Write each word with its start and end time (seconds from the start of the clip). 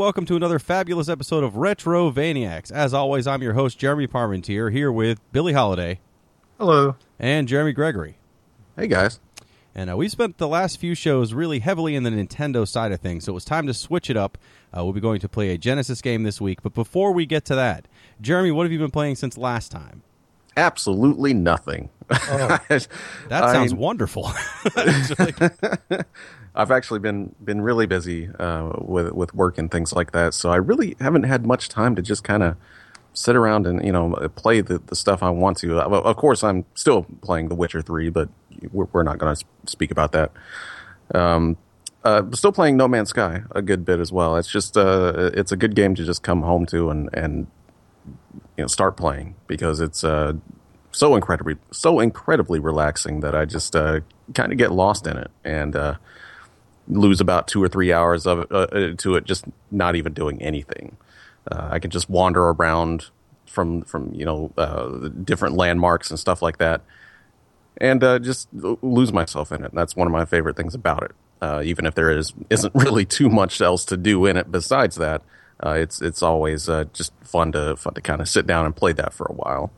and 0.00 0.04
welcome 0.06 0.24
to 0.24 0.34
another 0.34 0.58
fabulous 0.58 1.10
episode 1.10 1.44
of 1.44 1.56
Retro 1.56 2.10
Vaniacs. 2.10 2.72
As 2.72 2.94
always, 2.94 3.26
I'm 3.26 3.42
your 3.42 3.52
host, 3.52 3.78
Jeremy 3.78 4.06
Parmentier, 4.06 4.72
here 4.72 4.90
with 4.90 5.20
Billy 5.30 5.52
Holiday 5.52 6.00
Hello. 6.58 6.96
and 7.18 7.46
Jeremy 7.46 7.74
Gregory. 7.74 8.16
Hey 8.76 8.86
guys. 8.86 9.20
And 9.74 9.90
uh, 9.90 9.98
we 9.98 10.08
spent 10.08 10.38
the 10.38 10.48
last 10.48 10.78
few 10.78 10.94
shows 10.94 11.34
really 11.34 11.58
heavily 11.58 11.94
in 11.96 12.04
the 12.04 12.08
Nintendo 12.08 12.66
side 12.66 12.92
of 12.92 13.00
things, 13.00 13.24
so 13.24 13.32
it 13.32 13.34
was 13.34 13.44
time 13.44 13.66
to 13.66 13.74
switch 13.74 14.08
it 14.08 14.16
up. 14.16 14.38
Uh, 14.74 14.82
we'll 14.84 14.94
be 14.94 15.02
going 15.02 15.20
to 15.20 15.28
play 15.28 15.50
a 15.50 15.58
Genesis 15.58 16.00
game 16.00 16.22
this 16.22 16.40
week, 16.40 16.62
but 16.62 16.72
before 16.72 17.12
we 17.12 17.26
get 17.26 17.44
to 17.44 17.54
that, 17.54 17.86
Jeremy, 18.22 18.52
what 18.52 18.62
have 18.62 18.72
you 18.72 18.78
been 18.78 18.90
playing 18.90 19.16
since 19.16 19.36
last 19.36 19.70
time? 19.70 20.00
Absolutely 20.56 21.34
nothing. 21.34 21.90
That 22.08 22.88
sounds 23.28 23.74
I- 23.74 23.76
wonderful. 23.76 24.32
I've 26.54 26.70
actually 26.70 27.00
been 27.00 27.34
been 27.42 27.60
really 27.60 27.86
busy 27.86 28.28
uh, 28.38 28.72
with 28.78 29.12
with 29.12 29.34
work 29.34 29.58
and 29.58 29.70
things 29.70 29.92
like 29.92 30.12
that, 30.12 30.34
so 30.34 30.50
I 30.50 30.56
really 30.56 30.96
haven't 31.00 31.24
had 31.24 31.46
much 31.46 31.68
time 31.68 31.94
to 31.96 32.02
just 32.02 32.24
kind 32.24 32.42
of 32.42 32.56
sit 33.12 33.36
around 33.36 33.66
and 33.66 33.84
you 33.84 33.92
know 33.92 34.14
play 34.34 34.60
the, 34.60 34.78
the 34.78 34.96
stuff 34.96 35.22
I 35.22 35.30
want 35.30 35.58
to. 35.58 35.78
Of 35.78 35.92
of 35.92 36.16
course, 36.16 36.42
I'm 36.42 36.64
still 36.74 37.04
playing 37.22 37.48
The 37.48 37.54
Witcher 37.54 37.82
Three, 37.82 38.10
but 38.10 38.28
we're, 38.72 38.86
we're 38.92 39.02
not 39.02 39.18
going 39.18 39.34
to 39.34 39.44
speak 39.66 39.90
about 39.90 40.12
that. 40.12 40.32
Um, 41.14 41.56
uh, 42.02 42.22
still 42.32 42.52
playing 42.52 42.76
No 42.76 42.88
Man's 42.88 43.10
Sky 43.10 43.42
a 43.52 43.62
good 43.62 43.84
bit 43.84 44.00
as 44.00 44.10
well. 44.10 44.36
It's 44.36 44.50
just 44.50 44.76
uh, 44.76 45.30
it's 45.34 45.52
a 45.52 45.56
good 45.56 45.74
game 45.74 45.94
to 45.94 46.04
just 46.04 46.22
come 46.22 46.42
home 46.42 46.66
to 46.66 46.90
and 46.90 47.10
and 47.12 47.46
you 48.56 48.64
know 48.64 48.66
start 48.66 48.96
playing 48.96 49.36
because 49.46 49.80
it's 49.80 50.02
uh, 50.02 50.32
so 50.92 51.14
incredibly 51.14 51.56
so 51.70 52.00
incredibly 52.00 52.58
relaxing 52.58 53.20
that 53.20 53.34
I 53.34 53.44
just 53.44 53.76
uh, 53.76 54.00
kind 54.34 54.52
of 54.52 54.58
get 54.58 54.72
lost 54.72 55.06
in 55.06 55.16
it 55.16 55.30
and 55.44 55.76
uh, 55.76 55.94
lose 56.88 57.20
about 57.20 57.48
two 57.48 57.62
or 57.62 57.68
three 57.68 57.92
hours 57.92 58.26
of 58.26 58.46
uh, 58.50 58.66
to 58.98 59.14
it 59.14 59.24
just 59.24 59.44
not 59.70 59.96
even 59.96 60.12
doing 60.12 60.40
anything. 60.42 60.96
Uh, 61.50 61.68
I 61.70 61.78
can 61.78 61.90
just 61.90 62.10
wander 62.10 62.50
around 62.50 63.10
from 63.46 63.82
from 63.82 64.12
you 64.14 64.24
know 64.24 64.52
uh, 64.56 65.08
different 65.08 65.56
landmarks 65.56 66.10
and 66.10 66.18
stuff 66.18 66.42
like 66.42 66.58
that, 66.58 66.82
and 67.76 68.02
uh, 68.02 68.18
just 68.18 68.48
lose 68.52 69.12
myself 69.12 69.52
in 69.52 69.64
it. 69.64 69.72
That's 69.74 69.96
one 69.96 70.06
of 70.06 70.12
my 70.12 70.24
favorite 70.24 70.56
things 70.56 70.74
about 70.74 71.02
it. 71.02 71.12
Uh, 71.42 71.62
even 71.64 71.86
if 71.86 71.94
there 71.94 72.10
is 72.10 72.32
isn't 72.48 72.74
really 72.76 73.04
too 73.04 73.28
much 73.28 73.60
else 73.60 73.84
to 73.86 73.96
do 73.96 74.26
in 74.26 74.36
it 74.36 74.50
besides 74.50 74.96
that, 74.96 75.22
uh, 75.64 75.72
it's 75.72 76.00
it's 76.00 76.22
always 76.22 76.68
uh, 76.68 76.84
just 76.92 77.12
fun 77.22 77.52
to 77.52 77.76
fun 77.76 77.94
to 77.94 78.00
kind 78.00 78.20
of 78.20 78.28
sit 78.28 78.46
down 78.46 78.66
and 78.66 78.74
play 78.74 78.92
that 78.92 79.12
for 79.12 79.26
a 79.26 79.32
while. 79.32 79.70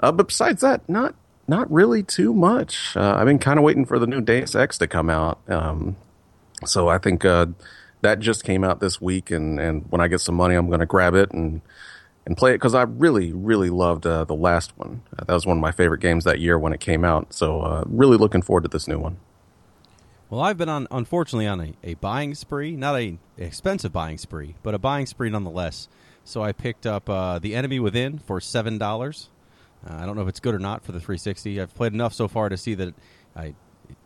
Uh, 0.00 0.12
but 0.12 0.28
besides 0.28 0.60
that, 0.60 0.86
not 0.88 1.14
not 1.48 1.70
really 1.70 2.02
too 2.02 2.34
much. 2.34 2.96
Uh, 2.96 3.14
I've 3.16 3.26
been 3.26 3.38
kind 3.38 3.58
of 3.58 3.64
waiting 3.64 3.84
for 3.84 3.98
the 3.98 4.06
new 4.06 4.20
Deus 4.20 4.54
Ex 4.54 4.78
to 4.78 4.86
come 4.86 5.08
out. 5.08 5.38
Um, 5.48 5.96
so 6.64 6.88
I 6.88 6.98
think 6.98 7.24
uh, 7.24 7.46
that 8.02 8.20
just 8.20 8.44
came 8.44 8.64
out 8.64 8.80
this 8.80 9.00
week, 9.00 9.30
and, 9.30 9.60
and 9.60 9.84
when 9.90 10.00
I 10.00 10.08
get 10.08 10.20
some 10.20 10.34
money, 10.34 10.54
I'm 10.54 10.68
going 10.68 10.80
to 10.80 10.86
grab 10.86 11.14
it 11.14 11.32
and 11.32 11.60
and 12.24 12.36
play 12.36 12.50
it 12.50 12.54
because 12.54 12.74
I 12.74 12.82
really 12.82 13.32
really 13.32 13.70
loved 13.70 14.06
uh, 14.06 14.24
the 14.24 14.34
last 14.34 14.76
one. 14.76 15.02
Uh, 15.16 15.24
that 15.24 15.32
was 15.32 15.46
one 15.46 15.58
of 15.58 15.60
my 15.60 15.70
favorite 15.70 16.00
games 16.00 16.24
that 16.24 16.40
year 16.40 16.58
when 16.58 16.72
it 16.72 16.80
came 16.80 17.04
out. 17.04 17.32
So 17.32 17.60
uh, 17.60 17.84
really 17.86 18.16
looking 18.16 18.42
forward 18.42 18.62
to 18.62 18.68
this 18.68 18.88
new 18.88 18.98
one. 18.98 19.18
Well, 20.28 20.40
I've 20.40 20.58
been 20.58 20.68
on, 20.68 20.88
unfortunately, 20.90 21.46
on 21.46 21.60
a, 21.60 21.74
a 21.84 21.94
buying 21.94 22.34
spree. 22.34 22.74
Not 22.74 22.98
a 22.98 23.18
expensive 23.38 23.92
buying 23.92 24.18
spree, 24.18 24.56
but 24.64 24.74
a 24.74 24.78
buying 24.78 25.06
spree 25.06 25.30
nonetheless. 25.30 25.88
So 26.24 26.42
I 26.42 26.50
picked 26.50 26.84
up 26.84 27.08
uh, 27.08 27.38
The 27.38 27.54
Enemy 27.54 27.78
Within 27.78 28.18
for 28.18 28.40
seven 28.40 28.76
dollars. 28.76 29.30
Uh, 29.88 29.94
I 29.94 30.06
don't 30.06 30.16
know 30.16 30.22
if 30.22 30.28
it's 30.28 30.40
good 30.40 30.54
or 30.54 30.58
not 30.58 30.84
for 30.84 30.90
the 30.90 30.98
360. 30.98 31.60
I've 31.60 31.74
played 31.74 31.92
enough 31.92 32.12
so 32.12 32.26
far 32.26 32.48
to 32.48 32.56
see 32.56 32.74
that 32.74 32.94
I 33.36 33.54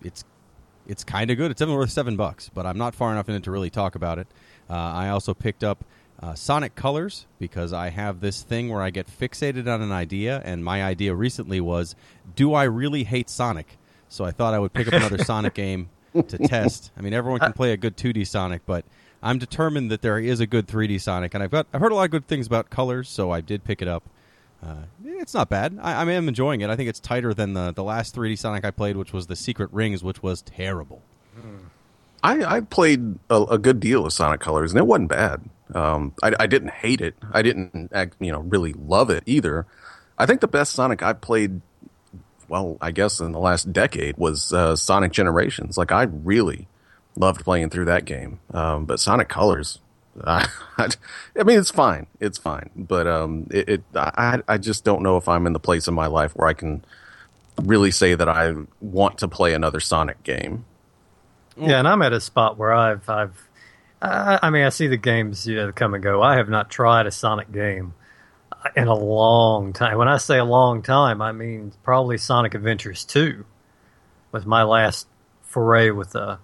it's 0.02 0.24
it's 0.86 1.04
kind 1.04 1.30
of 1.30 1.36
good. 1.36 1.50
It's 1.50 1.62
even 1.62 1.74
worth 1.74 1.90
seven 1.90 2.16
bucks, 2.16 2.50
but 2.52 2.66
I'm 2.66 2.78
not 2.78 2.94
far 2.94 3.12
enough 3.12 3.28
in 3.28 3.34
it 3.34 3.44
to 3.44 3.50
really 3.50 3.70
talk 3.70 3.94
about 3.94 4.18
it. 4.18 4.26
Uh, 4.68 4.74
I 4.74 5.08
also 5.08 5.34
picked 5.34 5.64
up 5.64 5.84
uh, 6.22 6.34
Sonic 6.34 6.74
Colors 6.74 7.26
because 7.38 7.72
I 7.72 7.90
have 7.90 8.20
this 8.20 8.42
thing 8.42 8.68
where 8.68 8.82
I 8.82 8.90
get 8.90 9.06
fixated 9.06 9.72
on 9.72 9.82
an 9.82 9.92
idea, 9.92 10.42
and 10.44 10.64
my 10.64 10.82
idea 10.82 11.14
recently 11.14 11.60
was, 11.60 11.96
do 12.36 12.54
I 12.54 12.64
really 12.64 13.04
hate 13.04 13.30
Sonic? 13.30 13.78
So 14.08 14.24
I 14.24 14.30
thought 14.30 14.54
I 14.54 14.58
would 14.58 14.72
pick 14.72 14.88
up 14.88 14.94
another 14.94 15.18
Sonic 15.24 15.54
game 15.54 15.88
to 16.14 16.38
test. 16.38 16.90
I 16.96 17.00
mean, 17.00 17.14
everyone 17.14 17.40
can 17.40 17.52
play 17.52 17.72
a 17.72 17.76
good 17.76 17.96
2D 17.96 18.26
Sonic, 18.26 18.62
but 18.66 18.84
I'm 19.22 19.38
determined 19.38 19.90
that 19.90 20.02
there 20.02 20.18
is 20.18 20.40
a 20.40 20.46
good 20.46 20.66
3D 20.66 21.00
Sonic, 21.00 21.34
and 21.34 21.42
I've 21.42 21.50
got 21.50 21.66
I've 21.72 21.80
heard 21.80 21.92
a 21.92 21.94
lot 21.94 22.04
of 22.04 22.10
good 22.10 22.26
things 22.26 22.46
about 22.46 22.70
Colors, 22.70 23.08
so 23.08 23.30
I 23.30 23.40
did 23.40 23.64
pick 23.64 23.80
it 23.80 23.88
up. 23.88 24.04
Uh, 24.62 24.82
it's 25.04 25.34
not 25.34 25.48
bad. 25.48 25.78
I, 25.80 25.94
I 25.94 26.12
am 26.12 26.28
enjoying 26.28 26.60
it. 26.60 26.70
I 26.70 26.76
think 26.76 26.88
it's 26.88 27.00
tighter 27.00 27.32
than 27.32 27.54
the 27.54 27.72
the 27.72 27.84
last 27.84 28.14
3D 28.14 28.38
Sonic 28.38 28.64
I 28.64 28.70
played, 28.70 28.96
which 28.96 29.12
was 29.12 29.26
the 29.26 29.36
Secret 29.36 29.70
Rings, 29.72 30.04
which 30.04 30.22
was 30.22 30.42
terrible. 30.42 31.02
I, 32.22 32.56
I 32.56 32.60
played 32.60 33.18
a, 33.30 33.42
a 33.42 33.58
good 33.58 33.80
deal 33.80 34.04
of 34.04 34.12
Sonic 34.12 34.40
Colors, 34.40 34.72
and 34.72 34.78
it 34.78 34.86
wasn't 34.86 35.08
bad. 35.08 35.42
Um, 35.74 36.12
I, 36.22 36.32
I 36.40 36.46
didn't 36.46 36.70
hate 36.70 37.00
it. 37.00 37.14
I 37.32 37.42
didn't, 37.42 37.90
act, 37.92 38.16
you 38.20 38.30
know, 38.30 38.40
really 38.40 38.74
love 38.74 39.10
it 39.10 39.22
either. 39.26 39.66
I 40.18 40.26
think 40.26 40.40
the 40.40 40.48
best 40.48 40.72
Sonic 40.72 41.02
I 41.02 41.14
played, 41.14 41.62
well, 42.48 42.76
I 42.80 42.90
guess 42.90 43.20
in 43.20 43.32
the 43.32 43.38
last 43.38 43.72
decade 43.72 44.18
was 44.18 44.52
uh, 44.52 44.76
Sonic 44.76 45.12
Generations. 45.12 45.78
Like 45.78 45.92
I 45.92 46.02
really 46.02 46.68
loved 47.16 47.42
playing 47.42 47.70
through 47.70 47.86
that 47.86 48.04
game. 48.04 48.40
Um, 48.52 48.84
but 48.84 49.00
Sonic 49.00 49.28
Colors, 49.28 49.78
I, 50.26 50.48
I 50.78 51.42
mean, 51.42 51.58
it's 51.58 51.70
fine. 51.70 52.06
It's 52.20 52.38
fine. 52.38 52.70
But 52.76 53.06
um, 53.06 53.46
it, 53.50 53.68
it 53.68 53.82
I, 53.94 54.40
I 54.48 54.58
just 54.58 54.84
don't 54.84 55.02
know 55.02 55.16
if 55.16 55.28
I'm 55.28 55.46
in 55.46 55.52
the 55.52 55.60
place 55.60 55.88
in 55.88 55.94
my 55.94 56.06
life 56.06 56.32
where 56.34 56.48
I 56.48 56.54
can 56.54 56.84
really 57.62 57.90
say 57.90 58.14
that 58.14 58.28
I 58.28 58.54
want 58.80 59.18
to 59.18 59.28
play 59.28 59.54
another 59.54 59.80
Sonic 59.80 60.22
game. 60.22 60.64
Yeah, 61.56 61.78
and 61.78 61.86
I'm 61.86 62.00
at 62.02 62.12
a 62.12 62.20
spot 62.20 62.56
where 62.56 62.72
I've, 62.72 63.08
I've, 63.08 63.48
I, 64.00 64.38
I 64.42 64.50
mean, 64.50 64.64
I 64.64 64.70
see 64.70 64.86
the 64.86 64.96
games 64.96 65.46
you 65.46 65.56
know 65.56 65.72
come 65.72 65.94
and 65.94 66.02
go. 66.02 66.22
I 66.22 66.36
have 66.36 66.48
not 66.48 66.70
tried 66.70 67.06
a 67.06 67.10
Sonic 67.10 67.52
game 67.52 67.94
in 68.76 68.88
a 68.88 68.94
long 68.94 69.72
time. 69.72 69.98
When 69.98 70.08
I 70.08 70.16
say 70.16 70.38
a 70.38 70.44
long 70.44 70.82
time, 70.82 71.20
I 71.20 71.32
mean 71.32 71.72
probably 71.82 72.18
Sonic 72.18 72.54
Adventures 72.54 73.04
Two 73.04 73.44
was 74.32 74.46
my 74.46 74.62
last 74.62 75.06
foray 75.42 75.90
with 75.90 76.14
uh 76.16 76.38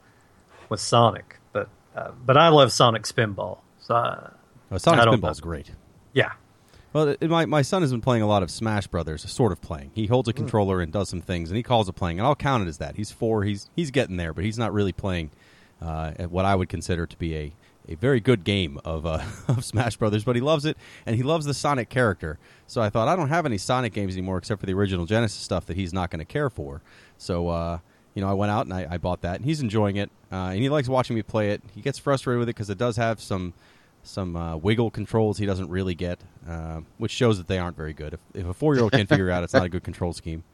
with 0.68 0.80
Sonic. 0.80 1.38
But 1.52 1.68
uh, 1.94 2.10
but 2.24 2.36
I 2.36 2.48
love 2.48 2.72
Sonic 2.72 3.04
Spinball. 3.04 3.58
So 3.86 3.94
Uh, 3.94 4.78
Sonic 4.78 5.00
I 5.00 5.04
don't 5.04 5.20
Spinball's 5.20 5.40
great. 5.40 5.70
yeah, 6.12 6.32
Well, 6.92 7.10
it, 7.20 7.30
my 7.30 7.46
my 7.46 7.62
son 7.62 7.82
has 7.82 7.92
been 7.92 8.00
playing 8.00 8.22
a 8.22 8.26
lot 8.26 8.42
of 8.42 8.50
Smash 8.50 8.88
Brothers, 8.88 9.30
sort 9.30 9.52
of 9.52 9.60
playing. 9.60 9.92
He 9.94 10.06
holds 10.06 10.28
a 10.28 10.32
controller 10.32 10.80
and 10.80 10.92
does 10.92 11.08
some 11.08 11.20
things, 11.20 11.50
and 11.50 11.56
he 11.56 11.62
calls 11.62 11.88
it 11.88 11.92
playing. 11.92 12.18
And 12.18 12.26
I'll 12.26 12.34
count 12.34 12.64
it 12.64 12.68
as 12.68 12.78
that. 12.78 12.96
He's 12.96 13.12
four. 13.12 13.44
He's 13.44 13.70
he's 13.76 13.92
getting 13.92 14.16
there, 14.16 14.32
but 14.32 14.44
he's 14.44 14.58
not 14.58 14.72
really 14.72 14.92
playing 14.92 15.30
uh, 15.80 16.12
at 16.18 16.32
what 16.32 16.44
I 16.44 16.56
would 16.56 16.68
consider 16.68 17.06
to 17.06 17.16
be 17.16 17.36
a, 17.36 17.52
a 17.88 17.94
very 17.94 18.18
good 18.18 18.42
game 18.42 18.80
of 18.84 19.06
uh, 19.06 19.22
of 19.48 19.64
Smash 19.64 19.96
Brothers. 19.98 20.24
But 20.24 20.34
he 20.34 20.42
loves 20.42 20.64
it, 20.64 20.76
and 21.04 21.14
he 21.14 21.22
loves 21.22 21.46
the 21.46 21.54
Sonic 21.54 21.88
character. 21.88 22.40
So 22.66 22.82
I 22.82 22.90
thought 22.90 23.06
I 23.06 23.14
don't 23.14 23.28
have 23.28 23.46
any 23.46 23.58
Sonic 23.58 23.92
games 23.92 24.14
anymore 24.14 24.38
except 24.38 24.58
for 24.58 24.66
the 24.66 24.74
original 24.74 25.06
Genesis 25.06 25.40
stuff 25.40 25.66
that 25.66 25.76
he's 25.76 25.92
not 25.92 26.10
going 26.10 26.20
to 26.20 26.24
care 26.24 26.50
for. 26.50 26.82
So. 27.18 27.48
Uh, 27.48 27.78
you 28.14 28.22
know, 28.22 28.30
I 28.30 28.32
went 28.32 28.50
out 28.50 28.64
and 28.64 28.72
I, 28.72 28.86
I 28.92 28.96
bought 28.96 29.20
that, 29.20 29.36
and 29.36 29.44
he's 29.44 29.60
enjoying 29.60 29.96
it, 29.96 30.10
uh, 30.32 30.46
and 30.46 30.58
he 30.58 30.70
likes 30.70 30.88
watching 30.88 31.16
me 31.16 31.22
play 31.22 31.50
it. 31.50 31.62
He 31.74 31.82
gets 31.82 31.98
frustrated 31.98 32.38
with 32.38 32.48
it 32.48 32.56
because 32.56 32.70
it 32.70 32.78
does 32.78 32.96
have 32.96 33.20
some 33.20 33.52
some 34.06 34.36
uh, 34.36 34.56
wiggle 34.56 34.90
controls 34.90 35.38
he 35.38 35.46
doesn't 35.46 35.68
really 35.68 35.94
get, 35.94 36.20
uh, 36.48 36.80
which 36.98 37.10
shows 37.12 37.38
that 37.38 37.46
they 37.48 37.58
aren't 37.58 37.76
very 37.76 37.92
good. 37.92 38.14
If, 38.14 38.20
if 38.34 38.46
a 38.46 38.54
four 38.54 38.74
year 38.74 38.82
old 38.84 38.92
can't 38.92 39.08
figure 39.08 39.28
it 39.28 39.32
out, 39.32 39.42
it's 39.44 39.52
not 39.54 39.64
a 39.64 39.68
good 39.68 39.84
control 39.84 40.12
scheme. 40.12 40.44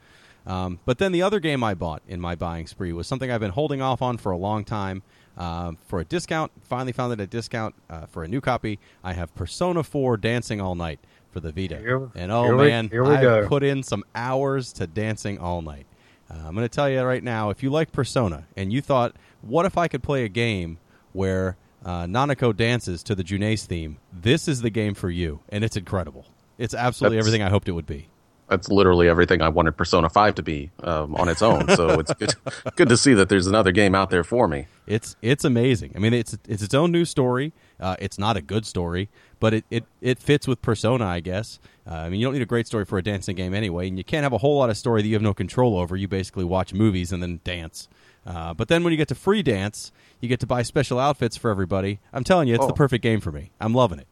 Um, 0.45 0.79
but 0.85 0.97
then 0.97 1.13
the 1.13 1.21
other 1.21 1.39
game 1.39 1.63
I 1.63 1.73
bought 1.73 2.01
in 2.07 2.19
my 2.19 2.35
buying 2.35 2.67
spree 2.67 2.91
was 2.91 3.07
something 3.07 3.31
I've 3.31 3.39
been 3.39 3.51
holding 3.51 3.81
off 3.81 4.01
on 4.01 4.17
for 4.17 4.31
a 4.31 4.37
long 4.37 4.65
time. 4.65 5.03
Um, 5.37 5.77
for 5.87 5.99
a 5.99 6.03
discount, 6.05 6.51
finally 6.61 6.91
found 6.91 7.11
it 7.13 7.19
at 7.19 7.23
a 7.23 7.27
discount 7.27 7.73
uh, 7.89 8.05
for 8.05 8.23
a 8.23 8.27
new 8.27 8.39
copy. 8.41 8.77
I 9.03 9.13
have 9.13 9.33
Persona 9.33 9.81
4 9.81 10.17
Dancing 10.17 10.61
All 10.61 10.75
Night 10.75 10.99
for 11.31 11.39
the 11.39 11.51
Vita, 11.51 11.77
Here- 11.79 12.11
and 12.13 12.31
oh 12.31 12.55
we- 12.55 12.67
man, 12.67 12.85
I 12.93 13.21
go. 13.21 13.47
put 13.47 13.63
in 13.63 13.81
some 13.81 14.03
hours 14.13 14.71
to 14.73 14.85
Dancing 14.85 15.39
All 15.39 15.63
Night. 15.63 15.87
Uh, 16.29 16.35
I'm 16.45 16.53
going 16.53 16.65
to 16.65 16.69
tell 16.69 16.87
you 16.87 17.01
right 17.01 17.23
now, 17.23 17.49
if 17.49 17.63
you 17.63 17.71
like 17.71 17.91
Persona 17.91 18.45
and 18.55 18.71
you 18.71 18.81
thought, 18.81 19.15
what 19.41 19.65
if 19.65 19.75
I 19.77 19.87
could 19.87 20.03
play 20.03 20.23
a 20.23 20.29
game 20.29 20.77
where 21.13 21.57
uh, 21.85 22.03
Nanako 22.05 22.55
dances 22.55 23.03
to 23.03 23.15
the 23.15 23.23
Junes 23.23 23.65
theme, 23.65 23.97
this 24.11 24.47
is 24.47 24.61
the 24.61 24.69
game 24.69 24.93
for 24.93 25.09
you, 25.09 25.39
and 25.49 25.63
it's 25.63 25.75
incredible. 25.77 26.25
It's 26.57 26.73
absolutely 26.73 27.17
That's- 27.17 27.27
everything 27.27 27.45
I 27.45 27.49
hoped 27.49 27.67
it 27.67 27.73
would 27.73 27.87
be. 27.87 28.07
that's 28.49 28.69
literally 28.69 29.07
everything 29.09 29.41
I 29.41 29.49
wanted 29.49 29.75
Persona 29.75 30.09
5 30.09 30.35
to 30.35 30.43
be 30.43 30.69
um, 30.83 31.15
on 31.15 31.27
its 31.29 31.41
own. 31.41 31.67
So 31.69 31.99
it's 31.99 32.13
good, 32.13 32.35
good 32.75 32.89
to 32.89 32.97
see 32.97 33.13
that 33.15 33.27
there's 33.29 33.47
another 33.47 33.71
game 33.71 33.95
out 33.95 34.09
there 34.11 34.23
for 34.23 34.47
me. 34.47 34.67
It's 34.85 35.15
it's 35.21 35.43
amazing. 35.45 35.93
I 35.95 35.99
mean, 35.99 36.13
it's 36.13 36.37
it's 36.47 36.61
its 36.61 36.73
own 36.75 36.91
new 36.91 37.05
story. 37.05 37.53
Uh, 37.79 37.95
it's 37.99 38.19
not 38.19 38.37
a 38.37 38.41
good 38.41 38.65
story, 38.65 39.09
but 39.39 39.53
it, 39.55 39.65
it, 39.71 39.85
it 40.01 40.19
fits 40.19 40.47
with 40.47 40.61
Persona, 40.61 41.05
I 41.05 41.19
guess. 41.21 41.59
Uh, 41.89 41.95
I 41.95 42.09
mean, 42.09 42.19
you 42.19 42.27
don't 42.27 42.33
need 42.33 42.41
a 42.43 42.45
great 42.45 42.67
story 42.67 42.85
for 42.85 42.97
a 42.97 43.03
dancing 43.03 43.35
game 43.35 43.53
anyway, 43.53 43.87
and 43.87 43.97
you 43.97 44.03
can't 44.03 44.23
have 44.23 44.33
a 44.33 44.37
whole 44.37 44.57
lot 44.59 44.69
of 44.69 44.77
story 44.77 45.01
that 45.01 45.07
you 45.07 45.15
have 45.15 45.21
no 45.23 45.33
control 45.33 45.77
over. 45.77 45.95
You 45.97 46.07
basically 46.07 46.43
watch 46.45 46.73
movies 46.73 47.11
and 47.11 47.23
then 47.23 47.39
dance. 47.43 47.87
Uh, 48.25 48.53
but 48.53 48.67
then 48.67 48.83
when 48.83 48.91
you 48.91 48.97
get 48.97 49.07
to 49.09 49.15
free 49.15 49.41
dance, 49.41 49.91
you 50.23 50.29
get 50.29 50.39
to 50.39 50.47
buy 50.47 50.61
special 50.61 50.99
outfits 50.99 51.35
for 51.35 51.51
everybody. 51.51 51.99
I'm 52.13 52.23
telling 52.23 52.47
you, 52.47 52.55
it's 52.55 52.65
the 52.65 52.71
Oh. 52.71 52.75
perfect 52.75 53.03
game 53.03 53.19
for 53.19 53.31
me. 53.31 53.51
I'm 53.59 53.73
loving 53.73 53.99
it. 53.99 54.07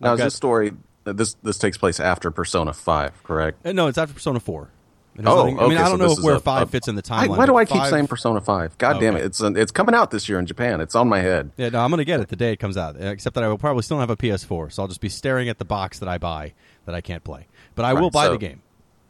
Now, 0.00 0.14
is 0.14 0.20
this 0.20 0.34
story 0.34 0.72
this 1.04 1.34
this 1.42 1.58
takes 1.58 1.76
place 1.76 2.00
after 2.00 2.30
Persona 2.30 2.72
5, 2.72 3.22
correct? 3.22 3.66
Uh, 3.66 3.72
no, 3.72 3.86
it's 3.86 3.98
after 3.98 4.14
Persona 4.14 4.40
4. 4.40 4.70
It 5.16 5.24
has 5.24 5.26
Oh, 5.26 5.36
nothing- 5.38 5.58
I 5.58 5.62
mean, 5.64 5.72
okay, 5.72 5.82
I 5.82 5.88
don't 5.90 5.98
know 5.98 6.14
where 6.22 6.36
a- 6.36 6.40
five 6.40 6.68
a- 6.68 6.70
fits 6.70 6.88
in 6.88 6.94
the 6.94 7.02
I, 7.10 7.26
timeline. 7.26 7.36
why 7.36 7.44
do 7.46 7.56
I 7.56 7.64
keep 7.66 7.76
five- 7.76 7.90
saying 7.90 8.06
Persona 8.06 8.40
Five? 8.40 8.78
God 8.78 9.00
damn 9.00 9.14
Okay. 9.16 9.24
it! 9.24 9.26
It's 9.26 9.40
it's 9.42 9.72
coming 9.72 9.94
out 9.94 10.10
this 10.10 10.28
year 10.30 10.38
in 10.38 10.46
Japan. 10.46 10.80
It's 10.80 10.94
on 10.94 11.08
my 11.08 11.20
head. 11.20 11.50
Yeah, 11.58 11.68
no, 11.68 11.80
I'm 11.80 11.90
going 11.90 11.98
to 11.98 12.04
get 12.06 12.20
it 12.20 12.28
the 12.28 12.36
day 12.36 12.52
it 12.52 12.56
comes 12.58 12.78
out. 12.78 12.96
Except 12.98 13.34
that 13.34 13.44
I 13.44 13.48
will 13.48 13.58
probably 13.58 13.82
still 13.82 13.98
have 13.98 14.08
a 14.08 14.16
PS4, 14.16 14.70
so 14.70 14.82
I'll 14.82 14.88
just 14.88 15.00
be 15.02 15.10
staring 15.10 15.50
at 15.50 15.58
the 15.58 15.64
box 15.66 15.98
that 15.98 16.08
I 16.08 16.16
buy 16.16 16.54
that 16.86 16.94
I 16.94 17.02
can't 17.02 17.22
play. 17.24 17.48
But 17.74 17.84
I 17.84 17.92
will 17.92 18.08
buy 18.10 18.26
so- 18.26 18.32
the 18.32 18.38
game. 18.38 18.62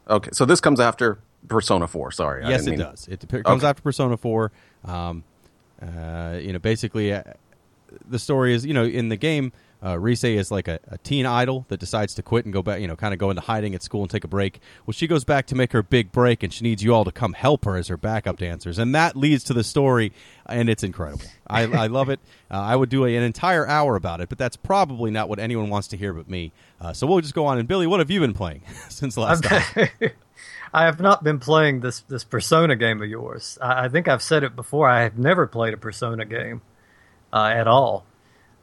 Okay, 0.09 0.31
so 0.33 0.45
this 0.45 0.61
comes 0.61 0.81
after 0.81 1.19
Persona 1.47 1.87
Four. 1.87 2.11
Sorry, 2.11 2.43
I 2.45 2.49
Yes, 2.49 2.67
it 2.67 2.71
mean- 2.71 2.81
does. 2.81 3.07
It 3.07 3.21
dep- 3.21 3.45
comes 3.45 3.63
Okay. 3.63 3.69
after 3.71 3.83
Persona 3.83 4.17
4. 4.17 4.51
Um, 4.85 5.23
uh, 5.83 6.39
you 6.41 6.53
know, 6.53 6.59
basically, 6.59 7.13
uh, 7.13 7.23
the 8.09 8.19
story 8.19 8.55
is, 8.55 8.65
you 8.65 8.75
know, 8.75 8.85
in 8.85 9.09
the 9.09 9.17
game, 9.17 9.53
uh, 9.83 9.99
Rise 9.99 10.25
is 10.25 10.51
like 10.51 10.69
a, 10.69 10.79
a 10.89 10.99
teen 10.99 11.25
idol 11.25 11.65
that 11.69 11.81
decides 11.81 12.15
to 12.15 12.23
quit 12.23 12.45
and 12.45 12.53
go 12.53 12.63
back, 12.63 12.81
you 12.81 12.87
know, 12.87 12.97
kind 12.97 13.15
of 13.15 13.19
go 13.19 13.31
into 13.31 13.41
hiding 13.41 13.75
at 13.75 13.83
school 13.83 14.03
and 14.03 14.11
take 14.11 14.25
a 14.25 14.29
break. 14.29 14.61
Well, 14.85 14.93
she 14.93 15.07
goes 15.07 15.25
back 15.25 15.47
to 15.47 15.55
make 15.55 15.73
her 15.73 15.83
big 15.83 16.13
break, 16.13 16.43
and 16.43 16.53
she 16.53 16.65
needs 16.65 16.83
you 16.83 16.95
all 16.95 17.05
to 17.05 17.13
come 17.13 17.33
help 17.33 17.65
her 17.65 17.77
as 17.77 17.89
her 17.89 17.97
backup 17.97 18.37
dancers, 18.37 18.79
and 18.79 18.95
that 18.95 19.17
leads 19.17 19.43
to 19.45 19.55
the 19.55 19.65
story, 19.65 20.13
and 20.47 20.69
it's 20.69 20.83
incredible. 20.83 21.25
I, 21.47 21.63
I 21.63 21.87
love 21.87 22.09
it. 22.09 22.21
Uh, 22.53 22.59
I 22.59 22.75
would 22.75 22.89
do 22.89 23.07
a, 23.07 23.17
an 23.17 23.23
entire 23.23 23.65
hour 23.65 23.95
about 23.95 24.21
it, 24.21 24.29
but 24.29 24.37
that's 24.37 24.57
probably 24.57 25.13
not 25.13 25.29
what 25.29 25.39
anyone 25.39 25.71
wants 25.71 25.87
to 25.87 25.97
hear 25.97 26.13
but 26.13 26.29
me. 26.29 26.51
Uh, 26.81 26.93
so 26.93 27.07
we'll 27.07 27.21
just 27.21 27.33
go 27.33 27.47
on. 27.47 27.59
And 27.59 27.69
Billy, 27.69 27.87
what 27.87 28.01
have 28.01 28.11
you 28.11 28.19
been 28.19 28.35
playing 28.35 28.63
since 28.89 29.17
last 29.17 29.45
time? 29.45 29.89
I 30.73 30.85
have 30.85 31.01
not 31.01 31.25
been 31.25 31.39
playing 31.41 31.81
this 31.81 32.01
this 32.01 32.25
Persona 32.25 32.77
game 32.77 33.03
of 33.03 33.09
yours. 33.09 33.59
I, 33.61 33.85
I 33.85 33.89
think 33.89 34.09
I've 34.09 34.23
said 34.23 34.45
it 34.45 34.55
before. 34.55 34.89
I 34.89 35.03
have 35.03 35.19
never 35.19 35.47
played 35.47 35.75
a 35.75 35.77
Persona 35.77 36.25
game 36.25 36.63
uh, 37.33 37.47
at 37.55 37.67
all. 37.67 38.05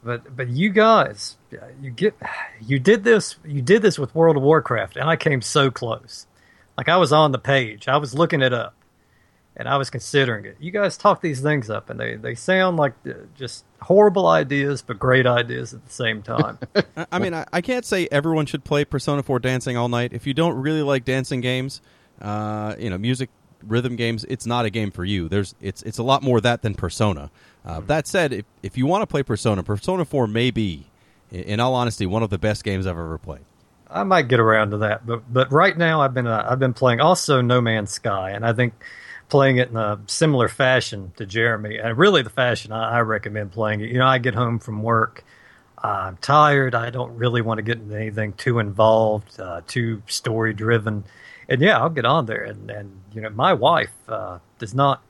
But 0.03 0.35
but 0.35 0.47
you 0.47 0.69
guys, 0.69 1.37
you 1.81 1.91
get 1.91 2.15
you 2.61 2.79
did 2.79 3.03
this 3.03 3.35
you 3.45 3.61
did 3.61 3.81
this 3.81 3.99
with 3.99 4.15
World 4.15 4.37
of 4.37 4.43
Warcraft, 4.43 4.95
and 4.97 5.09
I 5.09 5.15
came 5.15 5.41
so 5.41 5.69
close. 5.69 6.27
Like 6.77 6.89
I 6.89 6.97
was 6.97 7.11
on 7.11 7.31
the 7.31 7.39
page, 7.39 7.87
I 7.87 7.97
was 7.97 8.13
looking 8.13 8.41
it 8.43 8.53
up, 8.53 8.75
and 9.55 9.67
I 9.67 9.77
was 9.77 9.89
considering 9.89 10.45
it. 10.45 10.57
You 10.59 10.69
guys 10.71 10.95
talk 10.95 11.21
these 11.21 11.41
things 11.41 11.69
up, 11.69 11.89
and 11.89 11.99
they 11.99 12.15
they 12.15 12.35
sound 12.35 12.77
like 12.77 12.93
uh, 13.05 13.13
just 13.35 13.65
horrible 13.81 14.27
ideas, 14.27 14.81
but 14.81 14.97
great 14.99 15.25
ideas 15.27 15.73
at 15.73 15.83
the 15.85 15.91
same 15.91 16.21
time. 16.21 16.59
I- 17.11 17.19
mean, 17.19 17.33
I, 17.33 17.45
I 17.51 17.61
can't 17.61 17.83
say 17.83 18.07
everyone 18.11 18.45
should 18.45 18.63
play 18.63 18.85
Persona 18.85 19.23
4 19.23 19.39
Dancing 19.39 19.75
all 19.77 19.89
night. 19.89 20.13
If 20.13 20.25
you 20.25 20.33
don't 20.33 20.55
really 20.55 20.81
like 20.83 21.03
dancing 21.05 21.41
games, 21.41 21.81
uh, 22.21 22.75
you 22.77 22.89
know, 22.89 22.97
music, 22.97 23.29
rhythm 23.65 23.95
games, 23.95 24.23
it's 24.25 24.45
not 24.45 24.65
a 24.65 24.69
game 24.69 24.91
for 24.91 25.03
you. 25.05 25.27
There's, 25.27 25.55
it's, 25.61 25.81
it's 25.83 25.97
a 25.97 26.03
lot 26.03 26.23
more 26.23 26.41
that 26.41 26.61
than 26.61 26.75
Persona. 26.75 27.31
Uh, 27.65 27.81
That 27.81 28.07
said, 28.07 28.33
if, 28.33 28.45
if 28.63 28.77
you 28.77 28.85
want 28.85 29.01
to 29.01 29.07
play 29.07 29.23
Persona, 29.23 29.63
Persona 29.63 30.05
4 30.05 30.27
may 30.27 30.51
be, 30.51 30.87
in, 31.31 31.41
in 31.41 31.59
all 31.59 31.75
honesty, 31.75 32.05
one 32.05 32.23
of 32.23 32.29
the 32.29 32.37
best 32.37 32.63
games 32.63 32.85
I've 32.85 32.97
ever 32.97 33.17
played. 33.17 33.41
I 33.89 34.03
might 34.03 34.27
get 34.27 34.39
around 34.39 34.71
to 34.71 34.77
that, 34.79 35.05
but 35.05 35.31
but 35.31 35.49
right 35.49 35.77
now 35.77 36.01
I've 36.01 36.13
been 36.13 36.27
uh, 36.27 36.45
I've 36.45 36.59
been 36.59 36.73
playing 36.73 36.99
also 36.99 37.39
No 37.39 37.61
Man's 37.61 37.91
Sky, 37.91 38.31
and 38.31 38.45
I 38.45 38.51
think 38.51 38.73
playing 39.29 39.57
it 39.57 39.69
in 39.69 39.77
a 39.77 39.97
similar 40.07 40.49
fashion 40.49 41.13
to 41.15 41.25
Jeremy, 41.25 41.77
and 41.77 41.97
really 41.97 42.21
the 42.21 42.29
fashion 42.29 42.73
I, 42.73 42.97
I 42.97 42.99
recommend 42.99 43.53
playing 43.53 43.79
it. 43.79 43.89
You 43.89 43.99
know, 43.99 44.05
I 44.05 44.17
get 44.17 44.35
home 44.35 44.59
from 44.59 44.83
work, 44.83 45.23
I'm 45.77 46.17
tired. 46.17 46.75
I 46.75 46.89
don't 46.89 47.15
really 47.17 47.41
want 47.41 47.59
to 47.59 47.61
get 47.61 47.77
into 47.77 47.95
anything 47.95 48.33
too 48.33 48.59
involved, 48.59 49.39
uh, 49.39 49.61
too 49.67 50.01
story 50.07 50.53
driven, 50.53 51.05
and 51.49 51.61
yeah, 51.61 51.79
I'll 51.79 51.89
get 51.89 52.05
on 52.05 52.25
there. 52.25 52.43
And 52.43 52.69
and 52.69 53.01
you 53.13 53.21
know, 53.21 53.29
my 53.29 53.53
wife 53.53 53.93
uh, 54.07 54.39
does 54.59 54.73
not 54.73 55.01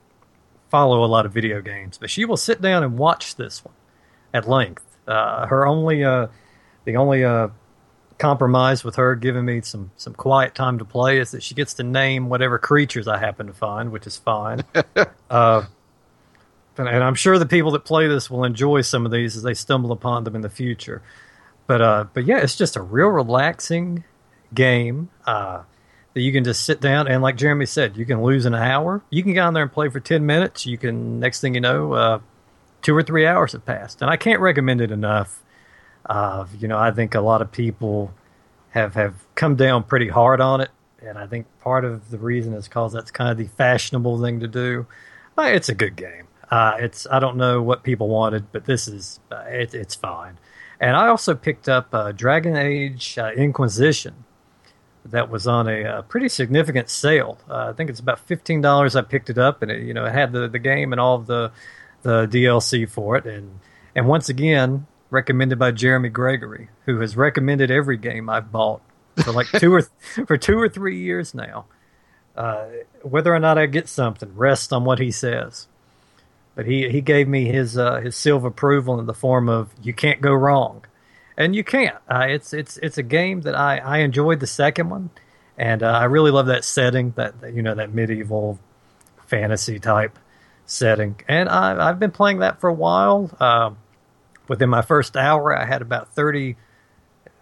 follow 0.70 1.04
a 1.04 1.08
lot 1.08 1.26
of 1.26 1.34
video 1.34 1.62
games, 1.62 1.98
but 1.98 2.10
she 2.10 2.26
will 2.26 2.38
sit 2.38 2.62
down 2.62 2.84
and 2.84 2.98
watch 2.98 3.36
this 3.36 3.64
one 3.64 3.74
at 4.34 4.48
length. 4.48 4.84
Uh, 5.08 5.46
her 5.48 5.66
only 5.66 6.04
uh, 6.04 6.28
the 6.86 6.98
only 6.98 7.24
uh, 7.24 7.50
compromise 8.18 8.84
with 8.84 8.96
her 8.96 9.16
giving 9.16 9.46
me 9.46 9.62
some 9.62 9.92
some 9.98 10.14
quiet 10.14 10.56
time 10.56 10.78
to 10.80 10.86
play 10.86 11.20
is 11.20 11.32
that 11.32 11.44
she 11.44 11.56
gets 11.56 11.74
to 11.76 11.84
name 11.84 12.30
whatever 12.30 12.58
creatures 12.58 13.08
I 13.08 13.18
happen 13.18 13.48
to 13.48 13.54
find, 13.54 13.92
which 13.92 14.08
is 14.08 14.18
fine. 14.18 14.64
uh, 15.30 15.64
and, 16.78 16.88
and 16.88 17.04
I'm 17.04 17.16
sure 17.16 17.40
the 17.40 17.46
people 17.46 17.72
that 17.72 17.86
play 17.86 18.08
this 18.08 18.30
will 18.30 18.44
enjoy 18.44 18.82
some 18.82 19.06
of 19.06 19.12
these 19.12 19.36
as 19.36 19.44
they 19.44 19.54
stumble 19.54 19.92
upon 19.92 20.24
them 20.24 20.36
in 20.36 20.42
the 20.42 20.50
future. 20.50 21.02
But 21.66 21.82
uh, 21.82 22.06
but 22.14 22.26
yeah, 22.26 22.40
it's 22.40 22.56
just 22.56 22.76
a 22.76 22.82
real 22.82 23.10
relaxing 23.10 24.04
game 24.54 25.10
uh, 25.26 25.64
that 26.18 26.24
you 26.24 26.32
can 26.32 26.44
just 26.44 26.66
sit 26.66 26.82
down 26.82 27.08
and, 27.08 27.22
like 27.22 27.36
Jeremy 27.36 27.68
said, 27.68 27.96
you 27.96 28.04
can 28.04 28.24
lose 28.24 28.48
an 28.48 28.56
hour. 28.56 29.04
You 29.12 29.22
can 29.22 29.34
get 29.34 29.42
on 29.42 29.54
there 29.54 29.62
and 29.62 29.72
play 29.72 29.88
for 29.90 30.00
ten 30.00 30.26
minutes. 30.26 30.66
You 30.66 30.76
can 30.76 31.20
next 31.20 31.42
thing 31.42 31.54
you 31.54 31.62
know, 31.62 31.94
uh, 31.94 32.20
two 32.82 32.98
or 32.98 33.04
three 33.04 33.28
hours 33.28 33.52
have 33.52 33.64
passed, 33.66 34.02
and 34.02 34.10
I 34.10 34.18
can't 34.18 34.40
recommend 34.40 34.82
it 34.82 34.90
enough. 34.90 35.44
Uh, 36.08 36.48
you 36.58 36.68
know, 36.68 36.80
I 36.80 36.90
think 36.90 37.14
a 37.14 37.22
lot 37.22 37.44
of 37.44 37.52
people 37.52 38.12
have 38.72 38.96
have 38.96 39.14
come 39.36 39.56
down 39.56 39.84
pretty 39.84 40.08
hard 40.08 40.42
on 40.42 40.60
it, 40.60 40.72
and 41.04 41.20
I 41.20 41.28
think 41.28 41.46
part 41.60 41.86
of 41.86 42.10
the 42.10 42.18
reason 42.18 42.56
is 42.56 42.68
because 42.68 42.94
that's 42.94 43.12
kind 43.12 43.30
of 43.30 43.38
the 43.38 43.46
fashionable 43.56 44.20
thing 44.20 44.40
to 44.40 44.48
do. 44.48 44.88
Uh, 45.38 45.44
it's 45.44 45.70
a 45.70 45.76
good 45.76 45.96
game. 45.96 46.28
Uh, 46.50 46.78
it's 46.80 47.06
I 47.12 47.20
don't 47.20 47.38
know 47.38 47.62
what 47.62 47.84
people 47.84 48.08
wanted, 48.08 48.52
but 48.52 48.66
this 48.66 48.88
is 48.88 49.20
uh, 49.32 49.44
it, 49.48 49.76
it's 49.76 49.94
fine. 49.94 50.40
And 50.80 50.96
I 50.96 51.10
also 51.10 51.36
picked 51.36 51.70
up 51.70 51.94
uh, 51.94 52.12
Dragon 52.12 52.58
Age 52.58 53.20
uh, 53.20 53.34
Inquisition 53.38 54.24
that 55.12 55.30
was 55.30 55.48
on 55.48 55.68
a, 55.68 55.84
uh 55.84 56.02
pretty 56.04 56.30
significant 56.30 56.90
sale. 56.90 57.38
Uh, 57.50 57.70
I 57.70 57.74
think 57.74 57.90
it's 57.90 58.00
about 58.00 58.20
fifteen 58.20 58.62
dollars. 58.62 58.96
I 58.96 59.02
picked 59.02 59.30
it 59.30 59.38
up, 59.38 59.62
and 59.62 59.72
it, 59.72 59.84
you 59.84 59.94
know 59.94 60.06
it 60.06 60.14
had 60.14 60.32
the, 60.32 60.48
the 60.48 60.60
game 60.60 60.92
and 60.94 61.00
all 61.00 61.16
of 61.16 61.28
the 61.28 61.52
the 62.04 62.28
DLC 62.28 62.90
for 62.90 63.16
it, 63.16 63.26
and 63.26 63.60
and 63.96 64.08
once 64.08 64.30
again 64.30 64.88
recommended 65.10 65.58
by 65.58 65.72
Jeremy 65.72 66.10
Gregory, 66.10 66.70
who 66.86 67.00
has 67.00 67.16
recommended 67.16 67.72
every 67.72 67.98
game 67.98 68.30
I've 68.30 68.52
bought 68.52 68.82
for 69.24 69.32
like 69.32 69.48
two 69.48 69.74
or 69.74 69.82
for 70.28 70.38
two 70.38 70.60
or 70.60 70.70
three 70.70 71.00
years 71.00 71.34
now. 71.34 71.66
Uh, 72.36 72.68
whether 73.02 73.34
or 73.34 73.40
not 73.40 73.58
I 73.58 73.66
get 73.66 73.90
something 73.90 74.36
rests 74.36 74.72
on 74.72 74.86
what 74.86 75.00
he 75.00 75.10
says. 75.10 75.68
But 76.54 76.66
he, 76.66 76.90
he 76.90 77.02
gave 77.02 77.28
me 77.28 77.46
his 77.46 77.78
uh, 77.78 78.00
his 78.02 78.16
seal 78.16 78.38
of 78.38 78.44
approval 78.44 79.00
in 79.00 79.06
the 79.06 79.14
form 79.14 79.48
of 79.48 79.70
you 79.82 79.94
can't 79.94 80.22
go 80.22 80.34
wrong, 80.34 80.86
and 81.38 81.56
you 81.56 81.64
can't. 81.64 81.98
Uh, 82.10 82.26
it's 82.28 82.52
it's 82.54 82.78
it's 82.78 82.98
a 82.98 83.04
game 83.04 83.42
that 83.42 83.56
I, 83.56 83.78
I 83.78 83.98
enjoyed 84.00 84.40
the 84.40 84.48
second 84.48 84.90
one, 84.90 85.12
and 85.58 85.84
uh, 85.84 85.92
I 85.92 86.06
really 86.06 86.32
love 86.32 86.48
that 86.48 86.66
setting 86.66 87.14
that 87.16 87.40
that, 87.42 87.54
you 87.54 87.62
know 87.62 87.76
that 87.76 87.94
medieval 87.94 88.60
fantasy 89.28 89.80
type 89.80 90.18
setting, 90.66 91.22
and 91.28 91.48
I, 91.48 91.90
I've 91.90 92.00
been 92.00 92.12
playing 92.12 92.40
that 92.40 92.60
for 92.60 92.70
a 92.70 92.74
while. 92.74 93.30
Uh, 93.40 93.72
within 94.48 94.70
my 94.70 94.82
first 94.82 95.16
hour, 95.16 95.56
I 95.56 95.66
had 95.66 95.82
about 95.82 96.14
thirty 96.14 96.58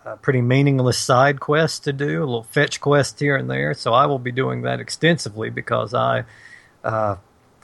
uh, 0.05 0.17
pretty 0.17 0.41
meaningless 0.41 0.97
side 0.97 1.39
quests 1.39 1.79
to 1.79 1.93
do, 1.93 2.19
a 2.19 2.25
little 2.25 2.43
fetch 2.43 2.81
quest 2.81 3.19
here 3.19 3.35
and 3.35 3.49
there. 3.49 3.73
So 3.73 3.93
I 3.93 4.05
will 4.05 4.19
be 4.19 4.31
doing 4.31 4.63
that 4.63 4.79
extensively 4.79 5.49
because 5.49 5.93
I 5.93 6.25
uh, 6.83 7.15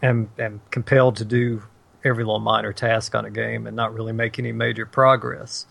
am 0.02 0.32
am 0.40 0.62
compelled 0.72 1.18
to 1.18 1.26
do 1.26 1.64
every 2.04 2.24
little 2.24 2.40
minor 2.40 2.74
task 2.74 3.14
on 3.14 3.26
a 3.26 3.30
game 3.30 3.68
and 3.68 3.76
not 3.76 3.94
really 3.94 4.14
make 4.14 4.40
any 4.40 4.52
major 4.52 4.86
progress. 4.86 5.66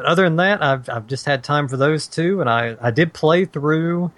But 0.00 0.06
other 0.06 0.24
than 0.24 0.36
that, 0.36 0.62
I've 0.62 0.88
I've 0.88 1.06
just 1.06 1.26
had 1.26 1.44
time 1.44 1.68
for 1.68 1.76
those 1.76 2.06
two, 2.06 2.40
and 2.40 2.48
I 2.48 2.74
I 2.80 2.90
did 2.90 3.12
play 3.12 3.44
through. 3.44 4.10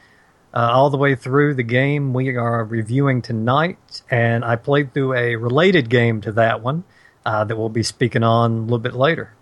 Uh, 0.54 0.68
all 0.70 0.90
the 0.90 0.98
way 0.98 1.14
through 1.14 1.54
the 1.54 1.62
game 1.62 2.12
we 2.12 2.36
are 2.36 2.62
reviewing 2.62 3.22
tonight, 3.22 4.02
and 4.10 4.44
I 4.44 4.56
played 4.56 4.92
through 4.92 5.14
a 5.14 5.34
related 5.36 5.88
game 5.88 6.20
to 6.20 6.32
that 6.32 6.62
one 6.62 6.84
uh, 7.24 7.44
that 7.44 7.56
we'll 7.56 7.70
be 7.70 7.82
speaking 7.82 8.22
on 8.22 8.52
a 8.52 8.60
little 8.60 8.78
bit 8.78 8.92
later. 8.92 9.32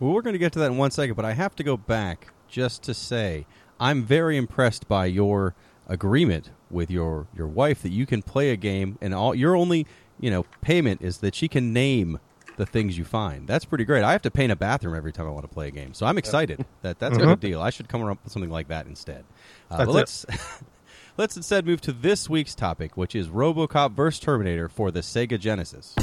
Well, 0.00 0.12
we're 0.12 0.22
going 0.22 0.34
to 0.34 0.40
get 0.40 0.52
to 0.54 0.58
that 0.58 0.72
in 0.72 0.76
one 0.76 0.90
second, 0.90 1.14
but 1.14 1.24
I 1.24 1.34
have 1.34 1.54
to 1.54 1.62
go 1.62 1.76
back 1.76 2.32
just 2.48 2.82
to 2.82 2.94
say 2.94 3.46
I'm 3.78 4.02
very 4.02 4.36
impressed 4.36 4.88
by 4.88 5.06
your 5.06 5.54
agreement 5.86 6.50
with 6.68 6.90
your 6.90 7.28
your 7.34 7.46
wife 7.46 7.80
that 7.82 7.92
you 7.92 8.04
can 8.04 8.20
play 8.20 8.50
a 8.50 8.56
game 8.56 8.98
and 9.00 9.14
all 9.14 9.36
your 9.36 9.54
only 9.54 9.86
you 10.18 10.32
know 10.32 10.44
payment 10.62 11.00
is 11.00 11.18
that 11.18 11.34
she 11.36 11.46
can 11.46 11.72
name 11.72 12.18
the 12.56 12.66
things 12.66 12.96
you 12.96 13.04
find. 13.04 13.46
That's 13.46 13.64
pretty 13.64 13.84
great. 13.84 14.04
I 14.04 14.12
have 14.12 14.22
to 14.22 14.30
paint 14.30 14.52
a 14.52 14.56
bathroom 14.56 14.94
every 14.94 15.12
time 15.12 15.26
I 15.26 15.30
want 15.30 15.44
to 15.48 15.52
play 15.52 15.68
a 15.68 15.70
game, 15.70 15.94
so 15.94 16.06
I'm 16.06 16.18
excited 16.18 16.64
that 16.82 16.98
that's 16.98 17.16
a 17.16 17.20
good 17.20 17.40
deal. 17.40 17.60
I 17.60 17.70
should 17.70 17.88
come 17.88 18.02
up 18.04 18.18
with 18.22 18.32
something 18.32 18.50
like 18.50 18.68
that 18.68 18.86
instead. 18.86 19.24
Uh, 19.70 19.84
let's 19.86 20.26
let's 21.16 21.36
instead 21.36 21.66
move 21.66 21.80
to 21.82 21.92
this 21.92 22.28
week's 22.28 22.54
topic, 22.54 22.96
which 22.96 23.14
is 23.14 23.28
RoboCop 23.28 23.92
vs 23.92 24.20
Terminator 24.20 24.68
for 24.68 24.90
the 24.90 25.00
Sega 25.00 25.38
Genesis. 25.38 25.94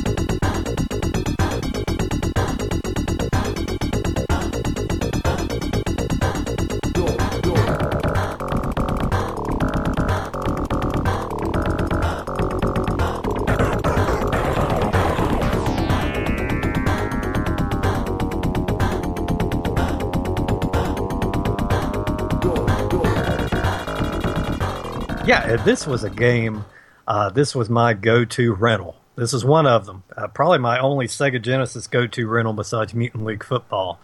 This 25.58 25.86
was 25.86 26.06
a 26.06 26.10
game. 26.10 26.64
Uh, 27.06 27.30
this 27.30 27.54
was 27.54 27.70
my 27.70 27.94
go-to 27.94 28.54
rental. 28.54 28.96
This 29.18 29.34
is 29.34 29.44
one 29.44 29.68
of 29.68 29.86
them. 29.86 30.04
Uh, 30.16 30.28
probably 30.28 30.60
my 30.60 30.80
only 30.80 31.08
Sega 31.08 31.42
Genesis 31.42 31.88
go-to 31.88 32.26
rental 32.26 32.54
besides 32.54 32.94
Mutant 32.94 33.26
League 33.26 33.44
Football. 33.44 34.00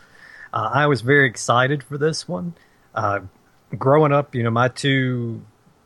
Uh, 0.51 0.69
I 0.73 0.87
was 0.87 1.01
very 1.01 1.27
excited 1.27 1.83
for 1.83 1.97
this 1.97 2.27
one. 2.27 2.53
Uh, 2.93 3.21
growing 3.77 4.11
up, 4.11 4.35
you 4.35 4.43
know, 4.43 4.51
my 4.51 4.67
two 4.67 5.45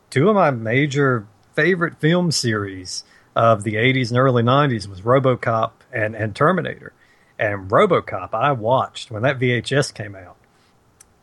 two 0.09 0.29
of 0.29 0.35
my 0.35 0.49
major 0.49 1.27
favorite 1.53 1.99
film 1.99 2.31
series 2.31 3.03
of 3.35 3.63
the 3.63 3.75
80s 3.75 4.09
and 4.09 4.17
early 4.17 4.43
90s 4.43 4.87
was 4.87 5.01
RoboCop 5.01 5.71
and, 5.91 6.15
and 6.15 6.35
Terminator. 6.35 6.91
And 7.37 7.69
RoboCop, 7.69 8.33
I 8.33 8.51
watched 8.51 9.11
when 9.11 9.21
that 9.21 9.39
VHS 9.39 9.93
came 9.93 10.15
out. 10.15 10.37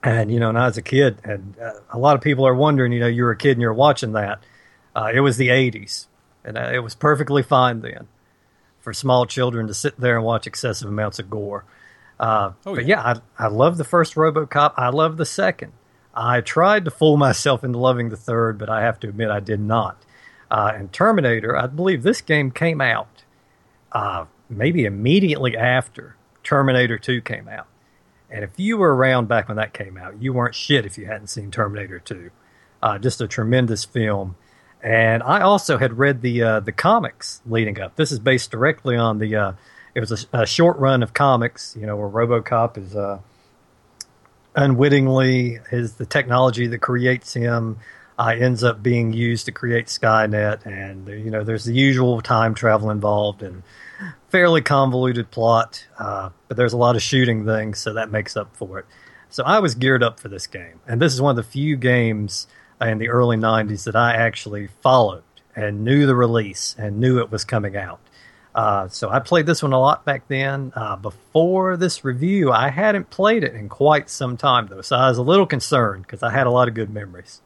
And, 0.03 0.31
you 0.31 0.39
know, 0.39 0.49
and 0.49 0.59
I 0.59 0.67
was 0.67 0.77
a 0.77 0.83
kid, 0.83 1.19
and 1.25 1.57
uh, 1.61 1.73
a 1.91 1.99
lot 1.99 2.15
of 2.15 2.23
people 2.23 2.47
are 2.47 2.55
wondering, 2.55 2.93
you 2.93 3.01
know, 3.01 3.09
you 3.09 3.25
were 3.25 3.33
a 3.33 3.37
kid 3.37 3.53
and 3.53 3.61
you're 3.61 3.75
watching 3.75 4.13
that. 4.13 4.41
Uh, 4.95 5.11
it 5.13 5.21
was 5.21 5.37
the 5.37 5.49
80s, 5.49 6.07
and 6.45 6.57
uh, 6.57 6.71
it 6.73 6.79
was 6.81 6.95
perfectly 6.95 7.43
fine 7.43 7.81
then 7.81 8.07
for 8.81 8.93
small 8.93 9.27
children 9.27 9.67
to 9.67 9.75
sit 9.75 9.99
there 9.99 10.17
and 10.17 10.25
watch 10.25 10.47
excessive 10.47 10.89
amounts 10.89 11.19
of 11.19 11.29
gore. 11.29 11.65
Uh, 12.19 12.53
oh, 12.65 12.75
but 12.75 12.87
yeah, 12.87 13.21
I, 13.39 13.45
I 13.45 13.49
love 13.49 13.77
the 13.77 13.85
first 13.85 14.15
RoboCop. 14.15 14.75
I 14.77 14.89
love 14.91 15.17
the 15.17 15.27
second. 15.27 15.73
I 16.15 16.41
tried 16.41 16.85
to 16.85 16.91
fool 16.91 17.17
myself 17.17 17.63
into 17.63 17.79
loving 17.79 18.09
the 18.09 18.17
third, 18.17 18.59
but 18.59 18.69
I 18.69 18.83
have 18.83 18.99
to 19.01 19.09
admit 19.09 19.31
I 19.31 19.41
did 19.41 19.61
not. 19.61 20.05
Uh, 20.51 20.73
and 20.75 20.93
Terminator, 20.93 21.57
I 21.57 21.67
believe 21.67 22.03
this 22.03 22.21
game 22.21 22.51
came 22.51 22.81
out 22.81 23.25
uh, 23.93 24.25
maybe 24.49 24.85
immediately 24.85 25.57
after 25.57 26.17
Terminator 26.43 26.99
2 26.99 27.21
came 27.23 27.49
out. 27.49 27.67
And 28.31 28.45
if 28.45 28.51
you 28.57 28.77
were 28.77 28.95
around 28.95 29.29
back 29.29 29.49
when 29.49 29.57
that 29.57 29.73
came 29.73 29.97
out, 29.97 30.21
you 30.21 30.33
weren't 30.33 30.55
shit 30.55 30.85
if 30.85 30.99
you 30.99 31.07
hadn't 31.07 31.29
seen 31.29 31.51
Terminator 31.51 31.99
2. 31.99 32.31
Uh, 32.83 32.99
just 32.99 33.21
a 33.21 33.29
tremendous 33.29 33.85
film. 33.85 34.37
And 34.83 35.23
I 35.23 35.41
also 35.41 35.79
had 35.79 35.99
read 35.99 36.23
the 36.23 36.43
uh, 36.43 36.61
the 36.61 36.71
comics 36.71 37.41
leading 37.45 37.81
up. 37.81 37.97
This 37.97 38.13
is 38.13 38.21
based 38.21 38.51
directly 38.51 38.97
on 38.97 39.19
the. 39.19 39.35
Uh, 39.35 39.53
it 39.95 40.01
was 40.01 40.27
a, 40.33 40.43
a, 40.43 40.47
short 40.47 40.79
run 40.79 41.03
of 41.03 41.13
comics, 41.13 41.75
you 41.77 41.85
know, 41.85 41.97
where 41.97 42.09
RoboCop 42.09 42.79
is 42.79 42.95
uh, 42.95 43.19
unwittingly 44.55 45.59
is 45.73 45.95
the 45.95 46.07
technology 46.07 46.69
that 46.69 46.79
creates 46.79 47.35
him 47.35 47.79
uh, 48.19 48.35
ends 48.37 48.65
up 48.65 48.83
being 48.83 49.13
used 49.13 49.47
to 49.47 49.53
create 49.53 49.87
Skynet, 49.87 50.67
and 50.67 51.07
you 51.07 51.31
know, 51.31 51.45
there's 51.45 51.65
the 51.65 51.75
usual 51.75 52.21
time 52.21 52.55
travel 52.55 52.91
involved 52.91 53.43
and 53.43 53.63
fairly 54.29 54.61
convoluted 54.61 55.31
plot, 55.31 55.87
uh, 55.99 56.31
but 56.49 56.57
there's 56.57 56.73
a 56.73 56.77
lot 56.79 56.97
of 56.97 57.03
shooting 57.03 57.45
things, 57.45 57.79
so 57.79 57.95
that 57.95 58.11
makes 58.11 58.37
up 58.37 58.57
for 58.57 58.79
it. 58.79 58.87
So 59.31 59.45
I 59.45 59.59
was 59.59 59.75
geared 59.75 60.03
up 60.03 60.21
for 60.21 60.29
this 60.29 60.47
game, 60.47 60.81
and 60.87 61.01
this 61.01 61.13
is 61.13 61.21
one 61.21 61.31
of 61.31 61.37
the 61.37 61.51
few 61.51 61.77
games 61.77 62.47
in 62.81 62.99
the 62.99 63.09
early 63.09 63.37
90s 63.37 63.85
that 63.85 63.97
I 63.97 64.15
actually 64.15 64.69
followed 64.83 65.23
and 65.55 65.85
knew 65.85 66.07
the 66.07 66.15
release 66.15 66.77
and 66.79 67.01
knew 67.01 67.19
it 67.19 67.31
was 67.31 67.45
coming 67.45 67.77
out. 67.77 68.01
Uh, 68.55 68.89
so 68.89 69.11
I 69.11 69.21
played 69.21 69.47
this 69.47 69.63
one 69.63 69.73
a 69.73 69.81
lot 69.81 70.05
back 70.05 70.27
then. 70.29 70.73
Uh, 70.75 70.97
before 70.97 71.77
this 71.77 72.05
review, 72.05 72.51
I 72.51 72.71
hadn't 72.71 73.11
played 73.11 73.45
it 73.45 73.55
in 73.55 73.69
quite 73.69 74.09
some 74.09 74.37
time, 74.37 74.69
though, 74.69 74.81
so 74.81 74.97
I 74.97 75.09
was 75.09 75.19
a 75.19 75.23
little 75.23 75.47
concerned 75.47 76.03
because 76.03 76.23
I 76.23 76.31
had 76.31 76.47
a 76.47 76.51
lot 76.51 76.69
of 76.69 76.75
good 76.75 76.91
memories. 76.91 77.41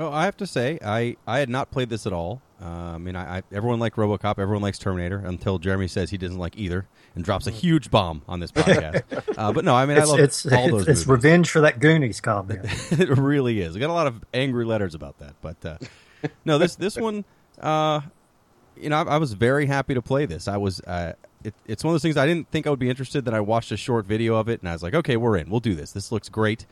Well, 0.00 0.14
I 0.14 0.24
have 0.24 0.38
to 0.38 0.46
say, 0.46 0.78
I, 0.82 1.18
I 1.26 1.40
had 1.40 1.50
not 1.50 1.70
played 1.70 1.90
this 1.90 2.06
at 2.06 2.14
all. 2.14 2.40
Uh, 2.58 2.64
I 2.64 2.96
mean, 2.96 3.16
I, 3.16 3.36
I, 3.36 3.42
everyone 3.52 3.80
liked 3.80 3.96
RoboCop, 3.96 4.38
everyone 4.38 4.62
likes 4.62 4.78
Terminator, 4.78 5.18
until 5.18 5.58
Jeremy 5.58 5.88
says 5.88 6.08
he 6.08 6.16
doesn't 6.16 6.38
like 6.38 6.56
either 6.56 6.86
and 7.14 7.22
drops 7.22 7.46
a 7.46 7.50
huge 7.50 7.90
bomb 7.90 8.22
on 8.26 8.40
this 8.40 8.50
podcast. 8.52 9.02
uh, 9.36 9.52
but 9.52 9.62
no, 9.62 9.74
I 9.74 9.84
mean, 9.84 9.98
it's, 9.98 10.08
I 10.08 10.10
love 10.10 10.20
it's, 10.20 10.46
all 10.46 10.70
those. 10.70 10.88
It's, 10.88 11.00
it's 11.00 11.06
revenge 11.06 11.50
for 11.50 11.60
that 11.60 11.80
Goonies 11.80 12.22
comment. 12.22 12.60
it 12.92 13.10
really 13.10 13.60
is. 13.60 13.76
I 13.76 13.78
got 13.78 13.90
a 13.90 13.92
lot 13.92 14.06
of 14.06 14.24
angry 14.32 14.64
letters 14.64 14.94
about 14.94 15.18
that, 15.18 15.34
but 15.42 15.66
uh, 15.66 15.76
no, 16.46 16.56
this 16.56 16.76
this 16.76 16.96
one, 16.96 17.26
uh, 17.60 18.00
you 18.78 18.88
know, 18.88 18.96
I, 18.96 19.02
I, 19.02 19.16
was 19.18 19.34
very 19.34 19.66
happy 19.66 19.92
to 19.92 20.00
play 20.00 20.24
this. 20.24 20.48
I 20.48 20.56
was. 20.56 20.80
Uh, 20.80 21.12
it, 21.44 21.52
it's 21.66 21.84
one 21.84 21.90
of 21.90 21.94
those 21.94 22.02
things 22.02 22.16
I 22.16 22.26
didn't 22.26 22.50
think 22.50 22.66
I 22.66 22.70
would 22.70 22.78
be 22.78 22.88
interested. 22.88 23.26
That 23.26 23.34
I 23.34 23.40
watched 23.40 23.70
a 23.70 23.76
short 23.76 24.06
video 24.06 24.36
of 24.36 24.48
it, 24.48 24.60
and 24.60 24.68
I 24.70 24.72
was 24.72 24.82
like, 24.82 24.94
okay, 24.94 25.18
we're 25.18 25.36
in. 25.36 25.50
We'll 25.50 25.60
do 25.60 25.74
this. 25.74 25.92
This 25.92 26.10
looks 26.10 26.30
great. 26.30 26.64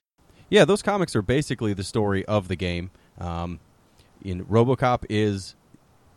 Yeah, 0.48 0.64
those 0.64 0.80
comics 0.80 1.14
are 1.14 1.20
basically 1.20 1.74
the 1.74 1.84
story 1.84 2.24
of 2.24 2.48
the 2.48 2.56
game. 2.56 2.90
Um, 3.18 3.60
in 4.22 4.44
RoboCop 4.46 5.04
is 5.08 5.54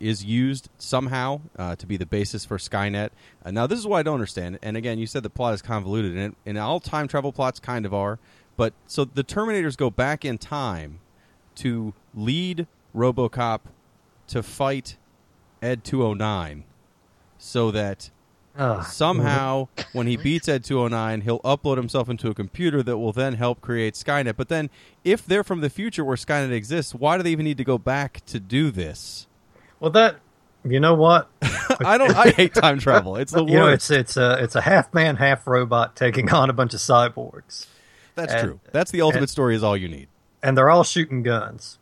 is 0.00 0.24
used 0.24 0.68
somehow 0.78 1.40
uh, 1.56 1.76
to 1.76 1.86
be 1.86 1.96
the 1.96 2.04
basis 2.04 2.44
for 2.44 2.58
Skynet. 2.58 3.10
Uh, 3.44 3.52
now, 3.52 3.68
this 3.68 3.78
is 3.78 3.86
what 3.86 3.98
I 3.98 4.02
don't 4.02 4.14
understand. 4.14 4.58
And 4.60 4.76
again, 4.76 4.98
you 4.98 5.06
said 5.06 5.22
the 5.22 5.30
plot 5.30 5.54
is 5.54 5.62
convoluted, 5.62 6.16
and, 6.16 6.32
it, 6.32 6.36
and 6.44 6.58
all 6.58 6.80
time 6.80 7.06
travel 7.06 7.32
plots 7.32 7.60
kind 7.60 7.86
of 7.86 7.94
are. 7.94 8.18
But 8.56 8.74
so 8.86 9.04
the 9.04 9.22
Terminators 9.22 9.76
go 9.76 9.90
back 9.90 10.24
in 10.24 10.38
time 10.38 10.98
to 11.56 11.94
lead 12.14 12.66
RoboCop 12.94 13.60
to 14.28 14.42
fight 14.42 14.96
Ed 15.62 15.84
209 15.84 16.64
so 17.38 17.70
that 17.70 18.10
uh, 18.56 18.82
Somehow, 18.82 19.68
when 19.92 20.06
he 20.06 20.16
beats 20.16 20.48
Ed 20.48 20.64
209, 20.64 21.22
he'll 21.22 21.40
upload 21.40 21.78
himself 21.78 22.08
into 22.08 22.28
a 22.28 22.34
computer 22.34 22.82
that 22.82 22.98
will 22.98 23.12
then 23.12 23.34
help 23.34 23.60
create 23.60 23.94
Skynet. 23.94 24.36
But 24.36 24.48
then, 24.48 24.68
if 25.04 25.24
they're 25.24 25.44
from 25.44 25.62
the 25.62 25.70
future 25.70 26.04
where 26.04 26.16
Skynet 26.16 26.52
exists, 26.52 26.94
why 26.94 27.16
do 27.16 27.22
they 27.22 27.30
even 27.30 27.44
need 27.44 27.56
to 27.56 27.64
go 27.64 27.78
back 27.78 28.24
to 28.26 28.38
do 28.38 28.70
this? 28.70 29.26
Well, 29.80 29.90
that 29.92 30.16
you 30.64 30.80
know 30.80 30.94
what? 30.94 31.28
I 31.84 31.96
don't. 31.98 32.14
I 32.14 32.30
hate 32.36 32.54
time 32.54 32.78
travel. 32.78 33.16
It's 33.16 33.32
the 33.32 33.42
worst. 33.42 33.52
You 33.52 33.58
know, 33.58 33.68
it's 33.68 33.90
it's 33.90 34.16
a 34.16 34.42
it's 34.42 34.54
a 34.54 34.60
half 34.60 34.92
man, 34.92 35.16
half 35.16 35.46
robot 35.46 35.96
taking 35.96 36.30
on 36.30 36.50
a 36.50 36.52
bunch 36.52 36.74
of 36.74 36.80
cyborgs. 36.80 37.66
That's 38.14 38.32
and, 38.32 38.42
true. 38.42 38.60
That's 38.70 38.90
the 38.90 39.00
ultimate 39.00 39.22
and, 39.22 39.30
story. 39.30 39.54
Is 39.54 39.62
all 39.62 39.76
you 39.76 39.88
need. 39.88 40.08
And 40.42 40.56
they're 40.56 40.70
all 40.70 40.84
shooting 40.84 41.22
guns. 41.22 41.78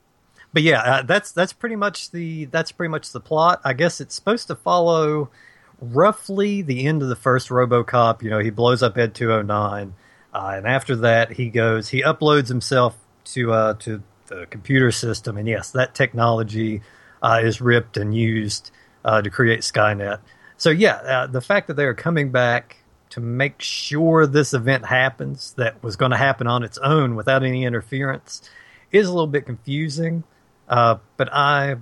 But 0.53 0.63
yeah, 0.63 0.83
uh, 0.83 1.03
that's 1.03 1.33
that's 1.33 1.53
pretty 1.53 1.77
much 1.77 2.11
the 2.11 2.47
that's 2.47 2.73
pretty 2.73 2.91
much 2.91 3.13
the 3.13 3.21
plot. 3.21 3.61
I 3.65 3.73
guess 3.73 4.01
it's 4.01 4.15
supposed 4.15 4.47
to 4.49 4.55
follow 4.55 5.31
roughly 5.81 6.63
the 6.63 6.87
end 6.87 7.03
of 7.03 7.09
the 7.09 7.17
first 7.17 7.49
RoboCop. 7.49 8.23
You 8.23 8.31
know, 8.31 8.39
he 8.39 8.51
blows 8.51 8.83
up 8.83 8.97
Ed 8.97 9.15
209, 9.15 9.95
uh, 10.33 10.53
and 10.55 10.67
after 10.67 10.97
that, 10.97 11.33
he 11.33 11.49
goes, 11.51 11.89
he 11.89 12.03
uploads 12.03 12.49
himself 12.49 12.97
to 13.25 13.53
uh, 13.53 13.75
to 13.75 14.03
the 14.27 14.47
computer 14.47 14.91
system, 14.91 15.37
and 15.37 15.49
yes, 15.49 15.71
that 15.73 15.95
technology 15.95 16.83
uh, 17.23 17.41
is 17.43 17.61
ripped 17.61 17.97
and 17.97 18.15
used 18.15 18.71
uh, 19.05 19.21
to 19.21 19.31
create 19.31 19.61
Skynet. 19.61 20.21
So 20.57 20.71
yeah, 20.71 20.95
uh, 20.97 21.27
the 21.27 21.41
fact 21.41 21.69
that 21.69 21.75
they 21.75 21.85
are 21.85 21.95
coming 21.95 22.31
back 22.31 22.77
to 23.11 23.21
make 23.21 23.61
sure 23.61 24.27
this 24.27 24.55
event 24.55 24.87
happens 24.87 25.55
that 25.55 25.83
was 25.83 25.97
going 25.97 26.13
to 26.13 26.17
happen 26.17 26.47
on 26.47 26.63
its 26.63 26.79
own 26.79 27.17
without 27.17 27.43
any 27.43 27.65
interference 27.65 28.49
is 28.93 29.09
a 29.09 29.11
little 29.11 29.27
bit 29.27 29.47
confusing. 29.47 30.23
Uh, 30.69 30.99
but 31.17 31.33
I, 31.33 31.77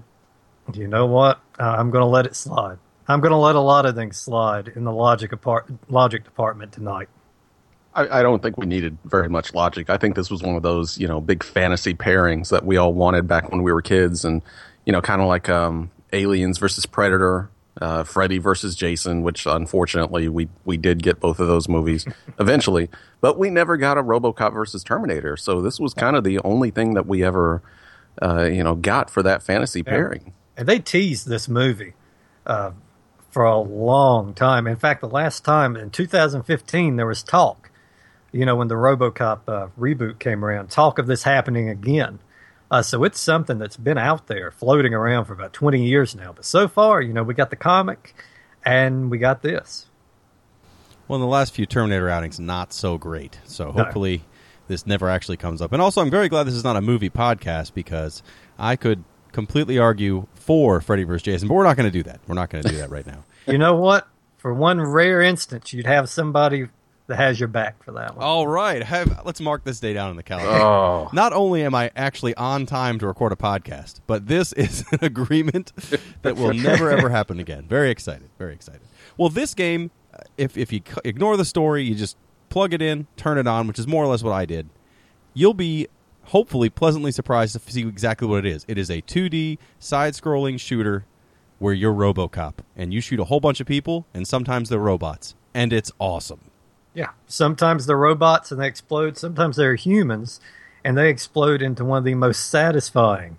you 0.72 0.88
know 0.88 1.06
what? 1.06 1.40
I'm 1.58 1.90
going 1.90 2.02
to 2.02 2.08
let 2.08 2.24
it 2.24 2.34
slide. 2.34 2.78
I'm 3.08 3.20
going 3.20 3.32
to 3.32 3.38
let 3.38 3.56
a 3.56 3.60
lot 3.60 3.86
of 3.86 3.94
things 3.94 4.18
slide 4.18 4.68
in 4.68 4.84
the 4.84 4.92
logic 4.92 5.32
apart, 5.32 5.66
logic 5.88 6.24
department 6.24 6.72
tonight. 6.72 7.08
I, 7.94 8.20
I, 8.20 8.22
don't 8.22 8.42
think 8.42 8.58
we 8.58 8.66
needed 8.66 8.98
very 9.04 9.30
much 9.30 9.54
logic. 9.54 9.88
I 9.88 9.96
think 9.96 10.14
this 10.14 10.30
was 10.30 10.42
one 10.42 10.56
of 10.56 10.62
those, 10.62 10.98
you 10.98 11.08
know, 11.08 11.20
big 11.20 11.42
fantasy 11.42 11.94
pairings 11.94 12.50
that 12.50 12.64
we 12.64 12.76
all 12.76 12.92
wanted 12.92 13.26
back 13.26 13.50
when 13.50 13.62
we 13.62 13.72
were 13.72 13.80
kids, 13.80 14.24
and 14.24 14.42
you 14.84 14.92
know, 14.92 15.00
kind 15.00 15.22
of 15.22 15.26
like 15.26 15.48
um, 15.48 15.90
Aliens 16.12 16.58
versus 16.58 16.84
Predator, 16.84 17.50
uh, 17.80 18.04
Freddy 18.04 18.38
versus 18.38 18.76
Jason, 18.76 19.22
which 19.22 19.46
unfortunately 19.46 20.28
we 20.28 20.48
we 20.64 20.76
did 20.76 21.02
get 21.02 21.18
both 21.18 21.40
of 21.40 21.48
those 21.48 21.66
movies 21.66 22.06
eventually, 22.38 22.90
but 23.22 23.38
we 23.38 23.48
never 23.48 23.78
got 23.78 23.96
a 23.96 24.02
RoboCop 24.02 24.52
versus 24.52 24.84
Terminator. 24.84 25.36
So 25.36 25.62
this 25.62 25.80
was 25.80 25.94
kind 25.94 26.14
of 26.14 26.24
the 26.24 26.38
only 26.40 26.70
thing 26.70 26.94
that 26.94 27.06
we 27.06 27.24
ever, 27.24 27.62
uh, 28.20 28.44
you 28.44 28.62
know, 28.62 28.74
got 28.74 29.08
for 29.08 29.22
that 29.22 29.42
fantasy 29.42 29.82
pairing. 29.82 30.34
And 30.58 30.68
they 30.68 30.78
teased 30.78 31.26
this 31.26 31.48
movie. 31.48 31.94
Uh, 32.46 32.72
for 33.30 33.44
a 33.44 33.58
long 33.58 34.34
time. 34.34 34.66
In 34.66 34.76
fact, 34.76 35.00
the 35.00 35.08
last 35.08 35.44
time 35.44 35.76
in 35.76 35.90
2015, 35.90 36.96
there 36.96 37.06
was 37.06 37.22
talk, 37.22 37.70
you 38.32 38.46
know, 38.46 38.56
when 38.56 38.68
the 38.68 38.74
Robocop 38.74 39.40
uh, 39.46 39.68
reboot 39.78 40.18
came 40.18 40.44
around, 40.44 40.70
talk 40.70 40.98
of 40.98 41.06
this 41.06 41.22
happening 41.22 41.68
again. 41.68 42.18
Uh, 42.70 42.82
so 42.82 43.04
it's 43.04 43.18
something 43.18 43.58
that's 43.58 43.76
been 43.76 43.98
out 43.98 44.26
there 44.26 44.50
floating 44.50 44.92
around 44.92 45.24
for 45.24 45.32
about 45.32 45.52
20 45.52 45.82
years 45.84 46.14
now. 46.14 46.32
But 46.32 46.44
so 46.44 46.68
far, 46.68 47.00
you 47.00 47.12
know, 47.12 47.22
we 47.22 47.34
got 47.34 47.50
the 47.50 47.56
comic 47.56 48.14
and 48.64 49.10
we 49.10 49.18
got 49.18 49.42
this. 49.42 49.86
Well, 51.06 51.16
in 51.16 51.22
the 51.22 51.28
last 51.28 51.54
few 51.54 51.64
Terminator 51.64 52.10
outings, 52.10 52.38
not 52.38 52.74
so 52.74 52.98
great. 52.98 53.38
So 53.44 53.72
hopefully 53.72 54.18
no. 54.18 54.22
this 54.68 54.86
never 54.86 55.08
actually 55.08 55.38
comes 55.38 55.62
up. 55.62 55.72
And 55.72 55.80
also, 55.80 56.02
I'm 56.02 56.10
very 56.10 56.28
glad 56.28 56.46
this 56.46 56.54
is 56.54 56.64
not 56.64 56.76
a 56.76 56.82
movie 56.82 57.08
podcast 57.08 57.72
because 57.72 58.22
I 58.58 58.76
could 58.76 59.04
completely 59.32 59.78
argue 59.78 60.26
for 60.48 60.80
Freddy 60.80 61.04
vs. 61.04 61.22
Jason, 61.22 61.46
but 61.46 61.52
we're 61.52 61.64
not 61.64 61.76
going 61.76 61.84
to 61.84 61.92
do 61.92 62.02
that. 62.04 62.20
We're 62.26 62.34
not 62.34 62.48
going 62.48 62.64
to 62.64 62.70
do 62.70 62.78
that 62.78 62.88
right 62.88 63.06
now. 63.06 63.22
you 63.46 63.58
know 63.58 63.76
what? 63.76 64.08
For 64.38 64.54
one 64.54 64.80
rare 64.80 65.20
instance, 65.20 65.74
you'd 65.74 65.84
have 65.84 66.08
somebody 66.08 66.68
that 67.06 67.16
has 67.16 67.38
your 67.38 67.48
back 67.48 67.84
for 67.84 67.92
that 67.92 68.16
one. 68.16 68.24
All 68.24 68.46
right, 68.46 68.82
have, 68.82 69.26
let's 69.26 69.42
mark 69.42 69.64
this 69.64 69.78
day 69.78 69.92
down 69.92 70.10
in 70.10 70.16
the 70.16 70.22
calendar. 70.22 70.50
Oh. 70.50 71.10
Not 71.12 71.34
only 71.34 71.64
am 71.64 71.74
I 71.74 71.90
actually 71.94 72.34
on 72.36 72.64
time 72.64 72.98
to 73.00 73.06
record 73.06 73.32
a 73.32 73.36
podcast, 73.36 74.00
but 74.06 74.26
this 74.26 74.54
is 74.54 74.86
an 74.92 75.00
agreement 75.02 75.70
that 76.22 76.36
will 76.36 76.54
never 76.54 76.90
ever 76.90 77.10
happen 77.10 77.38
again. 77.38 77.66
Very 77.68 77.90
excited, 77.90 78.30
very 78.38 78.54
excited. 78.54 78.80
Well, 79.18 79.28
this 79.28 79.52
game, 79.52 79.90
uh, 80.14 80.20
if 80.38 80.56
if 80.56 80.72
you 80.72 80.80
ignore 81.04 81.36
the 81.36 81.44
story, 81.44 81.82
you 81.84 81.94
just 81.94 82.16
plug 82.48 82.72
it 82.72 82.80
in, 82.80 83.06
turn 83.18 83.36
it 83.36 83.46
on, 83.46 83.66
which 83.66 83.78
is 83.78 83.86
more 83.86 84.02
or 84.02 84.06
less 84.06 84.22
what 84.22 84.32
I 84.32 84.46
did. 84.46 84.70
You'll 85.34 85.52
be 85.52 85.88
hopefully 86.28 86.68
pleasantly 86.68 87.12
surprised 87.12 87.54
to 87.54 87.72
see 87.72 87.86
exactly 87.86 88.28
what 88.28 88.44
it 88.44 88.46
is. 88.46 88.64
It 88.68 88.78
is 88.78 88.90
a 88.90 89.02
2D 89.02 89.58
side 89.78 90.14
scrolling 90.14 90.58
shooter 90.58 91.04
where 91.58 91.74
you're 91.74 91.92
Robocop 91.92 92.54
and 92.76 92.92
you 92.92 93.00
shoot 93.00 93.20
a 93.20 93.24
whole 93.24 93.40
bunch 93.40 93.60
of 93.60 93.66
people 93.66 94.06
and 94.14 94.26
sometimes 94.26 94.68
they're 94.68 94.78
robots 94.78 95.34
and 95.54 95.72
it's 95.72 95.90
awesome. 95.98 96.50
Yeah, 96.94 97.10
sometimes 97.26 97.86
they're 97.86 97.96
robots 97.96 98.50
and 98.50 98.60
they 98.60 98.66
explode, 98.66 99.18
sometimes 99.18 99.56
they're 99.56 99.74
humans 99.74 100.40
and 100.84 100.96
they 100.96 101.08
explode 101.10 101.62
into 101.62 101.84
one 101.84 101.98
of 101.98 102.04
the 102.04 102.14
most 102.14 102.48
satisfying 102.50 103.38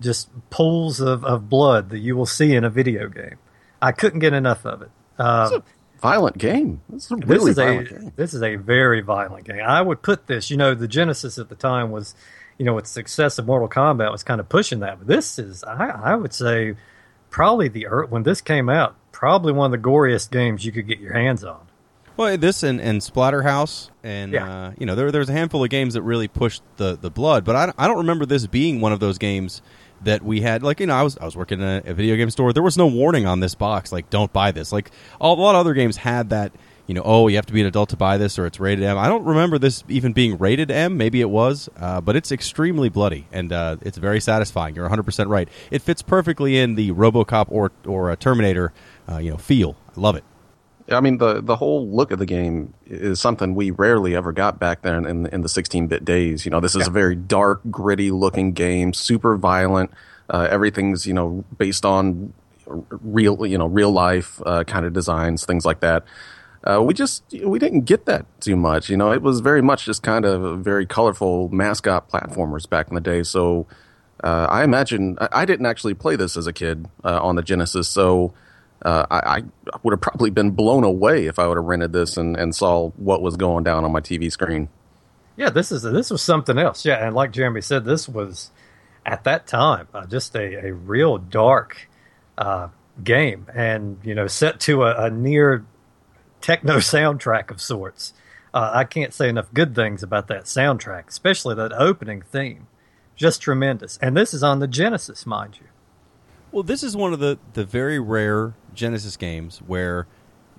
just 0.00 0.28
pools 0.50 1.00
of, 1.00 1.24
of 1.24 1.48
blood 1.48 1.90
that 1.90 1.98
you 1.98 2.16
will 2.16 2.26
see 2.26 2.54
in 2.54 2.64
a 2.64 2.70
video 2.70 3.08
game. 3.08 3.38
I 3.80 3.92
couldn't 3.92 4.20
get 4.20 4.32
enough 4.32 4.64
of 4.66 4.82
it. 4.82 4.90
Um, 5.18 5.62
violent 6.10 6.38
game. 6.38 6.80
It's 6.92 7.10
a 7.10 7.16
really 7.16 7.26
this 7.26 7.48
is 7.50 7.56
violent 7.56 7.90
a 7.90 7.94
game. 7.94 8.12
this 8.16 8.34
is 8.34 8.42
a 8.42 8.56
very 8.56 9.00
violent 9.00 9.44
game. 9.44 9.62
I 9.64 9.82
would 9.82 10.02
put 10.02 10.26
this. 10.26 10.50
You 10.50 10.56
know, 10.56 10.74
the 10.74 10.88
Genesis 10.88 11.38
at 11.38 11.48
the 11.48 11.54
time 11.54 11.90
was, 11.90 12.14
you 12.58 12.64
know, 12.64 12.74
with 12.74 12.86
success 12.86 13.38
of 13.38 13.46
Mortal 13.46 13.68
Kombat 13.68 14.10
was 14.12 14.22
kind 14.22 14.40
of 14.40 14.48
pushing 14.48 14.80
that. 14.80 14.98
But 14.98 15.08
this 15.08 15.38
is, 15.38 15.64
I, 15.64 15.86
I 15.88 16.14
would 16.14 16.32
say, 16.32 16.76
probably 17.30 17.68
the 17.68 17.84
when 18.08 18.22
this 18.22 18.40
came 18.40 18.68
out, 18.68 18.94
probably 19.12 19.52
one 19.52 19.72
of 19.72 19.82
the 19.82 19.88
goriest 19.88 20.30
games 20.30 20.64
you 20.64 20.72
could 20.72 20.86
get 20.86 20.98
your 21.00 21.12
hands 21.12 21.42
on. 21.44 21.60
Well, 22.16 22.38
this 22.38 22.62
and, 22.62 22.80
and 22.80 23.02
Splatterhouse, 23.02 23.90
and 24.02 24.32
Yeah. 24.32 24.48
uh, 24.50 24.72
you 24.78 24.86
know, 24.86 24.94
there 24.94 25.12
there's 25.12 25.28
a 25.28 25.32
handful 25.32 25.62
of 25.62 25.68
games 25.70 25.92
that 25.94 26.02
really 26.02 26.28
pushed 26.28 26.62
the, 26.76 26.96
the 26.96 27.10
blood, 27.10 27.44
but 27.44 27.54
I, 27.56 27.72
I 27.76 27.86
don't 27.86 27.98
remember 27.98 28.24
this 28.24 28.46
being 28.46 28.80
one 28.80 28.92
of 28.92 29.00
those 29.00 29.18
games 29.18 29.60
that 30.02 30.22
we 30.22 30.40
had. 30.40 30.62
Like 30.62 30.80
you 30.80 30.86
know, 30.86 30.94
I 30.94 31.02
was 31.02 31.16
I 31.18 31.24
was 31.24 31.36
working 31.36 31.60
in 31.60 31.66
a, 31.66 31.82
a 31.86 31.94
video 31.94 32.16
game 32.16 32.30
store. 32.30 32.52
There 32.52 32.62
was 32.62 32.76
no 32.76 32.86
warning 32.86 33.26
on 33.26 33.40
this 33.40 33.54
box, 33.54 33.92
like 33.92 34.10
don't 34.10 34.32
buy 34.32 34.52
this. 34.52 34.72
Like 34.72 34.90
a 35.20 35.28
lot 35.28 35.54
of 35.54 35.60
other 35.60 35.74
games 35.74 35.96
had 35.96 36.30
that. 36.30 36.52
You 36.86 36.94
know, 36.94 37.02
oh, 37.04 37.26
you 37.26 37.34
have 37.34 37.46
to 37.46 37.52
be 37.52 37.60
an 37.60 37.66
adult 37.66 37.88
to 37.88 37.96
buy 37.96 38.16
this, 38.16 38.38
or 38.38 38.46
it's 38.46 38.60
rated 38.60 38.84
M. 38.84 38.96
I 38.96 39.08
don't 39.08 39.24
remember 39.24 39.58
this 39.58 39.82
even 39.88 40.12
being 40.12 40.38
rated 40.38 40.70
M. 40.70 40.96
Maybe 40.96 41.20
it 41.20 41.28
was, 41.28 41.68
uh, 41.76 42.00
but 42.00 42.14
it's 42.14 42.30
extremely 42.30 42.88
bloody 42.88 43.26
and 43.32 43.52
uh, 43.52 43.78
it's 43.82 43.98
very 43.98 44.20
satisfying. 44.20 44.76
You're 44.76 44.84
100 44.84 45.02
percent 45.02 45.28
right. 45.28 45.48
It 45.72 45.82
fits 45.82 46.02
perfectly 46.02 46.58
in 46.58 46.76
the 46.76 46.92
RoboCop 46.92 47.46
or 47.48 47.72
or 47.86 48.14
Terminator, 48.14 48.72
uh, 49.08 49.18
you 49.18 49.32
know, 49.32 49.36
feel. 49.36 49.76
I 49.96 50.00
love 50.00 50.14
it. 50.14 50.22
I 50.88 51.00
mean, 51.00 51.18
the 51.18 51.40
the 51.40 51.56
whole 51.56 51.88
look 51.88 52.12
of 52.12 52.18
the 52.18 52.26
game 52.26 52.72
is 52.86 53.20
something 53.20 53.54
we 53.54 53.70
rarely 53.70 54.14
ever 54.14 54.32
got 54.32 54.60
back 54.60 54.82
then 54.82 55.04
in, 55.04 55.26
in, 55.26 55.40
the 55.40 55.48
16-bit 55.48 56.04
days. 56.04 56.44
You 56.44 56.50
know, 56.50 56.60
this 56.60 56.76
is 56.76 56.86
a 56.86 56.90
very 56.90 57.16
dark, 57.16 57.60
gritty 57.70 58.12
looking 58.12 58.52
game, 58.52 58.92
super 58.92 59.36
violent. 59.36 59.90
Uh, 60.30 60.46
everything's 60.48 61.06
you 61.06 61.14
know 61.14 61.44
based 61.58 61.84
on 61.84 62.32
real 62.66 63.44
you 63.46 63.58
know 63.58 63.66
real 63.66 63.90
life 63.90 64.40
uh, 64.46 64.62
kind 64.64 64.86
of 64.86 64.92
designs, 64.92 65.44
things 65.44 65.64
like 65.64 65.80
that. 65.80 66.04
Uh, 66.62 66.82
we 66.82 66.94
just 66.94 67.24
we 67.44 67.58
didn't 67.58 67.82
get 67.82 68.06
that 68.06 68.26
too 68.40 68.56
much. 68.56 68.88
You 68.88 68.96
know, 68.96 69.12
it 69.12 69.22
was 69.22 69.40
very 69.40 69.62
much 69.62 69.86
just 69.86 70.02
kind 70.02 70.24
of 70.24 70.60
very 70.60 70.86
colorful 70.86 71.48
mascot 71.48 72.08
platformers 72.08 72.68
back 72.68 72.88
in 72.88 72.94
the 72.94 73.00
day. 73.00 73.22
So 73.22 73.66
uh, 74.22 74.46
I 74.50 74.62
imagine 74.62 75.16
I, 75.20 75.28
I 75.32 75.44
didn't 75.44 75.66
actually 75.66 75.94
play 75.94 76.16
this 76.16 76.36
as 76.36 76.46
a 76.46 76.52
kid 76.52 76.86
uh, 77.04 77.20
on 77.20 77.34
the 77.34 77.42
Genesis, 77.42 77.88
so 77.88 78.34
uh, 78.82 79.06
I, 79.10 79.16
I 79.16 79.42
would 79.82 79.92
have 79.92 80.00
probably 80.00 80.30
been 80.30 80.50
blown 80.50 80.84
away 80.84 81.26
if 81.26 81.38
I 81.38 81.46
would 81.46 81.56
have 81.56 81.64
rented 81.64 81.92
this 81.92 82.16
and, 82.16 82.36
and 82.36 82.54
saw 82.54 82.90
what 82.90 83.22
was 83.22 83.36
going 83.36 83.64
down 83.64 83.84
on 83.84 83.92
my 83.92 84.00
TV 84.00 84.30
screen. 84.30 84.68
Yeah, 85.36 85.50
this 85.50 85.70
is 85.70 85.82
this 85.82 86.10
was 86.10 86.22
something 86.22 86.58
else. 86.58 86.84
Yeah, 86.84 87.04
and 87.04 87.14
like 87.14 87.30
Jeremy 87.32 87.60
said, 87.60 87.84
this 87.84 88.08
was 88.08 88.50
at 89.04 89.24
that 89.24 89.46
time 89.46 89.88
uh, 89.92 90.06
just 90.06 90.34
a, 90.34 90.66
a 90.68 90.72
real 90.72 91.18
dark 91.18 91.88
uh, 92.38 92.68
game, 93.02 93.46
and 93.54 93.98
you 94.02 94.14
know, 94.14 94.26
set 94.26 94.60
to 94.60 94.84
a, 94.84 95.06
a 95.06 95.10
near 95.10 95.64
techno 96.40 96.76
soundtrack 96.76 97.50
of 97.50 97.60
sorts. 97.60 98.12
Uh, 98.54 98.70
I 98.72 98.84
can't 98.84 99.12
say 99.12 99.28
enough 99.28 99.52
good 99.52 99.74
things 99.74 100.02
about 100.02 100.28
that 100.28 100.44
soundtrack, 100.44 101.08
especially 101.08 101.54
that 101.56 101.72
opening 101.72 102.22
theme. 102.22 102.68
Just 103.14 103.42
tremendous. 103.42 103.98
And 103.98 104.16
this 104.16 104.32
is 104.32 104.42
on 104.42 104.60
the 104.60 104.66
Genesis, 104.66 105.26
mind 105.26 105.58
you. 105.60 105.66
Well, 106.52 106.62
this 106.62 106.82
is 106.82 106.96
one 106.96 107.12
of 107.12 107.18
the, 107.18 107.38
the 107.52 107.64
very 107.64 107.98
rare 107.98 108.54
Genesis 108.76 109.16
games 109.16 109.58
where 109.66 110.06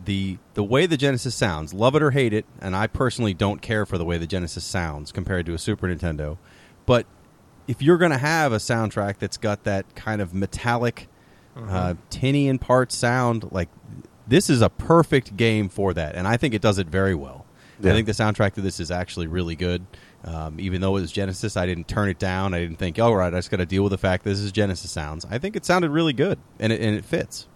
the 0.03 0.37
the 0.53 0.63
way 0.63 0.85
the 0.85 0.97
Genesis 0.97 1.33
sounds, 1.35 1.73
love 1.73 1.95
it 1.95 2.03
or 2.03 2.11
hate 2.11 2.33
it, 2.33 2.45
and 2.61 2.75
I 2.75 2.87
personally 2.87 3.33
don't 3.33 3.61
care 3.61 3.85
for 3.85 3.97
the 3.97 4.05
way 4.05 4.17
the 4.17 4.27
Genesis 4.27 4.63
sounds 4.63 5.11
compared 5.11 5.45
to 5.47 5.53
a 5.53 5.57
Super 5.57 5.87
Nintendo, 5.87 6.37
but 6.85 7.05
if 7.67 7.81
you're 7.81 7.97
going 7.97 8.11
to 8.11 8.17
have 8.17 8.53
a 8.53 8.57
soundtrack 8.57 9.17
that's 9.17 9.37
got 9.37 9.63
that 9.65 9.95
kind 9.95 10.21
of 10.21 10.33
metallic, 10.33 11.07
uh, 11.57 11.95
tinny 12.09 12.47
in 12.47 12.59
parts 12.59 12.95
sound, 12.95 13.51
like 13.51 13.69
this 14.27 14.49
is 14.49 14.61
a 14.61 14.69
perfect 14.69 15.35
game 15.35 15.67
for 15.69 15.93
that, 15.93 16.15
and 16.15 16.27
I 16.27 16.37
think 16.37 16.53
it 16.53 16.61
does 16.61 16.77
it 16.77 16.87
very 16.87 17.15
well. 17.15 17.45
I 17.91 17.93
think 17.93 18.05
the 18.07 18.13
soundtrack 18.13 18.53
to 18.53 18.61
this 18.61 18.79
is 18.79 18.89
actually 18.91 19.27
really 19.27 19.55
good. 19.55 19.85
Um, 20.23 20.59
even 20.59 20.81
though 20.81 20.97
it 20.97 21.01
was 21.01 21.11
Genesis, 21.11 21.55
I 21.55 21.65
didn't 21.65 21.87
turn 21.87 22.09
it 22.09 22.17
down. 22.19 22.53
I 22.53 22.59
didn't 22.59 22.77
think, 22.77 22.97
"Oh, 22.99 23.13
right, 23.13 23.33
I 23.33 23.37
just 23.37 23.51
got 23.51 23.57
to 23.57 23.65
deal 23.65 23.83
with 23.83 23.91
the 23.91 23.97
fact 23.97 24.23
this 24.23 24.39
is 24.39 24.51
Genesis 24.51 24.89
sounds." 24.91 25.25
I 25.29 25.37
think 25.37 25.55
it 25.55 25.65
sounded 25.65 25.91
really 25.91 26.13
good, 26.13 26.39
and 26.59 26.73
it, 26.73 26.81
and 26.81 26.95
it 26.95 27.05
fits. 27.05 27.47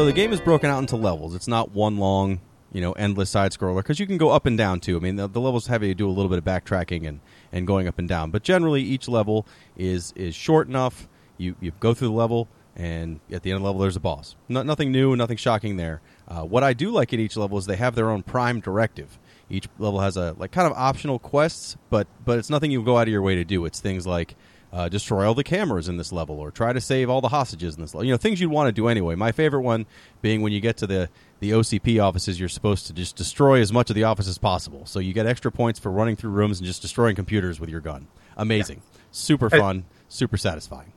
So 0.00 0.06
the 0.06 0.14
game 0.14 0.32
is 0.32 0.40
broken 0.40 0.70
out 0.70 0.78
into 0.78 0.96
levels. 0.96 1.34
It's 1.34 1.46
not 1.46 1.72
one 1.72 1.98
long, 1.98 2.40
you 2.72 2.80
know, 2.80 2.92
endless 2.92 3.28
side 3.28 3.52
scroller 3.52 3.80
because 3.80 4.00
you 4.00 4.06
can 4.06 4.16
go 4.16 4.30
up 4.30 4.46
and 4.46 4.56
down 4.56 4.80
too. 4.80 4.96
I 4.96 4.98
mean, 4.98 5.16
the, 5.16 5.28
the 5.28 5.42
levels 5.42 5.66
have 5.66 5.82
you 5.84 5.94
do 5.94 6.08
a 6.08 6.10
little 6.10 6.30
bit 6.30 6.38
of 6.38 6.44
backtracking 6.44 7.06
and, 7.06 7.20
and 7.52 7.66
going 7.66 7.86
up 7.86 7.98
and 7.98 8.08
down, 8.08 8.30
but 8.30 8.42
generally 8.42 8.80
each 8.80 9.08
level 9.08 9.46
is 9.76 10.14
is 10.16 10.34
short 10.34 10.68
enough. 10.68 11.06
You 11.36 11.54
you 11.60 11.72
go 11.80 11.92
through 11.92 12.08
the 12.08 12.14
level, 12.14 12.48
and 12.74 13.20
at 13.30 13.42
the 13.42 13.50
end 13.50 13.56
of 13.56 13.60
the 13.60 13.66
level, 13.66 13.82
there's 13.82 13.94
a 13.94 14.00
boss. 14.00 14.36
No, 14.48 14.62
nothing 14.62 14.90
new, 14.90 15.12
and 15.12 15.18
nothing 15.18 15.36
shocking 15.36 15.76
there. 15.76 16.00
Uh, 16.26 16.44
what 16.44 16.64
I 16.64 16.72
do 16.72 16.90
like 16.90 17.12
at 17.12 17.20
each 17.20 17.36
level 17.36 17.58
is 17.58 17.66
they 17.66 17.76
have 17.76 17.94
their 17.94 18.08
own 18.08 18.22
prime 18.22 18.60
directive. 18.60 19.18
Each 19.50 19.68
level 19.78 20.00
has 20.00 20.16
a 20.16 20.34
like 20.38 20.50
kind 20.50 20.66
of 20.66 20.72
optional 20.78 21.18
quests, 21.18 21.76
but 21.90 22.06
but 22.24 22.38
it's 22.38 22.48
nothing 22.48 22.70
you 22.70 22.82
go 22.82 22.96
out 22.96 23.06
of 23.06 23.12
your 23.12 23.20
way 23.20 23.34
to 23.34 23.44
do. 23.44 23.66
It's 23.66 23.80
things 23.80 24.06
like 24.06 24.34
uh, 24.72 24.88
destroy 24.88 25.26
all 25.26 25.34
the 25.34 25.44
cameras 25.44 25.88
in 25.88 25.96
this 25.96 26.12
level, 26.12 26.38
or 26.38 26.50
try 26.50 26.72
to 26.72 26.80
save 26.80 27.10
all 27.10 27.20
the 27.20 27.28
hostages 27.28 27.74
in 27.74 27.80
this 27.82 27.94
level. 27.94 28.04
You 28.04 28.12
know, 28.12 28.16
things 28.16 28.40
you'd 28.40 28.50
want 28.50 28.68
to 28.68 28.72
do 28.72 28.88
anyway. 28.88 29.14
My 29.14 29.32
favorite 29.32 29.62
one 29.62 29.86
being 30.22 30.42
when 30.42 30.52
you 30.52 30.60
get 30.60 30.76
to 30.78 30.86
the 30.86 31.08
the 31.40 31.50
OCP 31.50 32.02
offices, 32.02 32.38
you're 32.38 32.48
supposed 32.48 32.86
to 32.86 32.92
just 32.92 33.16
destroy 33.16 33.60
as 33.60 33.72
much 33.72 33.90
of 33.90 33.96
the 33.96 34.04
office 34.04 34.28
as 34.28 34.38
possible. 34.38 34.86
So 34.86 34.98
you 34.98 35.12
get 35.12 35.26
extra 35.26 35.50
points 35.50 35.78
for 35.80 35.90
running 35.90 36.16
through 36.16 36.30
rooms 36.30 36.58
and 36.58 36.66
just 36.66 36.82
destroying 36.82 37.16
computers 37.16 37.58
with 37.58 37.70
your 37.70 37.80
gun. 37.80 38.06
Amazing, 38.36 38.82
super 39.10 39.50
fun, 39.50 39.84
super 40.08 40.36
satisfying. 40.36 40.92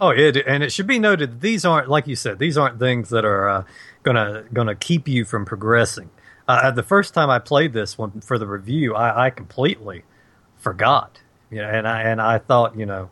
Oh, 0.00 0.10
it 0.10 0.36
and 0.46 0.62
it 0.62 0.72
should 0.72 0.86
be 0.86 0.98
noted 0.98 1.40
these 1.40 1.64
aren't 1.64 1.88
like 1.88 2.06
you 2.06 2.16
said. 2.16 2.38
These 2.38 2.58
aren't 2.58 2.78
things 2.78 3.10
that 3.10 3.24
are 3.24 3.48
uh, 3.48 3.64
gonna 4.02 4.44
gonna 4.52 4.74
keep 4.74 5.08
you 5.08 5.24
from 5.24 5.44
progressing. 5.44 6.10
Uh, 6.46 6.70
the 6.70 6.82
first 6.82 7.14
time 7.14 7.30
I 7.30 7.38
played 7.38 7.72
this 7.72 7.96
one 7.96 8.20
for 8.20 8.38
the 8.38 8.46
review, 8.46 8.94
I, 8.94 9.26
I 9.26 9.30
completely 9.30 10.04
forgot. 10.58 11.20
You 11.50 11.62
know, 11.62 11.68
and 11.68 11.86
I 11.86 12.02
and 12.02 12.20
I 12.20 12.38
thought, 12.38 12.76
you 12.76 12.84
know, 12.84 13.10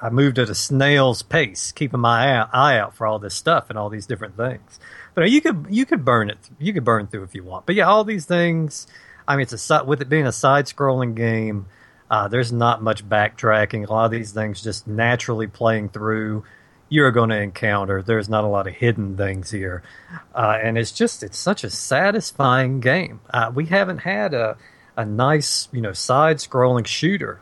I 0.00 0.10
moved 0.10 0.38
at 0.38 0.48
a 0.48 0.54
snail's 0.54 1.22
pace, 1.22 1.72
keeping 1.72 2.00
my 2.00 2.46
eye 2.52 2.78
out, 2.78 2.94
for 2.94 3.06
all 3.06 3.18
this 3.18 3.34
stuff 3.34 3.68
and 3.68 3.78
all 3.78 3.88
these 3.88 4.06
different 4.06 4.36
things. 4.36 4.78
But 5.14 5.30
you 5.30 5.40
could 5.40 5.66
you 5.68 5.84
could 5.84 6.04
burn 6.04 6.30
it, 6.30 6.38
you 6.58 6.72
could 6.72 6.84
burn 6.84 7.08
through 7.08 7.24
if 7.24 7.34
you 7.34 7.42
want. 7.42 7.66
But 7.66 7.74
yeah, 7.74 7.86
all 7.86 8.04
these 8.04 8.26
things. 8.26 8.86
I 9.26 9.36
mean, 9.36 9.42
it's 9.42 9.70
a 9.70 9.84
with 9.84 10.00
it 10.00 10.08
being 10.08 10.26
a 10.26 10.32
side-scrolling 10.32 11.14
game. 11.14 11.66
Uh, 12.10 12.28
there's 12.28 12.52
not 12.52 12.82
much 12.82 13.06
backtracking. 13.06 13.86
A 13.86 13.92
lot 13.92 14.06
of 14.06 14.10
these 14.10 14.32
things 14.32 14.62
just 14.62 14.86
naturally 14.86 15.46
playing 15.46 15.90
through. 15.90 16.44
You're 16.88 17.10
going 17.10 17.28
to 17.28 17.38
encounter. 17.38 18.00
There's 18.00 18.30
not 18.30 18.44
a 18.44 18.46
lot 18.46 18.66
of 18.66 18.72
hidden 18.72 19.16
things 19.18 19.50
here, 19.50 19.82
uh, 20.34 20.58
and 20.62 20.78
it's 20.78 20.92
just 20.92 21.22
it's 21.22 21.36
such 21.36 21.64
a 21.64 21.70
satisfying 21.70 22.80
game. 22.80 23.20
Uh, 23.28 23.50
we 23.54 23.66
haven't 23.66 23.98
had 23.98 24.32
a 24.32 24.56
a 24.96 25.04
nice 25.04 25.68
you 25.72 25.80
know 25.80 25.92
side-scrolling 25.92 26.86
shooter 26.86 27.40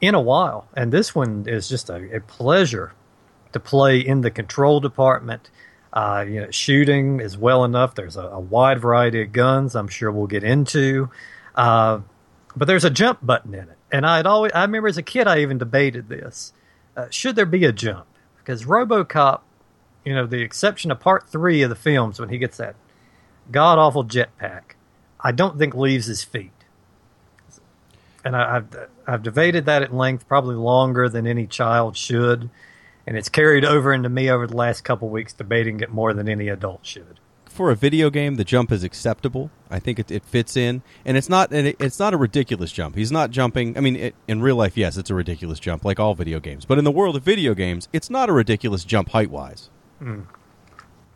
in 0.00 0.14
a 0.14 0.20
while, 0.20 0.68
and 0.74 0.92
this 0.92 1.14
one 1.14 1.44
is 1.46 1.68
just 1.68 1.90
a, 1.90 2.16
a 2.16 2.20
pleasure 2.20 2.92
to 3.52 3.60
play 3.60 3.98
in 3.98 4.20
the 4.22 4.30
control 4.30 4.80
department. 4.80 5.50
Uh, 5.92 6.24
you 6.26 6.40
know, 6.40 6.50
shooting 6.50 7.20
is 7.20 7.36
well 7.36 7.64
enough. 7.64 7.94
There's 7.94 8.16
a, 8.16 8.22
a 8.22 8.40
wide 8.40 8.80
variety 8.80 9.22
of 9.22 9.32
guns. 9.32 9.74
I'm 9.74 9.88
sure 9.88 10.10
we'll 10.10 10.28
get 10.28 10.44
into, 10.44 11.10
uh, 11.54 12.00
but 12.56 12.66
there's 12.66 12.84
a 12.84 12.90
jump 12.90 13.18
button 13.22 13.54
in 13.54 13.68
it. 13.68 13.76
And 13.92 14.06
I'd 14.06 14.26
always, 14.26 14.52
I 14.52 14.62
remember 14.62 14.88
as 14.88 14.98
a 14.98 15.02
kid, 15.02 15.26
I 15.26 15.40
even 15.40 15.58
debated 15.58 16.08
this: 16.08 16.52
uh, 16.96 17.08
should 17.10 17.36
there 17.36 17.46
be 17.46 17.64
a 17.64 17.72
jump? 17.72 18.06
Because 18.38 18.64
RoboCop, 18.64 19.40
you 20.04 20.14
know, 20.14 20.26
the 20.26 20.42
exception 20.42 20.90
of 20.90 21.00
Part 21.00 21.28
Three 21.28 21.62
of 21.62 21.70
the 21.70 21.76
films 21.76 22.20
when 22.20 22.28
he 22.28 22.38
gets 22.38 22.56
that 22.58 22.76
god 23.50 23.78
awful 23.78 24.04
jetpack, 24.04 24.74
I 25.18 25.32
don't 25.32 25.58
think 25.58 25.74
leaves 25.74 26.06
his 26.06 26.22
feet. 26.22 26.52
And 28.24 28.36
I, 28.36 28.56
I've 28.56 28.88
I've 29.06 29.22
debated 29.22 29.66
that 29.66 29.82
at 29.82 29.94
length, 29.94 30.28
probably 30.28 30.56
longer 30.56 31.08
than 31.08 31.26
any 31.26 31.46
child 31.46 31.96
should. 31.96 32.50
and 33.06 33.16
it's 33.16 33.28
carried 33.28 33.64
over 33.64 33.92
into 33.92 34.08
me 34.08 34.30
over 34.30 34.46
the 34.46 34.56
last 34.56 34.82
couple 34.84 35.08
weeks 35.08 35.32
debating 35.32 35.80
it 35.80 35.90
more 35.90 36.12
than 36.14 36.28
any 36.28 36.48
adult 36.48 36.84
should. 36.86 37.18
For 37.46 37.70
a 37.70 37.74
video 37.74 38.10
game, 38.10 38.36
the 38.36 38.44
jump 38.44 38.70
is 38.70 38.84
acceptable. 38.84 39.50
I 39.68 39.80
think 39.80 39.98
it, 39.98 40.10
it 40.10 40.24
fits 40.24 40.56
in, 40.56 40.82
and 41.04 41.16
it's 41.16 41.28
not 41.28 41.50
and 41.52 41.66
it, 41.66 41.76
it's 41.80 41.98
not 41.98 42.14
a 42.14 42.16
ridiculous 42.16 42.70
jump. 42.70 42.94
He's 42.94 43.10
not 43.10 43.30
jumping. 43.30 43.76
I 43.76 43.80
mean, 43.80 43.96
it, 43.96 44.14
in 44.28 44.40
real 44.40 44.56
life, 44.56 44.76
yes, 44.76 44.96
it's 44.96 45.10
a 45.10 45.14
ridiculous 45.14 45.58
jump, 45.58 45.84
like 45.84 45.98
all 45.98 46.14
video 46.14 46.38
games. 46.40 46.64
But 46.64 46.78
in 46.78 46.84
the 46.84 46.90
world 46.92 47.16
of 47.16 47.22
video 47.22 47.54
games, 47.54 47.88
it's 47.92 48.08
not 48.10 48.28
a 48.28 48.32
ridiculous 48.32 48.84
jump 48.84 49.08
height 49.10 49.30
wise. 49.30 49.70
Hmm. 49.98 50.20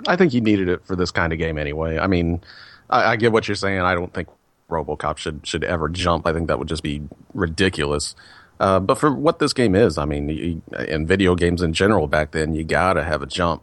I 0.08 0.16
think 0.16 0.34
you 0.34 0.40
needed 0.40 0.68
it 0.68 0.84
for 0.84 0.96
this 0.96 1.10
kind 1.12 1.32
of 1.32 1.38
game 1.38 1.56
anyway. 1.56 1.98
I 1.98 2.08
mean, 2.08 2.42
I, 2.90 3.12
I 3.12 3.16
get 3.16 3.30
what 3.30 3.46
you're 3.46 3.54
saying. 3.54 3.80
I 3.80 3.94
don't 3.94 4.12
think 4.12 4.28
RoboCop 4.74 5.18
should 5.18 5.46
should 5.46 5.64
ever 5.64 5.88
jump. 5.88 6.26
I 6.26 6.32
think 6.32 6.48
that 6.48 6.58
would 6.58 6.68
just 6.68 6.82
be 6.82 7.02
ridiculous. 7.32 8.14
Uh, 8.60 8.78
but 8.80 8.96
for 8.96 9.12
what 9.12 9.40
this 9.40 9.52
game 9.52 9.74
is, 9.74 9.98
I 9.98 10.04
mean, 10.04 10.62
in 10.88 11.06
video 11.06 11.34
games 11.34 11.60
in 11.60 11.72
general 11.72 12.06
back 12.06 12.30
then, 12.30 12.54
you 12.54 12.64
gotta 12.64 13.02
have 13.04 13.22
a 13.22 13.26
jump. 13.26 13.62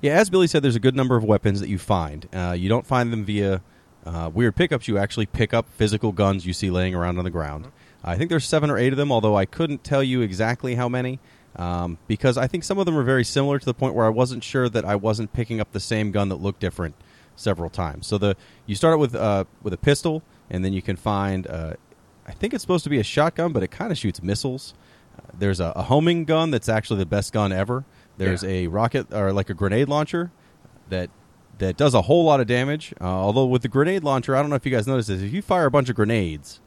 Yeah, 0.00 0.12
as 0.12 0.30
Billy 0.30 0.46
said, 0.46 0.62
there's 0.62 0.76
a 0.76 0.80
good 0.80 0.94
number 0.94 1.16
of 1.16 1.24
weapons 1.24 1.60
that 1.60 1.68
you 1.68 1.78
find. 1.78 2.28
Uh, 2.32 2.54
you 2.56 2.68
don't 2.68 2.86
find 2.86 3.12
them 3.12 3.24
via 3.24 3.62
uh, 4.04 4.30
weird 4.32 4.54
pickups. 4.54 4.86
You 4.86 4.98
actually 4.98 5.26
pick 5.26 5.52
up 5.52 5.68
physical 5.68 6.12
guns 6.12 6.46
you 6.46 6.52
see 6.52 6.70
laying 6.70 6.94
around 6.94 7.18
on 7.18 7.24
the 7.24 7.30
ground. 7.30 7.68
I 8.04 8.16
think 8.16 8.30
there's 8.30 8.44
seven 8.44 8.70
or 8.70 8.78
eight 8.78 8.92
of 8.92 8.98
them, 8.98 9.10
although 9.10 9.36
I 9.36 9.46
couldn't 9.46 9.82
tell 9.82 10.02
you 10.02 10.20
exactly 10.20 10.76
how 10.76 10.88
many 10.88 11.18
um, 11.56 11.98
because 12.06 12.36
I 12.36 12.46
think 12.46 12.64
some 12.64 12.78
of 12.78 12.86
them 12.86 12.96
are 12.96 13.02
very 13.02 13.24
similar 13.24 13.58
to 13.58 13.64
the 13.64 13.74
point 13.74 13.94
where 13.94 14.06
I 14.06 14.10
wasn't 14.10 14.44
sure 14.44 14.68
that 14.68 14.84
I 14.84 14.94
wasn't 14.94 15.32
picking 15.32 15.60
up 15.60 15.72
the 15.72 15.80
same 15.80 16.12
gun 16.12 16.28
that 16.28 16.36
looked 16.36 16.60
different 16.60 16.94
several 17.36 17.70
times. 17.70 18.06
So 18.06 18.18
the 18.18 18.36
you 18.66 18.74
start 18.74 18.98
with 18.98 19.14
uh, 19.14 19.44
with 19.62 19.72
a 19.72 19.76
pistol, 19.78 20.22
and 20.50 20.64
then 20.64 20.72
you 20.72 20.82
can 20.82 20.96
find 20.96 21.46
uh, 21.46 21.74
I 22.26 22.32
think 22.32 22.52
it's 22.54 22.62
supposed 22.62 22.84
to 22.84 22.90
be 22.90 22.98
a 22.98 23.04
shotgun, 23.04 23.52
but 23.52 23.62
it 23.62 23.70
kind 23.70 23.92
of 23.92 23.98
shoots 23.98 24.22
missiles. 24.22 24.74
Uh, 25.18 25.22
there's 25.38 25.60
a, 25.60 25.72
a 25.76 25.82
homing 25.82 26.24
gun 26.24 26.50
that's 26.50 26.68
actually 26.68 26.98
the 26.98 27.06
best 27.06 27.32
gun 27.32 27.52
ever. 27.52 27.84
There's 28.18 28.42
Yeah. 28.42 28.50
a 28.50 28.66
rocket 28.66 29.12
or 29.12 29.32
like 29.32 29.50
a 29.50 29.54
grenade 29.54 29.88
launcher 29.88 30.32
that 30.88 31.10
that 31.58 31.76
does 31.76 31.94
a 31.94 32.02
whole 32.02 32.24
lot 32.24 32.40
of 32.40 32.46
damage. 32.46 32.92
Uh, 33.00 33.04
although 33.04 33.46
with 33.46 33.62
the 33.62 33.68
grenade 33.68 34.04
launcher, 34.04 34.34
I 34.36 34.40
don't 34.40 34.50
know 34.50 34.56
if 34.56 34.66
you 34.66 34.72
guys 34.72 34.86
noticed 34.86 35.08
this. 35.08 35.22
If 35.22 35.32
you 35.32 35.40
fire 35.42 35.66
a 35.66 35.70
bunch 35.70 35.88
of 35.88 35.96
grenades, 35.96 36.60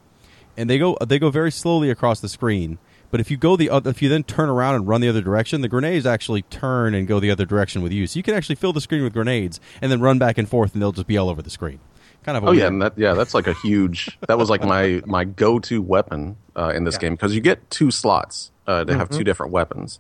and 0.58 0.70
they 0.70 0.78
go 0.80 0.98
they 1.06 1.20
go 1.20 1.30
very 1.30 1.52
slowly 1.52 1.90
across 1.90 2.20
the 2.20 2.30
screen. 2.30 2.78
But 3.12 3.19
if 3.19 3.32
you 3.32 3.38
go 3.38 3.56
the 3.56 3.69
other, 3.69 3.89
if 3.89 4.02
you 4.02 4.10
then 4.10 4.24
turn 4.24 4.50
around 4.50 4.76
and 4.76 4.88
run 4.88 5.02
the 5.02 5.10
other 5.10 5.22
direction, 5.22 5.62
the 5.62 5.67
grenades 5.67 6.06
actually 6.06 6.43
turn 6.43 6.93
and 6.93 7.08
go 7.08 7.19
the 7.19 7.32
other 7.32 7.45
direction 7.45 7.82
with 7.82 7.91
you. 7.91 8.06
So 8.08 8.17
you 8.17 8.24
can 8.24 8.36
actually 8.36 8.56
fill 8.56 8.74
the 8.74 8.82
screen 8.82 9.04
with 9.04 9.13
grenades 9.13 9.60
and 9.82 9.91
then 9.91 10.00
run 10.02 10.19
back 10.19 10.38
and 10.38 10.48
forth, 10.48 10.74
and 10.74 10.82
they'll 10.82 10.91
just 10.91 11.08
be 11.08 11.17
all 11.17 11.30
over 11.30 11.41
the 11.41 11.50
screen. 11.50 11.80
Kind 12.24 12.38
of. 12.38 12.43
A 12.43 12.48
Oh 12.48 12.52
yeah, 12.52 12.67
and 12.67 12.82
that 12.82 12.93
yeah, 12.98 13.13
that's 13.13 13.34
like 13.34 13.48
a 13.48 13.54
huge. 13.54 14.17
that 14.28 14.38
was 14.38 14.50
like 14.50 14.63
my 14.63 15.02
my 15.06 15.24
go 15.24 15.60
to 15.60 15.82
weapon 15.82 16.36
uh, 16.56 16.72
in 16.76 16.84
this 16.84 16.95
Yeah. 16.95 17.00
game 17.02 17.13
because 17.13 17.34
you 17.34 17.41
get 17.41 17.69
two 17.69 17.91
slots 17.91 18.52
uh, 18.67 18.84
to 18.86 18.95
have 18.98 19.10
two 19.10 19.24
different 19.24 19.52
weapons, 19.54 19.98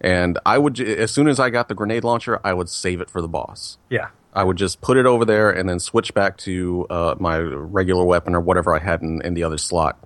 and 0.00 0.38
I 0.44 0.58
would 0.58 0.78
as 0.80 1.10
soon 1.10 1.28
as 1.28 1.38
I 1.40 1.50
got 1.50 1.68
the 1.68 1.74
grenade 1.74 2.04
launcher, 2.04 2.40
I 2.44 2.52
would 2.52 2.68
save 2.68 3.00
it 3.00 3.08
for 3.10 3.22
the 3.22 3.28
boss. 3.28 3.78
Yeah. 3.88 4.08
I 4.34 4.44
would 4.44 4.56
just 4.56 4.80
put 4.80 4.96
it 4.96 5.04
over 5.04 5.26
there 5.26 5.50
and 5.50 5.68
then 5.68 5.78
switch 5.78 6.14
back 6.14 6.38
to 6.38 6.86
uh, 6.88 7.14
my 7.20 7.36
regular 7.38 8.02
weapon 8.04 8.34
or 8.34 8.40
whatever 8.40 8.74
I 8.74 8.78
had 8.78 9.02
in, 9.02 9.20
in 9.22 9.34
the 9.34 9.44
other 9.44 9.58
slot, 9.58 9.98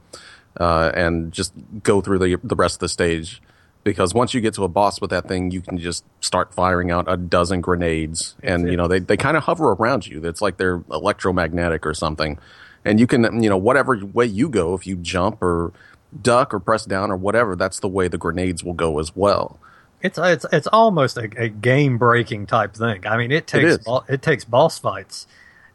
uh, 0.58 0.92
and 0.94 1.32
just 1.32 1.52
go 1.82 2.00
through 2.00 2.18
the 2.18 2.36
the 2.42 2.56
rest 2.56 2.76
of 2.76 2.80
the 2.80 2.88
stage. 2.88 3.42
Because 3.84 4.12
once 4.12 4.34
you 4.34 4.40
get 4.40 4.54
to 4.54 4.64
a 4.64 4.68
boss 4.68 5.00
with 5.00 5.10
that 5.10 5.28
thing, 5.28 5.52
you 5.52 5.60
can 5.60 5.78
just 5.78 6.04
start 6.20 6.52
firing 6.52 6.90
out 6.90 7.04
a 7.06 7.16
dozen 7.16 7.60
grenades, 7.60 8.34
and 8.42 8.66
it. 8.66 8.72
you 8.72 8.76
know 8.76 8.88
they 8.88 8.98
they 8.98 9.16
kind 9.16 9.36
of 9.36 9.44
hover 9.44 9.72
around 9.72 10.06
you. 10.06 10.24
It's 10.24 10.42
like 10.42 10.56
they're 10.56 10.82
electromagnetic 10.90 11.86
or 11.86 11.94
something, 11.94 12.38
and 12.84 12.98
you 12.98 13.06
can 13.06 13.42
you 13.42 13.48
know 13.48 13.56
whatever 13.56 13.96
way 14.04 14.26
you 14.26 14.48
go, 14.48 14.74
if 14.74 14.86
you 14.86 14.96
jump 14.96 15.40
or 15.40 15.72
duck 16.20 16.52
or 16.52 16.60
press 16.60 16.84
down 16.84 17.10
or 17.10 17.16
whatever, 17.16 17.54
that's 17.56 17.80
the 17.80 17.88
way 17.88 18.08
the 18.08 18.18
grenades 18.18 18.64
will 18.64 18.74
go 18.74 18.98
as 18.98 19.14
well. 19.14 19.58
It's 20.02 20.18
it's 20.18 20.46
it's 20.52 20.66
almost 20.68 21.16
a, 21.16 21.30
a 21.36 21.48
game 21.48 21.98
breaking 21.98 22.46
type 22.46 22.74
thing. 22.74 23.06
I 23.06 23.16
mean, 23.16 23.32
it 23.32 23.46
takes 23.46 23.72
is. 23.72 23.78
bo- 23.78 24.04
it 24.08 24.22
takes 24.22 24.44
boss 24.44 24.78
fights 24.78 25.26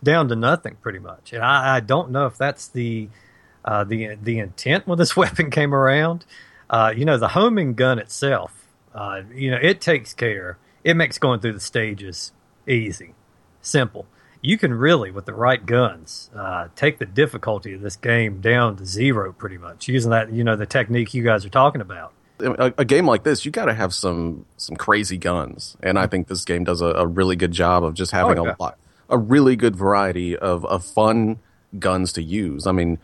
down 0.03 0.29
to 0.29 0.35
nothing 0.35 0.77
pretty 0.81 0.99
much. 0.99 1.33
And 1.33 1.43
I, 1.43 1.77
I 1.77 1.79
don't 1.79 2.11
know 2.11 2.25
if 2.25 2.37
that's 2.37 2.67
the 2.67 3.09
uh, 3.65 3.83
the 3.83 4.15
the 4.21 4.39
intent 4.39 4.87
when 4.87 4.97
this 4.97 5.15
weapon 5.17 5.49
came 5.49 5.73
around. 5.73 6.25
Uh, 6.69 6.93
you 6.95 7.03
know, 7.05 7.17
the 7.17 7.29
homing 7.29 7.73
gun 7.73 7.99
itself. 7.99 8.65
Uh, 8.95 9.21
you 9.33 9.51
know, 9.51 9.57
it 9.61 9.81
takes 9.81 10.13
care. 10.13 10.57
It 10.83 10.95
makes 10.95 11.17
going 11.17 11.39
through 11.41 11.53
the 11.53 11.59
stages 11.59 12.31
easy, 12.67 13.13
simple. 13.61 14.05
You 14.41 14.57
can 14.57 14.73
really, 14.73 15.11
with 15.11 15.25
the 15.25 15.33
right 15.33 15.63
guns, 15.63 16.31
uh, 16.35 16.69
take 16.75 16.97
the 16.97 17.05
difficulty 17.05 17.73
of 17.73 17.81
this 17.81 17.95
game 17.95 18.41
down 18.41 18.77
to 18.77 18.85
zero, 18.85 19.31
pretty 19.33 19.57
much, 19.57 19.87
using 19.87 20.09
that 20.11 20.31
you 20.31 20.43
know 20.43 20.55
the 20.55 20.65
technique 20.65 21.13
you 21.13 21.23
guys 21.23 21.45
are 21.45 21.49
talking 21.49 21.81
about. 21.81 22.13
a, 22.39 22.73
a 22.79 22.85
game 22.85 23.05
like 23.05 23.23
this, 23.23 23.45
you 23.45 23.51
got 23.51 23.65
to 23.65 23.73
have 23.73 23.93
some 23.93 24.45
some 24.57 24.75
crazy 24.75 25.17
guns, 25.17 25.77
and 25.83 25.99
I 25.99 26.07
think 26.07 26.27
this 26.27 26.43
game 26.45 26.63
does 26.63 26.81
a, 26.81 26.87
a 26.87 27.05
really 27.05 27.35
good 27.35 27.51
job 27.51 27.83
of 27.83 27.93
just 27.93 28.11
having 28.13 28.39
Oh, 28.39 28.45
yeah. 28.45 28.55
a 28.57 28.61
lot, 28.61 28.77
a 29.09 29.17
really 29.17 29.55
good 29.55 29.75
variety 29.75 30.35
of 30.35 30.65
of 30.65 30.83
fun 30.83 31.37
guns 31.77 32.11
to 32.13 32.23
use. 32.23 32.65
I 32.65 32.71
mean, 32.71 32.97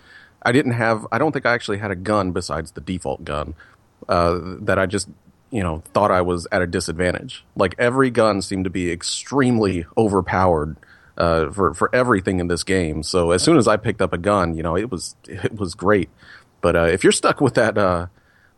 I 0.48 0.54
didn't 0.54 0.72
have, 0.72 1.06
I 1.12 1.18
don't 1.18 1.34
think 1.34 1.46
I 1.46 1.54
actually 1.54 1.80
had 1.80 1.92
a 1.92 1.96
gun 1.96 2.32
besides 2.32 2.72
the 2.72 2.80
default 2.80 3.26
gun 3.26 3.54
uh, 4.08 4.40
that 4.62 4.80
I 4.80 4.86
just 4.86 5.10
you 5.52 5.62
know 5.62 5.84
thought 5.94 6.10
I 6.10 6.22
was 6.22 6.48
at 6.54 6.62
a 6.62 6.68
disadvantage. 6.68 7.44
Like 7.58 7.76
every 7.78 8.10
gun 8.10 8.42
seemed 8.42 8.64
to 8.64 8.70
be 8.70 8.92
extremely 8.92 9.86
overpowered. 9.98 10.78
Uh, 11.18 11.52
for 11.52 11.74
for 11.74 11.90
everything 11.96 12.40
in 12.40 12.48
this 12.48 12.64
game, 12.64 13.02
so 13.02 13.32
as 13.32 13.42
soon 13.42 13.58
as 13.58 13.68
I 13.68 13.76
picked 13.76 14.04
up 14.04 14.14
a 14.14 14.20
gun, 14.20 14.54
you 14.54 14.62
know 14.62 14.78
it 14.78 14.92
was 14.92 15.16
it 15.28 15.58
was 15.58 15.74
great. 15.74 16.12
But 16.62 16.76
uh, 16.76 16.84
if 16.84 17.04
you're 17.04 17.12
stuck 17.12 17.42
with 17.42 17.56
that 17.56 17.76
uh, 17.76 18.06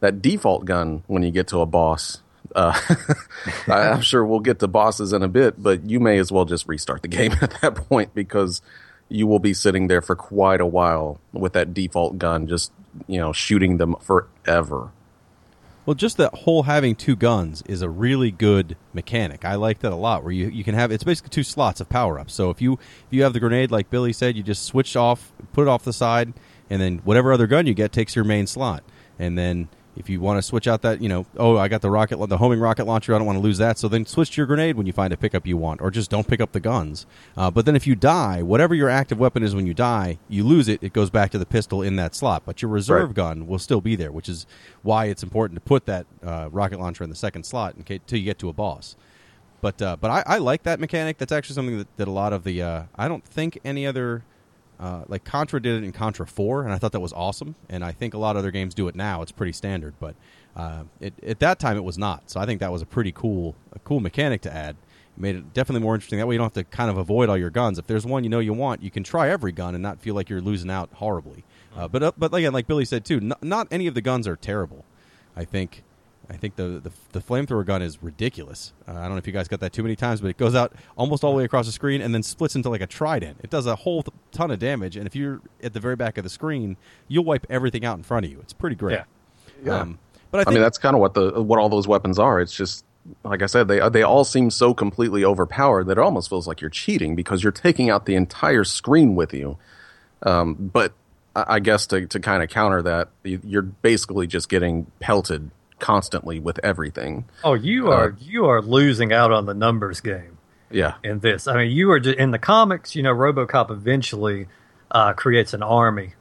that 0.02 0.22
default 0.22 0.66
gun 0.66 1.04
when 1.08 1.24
you 1.24 1.32
get 1.32 1.48
to 1.48 1.62
a 1.62 1.66
boss. 1.66 2.22
Uh, 2.54 2.78
I'm 3.68 4.02
sure 4.02 4.26
we'll 4.26 4.42
get 4.42 4.60
to 4.60 4.68
bosses 4.68 5.14
in 5.14 5.24
a 5.24 5.30
bit, 5.30 5.62
but 5.62 5.90
you 5.90 6.02
may 6.02 6.18
as 6.18 6.34
well 6.34 6.44
just 6.44 6.68
restart 6.68 7.02
the 7.02 7.08
game 7.20 7.32
at 7.42 7.62
that 7.62 7.76
point 7.76 8.14
because 8.14 8.62
you 9.10 9.28
will 9.28 9.40
be 9.40 9.54
sitting 9.54 9.88
there 9.88 10.02
for 10.02 10.16
quite 10.16 10.62
a 10.62 10.66
while 10.66 11.20
with 11.34 11.54
that 11.54 11.74
default 11.74 12.18
gun, 12.18 12.48
just 12.48 12.72
you 13.08 13.20
know, 13.20 13.34
shooting 13.34 13.78
them 13.78 13.96
forever. 14.00 14.92
Well, 15.86 15.96
just 15.96 16.18
that 16.18 16.34
whole 16.34 16.64
having 16.64 16.96
two 16.96 17.16
guns 17.16 17.64
is 17.64 17.82
a 17.82 17.90
really 17.90 18.30
good 18.30 18.78
mechanic. 18.94 19.44
I 19.44 19.56
like 19.56 19.80
that 19.80 19.92
a 19.92 19.96
lot. 19.96 20.24
Where 20.24 20.32
you, 20.32 20.48
you 20.48 20.64
can 20.64 20.76
have 20.76 20.92
it's 20.92 21.04
basically 21.04 21.30
two 21.30 21.44
slots 21.44 21.82
of 21.82 21.90
power 21.90 22.20
ups. 22.20 22.34
So 22.34 22.52
if 22.52 22.62
you 22.62 22.74
if 22.74 23.08
you 23.10 23.24
have 23.24 23.34
the 23.34 23.40
grenade, 23.40 23.72
like 23.72 23.90
Billy 23.90 24.14
said, 24.14 24.38
you 24.38 24.44
just 24.44 24.66
switch 24.66 24.96
off, 24.96 25.32
put 25.52 25.64
it 25.64 25.68
off 25.68 25.84
the 25.84 25.94
side, 25.94 26.34
and 26.70 26.82
then 26.82 27.00
whatever 27.00 27.34
other 27.34 27.48
gun 27.48 27.66
you 27.66 27.74
get 27.74 27.92
takes 27.92 28.16
your 28.16 28.26
main 28.26 28.46
slot. 28.46 28.84
And 29.18 29.38
then 29.38 29.68
if 30.00 30.10
you 30.10 30.22
want 30.22 30.38
to 30.38 30.42
switch 30.42 30.66
out 30.68 30.82
that, 30.82 31.02
you 31.02 31.10
know, 31.10 31.26
oh, 31.38 31.58
I 31.58 31.68
got 31.68 31.82
the 31.82 31.92
rocket, 31.92 32.18
the 32.28 32.38
homing 32.38 32.60
rocket 32.60 32.86
launcher, 32.86 33.14
I 33.14 33.18
don't 33.18 33.28
want 33.28 33.38
to 33.38 33.44
lose 33.44 33.58
that. 33.60 33.78
So 33.78 33.88
then 33.88 34.06
switch 34.06 34.32
to 34.32 34.38
your 34.38 34.48
grenade 34.48 34.78
when 34.78 34.88
you 34.88 34.94
find 34.94 35.12
a 35.14 35.18
pickup 35.18 35.46
you 35.46 35.58
want, 35.58 35.82
or 35.82 35.92
just 35.92 36.10
don't 36.10 36.26
pick 36.28 36.40
up 36.40 36.54
the 36.54 36.60
guns. 36.62 37.06
Uh, 37.36 37.52
but 37.52 37.66
then 37.66 37.76
if 37.76 37.86
you 37.86 37.96
die, 37.96 38.42
whatever 38.42 38.74
your 38.74 38.90
active 38.90 39.20
weapon 39.20 39.44
is 39.44 39.54
when 39.54 39.68
you 39.68 39.74
die, 39.74 40.18
you 40.30 40.44
lose 40.46 40.68
it. 40.70 40.82
It 40.82 40.94
goes 40.94 41.10
back 41.10 41.32
to 41.32 41.38
the 41.38 41.46
pistol 41.46 41.82
in 41.84 41.98
that 41.98 42.16
slot, 42.16 42.44
but 42.46 42.62
your 42.62 42.72
reserve 42.72 43.10
Right. 43.10 43.16
gun 43.16 43.46
will 43.48 43.60
still 43.60 43.82
be 43.82 43.96
there, 43.96 44.12
which 44.12 44.30
is 44.30 44.48
why 44.82 45.06
it's 45.06 45.22
important 45.22 45.58
to 45.58 45.62
put 45.62 45.86
that 45.86 46.06
uh, 46.26 46.48
rocket 46.52 46.80
launcher 46.80 47.04
in 47.04 47.10
the 47.10 47.16
second 47.16 47.46
slot 47.46 47.76
until 47.76 48.18
you 48.18 48.26
get 48.26 48.40
to 48.40 48.50
a 48.50 48.54
boss. 48.54 48.96
But 49.62 49.82
uh, 49.82 49.98
but 50.00 50.10
I, 50.10 50.24
I 50.26 50.38
like 50.38 50.64
that 50.64 50.80
mechanic. 50.80 51.18
That's 51.18 51.34
actually 51.34 51.56
something 51.56 51.78
that, 51.80 51.98
that 51.98 52.08
a 52.08 52.12
lot 52.12 52.32
of 52.32 52.46
the 52.46 52.62
uh, 52.62 52.84
I 52.96 53.10
don't 53.10 53.26
think 53.26 53.60
any 53.66 53.86
other 53.86 54.24
uh, 54.80 55.04
like 55.08 55.24
Contra 55.26 55.62
did 55.62 55.84
it 55.84 55.86
in 55.86 55.92
Contra 55.92 56.26
Four, 56.26 56.64
and 56.64 56.72
I 56.72 56.78
thought 56.78 56.94
that 56.94 57.00
was 57.00 57.14
awesome. 57.14 57.56
And 57.70 57.84
I 57.84 57.92
think 57.92 58.14
a 58.14 58.18
lot 58.18 58.36
of 58.36 58.40
other 58.40 58.52
games 58.52 58.74
do 58.74 58.88
it 58.88 58.96
now. 58.96 59.22
It's 59.22 59.32
pretty 59.32 59.52
standard, 59.52 59.94
but 60.00 60.16
uh, 60.56 60.84
it, 61.02 61.14
at 61.24 61.40
that 61.40 61.60
time 61.60 61.78
it 61.78 61.84
was 61.84 61.98
not. 61.98 62.30
So 62.30 62.40
I 62.40 62.46
think 62.46 62.60
that 62.62 62.72
was 62.72 62.82
a 62.82 62.86
pretty 62.86 63.12
cool 63.12 63.56
a 63.74 63.80
cool 63.80 64.00
mechanic 64.00 64.42
to 64.42 64.54
add. 64.54 64.78
It 65.18 65.22
made 65.22 65.36
it 65.36 65.54
definitely 65.54 65.84
more 65.84 65.96
interesting. 65.96 66.20
That 66.20 66.28
way 66.28 66.36
you 66.36 66.40
don't 66.40 66.54
have 66.56 66.66
to 66.66 66.76
kind 66.76 66.90
of 66.90 66.98
avoid 66.98 67.30
all 67.30 67.38
your 67.38 67.50
guns. 67.50 67.78
If 67.78 67.88
there's 67.88 68.06
one 68.06 68.24
you 68.24 68.30
know 68.30 68.40
you 68.40 68.54
want, 68.54 68.82
you 68.82 68.90
can 68.92 69.04
try 69.04 69.30
every 69.30 69.52
gun 69.52 69.76
and 69.76 69.84
not 69.84 70.00
feel 70.00 70.16
like 70.16 70.30
you're 70.30 70.42
losing 70.42 70.70
out 70.72 70.90
horribly. 70.94 71.44
Uh, 71.76 71.88
but 71.88 72.02
uh, 72.02 72.12
but 72.18 72.34
again, 72.34 72.54
like 72.54 72.68
Billy 72.68 72.86
said 72.86 73.04
too, 73.04 73.18
n- 73.18 73.34
not 73.42 73.68
any 73.72 73.88
of 73.88 73.96
the 73.96 74.02
guns 74.02 74.28
are 74.28 74.36
terrible. 74.36 74.86
I 75.36 75.44
think 75.46 75.84
I 76.30 76.38
think 76.38 76.56
the 76.56 76.80
the, 76.84 76.92
the 77.12 77.20
flamethrower 77.20 77.66
gun 77.66 77.82
is 77.82 78.02
ridiculous. 78.04 78.74
Uh, 78.88 78.92
I 78.92 79.04
don't 79.04 79.12
know 79.12 79.18
if 79.18 79.28
you 79.28 79.34
guys 79.34 79.48
got 79.48 79.60
that 79.62 79.74
too 79.74 79.84
many 79.84 79.96
times, 79.96 80.22
but 80.22 80.28
it 80.28 80.38
goes 80.38 80.56
out 80.56 80.74
almost 80.96 81.24
all 81.24 81.32
the 81.32 81.38
way 81.38 81.44
across 81.44 81.66
the 81.66 81.72
screen 81.72 82.02
and 82.02 82.14
then 82.14 82.24
splits 82.24 82.56
into 82.56 82.70
like 82.70 82.82
a 82.82 82.88
trident. 82.88 83.38
It 83.44 83.50
does 83.50 83.66
a 83.66 83.76
whole 83.76 84.04
th- 84.04 84.14
ton 84.32 84.52
of 84.52 84.60
damage, 84.60 84.96
and 84.96 85.08
if 85.08 85.16
you're 85.16 85.42
at 85.64 85.74
the 85.74 85.80
very 85.80 85.96
back 85.96 86.18
of 86.18 86.24
the 86.24 86.30
screen, 86.30 86.78
you'll 87.08 87.26
wipe 87.26 87.48
everything 87.50 87.84
out 87.84 87.98
in 87.98 88.04
front 88.04 88.26
of 88.26 88.32
you. 88.32 88.40
It's 88.42 88.54
pretty 88.54 88.76
great. 88.76 88.94
Yeah. 88.94 89.04
Yeah. 89.64 89.80
Um, 89.80 90.00
but 90.32 90.48
I 90.48 90.52
I, 90.52 90.54
mean, 90.54 90.62
that's 90.62 90.78
kind 90.78 90.96
of 90.96 91.02
what 91.02 91.14
the 91.16 91.42
what 91.42 91.60
all 91.60 91.70
those 91.70 91.88
weapons 91.88 92.20
are. 92.20 92.40
It's 92.40 92.54
just 92.54 92.86
like 93.24 93.42
I 93.42 93.48
said, 93.48 93.68
they 93.68 93.88
they 93.90 94.04
all 94.04 94.24
seem 94.24 94.52
so 94.52 94.74
completely 94.74 95.26
overpowered 95.26 95.86
that 95.86 95.94
it 95.94 96.02
almost 96.02 96.30
feels 96.30 96.48
like 96.48 96.62
you're 96.62 96.70
cheating 96.70 97.16
because 97.16 97.44
you're 97.44 97.52
taking 97.52 97.90
out 97.90 98.06
the 98.06 98.16
entire 98.16 98.64
screen 98.64 99.16
with 99.16 99.34
you. 99.34 99.58
Um, 100.24 100.54
but 100.54 100.94
I 101.36 101.46
I 101.48 101.60
guess 101.60 101.88
to 101.88 102.06
to 102.08 102.20
kind 102.20 102.44
of 102.44 102.50
counter 102.50 102.82
that, 102.84 103.10
you're 103.24 103.64
basically 103.64 104.28
just 104.28 104.50
getting 104.50 104.92
pelted 105.00 105.50
constantly 105.80 106.40
with 106.40 106.60
everything. 106.64 107.26
Oh, 107.44 107.54
you 107.54 107.92
Uh, 107.92 107.96
are 107.96 108.16
you 108.20 108.46
are 108.46 108.62
losing 108.62 109.12
out 109.14 109.32
on 109.32 109.46
the 109.46 109.54
numbers 109.54 110.02
game 110.02 110.38
Yeah, 110.72 110.96
in 111.04 111.20
this. 111.20 111.48
I 111.48 111.56
mean, 111.58 111.72
you 111.72 111.92
are 111.92 112.00
just, 112.00 112.18
in 112.18 112.32
the 112.32 112.40
comics. 112.40 112.96
You 112.96 113.04
know, 113.04 113.14
RoboCop 113.14 113.72
eventually 113.72 114.48
uh, 114.92 115.14
creates 115.14 115.54
an 115.54 115.64
army 115.64 116.14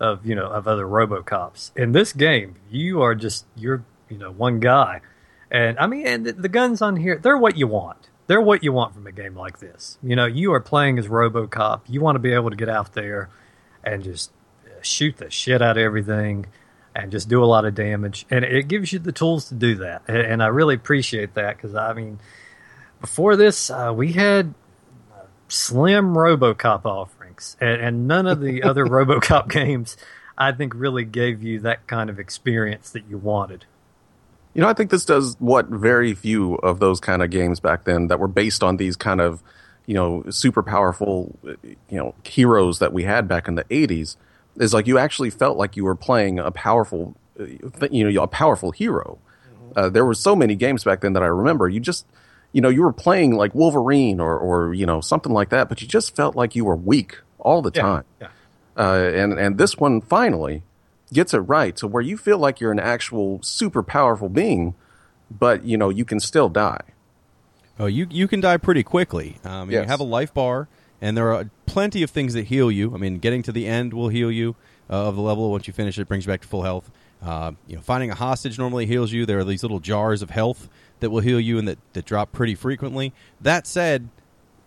of 0.00 0.26
you 0.26 0.34
know 0.34 0.46
of 0.46 0.66
other 0.68 0.84
RoboCops. 0.86 1.70
In 1.76 1.92
this 1.92 2.12
game, 2.12 2.56
you 2.70 3.00
are 3.02 3.14
just 3.14 3.46
you're 3.56 3.84
you 4.08 4.18
know 4.18 4.30
one 4.32 4.60
guy, 4.60 5.00
And 5.50 5.78
I 5.78 5.86
mean, 5.86 6.06
and 6.06 6.26
the, 6.26 6.32
the 6.32 6.48
guns 6.48 6.82
on 6.82 6.96
here, 6.96 7.18
they're 7.22 7.38
what 7.38 7.56
you 7.56 7.66
want. 7.66 8.08
They're 8.26 8.40
what 8.40 8.64
you 8.64 8.72
want 8.72 8.94
from 8.94 9.06
a 9.06 9.12
game 9.12 9.36
like 9.36 9.58
this. 9.60 9.98
You 10.02 10.16
know, 10.16 10.24
you 10.26 10.52
are 10.54 10.60
playing 10.60 10.98
as 10.98 11.08
RoboCop. 11.08 11.82
You 11.88 12.00
want 12.00 12.16
to 12.16 12.20
be 12.20 12.32
able 12.32 12.50
to 12.50 12.56
get 12.56 12.68
out 12.70 12.94
there 12.94 13.28
and 13.84 14.02
just 14.02 14.32
shoot 14.80 15.16
the 15.18 15.30
shit 15.30 15.60
out 15.62 15.76
of 15.76 15.82
everything 15.82 16.46
and 16.94 17.10
just 17.10 17.28
do 17.28 17.42
a 17.42 17.46
lot 17.46 17.64
of 17.64 17.74
damage. 17.74 18.26
And 18.30 18.44
it 18.44 18.68
gives 18.68 18.92
you 18.92 18.98
the 18.98 19.12
tools 19.12 19.48
to 19.48 19.54
do 19.54 19.76
that. 19.76 20.02
And, 20.08 20.42
I 20.42 20.46
really 20.48 20.76
appreciate 20.76 21.34
that 21.34 21.56
because, 21.56 21.74
I 21.74 21.92
mean, 21.92 22.20
before 23.00 23.36
this, 23.36 23.70
uh, 23.70 23.92
we 23.94 24.12
had 24.12 24.54
slim 25.48 26.14
RoboCop 26.14 26.84
offerings, 26.84 27.56
and, 27.60 27.80
and 27.80 28.08
none 28.08 28.26
of 28.26 28.40
the 28.40 28.62
other 28.62 28.86
RoboCop 28.86 29.50
games, 29.50 29.96
I 30.38 30.52
think, 30.52 30.72
really 30.74 31.04
gave 31.04 31.42
you 31.42 31.60
that 31.60 31.86
kind 31.86 32.08
of 32.10 32.20
experience 32.20 32.90
that 32.90 33.08
you 33.08 33.18
wanted. 33.18 33.64
You 34.54 34.62
know, 34.62 34.68
I 34.68 34.72
think 34.72 34.90
this 34.90 35.04
does 35.04 35.36
what 35.40 35.66
very 35.66 36.14
few 36.14 36.54
of 36.56 36.78
those 36.78 37.00
kind 37.00 37.22
of 37.22 37.30
games 37.30 37.58
back 37.58 37.84
then 37.84 38.06
that 38.06 38.20
were 38.20 38.28
based 38.28 38.62
on 38.62 38.76
these 38.76 38.94
kind 38.94 39.20
of, 39.20 39.42
you 39.84 39.94
know, 39.94 40.22
super 40.30 40.62
powerful, 40.62 41.36
you 41.42 41.76
know, 41.98 42.14
heroes 42.22 42.78
that 42.78 42.92
we 42.92 43.02
had 43.02 43.26
back 43.26 43.48
in 43.48 43.56
the 43.56 43.64
80s 43.64 44.16
is 44.56 44.72
like 44.74 44.86
you 44.86 44.98
actually 44.98 45.30
felt 45.30 45.56
like 45.58 45.76
you 45.76 45.84
were 45.84 45.94
playing 45.96 46.38
a 46.38 46.50
powerful, 46.50 47.14
you 47.90 48.10
know, 48.10 48.22
a 48.22 48.26
powerful 48.26 48.70
hero. 48.70 49.18
Mm-hmm. 49.52 49.78
Uh, 49.78 49.88
there 49.88 50.04
were 50.04 50.14
so 50.14 50.36
many 50.36 50.54
games 50.54 50.84
back 50.84 51.00
then 51.00 51.12
that 51.14 51.22
I 51.22 51.26
remember. 51.26 51.68
You 51.68 51.80
just, 51.80 52.06
you 52.52 52.60
know, 52.60 52.68
you 52.68 52.82
were 52.82 52.92
playing 52.92 53.34
like 53.34 53.54
Wolverine 53.54 54.20
or, 54.20 54.38
or 54.38 54.72
you 54.74 54.86
know, 54.86 55.00
something 55.00 55.32
like 55.32 55.48
that, 55.50 55.68
but 55.68 55.82
you 55.82 55.88
just 55.88 56.14
felt 56.14 56.36
like 56.36 56.54
you 56.54 56.64
were 56.64 56.76
weak 56.76 57.18
all 57.38 57.62
the 57.62 57.72
Yeah, 57.74 57.82
time. 57.82 58.04
yeah. 58.20 58.28
Uh, 58.76 59.10
and 59.14 59.38
and 59.38 59.58
this 59.58 59.76
one 59.76 60.00
finally 60.00 60.62
gets 61.12 61.32
it 61.32 61.38
right 61.38 61.76
to 61.76 61.86
where 61.86 62.02
you 62.02 62.16
feel 62.16 62.38
like 62.38 62.58
you're 62.60 62.72
an 62.72 62.80
actual 62.80 63.40
super 63.42 63.82
powerful 63.84 64.28
being, 64.28 64.74
but 65.30 65.64
you 65.64 65.76
know 65.76 65.88
you 65.90 66.04
can 66.04 66.18
still 66.18 66.48
die. 66.48 66.80
Oh, 67.78 67.86
you 67.86 68.06
you 68.10 68.26
can 68.28 68.40
die 68.40 68.56
pretty 68.56 68.82
quickly. 68.82 69.36
Um, 69.44 69.70
You 69.70 69.80
have 69.82 70.00
a 70.00 70.04
life 70.04 70.32
bar, 70.34 70.68
and 71.04 71.18
there 71.18 71.30
are 71.34 71.50
plenty 71.66 72.02
of 72.02 72.08
things 72.08 72.32
that 72.32 72.46
heal 72.46 72.70
you. 72.70 72.94
I 72.94 72.96
mean, 72.96 73.18
getting 73.18 73.42
to 73.42 73.52
the 73.52 73.66
end 73.66 73.92
will 73.92 74.08
heal 74.08 74.30
you 74.30 74.56
uh, 74.88 75.08
of 75.08 75.16
the 75.16 75.20
level. 75.20 75.50
Once 75.50 75.66
you 75.66 75.74
finish 75.74 75.98
it, 75.98 76.08
brings 76.08 76.24
you 76.24 76.32
back 76.32 76.40
to 76.40 76.48
full 76.48 76.62
health. 76.62 76.90
Uh, 77.22 77.52
you 77.66 77.76
know, 77.76 77.82
finding 77.82 78.10
a 78.10 78.14
hostage 78.14 78.58
normally 78.58 78.86
heals 78.86 79.12
you. 79.12 79.26
There 79.26 79.38
are 79.38 79.44
these 79.44 79.62
little 79.62 79.80
jars 79.80 80.22
of 80.22 80.30
health 80.30 80.66
that 81.00 81.10
will 81.10 81.20
heal 81.20 81.38
you 81.38 81.58
and 81.58 81.68
that, 81.68 81.78
that 81.92 82.06
drop 82.06 82.32
pretty 82.32 82.54
frequently. 82.54 83.12
That 83.38 83.66
said, 83.66 84.08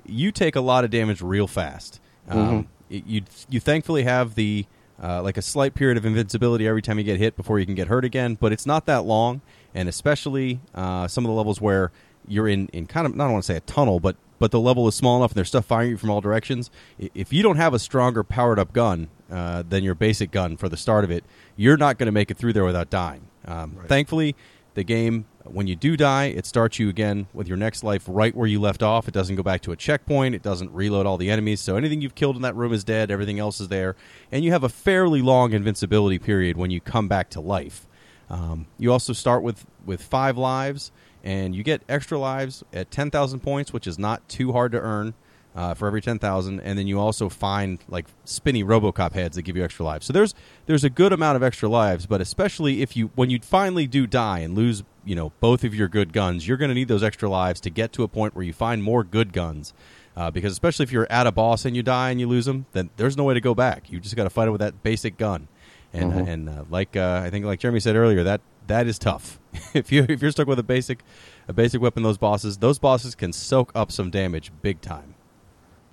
you 0.05 0.31
take 0.31 0.55
a 0.55 0.61
lot 0.61 0.83
of 0.83 0.91
damage 0.91 1.23
real 1.23 1.47
fast. 1.47 1.99
Um, 2.29 2.67
you 2.87 3.23
you 3.49 3.59
thankfully 3.59 4.03
have 4.03 4.35
the 4.35 4.67
uh, 5.01 5.23
like 5.23 5.37
a 5.37 5.41
slight 5.41 5.73
period 5.73 5.97
of 5.97 6.05
invincibility 6.05 6.67
every 6.67 6.83
time 6.83 6.99
you 6.99 7.03
get 7.03 7.17
hit 7.17 7.35
before 7.35 7.57
you 7.57 7.65
can 7.65 7.73
get 7.73 7.87
hurt 7.87 8.05
again, 8.05 8.35
but 8.39 8.53
it's 8.53 8.67
not 8.67 8.85
that 8.85 9.05
long. 9.05 9.41
And 9.73 9.89
especially 9.89 10.59
uh, 10.75 11.07
some 11.07 11.25
of 11.25 11.29
the 11.29 11.35
levels 11.35 11.59
where 11.59 11.91
you're 12.27 12.47
in, 12.47 12.67
in 12.67 12.85
kind 12.85 13.07
of 13.07 13.13
I 13.13 13.17
don't 13.17 13.31
want 13.31 13.43
to 13.43 13.47
say 13.47 13.57
a 13.57 13.61
tunnel, 13.61 13.99
but 13.99 14.17
but 14.39 14.51
the 14.51 14.59
level 14.59 14.87
is 14.87 14.95
small 14.95 15.17
enough 15.17 15.31
and 15.31 15.37
there's 15.37 15.49
stuff 15.49 15.65
firing 15.65 15.91
you 15.91 15.97
from 15.97 16.09
all 16.09 16.21
directions. 16.21 16.69
If 16.97 17.33
you 17.33 17.43
don't 17.43 17.57
have 17.57 17.73
a 17.73 17.79
stronger 17.79 18.23
powered 18.23 18.59
up 18.59 18.73
gun 18.73 19.09
uh, 19.31 19.63
than 19.67 19.83
your 19.83 19.95
basic 19.95 20.31
gun 20.31 20.57
for 20.57 20.69
the 20.69 20.77
start 20.77 21.03
of 21.03 21.11
it, 21.11 21.23
you're 21.55 21.77
not 21.77 21.97
going 21.97 22.07
to 22.07 22.11
make 22.11 22.31
it 22.31 22.37
through 22.37 22.53
there 22.53 22.65
without 22.65 22.89
dying. 22.89 23.27
Um, 23.45 23.77
Thankfully, 23.87 24.35
the 24.73 24.83
game 24.83 25.25
when 25.51 25.67
you 25.67 25.75
do 25.75 25.97
die, 25.97 26.25
it 26.25 26.45
starts 26.45 26.79
you 26.79 26.89
again 26.89 27.27
with 27.33 27.47
your 27.47 27.57
next 27.57 27.83
life 27.83 28.03
right 28.07 28.35
where 28.35 28.47
you 28.47 28.59
left 28.59 28.83
off. 28.83 29.07
It 29.07 29.13
doesn't 29.13 29.35
go 29.35 29.43
back 29.43 29.61
to 29.61 29.71
a 29.71 29.75
checkpoint. 29.75 30.35
It 30.35 30.43
doesn't 30.43 30.71
reload 30.71 31.05
all 31.05 31.17
the 31.17 31.29
enemies. 31.29 31.61
So 31.61 31.75
anything 31.75 32.01
you've 32.01 32.15
killed 32.15 32.35
in 32.35 32.41
that 32.41 32.55
room 32.55 32.73
is 32.73 32.83
dead. 32.83 33.09
Everything 33.09 33.39
else 33.39 33.59
is 33.59 33.69
there, 33.69 33.95
and 34.31 34.43
you 34.43 34.51
have 34.51 34.63
a 34.63 34.69
fairly 34.69 35.21
long 35.21 35.53
invincibility 35.53 36.19
period 36.19 36.57
when 36.57 36.71
you 36.71 36.81
come 36.81 37.07
back 37.07 37.29
to 37.31 37.41
life. 37.41 37.87
Um, 38.29 38.67
you 38.77 38.91
also 38.91 39.13
start 39.13 39.41
with 39.43 39.65
with 39.85 40.03
five 40.03 40.37
lives, 40.37 40.91
and 41.27 41.53
you 41.55 41.61
get 41.63 41.81
extra 41.89 42.17
lives 42.17 42.63
at 42.71 42.89
ten 42.89 43.11
thousand 43.11 43.41
points, 43.41 43.73
which 43.73 43.85
is 43.85 43.99
not 43.99 44.27
too 44.29 44.53
hard 44.53 44.71
to 44.71 44.79
earn 44.79 45.13
uh, 45.55 45.73
for 45.73 45.87
every 45.87 46.01
ten 46.01 46.17
thousand. 46.19 46.59
And 46.61 46.79
then 46.79 46.87
you 46.87 46.99
also 46.99 47.27
find 47.29 47.79
like 47.89 48.05
spinny 48.23 48.63
RoboCop 48.63 49.11
heads 49.13 49.35
that 49.35 49.41
give 49.43 49.57
you 49.57 49.63
extra 49.63 49.83
lives. 49.85 50.05
So 50.07 50.13
there's 50.13 50.33
there's 50.67 50.83
a 50.83 50.89
good 50.89 51.11
amount 51.13 51.35
of 51.35 51.43
extra 51.43 51.67
lives, 51.67 52.05
but 52.05 52.21
especially 52.21 52.81
if 52.81 52.95
you 52.95 53.11
when 53.15 53.29
you 53.29 53.39
finally 53.41 53.87
do 53.87 54.07
die 54.07 54.39
and 54.39 54.55
lose 54.55 54.83
you 55.03 55.15
know 55.15 55.31
both 55.39 55.63
of 55.63 55.75
your 55.75 55.87
good 55.87 56.13
guns, 56.13 56.47
you're 56.47 56.57
going 56.57 56.69
to 56.69 56.75
need 56.75 56.87
those 56.87 57.03
extra 57.03 57.29
lives 57.29 57.59
to 57.61 57.69
get 57.69 57.91
to 57.93 58.03
a 58.03 58.07
point 58.07 58.33
where 58.35 58.45
you 58.45 58.53
find 58.53 58.81
more 58.83 59.03
good 59.03 59.33
guns. 59.33 59.73
Uh, 60.15 60.31
because 60.31 60.51
especially 60.51 60.81
if 60.83 60.91
you're 60.91 61.05
at 61.11 61.27
a 61.27 61.31
boss 61.31 61.63
and 61.65 61.75
you 61.75 61.83
die 61.83 62.09
and 62.09 62.19
you 62.19 62.27
lose 62.27 62.45
them, 62.45 62.65
then 62.71 62.89
there's 62.97 63.15
no 63.15 63.23
way 63.23 63.35
to 63.35 63.39
go 63.41 63.53
back. 63.53 63.91
You 63.91 63.99
just 63.99 64.15
got 64.15 64.23
to 64.23 64.31
fight 64.31 64.47
it 64.47 64.51
with 64.51 64.61
that 64.61 64.81
basic 64.81 65.15
gun. 65.15 65.47
And 65.93 66.11
Mhm. 66.11 66.27
and 66.27 66.49
uh, 66.49 66.63
like 66.71 66.95
uh, 66.95 67.21
I 67.23 67.29
think 67.29 67.45
like 67.45 67.59
Jeremy 67.59 67.79
said 67.79 67.95
earlier, 67.95 68.23
that 68.23 68.41
that 68.67 68.87
is 68.87 68.99
tough. 68.99 69.39
if 69.73 69.91
you 69.91 70.05
if 70.07 70.21
you're 70.21 70.31
stuck 70.31 70.47
with 70.47 70.59
a 70.59 70.63
basic 70.63 71.03
a 71.47 71.53
basic 71.53 71.81
weapon, 71.81 72.03
those 72.03 72.17
bosses 72.17 72.57
those 72.57 72.79
bosses 72.79 73.15
can 73.15 73.33
soak 73.33 73.71
up 73.75 73.91
some 73.91 74.09
damage 74.09 74.51
big 74.61 74.81
time. 74.81 75.15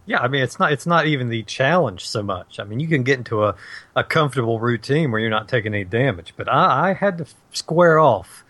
Yeah, 0.07 0.19
I 0.19 0.29
mean 0.29 0.43
it's 0.43 0.59
not 0.59 0.73
it's 0.73 0.87
not 0.87 1.07
even 1.07 1.29
the 1.29 1.43
challenge 1.45 2.07
so 2.07 2.23
much. 2.23 2.61
I 2.61 2.65
mean 2.65 2.81
you 2.81 2.89
can 2.89 3.03
get 3.03 3.19
into 3.19 3.45
a, 3.45 3.57
a 3.97 4.05
comfortable 4.05 4.61
routine 4.61 5.11
where 5.11 5.21
you're 5.21 5.31
not 5.31 5.49
taking 5.49 5.75
any 5.75 5.85
damage, 5.85 6.35
but 6.37 6.49
I, 6.49 6.91
I 6.91 6.93
had 6.93 7.19
to 7.19 7.27
square 7.53 7.99
off 7.99 8.45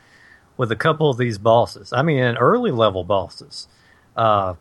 with 0.56 0.72
a 0.72 0.76
couple 0.76 1.10
of 1.10 1.16
these 1.16 1.38
bosses. 1.38 1.92
I 1.92 2.02
mean 2.02 2.36
early 2.36 2.70
level 2.70 3.04
bosses, 3.04 3.68
uh, 4.16 4.54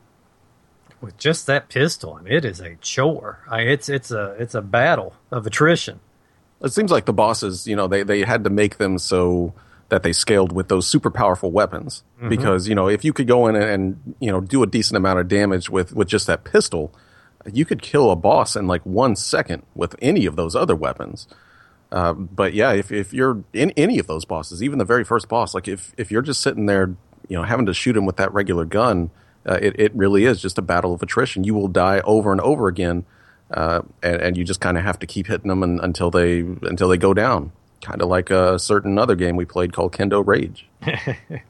with 1.02 1.17
just 1.17 1.47
that 1.47 1.67
pistol, 1.69 2.15
and 2.15 2.28
it 2.28 2.45
is 2.45 2.60
a 2.60 2.76
chore. 2.76 3.39
I, 3.49 3.62
it's 3.62 3.89
it's 3.89 4.12
a 4.12 4.36
it's 4.39 4.56
a 4.56 4.62
battle 4.62 5.15
of 5.32 5.45
attrition. 5.45 5.99
It 6.63 6.71
seems 6.71 6.91
like 6.91 7.06
the 7.06 7.13
bosses, 7.13 7.67
you 7.67 7.76
know, 7.76 7.88
they, 7.88 8.04
they 8.04 8.23
had 8.23 8.45
to 8.45 8.49
make 8.49 8.78
them 8.78 8.97
so 8.97 9.54
that 9.89 10.02
they 10.02 10.13
scaled 10.13 10.52
with 10.52 10.69
those 10.69 10.88
super 10.88 11.12
powerful 11.12 11.52
weapons. 11.52 12.04
Because, 12.30 12.67
you 12.67 12.73
know, 12.73 12.88
if 12.88 13.04
you 13.04 13.13
could 13.13 13.28
go 13.28 13.47
in 13.47 13.56
and, 13.56 13.65
and, 13.65 14.15
you 14.19 14.32
know, 14.32 14.39
do 14.41 14.63
a 14.63 14.67
decent 14.67 14.97
amount 14.97 15.19
of 15.19 15.28
damage 15.28 15.69
with, 15.69 15.93
with 15.93 16.08
just 16.08 16.26
that 16.28 16.43
pistol, 16.45 16.95
you 17.52 17.65
could 17.65 17.82
kill 17.82 18.10
a 18.10 18.15
boss 18.15 18.56
in 18.56 18.65
like 18.65 18.82
one 18.86 19.15
second 19.15 19.63
with 19.76 19.95
any 20.02 20.26
of 20.26 20.36
those 20.36 20.56
other 20.56 20.76
weapons. 20.76 21.28
Uh, 21.91 22.13
but 22.13 22.54
yeah, 22.54 22.71
if, 22.71 22.91
if 22.91 23.13
you're 23.13 23.43
in 23.54 23.71
any 23.71 23.99
of 23.99 24.08
those 24.08 24.26
bosses, 24.26 24.63
even 24.63 24.80
the 24.80 24.86
very 24.86 25.04
first 25.04 25.28
boss, 25.28 25.54
like 25.54 25.67
if, 25.67 25.93
if 25.97 26.10
you're 26.10 26.23
just 26.23 26.41
sitting 26.41 26.65
there, 26.65 26.95
you 27.28 27.38
know, 27.38 27.43
having 27.43 27.65
to 27.65 27.73
shoot 27.73 27.95
him 27.95 28.06
with 28.06 28.15
that 28.15 28.34
regular 28.34 28.65
gun, 28.65 29.12
uh, 29.45 29.60
it, 29.62 29.80
it 29.80 29.93
really 29.93 30.26
is 30.26 30.41
just 30.41 30.58
a 30.58 30.62
battle 30.62 30.93
of 30.93 31.04
attrition. 31.04 31.43
You 31.43 31.54
will 31.54 31.67
die 31.67 31.99
over 32.06 32.32
and 32.32 32.41
over 32.41 32.67
again, 32.67 33.06
uh, 33.51 33.82
and, 34.01 34.21
and 34.21 34.38
you 34.38 34.43
just 34.43 34.62
kind 34.62 34.77
of 34.77 34.84
have 34.84 34.99
to 34.99 35.08
keep 35.08 35.27
hitting 35.27 35.47
them 35.47 35.63
un 35.63 35.79
until 35.82 36.12
they 36.12 36.39
until 36.39 36.89
they 36.89 36.97
go 36.97 37.13
down. 37.13 37.51
Kind 37.82 38.01
of 38.01 38.08
like 38.08 38.29
a 38.29 38.58
certain 38.60 38.97
other 38.97 39.15
game 39.15 39.36
we 39.36 39.45
played 39.45 39.73
called 39.73 39.91
Kendo 39.93 40.25
Rage. 40.25 40.67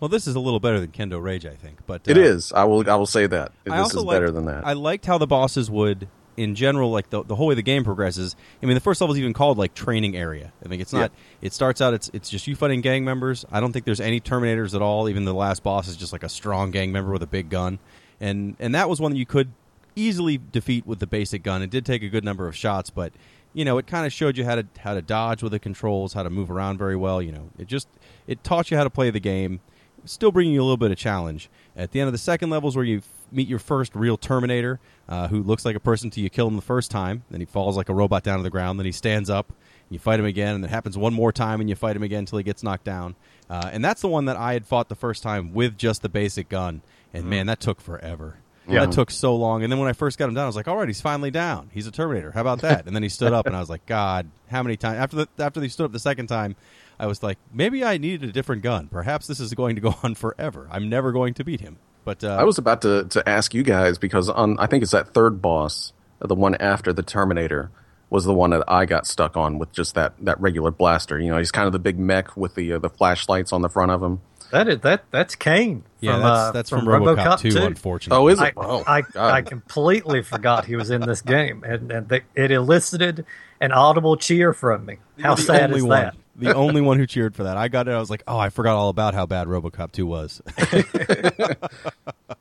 Well, 0.00 0.08
this 0.08 0.26
is 0.26 0.34
a 0.34 0.40
little 0.40 0.60
better 0.60 0.78
than 0.78 0.90
Kendo 0.90 1.22
Rage, 1.22 1.46
I 1.46 1.54
think. 1.54 1.78
But 1.86 2.02
It 2.06 2.18
uh, 2.18 2.20
is. 2.20 2.52
I 2.52 2.64
will. 2.64 2.88
I 2.88 2.96
will 2.96 3.06
say 3.06 3.26
that 3.26 3.52
I 3.68 3.82
this 3.82 3.94
is 3.94 3.96
liked- 3.96 4.14
better 4.16 4.30
than 4.30 4.46
that. 4.46 4.66
I 4.66 4.74
liked 4.74 5.06
how 5.06 5.18
the 5.18 5.26
bosses 5.26 5.70
would, 5.70 6.08
in 6.36 6.54
general, 6.54 6.90
like 6.90 7.08
the, 7.08 7.24
the 7.24 7.34
whole 7.34 7.46
way 7.46 7.54
the 7.54 7.62
game 7.62 7.82
progresses. 7.82 8.36
I 8.62 8.66
mean, 8.66 8.74
the 8.74 8.80
first 8.80 9.00
level 9.00 9.14
is 9.14 9.18
even 9.18 9.32
called 9.32 9.56
like 9.56 9.72
training 9.72 10.16
area. 10.16 10.52
I 10.64 10.68
think 10.68 10.82
it's 10.82 10.92
not. 10.92 11.12
It 11.40 11.54
starts 11.54 11.80
out. 11.80 11.94
It's 11.94 12.10
it's 12.12 12.28
just 12.28 12.46
you 12.46 12.54
fighting 12.54 12.82
gang 12.82 13.04
members. 13.04 13.46
I 13.50 13.60
don't 13.60 13.72
think 13.72 13.86
there's 13.86 14.00
any 14.00 14.20
Terminators 14.20 14.74
at 14.74 14.82
all. 14.82 15.08
Even 15.08 15.24
the 15.24 15.34
last 15.34 15.62
boss 15.62 15.88
is 15.88 15.96
just 15.96 16.12
like 16.12 16.22
a 16.22 16.28
strong 16.28 16.70
gang 16.70 16.92
member 16.92 17.10
with 17.10 17.22
a 17.22 17.26
big 17.26 17.48
gun, 17.48 17.78
and 18.20 18.54
and 18.58 18.74
that 18.74 18.90
was 18.90 19.00
one 19.00 19.12
that 19.12 19.18
you 19.18 19.26
could 19.26 19.50
easily 19.96 20.38
defeat 20.38 20.86
with 20.86 21.00
the 21.00 21.06
basic 21.06 21.42
gun. 21.42 21.62
It 21.62 21.70
did 21.70 21.84
take 21.84 22.02
a 22.02 22.08
good 22.08 22.24
number 22.24 22.46
of 22.46 22.54
shots, 22.54 22.90
but 22.90 23.12
you 23.52 23.64
know 23.64 23.78
it 23.78 23.86
kind 23.86 24.06
of 24.06 24.12
showed 24.12 24.36
you 24.36 24.44
how 24.44 24.56
to 24.56 24.66
how 24.78 24.94
to 24.94 25.02
dodge 25.02 25.42
with 25.42 25.52
the 25.52 25.58
controls, 25.58 26.12
how 26.12 26.22
to 26.22 26.30
move 26.30 26.50
around 26.50 26.78
very 26.78 26.96
well. 26.96 27.20
You 27.20 27.32
know, 27.32 27.50
it 27.58 27.66
just 27.66 27.88
it 28.26 28.44
taught 28.44 28.70
you 28.70 28.76
how 28.76 28.84
to 28.84 28.90
play 28.90 29.10
the 29.10 29.20
game 29.20 29.60
still 30.06 30.32
bringing 30.32 30.54
you 30.54 30.60
a 30.60 30.64
little 30.64 30.76
bit 30.76 30.90
of 30.90 30.96
challenge. 30.96 31.50
At 31.76 31.92
the 31.92 32.00
end 32.00 32.06
of 32.06 32.12
the 32.12 32.18
second 32.18 32.50
level 32.50 32.68
is 32.68 32.76
where 32.76 32.84
you 32.84 32.98
f- 32.98 33.08
meet 33.30 33.48
your 33.48 33.58
first 33.58 33.94
real 33.94 34.16
Terminator, 34.16 34.80
uh, 35.08 35.28
who 35.28 35.42
looks 35.42 35.64
like 35.64 35.76
a 35.76 35.80
person 35.80 36.10
till 36.10 36.22
you 36.22 36.30
kill 36.30 36.48
him 36.48 36.56
the 36.56 36.62
first 36.62 36.90
time. 36.90 37.24
Then 37.30 37.40
he 37.40 37.46
falls 37.46 37.76
like 37.76 37.88
a 37.88 37.94
robot 37.94 38.22
down 38.22 38.38
to 38.38 38.42
the 38.42 38.50
ground. 38.50 38.78
Then 38.78 38.86
he 38.86 38.92
stands 38.92 39.28
up. 39.28 39.52
You 39.88 39.98
fight 39.98 40.18
him 40.18 40.26
again, 40.26 40.56
and 40.56 40.64
it 40.64 40.70
happens 40.70 40.98
one 40.98 41.14
more 41.14 41.30
time, 41.30 41.60
and 41.60 41.70
you 41.70 41.76
fight 41.76 41.94
him 41.94 42.02
again 42.02 42.20
until 42.20 42.38
he 42.38 42.44
gets 42.44 42.62
knocked 42.62 42.84
down. 42.84 43.14
Uh, 43.48 43.70
and 43.72 43.84
that's 43.84 44.00
the 44.00 44.08
one 44.08 44.24
that 44.24 44.36
I 44.36 44.54
had 44.54 44.66
fought 44.66 44.88
the 44.88 44.96
first 44.96 45.22
time 45.22 45.52
with 45.52 45.78
just 45.78 46.02
the 46.02 46.08
basic 46.08 46.48
gun. 46.48 46.82
And 47.14 47.26
man, 47.26 47.46
that 47.46 47.60
took 47.60 47.80
forever. 47.80 48.38
Yeah. 48.68 48.86
That 48.86 48.92
took 48.92 49.10
so 49.10 49.36
long. 49.36 49.62
And 49.62 49.70
then 49.70 49.78
when 49.78 49.88
I 49.88 49.92
first 49.92 50.18
got 50.18 50.28
him 50.28 50.34
down, 50.34 50.44
I 50.44 50.46
was 50.46 50.56
like, 50.56 50.68
"All 50.68 50.76
right, 50.76 50.88
he's 50.88 51.00
finally 51.00 51.30
down. 51.30 51.70
He's 51.72 51.86
a 51.86 51.90
Terminator. 51.90 52.32
How 52.32 52.40
about 52.40 52.60
that?" 52.62 52.86
And 52.86 52.96
then 52.96 53.02
he 53.02 53.08
stood 53.08 53.32
up, 53.32 53.46
and 53.46 53.54
I 53.54 53.60
was 53.60 53.70
like, 53.70 53.86
"God, 53.86 54.28
how 54.48 54.62
many 54.62 54.76
times?" 54.76 54.98
After 54.98 55.16
the 55.16 55.28
after 55.38 55.60
he 55.60 55.68
stood 55.68 55.84
up 55.84 55.92
the 55.92 55.98
second 56.00 56.26
time, 56.26 56.56
I 56.98 57.06
was 57.06 57.22
like, 57.22 57.38
"Maybe 57.52 57.84
I 57.84 57.96
needed 57.98 58.28
a 58.28 58.32
different 58.32 58.62
gun. 58.62 58.88
Perhaps 58.88 59.26
this 59.26 59.40
is 59.40 59.54
going 59.54 59.76
to 59.76 59.80
go 59.80 59.94
on 60.02 60.14
forever. 60.14 60.68
I'm 60.70 60.88
never 60.88 61.12
going 61.12 61.34
to 61.34 61.44
beat 61.44 61.60
him." 61.60 61.78
But 62.04 62.22
uh, 62.22 62.36
I 62.38 62.44
was 62.44 62.58
about 62.58 62.82
to, 62.82 63.04
to 63.04 63.28
ask 63.28 63.52
you 63.52 63.62
guys 63.62 63.98
because 63.98 64.28
on 64.28 64.58
I 64.58 64.66
think 64.66 64.82
it's 64.82 64.92
that 64.92 65.12
third 65.12 65.42
boss, 65.42 65.92
the 66.20 66.34
one 66.36 66.54
after 66.56 66.92
the 66.92 67.02
Terminator, 67.02 67.70
was 68.10 68.24
the 68.24 68.34
one 68.34 68.50
that 68.50 68.62
I 68.68 68.86
got 68.86 69.06
stuck 69.06 69.36
on 69.36 69.58
with 69.58 69.72
just 69.72 69.94
that, 69.96 70.14
that 70.24 70.40
regular 70.40 70.70
blaster. 70.70 71.18
You 71.18 71.30
know, 71.30 71.38
he's 71.38 71.50
kind 71.50 71.66
of 71.66 71.72
the 71.72 71.78
big 71.78 71.98
mech 71.98 72.36
with 72.36 72.54
the 72.54 72.74
uh, 72.74 72.78
the 72.78 72.88
flashlights 72.88 73.52
on 73.52 73.62
the 73.62 73.68
front 73.68 73.90
of 73.90 74.02
him. 74.02 74.20
That 74.50 74.68
is 74.68 74.80
that 74.80 75.04
that's 75.10 75.34
Cain. 75.34 75.84
yeah, 76.00 76.12
from, 76.12 76.52
that's 76.54 76.72
uh, 76.72 76.76
from, 76.76 76.84
from, 76.84 77.02
RoboCop, 77.02 77.40
2, 77.40 77.50
2. 77.50 77.62
unfortunately. 77.62 78.22
Oh, 78.22 78.28
is 78.28 78.38
I, 78.38 78.48
it? 78.48 78.54
Oh, 78.56 78.84
I, 78.86 79.02
I 79.16 79.42
completely 79.42 80.22
forgot 80.22 80.64
he 80.64 80.76
was 80.76 80.90
in 80.90 81.00
this 81.02 81.20
game, 81.20 81.64
and, 81.64 81.90
and 81.90 82.08
they, 82.08 82.22
it 82.34 82.50
elicited 82.50 83.26
an 83.60 83.72
audible 83.72 84.16
cheer 84.16 84.52
from 84.52 84.86
me. 84.86 84.98
How 85.20 85.34
the 85.34 85.42
sad 85.42 85.70
only 85.70 85.78
is 85.78 85.84
one. 85.84 85.90
that? 85.90 86.16
the 86.36 86.54
only 86.54 86.80
one 86.80 86.98
who 86.98 87.06
cheered 87.06 87.34
for 87.34 87.44
that. 87.44 87.56
I 87.56 87.68
got 87.68 87.88
it. 87.88 87.92
I 87.92 87.98
was 87.98 88.10
like, 88.10 88.22
oh, 88.28 88.38
I 88.38 88.50
forgot 88.50 88.76
all 88.76 88.90
about 88.90 89.14
how 89.14 89.26
bad 89.26 89.48
RoboCop 89.48 89.92
two 89.92 90.06
was. 90.06 90.42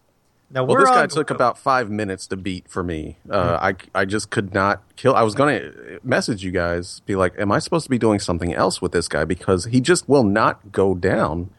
Now 0.56 0.64
Well, 0.64 0.78
we're 0.78 0.86
this 0.86 0.90
guy 0.90 1.08
took 1.08 1.32
about 1.32 1.58
five 1.58 1.92
minutes 1.92 2.28
to 2.28 2.38
beat 2.38 2.70
for 2.70 2.82
me. 2.82 3.18
Uh, 3.30 3.58
I 3.62 3.76
I 3.94 4.06
just 4.06 4.30
could 4.30 4.54
not 4.54 4.84
kill. 4.96 5.14
I 5.14 5.22
was 5.22 5.36
going 5.36 5.60
to 5.60 6.00
message 6.02 6.46
you 6.46 6.52
guys, 6.52 7.02
be 7.02 7.18
like, 7.18 7.34
"Am 7.38 7.52
I 7.52 7.60
supposed 7.60 7.84
to 7.84 7.90
be 7.90 7.98
doing 7.98 8.20
something 8.20 8.54
else 8.54 8.82
with 8.82 8.94
this 8.94 9.10
guy?" 9.10 9.26
Because 9.26 9.66
he 9.66 9.82
just 9.82 10.08
will 10.08 10.24
not 10.24 10.72
go 10.72 10.96
down. 10.96 11.50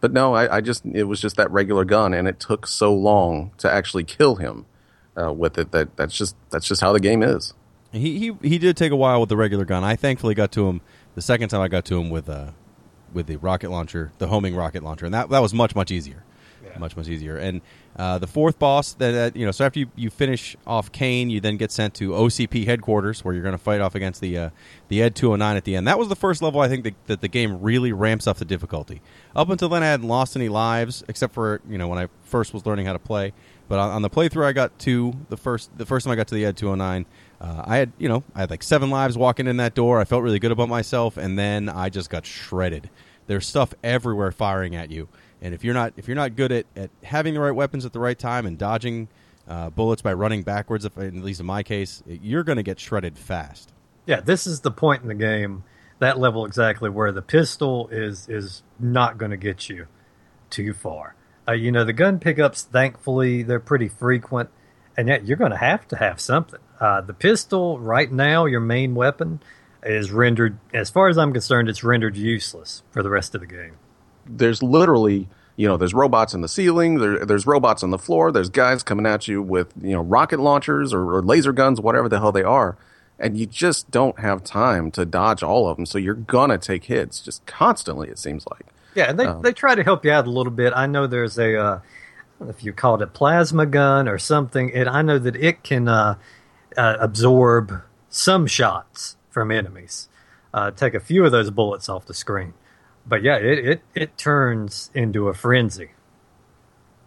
But 0.00 0.12
no, 0.12 0.34
I, 0.34 0.56
I 0.56 0.60
just 0.60 0.84
it 0.86 1.04
was 1.04 1.20
just 1.20 1.36
that 1.36 1.50
regular 1.50 1.84
gun, 1.84 2.14
and 2.14 2.26
it 2.26 2.40
took 2.40 2.66
so 2.66 2.94
long 2.94 3.52
to 3.58 3.70
actually 3.70 4.04
kill 4.04 4.36
him 4.36 4.66
uh, 5.20 5.32
with 5.32 5.58
it 5.58 5.72
that 5.72 5.96
that's 5.96 6.16
just 6.16 6.36
that's 6.50 6.66
just 6.66 6.80
how 6.80 6.92
the 6.92 7.00
game 7.00 7.22
is. 7.22 7.54
He 7.92 8.18
he 8.18 8.48
he 8.48 8.58
did 8.58 8.76
take 8.76 8.92
a 8.92 8.96
while 8.96 9.20
with 9.20 9.28
the 9.28 9.36
regular 9.36 9.64
gun. 9.64 9.84
I 9.84 9.96
thankfully 9.96 10.34
got 10.34 10.52
to 10.52 10.68
him 10.68 10.80
the 11.14 11.22
second 11.22 11.48
time 11.48 11.60
I 11.60 11.68
got 11.68 11.84
to 11.86 11.98
him 11.98 12.08
with 12.10 12.28
uh 12.28 12.52
with 13.12 13.26
the 13.26 13.36
rocket 13.36 13.70
launcher, 13.70 14.12
the 14.18 14.28
homing 14.28 14.54
rocket 14.54 14.82
launcher, 14.82 15.04
and 15.04 15.14
that 15.14 15.28
that 15.30 15.42
was 15.42 15.52
much 15.52 15.74
much 15.74 15.90
easier, 15.90 16.24
much 16.78 16.96
much 16.96 17.08
easier. 17.08 17.36
And 17.36 17.60
uh, 17.96 18.18
the 18.18 18.26
fourth 18.26 18.58
boss 18.58 18.92
that, 18.94 19.10
that 19.10 19.36
you 19.36 19.44
know, 19.44 19.50
so 19.50 19.66
after 19.66 19.80
you, 19.80 19.90
you 19.96 20.10
finish 20.10 20.56
off 20.66 20.92
Cain, 20.92 21.28
you 21.28 21.40
then 21.40 21.56
get 21.56 21.72
sent 21.72 21.94
to 21.94 22.10
OCP 22.10 22.64
headquarters 22.64 23.24
where 23.24 23.34
you're 23.34 23.42
going 23.42 23.52
to 23.52 23.58
fight 23.58 23.80
off 23.80 23.96
against 23.96 24.20
the 24.20 24.38
uh, 24.38 24.50
the 24.88 25.02
Ed 25.02 25.16
209 25.16 25.56
at 25.56 25.64
the 25.64 25.74
end. 25.74 25.88
That 25.88 25.98
was 25.98 26.08
the 26.08 26.16
first 26.16 26.42
level 26.42 26.60
I 26.60 26.68
think 26.68 26.84
that, 26.84 26.94
that 27.06 27.20
the 27.20 27.28
game 27.28 27.60
really 27.60 27.92
ramps 27.92 28.26
up 28.26 28.36
the 28.36 28.44
difficulty. 28.44 29.02
Up 29.34 29.48
until 29.48 29.68
then, 29.68 29.82
I 29.82 29.86
hadn't 29.86 30.08
lost 30.08 30.36
any 30.36 30.48
lives 30.48 31.04
except 31.08 31.34
for 31.34 31.60
you 31.68 31.78
know 31.78 31.88
when 31.88 31.98
I 31.98 32.08
first 32.22 32.52
was 32.52 32.66
learning 32.66 32.86
how 32.86 32.92
to 32.92 32.98
play. 32.98 33.32
But 33.68 33.78
on, 33.78 33.90
on 33.90 34.02
the 34.02 34.10
playthrough 34.10 34.44
I 34.44 34.52
got 34.52 34.76
to 34.80 35.14
the 35.28 35.36
first 35.36 35.76
the 35.78 35.86
first 35.86 36.04
time 36.04 36.12
I 36.12 36.16
got 36.16 36.26
to 36.28 36.34
the 36.34 36.44
Ed 36.44 36.56
209, 36.56 37.06
uh, 37.40 37.62
I 37.64 37.76
had 37.76 37.92
you 37.98 38.08
know 38.08 38.24
I 38.34 38.40
had 38.40 38.50
like 38.50 38.62
seven 38.62 38.90
lives 38.90 39.16
walking 39.16 39.46
in 39.46 39.58
that 39.58 39.74
door. 39.74 40.00
I 40.00 40.04
felt 40.04 40.22
really 40.22 40.40
good 40.40 40.52
about 40.52 40.68
myself, 40.68 41.16
and 41.16 41.38
then 41.38 41.68
I 41.68 41.88
just 41.88 42.10
got 42.10 42.26
shredded. 42.26 42.90
There's 43.26 43.46
stuff 43.46 43.72
everywhere 43.84 44.32
firing 44.32 44.74
at 44.74 44.90
you, 44.90 45.08
and 45.40 45.54
if 45.54 45.62
you're 45.62 45.74
not 45.74 45.92
if 45.96 46.08
you're 46.08 46.16
not 46.16 46.34
good 46.34 46.50
at, 46.50 46.66
at 46.74 46.90
having 47.04 47.34
the 47.34 47.40
right 47.40 47.54
weapons 47.54 47.86
at 47.86 47.92
the 47.92 48.00
right 48.00 48.18
time 48.18 48.46
and 48.46 48.58
dodging 48.58 49.08
uh, 49.46 49.70
bullets 49.70 50.02
by 50.02 50.12
running 50.12 50.42
backwards, 50.42 50.84
if, 50.84 50.96
at 50.98 51.14
least 51.14 51.40
in 51.40 51.46
my 51.46 51.62
case, 51.62 52.02
you're 52.06 52.44
going 52.44 52.56
to 52.56 52.62
get 52.62 52.78
shredded 52.78 53.18
fast. 53.18 53.72
Yeah, 54.06 54.20
this 54.20 54.46
is 54.46 54.60
the 54.60 54.70
point 54.70 55.02
in 55.02 55.08
the 55.08 55.14
game, 55.14 55.64
that 56.00 56.18
level 56.18 56.44
exactly 56.44 56.90
where 56.90 57.12
the 57.12 57.22
pistol 57.22 57.88
is 57.92 58.28
is 58.28 58.62
not 58.78 59.18
going 59.18 59.30
to 59.30 59.36
get 59.36 59.68
you 59.68 59.86
too 60.50 60.74
far. 60.74 61.14
Uh, 61.48 61.52
you 61.52 61.72
know, 61.72 61.84
the 61.84 61.92
gun 61.92 62.18
pickups, 62.18 62.62
thankfully, 62.64 63.42
they're 63.42 63.60
pretty 63.60 63.88
frequent, 63.88 64.50
and 64.96 65.08
yet 65.08 65.24
you're 65.26 65.36
going 65.36 65.50
to 65.52 65.56
have 65.56 65.86
to 65.88 65.96
have 65.96 66.20
something. 66.20 66.60
Uh, 66.80 67.00
the 67.00 67.14
pistol, 67.14 67.78
right 67.80 68.10
now, 68.12 68.46
your 68.46 68.60
main 68.60 68.94
weapon, 68.94 69.40
is 69.82 70.10
rendered, 70.10 70.58
as 70.74 70.90
far 70.90 71.08
as 71.08 71.16
I'm 71.18 71.32
concerned, 71.32 71.68
it's 71.68 71.82
rendered 71.84 72.16
useless 72.16 72.82
for 72.90 73.02
the 73.02 73.10
rest 73.10 73.34
of 73.34 73.40
the 73.40 73.46
game. 73.46 73.76
there's 74.26 74.62
literally 74.62 75.28
you 75.56 75.66
know 75.66 75.76
there's 75.76 75.94
robots 75.94 76.34
in 76.34 76.40
the 76.40 76.48
ceiling 76.48 76.98
there, 76.98 77.24
there's 77.26 77.46
robots 77.46 77.82
on 77.82 77.90
the 77.90 77.98
floor 77.98 78.30
there's 78.32 78.48
guys 78.50 78.82
coming 78.82 79.06
at 79.06 79.26
you 79.28 79.42
with 79.42 79.72
you 79.82 79.92
know 79.92 80.02
rocket 80.02 80.38
launchers 80.40 80.92
or, 80.94 81.14
or 81.16 81.22
laser 81.22 81.52
guns 81.52 81.80
whatever 81.80 82.08
the 82.08 82.18
hell 82.20 82.32
they 82.32 82.42
are 82.42 82.76
and 83.20 83.36
you 83.36 83.46
just 83.46 83.90
don't 83.90 84.18
have 84.18 84.42
time 84.42 84.90
to 84.90 85.04
dodge 85.04 85.42
all 85.42 85.68
of 85.68 85.76
them 85.76 85.86
so 85.86 85.98
you're 85.98 86.14
gonna 86.14 86.58
take 86.58 86.84
hits 86.84 87.20
just 87.20 87.44
constantly 87.46 88.08
it 88.08 88.18
seems 88.18 88.46
like 88.50 88.66
Yeah, 88.94 89.10
and 89.10 89.18
they, 89.18 89.26
they 89.42 89.52
try 89.52 89.74
to 89.74 89.84
help 89.84 90.04
you 90.04 90.10
out 90.10 90.26
a 90.26 90.30
little 90.30 90.52
bit. 90.52 90.72
I 90.74 90.86
know 90.86 91.06
there's 91.06 91.38
a, 91.38 91.56
uh, 91.56 91.78
I 91.78 91.80
don't 92.38 92.48
know 92.48 92.54
if 92.54 92.64
you 92.64 92.72
call 92.72 92.96
it 92.96 93.02
a 93.02 93.06
plasma 93.06 93.66
gun 93.66 94.08
or 94.08 94.18
something, 94.18 94.74
and 94.74 94.88
I 94.88 95.02
know 95.02 95.18
that 95.18 95.36
it 95.36 95.62
can 95.62 95.86
uh, 95.86 96.16
uh, 96.76 96.96
absorb 96.98 97.82
some 98.08 98.46
shots 98.46 99.16
from 99.30 99.50
enemies, 99.52 100.08
uh, 100.52 100.72
take 100.72 100.94
a 100.94 101.00
few 101.00 101.24
of 101.24 101.30
those 101.30 101.50
bullets 101.50 101.88
off 101.88 102.06
the 102.06 102.14
screen. 102.14 102.54
But 103.06 103.22
yeah, 103.22 103.36
it, 103.36 103.58
it, 103.64 103.82
it 103.94 104.18
turns 104.18 104.90
into 104.92 105.28
a 105.28 105.34
frenzy. 105.34 105.90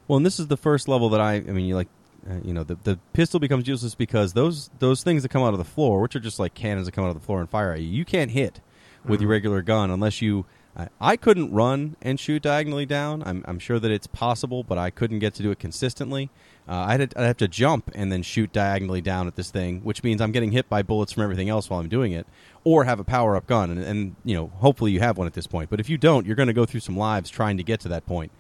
Well, 0.07 0.17
and 0.17 0.25
this 0.25 0.39
is 0.39 0.47
the 0.47 0.57
first 0.57 0.87
level 0.87 1.09
that 1.09 1.21
I. 1.21 1.33
I 1.33 1.41
mean, 1.41 1.65
you 1.65 1.75
like, 1.75 1.89
uh, 2.29 2.35
you 2.43 2.53
know, 2.53 2.63
the 2.63 2.75
the 2.75 2.99
pistol 3.13 3.39
becomes 3.39 3.67
useless 3.67 3.95
because 3.95 4.33
those 4.33 4.69
those 4.79 5.03
things 5.03 5.23
that 5.23 5.29
come 5.29 5.43
out 5.43 5.53
of 5.53 5.59
the 5.59 5.65
floor, 5.65 6.01
which 6.01 6.15
are 6.15 6.19
just 6.19 6.39
like 6.39 6.53
cannons 6.53 6.85
that 6.85 6.93
come 6.93 7.03
out 7.03 7.09
of 7.09 7.19
the 7.19 7.25
floor 7.25 7.39
and 7.39 7.49
fire 7.49 7.73
at 7.73 7.81
you, 7.81 7.87
you 7.87 8.05
can't 8.05 8.31
hit 8.31 8.61
with 9.05 9.19
your 9.21 9.29
regular 9.29 9.61
gun 9.61 9.91
unless 9.91 10.21
you. 10.21 10.45
I, 10.75 10.89
I 10.99 11.17
couldn't 11.17 11.53
run 11.53 11.95
and 12.01 12.19
shoot 12.19 12.41
diagonally 12.41 12.87
down. 12.87 13.21
I'm, 13.27 13.45
I'm 13.47 13.59
sure 13.59 13.77
that 13.77 13.91
it's 13.91 14.07
possible, 14.07 14.63
but 14.63 14.79
I 14.79 14.89
couldn't 14.89 15.19
get 15.19 15.35
to 15.35 15.43
do 15.43 15.51
it 15.51 15.59
consistently. 15.59 16.31
Uh, 16.67 16.85
I'd, 16.87 17.01
I'd 17.01 17.15
have 17.15 17.37
to 17.37 17.47
jump 17.47 17.91
and 17.93 18.11
then 18.11 18.23
shoot 18.23 18.51
diagonally 18.51 18.99
down 18.99 19.27
at 19.27 19.35
this 19.35 19.51
thing, 19.51 19.81
which 19.81 20.01
means 20.01 20.19
I'm 20.19 20.31
getting 20.31 20.51
hit 20.51 20.69
by 20.69 20.81
bullets 20.81 21.11
from 21.11 21.21
everything 21.21 21.47
else 21.47 21.69
while 21.69 21.79
I'm 21.79 21.89
doing 21.89 22.11
it, 22.11 22.25
or 22.63 22.85
have 22.85 22.99
a 22.99 23.03
power 23.03 23.35
up 23.35 23.45
gun. 23.45 23.69
And, 23.69 23.83
and 23.83 24.15
you 24.25 24.35
know, 24.35 24.47
hopefully 24.47 24.91
you 24.91 24.99
have 24.99 25.15
one 25.15 25.27
at 25.27 25.33
this 25.33 25.45
point. 25.45 25.69
But 25.69 25.79
if 25.79 25.89
you 25.89 25.97
don't, 25.99 26.25
you're 26.25 26.35
going 26.35 26.47
to 26.47 26.53
go 26.53 26.65
through 26.65 26.79
some 26.79 26.97
lives 26.97 27.29
trying 27.29 27.57
to 27.57 27.63
get 27.63 27.79
to 27.81 27.89
that 27.89 28.07
point. 28.07 28.31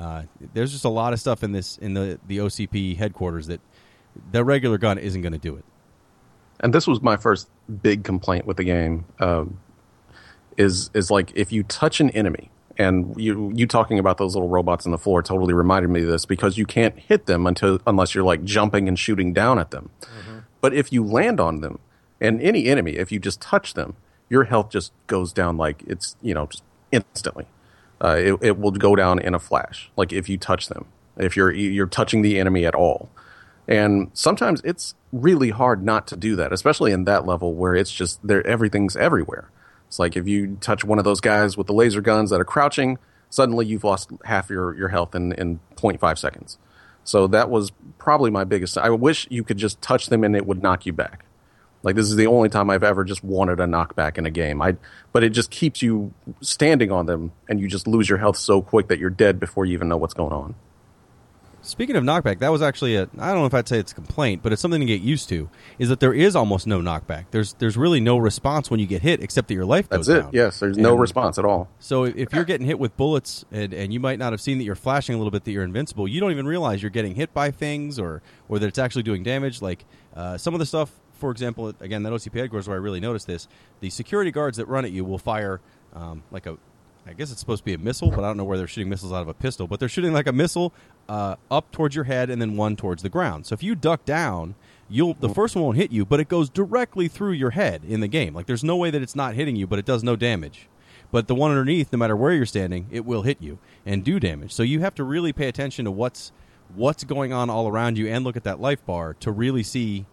Uh, 0.00 0.22
there's 0.54 0.72
just 0.72 0.86
a 0.86 0.88
lot 0.88 1.12
of 1.12 1.20
stuff 1.20 1.42
in 1.44 1.52
this 1.52 1.76
in 1.78 1.92
the 1.94 2.18
the 2.26 2.38
OCP 2.38 2.96
headquarters 2.96 3.46
that 3.48 3.60
the 4.32 4.42
regular 4.42 4.78
gun 4.78 4.96
isn't 4.98 5.20
going 5.20 5.32
to 5.34 5.38
do 5.38 5.54
it. 5.56 5.64
and 6.60 6.72
this 6.72 6.86
was 6.86 7.00
my 7.02 7.16
first 7.16 7.48
big 7.82 8.02
complaint 8.02 8.46
with 8.46 8.56
the 8.56 8.64
game 8.64 9.04
um, 9.20 9.60
is 10.56 10.90
is 10.94 11.10
like 11.10 11.32
if 11.34 11.52
you 11.52 11.62
touch 11.64 12.00
an 12.00 12.08
enemy 12.10 12.50
and 12.78 13.14
you 13.20 13.52
you 13.54 13.66
talking 13.66 13.98
about 13.98 14.16
those 14.16 14.34
little 14.34 14.48
robots 14.48 14.86
on 14.86 14.92
the 14.92 14.98
floor 14.98 15.22
totally 15.22 15.52
reminded 15.54 15.88
me 15.90 16.00
of 16.02 16.08
this 16.08 16.24
because 16.24 16.56
you 16.56 16.64
can't 16.66 16.98
hit 16.98 17.26
them 17.26 17.46
until 17.46 17.78
unless 17.86 18.14
you're 18.14 18.24
like 18.24 18.42
jumping 18.44 18.88
and 18.88 18.98
shooting 18.98 19.32
down 19.34 19.58
at 19.58 19.70
them. 19.70 19.90
But 20.62 20.72
if 20.74 20.92
you 20.92 21.04
land 21.04 21.40
on 21.40 21.60
them 21.60 21.78
and 22.20 22.40
any 22.40 22.66
enemy 22.66 22.92
if 22.96 23.12
you 23.12 23.18
just 23.20 23.40
touch 23.40 23.74
them 23.74 23.96
your 24.30 24.44
health 24.44 24.70
just 24.70 24.92
goes 25.08 25.32
down 25.32 25.56
like 25.58 25.82
it's 25.86 26.16
you 26.22 26.32
know 26.34 26.46
just 26.46 26.64
instantly 26.92 27.46
uh, 28.02 28.16
it, 28.18 28.38
it 28.42 28.58
will 28.58 28.70
go 28.70 28.96
down 28.96 29.18
in 29.18 29.34
a 29.34 29.38
flash 29.38 29.90
like 29.96 30.12
if 30.12 30.28
you 30.28 30.38
touch 30.38 30.68
them 30.68 30.86
if 31.18 31.36
you're 31.36 31.52
you're 31.52 31.86
touching 31.86 32.22
the 32.22 32.38
enemy 32.38 32.64
at 32.64 32.74
all 32.74 33.10
and 33.70 34.10
sometimes 34.14 34.60
it's 34.64 34.96
really 35.12 35.50
hard 35.50 35.84
not 35.84 36.08
to 36.08 36.16
do 36.16 36.34
that, 36.36 36.52
especially 36.52 36.90
in 36.90 37.04
that 37.04 37.24
level 37.24 37.54
where 37.54 37.74
it's 37.74 37.92
just 37.92 38.26
there 38.26 38.44
everything's 38.44 38.96
everywhere. 38.96 39.48
It's 39.86 40.00
like 40.00 40.16
if 40.16 40.26
you 40.26 40.58
touch 40.60 40.84
one 40.84 40.98
of 40.98 41.04
those 41.04 41.20
guys 41.20 41.56
with 41.56 41.68
the 41.68 41.72
laser 41.72 42.00
guns 42.00 42.30
that 42.30 42.40
are 42.40 42.44
crouching, 42.44 42.98
suddenly 43.30 43.66
you've 43.66 43.84
lost 43.84 44.10
half 44.24 44.50
your, 44.50 44.76
your 44.76 44.88
health 44.88 45.14
in, 45.14 45.32
in 45.32 45.60
0.5 45.76 46.18
seconds. 46.18 46.58
So 47.04 47.28
that 47.28 47.48
was 47.48 47.70
probably 47.98 48.30
my 48.30 48.42
biggest. 48.42 48.76
I 48.76 48.90
wish 48.90 49.28
you 49.30 49.44
could 49.44 49.56
just 49.56 49.80
touch 49.80 50.08
them 50.08 50.24
and 50.24 50.34
it 50.34 50.46
would 50.46 50.62
knock 50.62 50.84
you 50.84 50.92
back. 50.92 51.24
Like 51.82 51.96
this 51.96 52.06
is 52.06 52.16
the 52.16 52.26
only 52.26 52.48
time 52.50 52.68
I've 52.70 52.82
ever 52.84 53.04
just 53.04 53.24
wanted 53.24 53.58
a 53.60 53.64
knockback 53.64 54.18
in 54.18 54.26
a 54.26 54.30
game. 54.30 54.60
I, 54.60 54.76
but 55.12 55.24
it 55.24 55.30
just 55.30 55.50
keeps 55.50 55.80
you 55.80 56.12
standing 56.42 56.90
on 56.92 57.06
them, 57.06 57.32
and 57.48 57.58
you 57.60 57.68
just 57.68 57.86
lose 57.86 58.08
your 58.08 58.18
health 58.18 58.36
so 58.36 58.60
quick 58.60 58.88
that 58.88 58.98
you're 58.98 59.08
dead 59.10 59.40
before 59.40 59.64
you 59.64 59.72
even 59.74 59.88
know 59.88 59.96
what's 59.96 60.14
going 60.14 60.32
on. 60.32 60.54
Speaking 61.62 61.94
of 61.96 62.04
knockback, 62.04 62.38
that 62.38 62.50
was 62.50 62.62
actually 62.62 62.96
a 62.96 63.02
I 63.18 63.28
don't 63.32 63.40
know 63.40 63.44
if 63.46 63.52
I'd 63.52 63.68
say 63.68 63.78
it's 63.78 63.92
a 63.92 63.94
complaint, 63.94 64.42
but 64.42 64.50
it's 64.50 64.62
something 64.62 64.80
to 64.80 64.86
get 64.86 65.02
used 65.02 65.28
to. 65.28 65.50
Is 65.78 65.90
that 65.90 66.00
there 66.00 66.14
is 66.14 66.34
almost 66.34 66.66
no 66.66 66.80
knockback. 66.80 67.26
There's 67.32 67.52
there's 67.54 67.76
really 67.76 68.00
no 68.00 68.16
response 68.16 68.70
when 68.70 68.80
you 68.80 68.86
get 68.86 69.02
hit, 69.02 69.22
except 69.22 69.48
that 69.48 69.54
your 69.54 69.66
life 69.66 69.86
goes 69.90 70.06
That's 70.06 70.18
it. 70.20 70.22
down. 70.22 70.30
Yes, 70.32 70.58
there's 70.58 70.78
no 70.78 70.92
And- 70.92 71.00
response 71.02 71.38
at 71.38 71.44
all. 71.44 71.68
So 71.78 72.04
if 72.04 72.32
you're 72.32 72.44
getting 72.44 72.66
hit 72.66 72.78
with 72.78 72.96
bullets 72.96 73.44
and, 73.52 73.74
and 73.74 73.92
you 73.92 74.00
might 74.00 74.18
not 74.18 74.32
have 74.32 74.40
seen 74.40 74.56
that 74.56 74.64
you're 74.64 74.74
flashing 74.74 75.14
a 75.14 75.18
little 75.18 75.30
bit 75.30 75.44
that 75.44 75.52
you're 75.52 75.64
invincible, 75.64 76.08
you 76.08 76.18
don't 76.18 76.30
even 76.30 76.46
realize 76.46 76.82
you're 76.82 76.88
getting 76.90 77.14
hit 77.14 77.34
by 77.34 77.50
things 77.50 77.98
or 77.98 78.22
or 78.48 78.58
that 78.58 78.66
it's 78.66 78.78
actually 78.78 79.02
doing 79.02 79.22
damage. 79.22 79.60
Like 79.60 79.84
uh, 80.16 80.38
some 80.38 80.54
of 80.54 80.60
the 80.60 80.66
stuff, 80.66 80.90
for 81.20 81.30
example, 81.30 81.72
again 81.80 82.02
that 82.02 82.12
OCP 82.12 82.34
headquarters 82.38 82.66
where 82.66 82.76
I 82.76 82.80
really 82.80 83.00
noticed 83.00 83.26
this, 83.26 83.46
the 83.80 83.90
security 83.90 84.30
guards 84.30 84.56
that 84.56 84.66
run 84.66 84.84
at 84.84 84.90
you 84.90 85.04
will 85.04 85.18
fire 85.18 85.60
um, 85.94 86.22
like 86.30 86.46
a. 86.46 86.58
I 87.06 87.14
guess 87.14 87.32
it's 87.32 87.40
supposed 87.40 87.62
to 87.62 87.64
be 87.64 87.72
a 87.72 87.78
missile, 87.78 88.10
but 88.10 88.20
I 88.20 88.28
don't 88.28 88.36
know 88.36 88.44
where 88.44 88.58
they're 88.58 88.68
shooting 88.68 88.90
missiles 88.90 89.10
out 89.10 89.22
of 89.22 89.28
a 89.28 89.34
pistol. 89.34 89.66
But 89.66 89.80
they're 89.80 89.88
shooting 89.88 90.12
like 90.12 90.26
a 90.26 90.32
missile 90.32 90.72
uh, 91.08 91.36
up 91.50 91.72
towards 91.72 91.94
your 91.94 92.04
head 92.04 92.28
and 92.28 92.40
then 92.42 92.56
one 92.56 92.76
towards 92.76 93.02
the 93.02 93.08
ground. 93.08 93.46
So 93.46 93.54
if 93.54 93.62
you 93.62 93.74
duck 93.74 94.04
down, 94.04 94.54
you'll 94.88 95.14
the 95.14 95.30
first 95.30 95.56
one 95.56 95.64
won't 95.64 95.76
hit 95.78 95.90
you, 95.90 96.04
but 96.04 96.20
it 96.20 96.28
goes 96.28 96.50
directly 96.50 97.08
through 97.08 97.32
your 97.32 97.50
head 97.50 97.82
in 97.88 98.00
the 98.00 98.06
game. 98.06 98.34
Like 98.34 98.46
there's 98.46 98.62
no 98.62 98.76
way 98.76 98.90
that 98.90 99.02
it's 99.02 99.16
not 99.16 99.34
hitting 99.34 99.56
you, 99.56 99.66
but 99.66 99.78
it 99.78 99.86
does 99.86 100.04
no 100.04 100.14
damage. 100.14 100.68
But 101.10 101.26
the 101.26 101.34
one 101.34 101.50
underneath, 101.50 101.92
no 101.92 101.98
matter 101.98 102.14
where 102.14 102.32
you're 102.32 102.46
standing, 102.46 102.86
it 102.90 103.04
will 103.04 103.22
hit 103.22 103.38
you 103.40 103.58
and 103.84 104.04
do 104.04 104.20
damage. 104.20 104.52
So 104.52 104.62
you 104.62 104.80
have 104.80 104.94
to 104.96 105.04
really 105.04 105.32
pay 105.32 105.48
attention 105.48 105.86
to 105.86 105.90
what's 105.90 106.32
what's 106.74 107.02
going 107.02 107.32
on 107.32 107.50
all 107.50 107.66
around 107.66 107.98
you 107.98 108.06
and 108.06 108.24
look 108.24 108.36
at 108.36 108.44
that 108.44 108.60
life 108.60 108.84
bar 108.86 109.14
to 109.14 109.32
really 109.32 109.62
see 109.62 110.06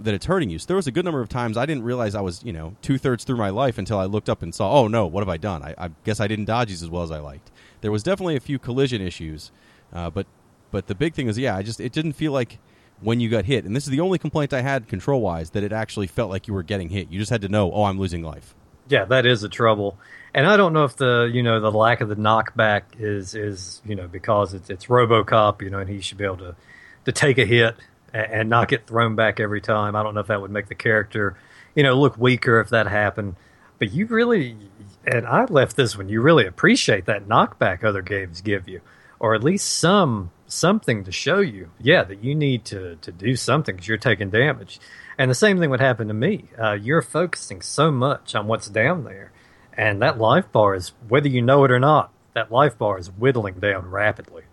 that 0.00 0.14
it's 0.14 0.26
hurting 0.26 0.50
you. 0.50 0.58
So 0.58 0.66
there 0.66 0.76
was 0.76 0.86
a 0.86 0.92
good 0.92 1.04
number 1.04 1.20
of 1.20 1.28
times 1.28 1.56
I 1.56 1.66
didn't 1.66 1.84
realize 1.84 2.14
I 2.14 2.20
was, 2.20 2.42
you 2.44 2.52
know, 2.52 2.76
two 2.82 2.98
thirds 2.98 3.24
through 3.24 3.36
my 3.36 3.50
life 3.50 3.78
until 3.78 3.98
I 3.98 4.04
looked 4.04 4.28
up 4.28 4.42
and 4.42 4.54
saw, 4.54 4.72
oh 4.72 4.88
no, 4.88 5.06
what 5.06 5.20
have 5.20 5.28
I 5.28 5.36
done? 5.36 5.62
I, 5.62 5.74
I 5.78 5.90
guess 6.04 6.20
I 6.20 6.26
didn't 6.26 6.46
dodge 6.46 6.68
these 6.68 6.82
as 6.82 6.90
well 6.90 7.02
as 7.02 7.10
I 7.10 7.18
liked. 7.18 7.50
There 7.80 7.92
was 7.92 8.02
definitely 8.02 8.36
a 8.36 8.40
few 8.40 8.58
collision 8.58 9.00
issues, 9.00 9.50
uh, 9.92 10.10
but 10.10 10.26
but 10.70 10.86
the 10.88 10.94
big 10.94 11.14
thing 11.14 11.28
is, 11.28 11.38
yeah, 11.38 11.56
I 11.56 11.62
just 11.62 11.80
it 11.80 11.92
didn't 11.92 12.14
feel 12.14 12.32
like 12.32 12.58
when 13.00 13.20
you 13.20 13.28
got 13.28 13.44
hit, 13.44 13.64
and 13.64 13.76
this 13.76 13.84
is 13.84 13.90
the 13.90 14.00
only 14.00 14.18
complaint 14.18 14.52
I 14.52 14.62
had 14.62 14.88
control 14.88 15.20
wise 15.20 15.50
that 15.50 15.62
it 15.62 15.72
actually 15.72 16.06
felt 16.06 16.30
like 16.30 16.48
you 16.48 16.54
were 16.54 16.62
getting 16.62 16.88
hit. 16.88 17.10
You 17.10 17.18
just 17.18 17.30
had 17.30 17.42
to 17.42 17.48
know, 17.48 17.70
oh, 17.72 17.84
I'm 17.84 17.98
losing 17.98 18.22
life. 18.22 18.54
Yeah, 18.88 19.04
that 19.06 19.26
is 19.26 19.42
a 19.42 19.48
trouble. 19.48 19.98
And 20.34 20.46
I 20.46 20.56
don't 20.56 20.72
know 20.72 20.84
if 20.84 20.96
the 20.96 21.30
you 21.32 21.42
know 21.42 21.60
the 21.60 21.70
lack 21.70 22.00
of 22.00 22.08
the 22.08 22.16
knockback 22.16 22.82
is 22.98 23.34
is 23.34 23.80
you 23.84 23.94
know 23.94 24.08
because 24.08 24.52
it's 24.54 24.68
it's 24.68 24.86
RoboCop 24.86 25.62
you 25.62 25.70
know 25.70 25.78
and 25.78 25.88
he 25.88 26.00
should 26.00 26.18
be 26.18 26.24
able 26.24 26.38
to 26.38 26.56
to 27.04 27.12
take 27.12 27.38
a 27.38 27.44
hit 27.44 27.76
and, 28.14 28.32
and 28.32 28.48
not 28.48 28.68
get 28.68 28.86
thrown 28.86 29.16
back 29.16 29.40
every 29.40 29.60
time. 29.60 29.94
I 29.94 30.02
don't 30.02 30.14
know 30.14 30.20
if 30.20 30.28
that 30.28 30.40
would 30.40 30.50
make 30.50 30.68
the 30.68 30.74
character 30.74 31.36
you 31.74 31.82
know 31.82 31.94
look 31.94 32.16
weaker 32.16 32.60
if 32.60 32.70
that 32.70 32.86
happened. 32.86 33.36
But 33.78 33.92
you 33.92 34.06
really 34.06 34.56
and 35.06 35.26
I 35.26 35.44
left 35.44 35.76
this 35.76 35.98
one. 35.98 36.08
You 36.08 36.22
really 36.22 36.46
appreciate 36.46 37.04
that 37.06 37.28
knockback 37.28 37.84
other 37.84 38.02
games 38.02 38.40
give 38.40 38.68
you, 38.68 38.80
or 39.18 39.34
at 39.34 39.44
least 39.44 39.68
some 39.68 40.30
something 40.46 41.04
to 41.04 41.10
show 41.12 41.40
you, 41.40 41.70
yeah, 41.80 42.04
that 42.04 42.22
you 42.22 42.34
need 42.34 42.64
to 42.66 42.96
to 42.96 43.12
do 43.12 43.36
something 43.36 43.74
because 43.74 43.88
you're 43.88 43.98
taking 43.98 44.30
damage. 44.30 44.80
And 45.18 45.30
the 45.30 45.34
same 45.34 45.58
thing 45.58 45.70
would 45.70 45.80
happen 45.80 46.08
to 46.08 46.14
me. 46.14 46.46
Uh, 46.60 46.72
you're 46.72 47.02
focusing 47.02 47.60
so 47.60 47.90
much 47.90 48.34
on 48.34 48.46
what's 48.46 48.68
down 48.68 49.04
there, 49.04 49.32
and 49.76 50.00
that 50.02 50.18
life 50.18 50.50
bar 50.52 50.74
is 50.74 50.92
whether 51.08 51.28
you 51.28 51.42
know 51.42 51.64
it 51.64 51.70
or 51.70 51.80
not. 51.80 52.12
That 52.34 52.50
life 52.50 52.76
bar 52.78 52.98
is 52.98 53.08
whittling 53.08 53.60
down 53.60 53.90
rapidly. 53.90 54.44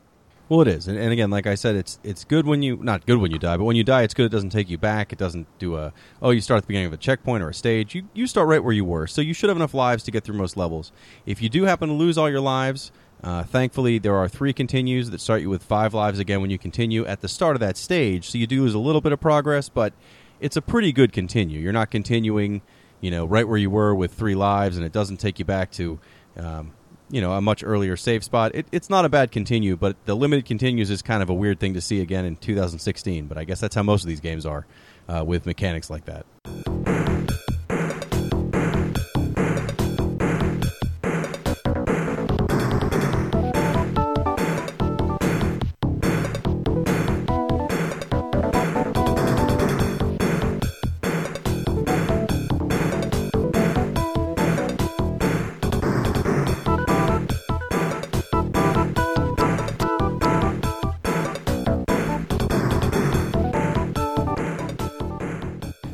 Well, 0.51 0.59
it 0.59 0.67
is, 0.67 0.89
and, 0.89 0.97
and, 0.97 1.13
again, 1.13 1.29
like 1.29 1.47
I 1.47 1.55
said, 1.55 1.77
it's 1.77 1.97
it's 2.03 2.25
good 2.25 2.45
when 2.45 2.61
you 2.61 2.75
not 2.75 3.05
good 3.05 3.19
when 3.19 3.31
you 3.31 3.39
die, 3.39 3.55
but 3.55 3.63
when 3.63 3.77
you 3.77 3.85
die, 3.85 4.01
it's 4.01 4.13
good. 4.13 4.25
It 4.25 4.33
doesn't 4.33 4.49
take 4.49 4.69
you 4.69 4.77
back. 4.77 5.13
It 5.13 5.17
doesn't 5.17 5.47
do 5.59 5.77
a 5.77 5.93
oh 6.21 6.31
you 6.31 6.41
start 6.41 6.57
at 6.57 6.63
the 6.63 6.67
beginning 6.67 6.87
of 6.87 6.93
a 6.93 6.97
checkpoint 6.97 7.41
or 7.41 7.47
a 7.47 7.53
stage. 7.53 7.95
You 7.95 8.09
you 8.13 8.27
start 8.27 8.49
right 8.49 8.61
where 8.61 8.73
you 8.73 8.83
were, 8.83 9.07
so 9.07 9.21
you 9.21 9.33
should 9.33 9.47
have 9.47 9.55
enough 9.55 9.73
lives 9.73 10.03
to 10.03 10.11
get 10.11 10.25
through 10.25 10.35
most 10.35 10.57
levels. 10.57 10.91
If 11.25 11.41
you 11.41 11.47
do 11.47 11.63
happen 11.63 11.87
to 11.87 11.95
lose 11.95 12.17
all 12.17 12.29
your 12.29 12.41
lives, 12.41 12.91
uh, 13.23 13.43
thankfully 13.43 13.97
there 13.97 14.17
are 14.17 14.27
three 14.27 14.51
continues 14.51 15.09
that 15.11 15.21
start 15.21 15.41
you 15.41 15.49
with 15.49 15.63
five 15.63 15.93
lives 15.93 16.19
again 16.19 16.41
when 16.41 16.49
you 16.49 16.57
continue 16.57 17.05
at 17.05 17.21
the 17.21 17.29
start 17.29 17.55
of 17.55 17.61
that 17.61 17.77
stage. 17.77 18.29
So 18.29 18.37
you 18.37 18.45
do 18.45 18.63
lose 18.63 18.73
a 18.73 18.79
little 18.79 18.99
bit 18.99 19.13
of 19.13 19.21
progress, 19.21 19.69
but 19.69 19.93
it's 20.41 20.57
a 20.57 20.61
pretty 20.61 20.91
good 20.91 21.13
continue. 21.13 21.61
You're 21.61 21.71
not 21.71 21.91
continuing, 21.91 22.61
you 22.99 23.09
know, 23.09 23.23
right 23.23 23.47
where 23.47 23.57
you 23.57 23.69
were 23.69 23.95
with 23.95 24.15
three 24.15 24.35
lives, 24.35 24.75
and 24.75 24.85
it 24.85 24.91
doesn't 24.91 25.21
take 25.21 25.39
you 25.39 25.45
back 25.45 25.71
to. 25.71 25.97
Um, 26.35 26.73
you 27.11 27.21
know 27.21 27.33
a 27.33 27.41
much 27.41 27.63
earlier 27.63 27.97
save 27.97 28.23
spot. 28.23 28.51
It, 28.55 28.65
it's 28.71 28.89
not 28.89 29.05
a 29.05 29.09
bad 29.09 29.31
continue, 29.31 29.75
but 29.75 29.95
the 30.05 30.15
limited 30.15 30.45
continues 30.45 30.89
is 30.89 31.01
kind 31.01 31.21
of 31.21 31.29
a 31.29 31.33
weird 31.33 31.59
thing 31.59 31.73
to 31.73 31.81
see 31.81 32.01
again 32.01 32.25
in 32.25 32.35
2016. 32.37 33.27
But 33.27 33.37
I 33.37 33.43
guess 33.43 33.59
that's 33.59 33.75
how 33.75 33.83
most 33.83 34.03
of 34.03 34.07
these 34.07 34.21
games 34.21 34.45
are 34.45 34.65
uh, 35.07 35.23
with 35.25 35.45
mechanics 35.45 35.89
like 35.89 36.05
that. 36.05 37.00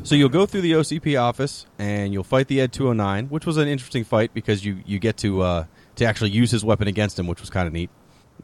So 0.08 0.14
you'll 0.14 0.30
go 0.30 0.46
through 0.46 0.62
the 0.62 0.72
OCP 0.72 1.20
office 1.20 1.66
and 1.78 2.14
you'll 2.14 2.24
fight 2.24 2.48
the 2.48 2.62
Ed 2.62 2.72
209, 2.72 3.26
which 3.26 3.44
was 3.44 3.58
an 3.58 3.68
interesting 3.68 4.04
fight 4.04 4.32
because 4.32 4.64
you, 4.64 4.78
you 4.86 4.98
get 4.98 5.18
to 5.18 5.42
uh, 5.42 5.64
to 5.96 6.06
actually 6.06 6.30
use 6.30 6.50
his 6.50 6.64
weapon 6.64 6.88
against 6.88 7.18
him, 7.18 7.26
which 7.26 7.42
was 7.42 7.50
kind 7.50 7.66
of 7.66 7.74
neat. 7.74 7.90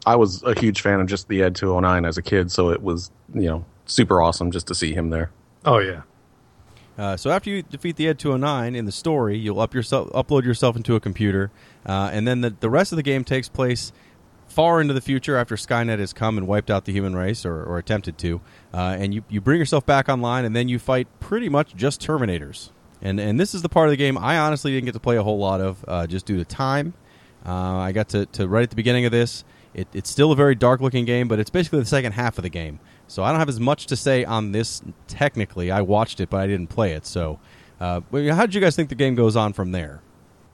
I 0.05 0.15
was 0.15 0.43
a 0.43 0.53
huge 0.59 0.81
fan 0.81 0.99
of 0.99 1.07
just 1.07 1.27
the 1.27 1.41
Ed 1.41 1.55
209 1.55 2.05
as 2.05 2.19
a 2.19 2.21
kid, 2.21 2.51
so 2.51 2.69
it 2.69 2.83
was 2.83 3.09
you 3.33 3.47
know 3.47 3.65
super 3.87 4.21
awesome 4.21 4.51
just 4.51 4.67
to 4.67 4.75
see 4.75 4.93
him 4.93 5.09
there. 5.09 5.31
Oh 5.65 5.79
yeah. 5.79 6.03
Uh, 6.99 7.17
so 7.17 7.31
after 7.31 7.49
you 7.49 7.63
defeat 7.63 7.95
the 7.95 8.09
Ed 8.09 8.19
209 8.19 8.75
in 8.75 8.85
the 8.85 8.91
story, 8.91 9.35
you'll 9.35 9.59
up 9.59 9.73
yourself, 9.73 10.07
upload 10.11 10.43
yourself 10.43 10.75
into 10.75 10.93
a 10.93 10.99
computer, 10.99 11.49
uh, 11.87 12.11
and 12.13 12.27
then 12.27 12.41
the, 12.41 12.51
the 12.59 12.69
rest 12.69 12.91
of 12.91 12.97
the 12.97 13.03
game 13.03 13.23
takes 13.23 13.49
place 13.49 13.91
far 14.55 14.79
into 14.79 14.93
the 14.93 15.01
future 15.01 15.35
after 15.35 15.57
Skynet 15.57 15.99
has 15.99 16.13
come 16.13 16.37
and 16.37 16.47
wiped 16.47 16.71
out 16.71 16.85
the 16.85 16.93
human 16.93 17.13
race 17.13 17.45
or, 17.45 17.61
or 17.61 17.77
attempted 17.77 18.17
to, 18.19 18.39
uh, 18.73 18.95
and 18.97 19.13
you, 19.13 19.23
you 19.27 19.41
bring 19.41 19.59
yourself 19.59 19.85
back 19.85 20.07
online, 20.07 20.45
and 20.45 20.55
then 20.55 20.69
you 20.69 20.79
fight 20.79 21.07
pretty 21.19 21.49
much 21.49 21.75
just 21.75 22.01
Terminators. 22.01 22.71
And 23.01 23.19
and 23.19 23.37
this 23.37 23.53
is 23.53 23.61
the 23.61 23.69
part 23.69 23.87
of 23.87 23.91
the 23.91 23.97
game 23.97 24.17
I 24.17 24.37
honestly 24.37 24.71
didn't 24.71 24.85
get 24.85 24.93
to 24.93 24.99
play 24.99 25.17
a 25.17 25.23
whole 25.23 25.37
lot 25.37 25.59
of 25.59 25.83
uh, 25.87 26.07
just 26.07 26.25
due 26.25 26.37
to 26.37 26.45
time. 26.45 26.93
Uh, 27.45 27.51
I 27.51 27.91
got 27.91 28.09
to, 28.09 28.25
to 28.27 28.47
right 28.47 28.63
at 28.63 28.69
the 28.69 28.77
beginning 28.77 29.05
of 29.05 29.11
this. 29.11 29.43
It, 29.73 29.89
it's 29.93 30.09
still 30.09 30.31
a 30.31 30.35
very 30.35 30.55
dark 30.55 30.79
looking 30.79 31.03
game, 31.03 31.27
but 31.27 31.37
it's 31.37 31.49
basically 31.49 31.79
the 31.79 31.85
second 31.85 32.13
half 32.13 32.39
of 32.39 32.43
the 32.43 32.49
game. 32.49 32.79
So 33.07 33.23
I 33.23 33.31
don't 33.31 33.39
have 33.39 33.49
as 33.49 33.59
much 33.59 33.87
to 33.87 33.97
say 33.97 34.23
on 34.23 34.53
this 34.53 34.81
technically. 35.07 35.69
I 35.69 35.81
watched 35.81 36.21
it, 36.21 36.29
but 36.29 36.37
I 36.37 36.47
didn't 36.47 36.67
play 36.67 36.93
it. 36.93 37.05
So, 37.05 37.39
uh, 37.81 37.99
how 38.11 38.45
did 38.45 38.55
you 38.55 38.61
guys 38.61 38.75
think 38.77 38.87
the 38.87 38.95
game 38.95 39.15
goes 39.15 39.35
on 39.35 39.51
from 39.51 39.73
there? 39.73 40.01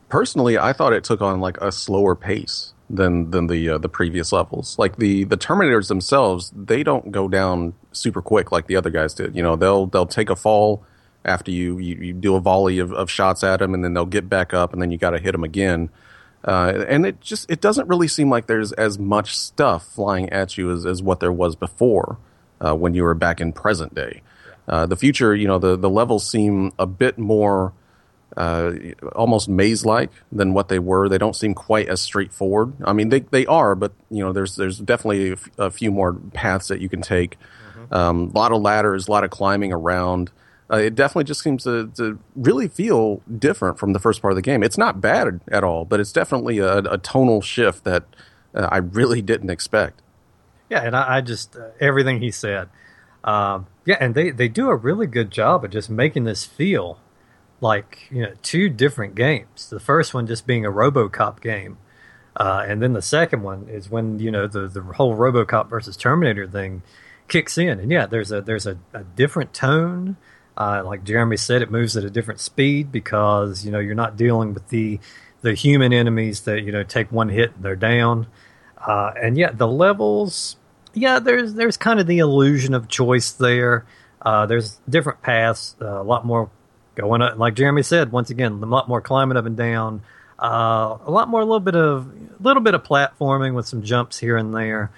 Personally, 0.10 0.58
I 0.58 0.74
thought 0.74 0.91
it 0.91 1.04
took 1.04 1.22
on 1.22 1.39
like 1.39 1.58
a 1.62 1.72
slower 1.72 2.16
pace 2.16 2.74
than 2.96 3.32
than 3.32 3.48
the 3.48 3.70
uh, 3.70 3.78
the 3.78 3.89
previous 3.89 4.32
levels. 4.32 4.78
Like 4.78 4.98
the 4.98 5.24
the 5.24 5.38
Terminators 5.38 5.88
themselves, 5.88 6.52
they 6.56 6.84
don't 6.84 7.12
go 7.12 7.28
down 7.28 7.74
super 7.92 8.22
quick 8.22 8.52
like 8.52 8.68
the 8.68 8.76
other 8.76 8.89
guys 8.89 9.14
did. 9.14 9.36
You 9.36 9.44
know, 9.44 9.56
they'll 9.56 9.88
they'll 9.88 10.06
take 10.06 10.30
a 10.30 10.36
fall 10.36 10.84
after 11.26 11.52
you 11.52 11.78
you, 11.80 11.96
you 11.96 12.14
do 12.14 12.36
a 12.36 12.39
volley 12.39 12.80
of, 12.80 12.92
of 12.92 13.10
shots 13.10 13.44
at 13.44 13.60
them, 13.60 13.74
and 13.74 13.84
then 13.84 13.94
they'll 13.94 14.06
get 14.06 14.30
back 14.30 14.54
up, 14.54 14.74
and 14.74 14.82
then 14.82 14.92
you 14.92 14.98
got 14.98 15.12
to 15.12 15.20
hit 15.20 15.32
them 15.32 15.44
again. 15.44 15.89
Uh, 16.44 16.86
and 16.88 17.06
it 17.06 17.22
just 17.22 17.50
it 17.50 17.62
doesn't 17.62 17.88
really 17.88 18.08
seem 18.08 18.30
like 18.30 18.48
there's 18.48 18.72
as 18.74 18.98
much 18.98 19.38
stuff 19.38 19.86
flying 19.86 20.30
at 20.32 20.58
you 20.58 20.72
as, 20.72 20.86
as 20.86 21.02
what 21.02 21.20
there 21.20 21.32
was 21.32 21.56
before 21.56 22.18
uh, 22.60 22.76
when 22.76 22.94
you 22.94 23.04
were 23.04 23.14
back 23.14 23.39
in 23.39 23.54
present 23.54 23.94
day. 23.94 24.22
Uh, 24.68 24.86
the 24.86 24.96
future, 24.96 25.36
you 25.36 25.48
know, 25.48 25.60
the 25.60 25.78
the 25.78 25.89
levels 25.89 26.30
seem 26.30 26.72
a 26.80 26.88
bit 26.88 27.18
more 27.18 27.74
uh, 28.38 28.74
almost 29.14 29.50
maze 29.50 29.86
like 29.86 30.10
than 30.32 30.54
what 30.54 30.70
they 30.70 30.80
were. 30.80 31.10
They 31.10 31.18
don't 31.18 31.36
seem 31.36 31.54
quite 31.54 31.88
as 31.90 32.02
straightforward. 32.02 32.74
I 32.84 32.94
mean, 32.94 33.10
they 33.10 33.20
they 33.20 33.46
are, 33.46 33.76
but 33.76 33.94
you 34.10 34.24
know, 34.24 34.32
there's 34.32 34.56
there's 34.56 34.80
definitely 34.80 35.30
a, 35.30 35.34
f- 35.34 35.50
a 35.58 35.72
few 35.72 35.92
more 35.92 36.14
paths 36.14 36.70
that 36.70 36.80
you 36.80 36.90
can 36.90 37.02
take. 37.02 37.38
Mm-hmm. 37.78 37.94
Um, 37.94 38.32
a 38.34 38.38
lot 38.38 38.52
of 38.52 38.62
ladders, 38.62 39.08
a 39.08 39.12
lot 39.12 39.24
of 39.24 39.30
climbing 39.32 39.74
around. 39.74 40.32
Uh, 40.72 40.78
it 40.78 40.96
definitely 40.96 41.26
just 41.26 41.42
seems 41.42 41.66
to, 41.66 41.88
to 41.98 42.18
really 42.34 42.70
feel 42.70 43.22
different 43.38 43.78
from 43.78 43.92
the 43.92 44.00
first 44.00 44.22
part 44.22 44.32
of 44.32 44.36
the 44.38 44.42
game. 44.42 44.64
It's 44.64 44.78
not 44.78 45.02
bad 45.02 45.42
at 45.50 45.66
all, 45.66 45.84
but 45.84 46.00
it's 46.00 46.14
definitely 46.14 46.60
a, 46.60 46.78
a 46.78 46.98
tonal 46.98 47.42
shift 47.42 47.84
that 47.84 48.06
uh, 48.56 48.70
I 48.72 48.78
really 48.78 49.22
didn't 49.22 49.50
expect. 49.50 50.02
Yeah, 50.70 50.82
and 50.84 50.96
I, 50.96 51.18
I 51.18 51.22
just 51.22 51.58
uh, 51.58 51.72
everything 51.82 52.22
he 52.22 52.32
said. 52.32 52.70
Um, 53.26 53.68
yeah, 53.86 53.98
and 54.00 54.16
they, 54.16 54.32
they 54.32 54.48
do 54.48 54.70
a 54.70 54.76
really 54.76 55.08
good 55.08 55.30
job 55.30 55.66
of 55.66 55.72
just 55.72 55.90
making 55.90 56.24
this 56.24 56.46
feel 56.46 56.98
like 57.62 58.07
you 58.12 58.24
know 58.24 58.34
two 58.41 58.68
different 58.68 59.16
games. 59.16 59.70
The 59.70 59.80
first 59.80 60.14
one 60.14 60.28
just 60.28 60.45
being 60.45 60.66
a 60.66 60.72
RoboCop 60.72 61.41
game, 61.41 61.78
uh, 62.36 62.66
and 62.68 62.82
then 62.82 62.93
the 62.93 63.01
second 63.01 63.43
one 63.43 63.68
is 63.70 63.89
when 63.89 64.20
you 64.20 64.32
know 64.32 64.47
the 64.47 64.68
the 64.68 64.82
whole 64.82 65.16
RoboCop 65.16 65.70
versus 65.70 65.95
Terminator 65.95 66.47
thing 66.47 66.82
kicks 67.28 67.57
in. 67.57 67.80
And 67.80 67.89
yeah, 67.91 68.07
there's 68.07 68.32
a 68.32 68.41
there's 68.41 68.68
a, 68.68 68.78
a 68.93 69.03
different 69.03 69.53
tone. 69.53 70.18
Uh, 70.57 70.84
like 70.86 71.03
Jeremy 71.03 71.38
said, 71.38 71.62
it 71.62 71.72
moves 71.72 71.95
at 71.95 72.03
a 72.03 72.09
different 72.09 72.39
speed 72.41 72.91
because 72.91 73.64
you 73.64 73.72
know 73.72 73.80
you're 73.80 73.95
not 73.95 74.18
dealing 74.18 74.53
with 74.53 74.68
the 74.70 74.99
the 75.41 75.53
human 75.53 75.93
enemies 75.93 76.41
that 76.41 76.62
you 76.62 76.72
know 76.72 76.84
take 76.84 77.12
one 77.12 77.30
hit 77.30 77.55
and 77.55 77.64
they're 77.64 77.76
down. 77.76 78.28
Uh, 78.78 79.12
and 79.22 79.38
yeah, 79.38 79.51
the 79.51 79.68
levels, 79.68 80.57
yeah, 80.93 81.20
there's 81.20 81.53
there's 81.53 81.78
kind 81.78 81.99
of 81.99 82.07
the 82.07 82.20
illusion 82.20 82.74
of 82.74 82.88
choice 82.88 83.32
there. 83.32 83.86
Uh, 84.22 84.45
there's 84.45 84.80
different 84.88 85.22
paths, 85.22 85.76
uh, 85.82 86.01
a 86.01 86.03
lot 86.03 86.26
more 86.26 86.49
going 86.96 87.22
up, 87.22 87.38
like 87.38 87.56
Jeremy 87.56 87.84
said, 87.84 88.12
once 88.12 88.30
again, 88.30 88.54
a 88.54 88.66
lot 88.66 88.88
more 88.88 89.02
climbing 89.02 89.38
up 89.38 89.46
and 89.46 89.58
down, 89.58 90.02
uh, 90.39 90.98
a 91.06 91.12
lot 91.12 91.30
more, 91.30 91.42
a 91.42 91.46
little 91.46 91.60
bit 91.60 91.76
of, 91.76 92.08
a 92.08 92.44
little 92.44 92.64
bit 92.64 92.74
of 92.74 92.84
platforming 92.84 93.54
with 93.54 93.68
some 93.68 93.84
jumps 93.84 94.20
here 94.20 94.38
and 94.38 94.54
there. 94.54 94.92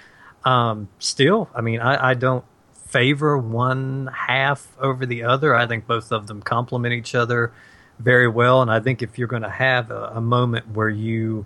Um, 0.46 0.89
still, 1.00 1.50
I 1.54 1.62
mean, 1.62 1.80
I, 1.80 2.10
I, 2.10 2.14
don't 2.16 2.44
favor 2.88 3.38
one 3.38 4.10
half 4.14 4.68
over 4.78 5.06
the 5.06 5.24
other. 5.24 5.56
I 5.56 5.68
think 5.68 5.88
both 5.88 6.12
of 6.12 6.28
them 6.28 6.41
complement 6.41 6.94
each 6.94 7.16
other 7.16 7.54
very 7.98 8.28
well, 8.28 8.62
and 8.62 8.70
I 8.70 8.82
think 8.82 9.02
if 9.02 9.18
you're 9.18 9.30
going 9.30 9.44
to 9.44 9.50
have 9.50 9.89
a, 9.89 10.14
a, 10.16 10.22
moment 10.22 10.72
where 10.72 10.89
you 10.89 11.46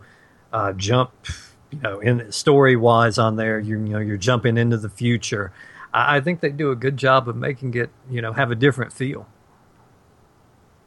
uh, 0.52 0.74
jump, 0.74 1.12
you 1.72 1.80
know, 1.80 2.00
in 2.00 2.32
story 2.32 2.76
wise 2.76 3.20
on 3.20 3.36
there, 3.36 3.60
you, 3.60 3.78
you 3.78 3.94
know, 3.94 4.00
you're 4.00 4.18
jumping 4.18 4.58
into 4.58 4.78
the 4.78 4.90
future. 4.90 5.52
I, 5.94 6.18
I 6.18 6.22
think 6.22 6.40
they 6.40 6.50
do 6.50 6.72
a 6.72 6.76
good 6.76 6.98
job 6.98 7.30
of 7.30 7.36
making 7.36 7.76
it, 7.76 7.92
you 8.10 8.22
know, 8.22 8.34
have 8.34 8.50
a 8.50 8.56
different 8.56 8.94
feel. 8.94 9.28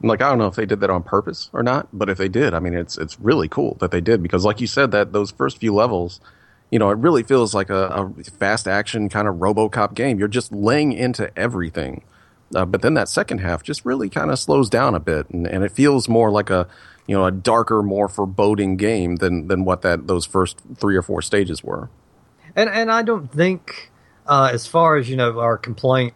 Like 0.03 0.23
I 0.23 0.29
don't 0.29 0.39
know 0.39 0.47
if 0.47 0.55
they 0.55 0.67
did 0.67 0.81
that 0.81 0.91
on 0.91 1.03
purpose 1.03 1.51
or 1.53 1.63
not, 1.63 1.89
but 1.93 2.09
if 2.09 2.19
they 2.19 2.29
did, 2.29 2.55
I 2.55 2.61
mean 2.61 2.75
it's 2.75 2.97
it's 2.97 3.21
really 3.21 3.49
cool 3.49 3.77
that 3.81 3.91
they 3.91 4.01
did 4.01 4.23
because 4.23 4.45
like 4.45 4.61
you 4.61 4.67
said 4.67 4.93
that 4.93 5.13
those 5.13 5.31
first 5.31 5.59
few 5.59 5.75
levels, 5.75 6.21
you 6.71 6.79
know, 6.79 6.91
it 6.91 6.99
really 6.99 7.23
feels 7.23 7.55
like 7.55 7.69
a, 7.69 7.87
a 7.89 8.25
fast 8.25 8.67
action 8.67 9.09
kind 9.09 9.29
of 9.29 9.37
RoboCop 9.37 9.95
game. 9.95 10.19
You're 10.19 10.29
just 10.29 10.53
laying 10.53 10.93
into 10.93 11.37
everything. 11.39 12.05
Uh, 12.55 12.65
but 12.65 12.83
then 12.83 12.95
that 12.95 13.09
second 13.09 13.39
half 13.39 13.63
just 13.63 13.85
really 13.85 14.09
kind 14.09 14.31
of 14.31 14.39
slows 14.39 14.69
down 14.69 14.95
a 14.95 15.01
bit 15.01 15.29
and, 15.31 15.47
and 15.47 15.63
it 15.63 15.71
feels 15.71 16.09
more 16.09 16.31
like 16.31 16.51
a 16.51 16.67
you 17.07 17.17
know 17.17 17.25
a 17.25 17.31
darker 17.31 17.83
more 17.83 18.09
foreboding 18.09 18.77
game 18.77 19.17
than 19.17 19.49
than 19.49 19.65
what 19.65 19.83
that 19.83 20.07
those 20.07 20.25
first 20.25 20.61
three 20.77 20.97
or 20.97 21.03
four 21.03 21.21
stages 21.23 21.63
were 21.65 21.89
and 22.55 22.71
and 22.71 22.91
i 22.91 23.03
don't 23.03 23.33
think 23.33 23.91
uh, 24.27 24.49
as 24.53 24.67
far 24.67 24.97
as 24.97 25.09
you 25.11 25.17
know 25.17 25.41
our 25.41 25.57
complaint 25.57 26.15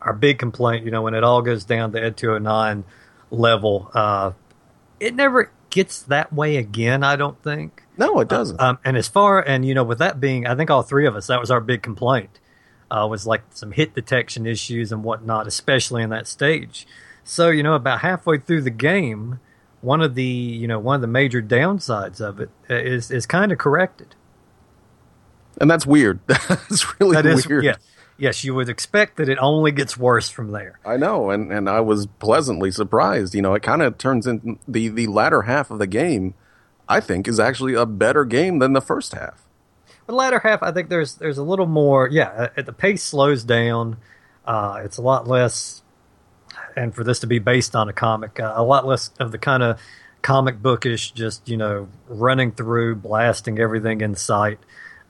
our 0.00 0.12
big 0.12 0.38
complaint 0.38 0.84
you 0.84 0.90
know 0.90 1.02
when 1.02 1.14
it 1.14 1.24
all 1.24 1.42
goes 1.42 1.64
down 1.64 1.90
to 1.90 2.00
ed 2.00 2.16
209 2.16 2.84
level. 3.30 3.90
Uh, 3.94 4.32
it 4.98 5.14
never 5.14 5.50
gets 5.70 6.02
that 6.02 6.32
way 6.32 6.56
again. 6.56 7.02
I 7.04 7.16
don't 7.16 7.42
think. 7.42 7.84
No, 7.96 8.20
it 8.20 8.28
doesn't. 8.28 8.60
Um, 8.60 8.78
and 8.84 8.96
as 8.96 9.08
far 9.08 9.40
and 9.40 9.64
you 9.64 9.74
know, 9.74 9.84
with 9.84 9.98
that 9.98 10.20
being, 10.20 10.46
I 10.46 10.54
think 10.54 10.70
all 10.70 10.82
three 10.82 11.06
of 11.06 11.16
us 11.16 11.26
that 11.28 11.40
was 11.40 11.50
our 11.50 11.60
big 11.60 11.82
complaint. 11.82 12.38
Uh, 12.90 13.06
was 13.08 13.24
like 13.24 13.42
some 13.50 13.70
hit 13.70 13.94
detection 13.94 14.46
issues 14.46 14.90
and 14.90 15.04
whatnot, 15.04 15.46
especially 15.46 16.02
in 16.02 16.10
that 16.10 16.26
stage. 16.26 16.88
So 17.22 17.48
you 17.50 17.62
know, 17.62 17.74
about 17.74 18.00
halfway 18.00 18.38
through 18.38 18.62
the 18.62 18.70
game, 18.70 19.38
one 19.80 20.00
of 20.00 20.16
the 20.16 20.24
you 20.24 20.66
know 20.66 20.80
one 20.80 20.96
of 20.96 21.00
the 21.00 21.06
major 21.06 21.40
downsides 21.40 22.20
of 22.20 22.40
it 22.40 22.50
uh, 22.68 22.74
is 22.74 23.10
is 23.12 23.26
kind 23.26 23.52
of 23.52 23.58
corrected. 23.58 24.16
And 25.60 25.70
that's 25.70 25.86
weird. 25.86 26.18
that's 26.26 26.98
really 27.00 27.14
That 27.14 27.26
is 27.26 27.46
weird. 27.46 27.64
yes, 27.64 27.76
yes. 28.20 28.44
You 28.44 28.54
would 28.54 28.68
expect 28.68 29.16
that 29.16 29.28
it 29.28 29.38
only 29.40 29.72
gets 29.72 29.96
worse 29.96 30.28
from 30.28 30.52
there. 30.52 30.78
I 30.84 30.96
know, 30.96 31.30
and, 31.30 31.52
and 31.52 31.68
I 31.68 31.80
was 31.80 32.06
pleasantly 32.06 32.70
surprised. 32.70 33.34
You 33.34 33.42
know, 33.42 33.54
it 33.54 33.62
kind 33.62 33.82
of 33.82 33.98
turns 33.98 34.26
in 34.26 34.58
the 34.68 34.88
the 34.88 35.06
latter 35.06 35.42
half 35.42 35.70
of 35.70 35.78
the 35.78 35.86
game. 35.86 36.34
I 36.88 36.98
think 36.98 37.28
is 37.28 37.38
actually 37.38 37.74
a 37.74 37.86
better 37.86 38.24
game 38.24 38.58
than 38.58 38.72
the 38.72 38.80
first 38.80 39.14
half. 39.14 39.46
The 40.06 40.12
latter 40.12 40.40
half, 40.40 40.60
I 40.60 40.72
think 40.72 40.88
there's 40.88 41.14
there's 41.14 41.38
a 41.38 41.44
little 41.44 41.66
more. 41.66 42.08
Yeah, 42.08 42.48
uh, 42.56 42.62
the 42.62 42.72
pace 42.72 43.02
slows 43.02 43.44
down. 43.44 43.96
Uh, 44.44 44.80
it's 44.84 44.96
a 44.96 45.02
lot 45.02 45.28
less, 45.28 45.82
and 46.76 46.92
for 46.92 47.04
this 47.04 47.20
to 47.20 47.28
be 47.28 47.38
based 47.38 47.76
on 47.76 47.88
a 47.88 47.92
comic, 47.92 48.40
uh, 48.40 48.54
a 48.56 48.64
lot 48.64 48.86
less 48.86 49.12
of 49.20 49.30
the 49.30 49.38
kind 49.38 49.62
of 49.62 49.80
comic 50.20 50.60
bookish, 50.60 51.12
just 51.12 51.48
you 51.48 51.56
know, 51.56 51.88
running 52.08 52.50
through, 52.50 52.96
blasting 52.96 53.60
everything 53.60 54.00
in 54.00 54.16
sight. 54.16 54.58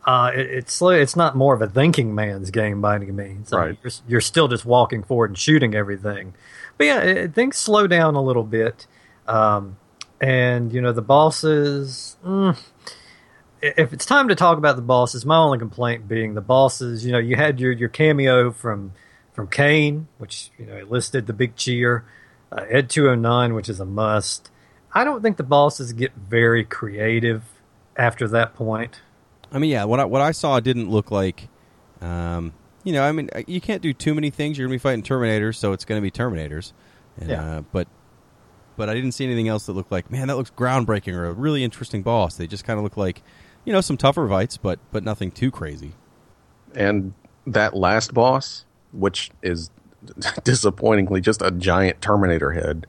Uh, 0.04 0.30
it, 0.34 0.46
it's. 0.50 0.80
It's 0.82 1.14
not 1.16 1.36
more 1.36 1.54
of 1.54 1.60
a 1.62 1.66
thinking 1.68 2.14
man's 2.14 2.50
game 2.50 2.80
by 2.80 2.94
any 2.94 3.10
means. 3.10 3.52
I 3.52 3.56
mean, 3.56 3.66
Right. 3.66 3.78
you're, 3.82 3.92
you're 4.08 4.20
still 4.20 4.48
just 4.48 4.64
walking 4.64 5.02
forward 5.02 5.30
and 5.30 5.38
shooting 5.38 5.74
everything. 5.74 6.34
But 6.78 6.86
yeah, 6.86 7.00
it, 7.00 7.34
things 7.34 7.56
slow 7.58 7.86
down 7.86 8.14
a 8.14 8.22
little 8.22 8.42
bit. 8.44 8.86
Um, 9.26 9.76
and 10.20 10.72
you 10.72 10.80
know, 10.80 10.92
the 10.92 11.02
bosses. 11.02 12.16
Mm, 12.24 12.58
if 13.62 13.92
it's 13.92 14.06
time 14.06 14.28
to 14.28 14.34
talk 14.34 14.56
about 14.56 14.76
the 14.76 14.82
bosses, 14.82 15.26
my 15.26 15.36
only 15.36 15.58
complaint 15.58 16.08
being 16.08 16.32
the 16.34 16.40
bosses. 16.40 17.04
You 17.04 17.12
know, 17.12 17.18
you 17.18 17.36
had 17.36 17.60
your 17.60 17.72
your 17.72 17.90
cameo 17.90 18.50
from 18.52 18.92
from 19.34 19.48
Cain, 19.48 20.08
which 20.18 20.50
you 20.58 20.64
know 20.66 20.76
it 20.76 20.90
listed 20.90 21.26
the 21.26 21.32
big 21.34 21.56
cheer, 21.56 22.04
uh, 22.50 22.64
Ed 22.70 22.88
two 22.88 23.04
hundred 23.04 23.20
nine, 23.20 23.54
which 23.54 23.68
is 23.68 23.80
a 23.80 23.84
must. 23.84 24.50
I 24.94 25.04
don't 25.04 25.20
think 25.22 25.36
the 25.36 25.42
bosses 25.42 25.92
get 25.92 26.12
very 26.14 26.64
creative 26.64 27.42
after 27.96 28.26
that 28.28 28.54
point. 28.54 29.00
I 29.52 29.58
mean, 29.58 29.70
yeah, 29.70 29.84
what 29.84 30.00
I, 30.00 30.04
what 30.04 30.20
I 30.20 30.32
saw 30.32 30.60
didn't 30.60 30.90
look 30.90 31.10
like. 31.10 31.48
Um, 32.00 32.52
you 32.84 32.92
know, 32.92 33.02
I 33.02 33.12
mean, 33.12 33.28
you 33.46 33.60
can't 33.60 33.82
do 33.82 33.92
too 33.92 34.14
many 34.14 34.30
things. 34.30 34.56
You're 34.56 34.66
going 34.68 34.78
to 34.78 34.82
be 34.82 34.88
fighting 34.88 35.02
Terminators, 35.02 35.56
so 35.56 35.72
it's 35.72 35.84
going 35.84 36.00
to 36.00 36.02
be 36.02 36.10
Terminators. 36.10 36.72
And, 37.18 37.28
Yeah. 37.30 37.56
uh, 37.58 37.60
but 37.72 37.88
but 38.76 38.88
I 38.88 38.94
didn't 38.94 39.12
see 39.12 39.26
anything 39.26 39.48
else 39.48 39.66
that 39.66 39.72
looked 39.72 39.92
like, 39.92 40.10
man, 40.10 40.28
that 40.28 40.36
looks 40.36 40.50
groundbreaking 40.50 41.12
or 41.14 41.26
a 41.26 41.32
really 41.34 41.62
interesting 41.62 42.02
boss. 42.02 42.36
They 42.36 42.46
just 42.46 42.64
kind 42.64 42.78
of 42.78 42.84
look 42.84 42.96
like, 42.96 43.22
you 43.66 43.72
know, 43.74 43.82
some 43.82 43.98
tougher 43.98 44.26
fights, 44.26 44.56
but 44.56 44.78
but 44.90 45.04
nothing 45.04 45.30
too 45.30 45.50
crazy. 45.50 45.92
And 46.74 47.12
that 47.46 47.74
last 47.74 48.14
boss, 48.14 48.64
which 48.92 49.30
is 49.42 49.70
disappointingly 50.44 51.20
just 51.20 51.42
a 51.42 51.50
giant 51.50 52.00
Terminator 52.00 52.52
head. 52.52 52.86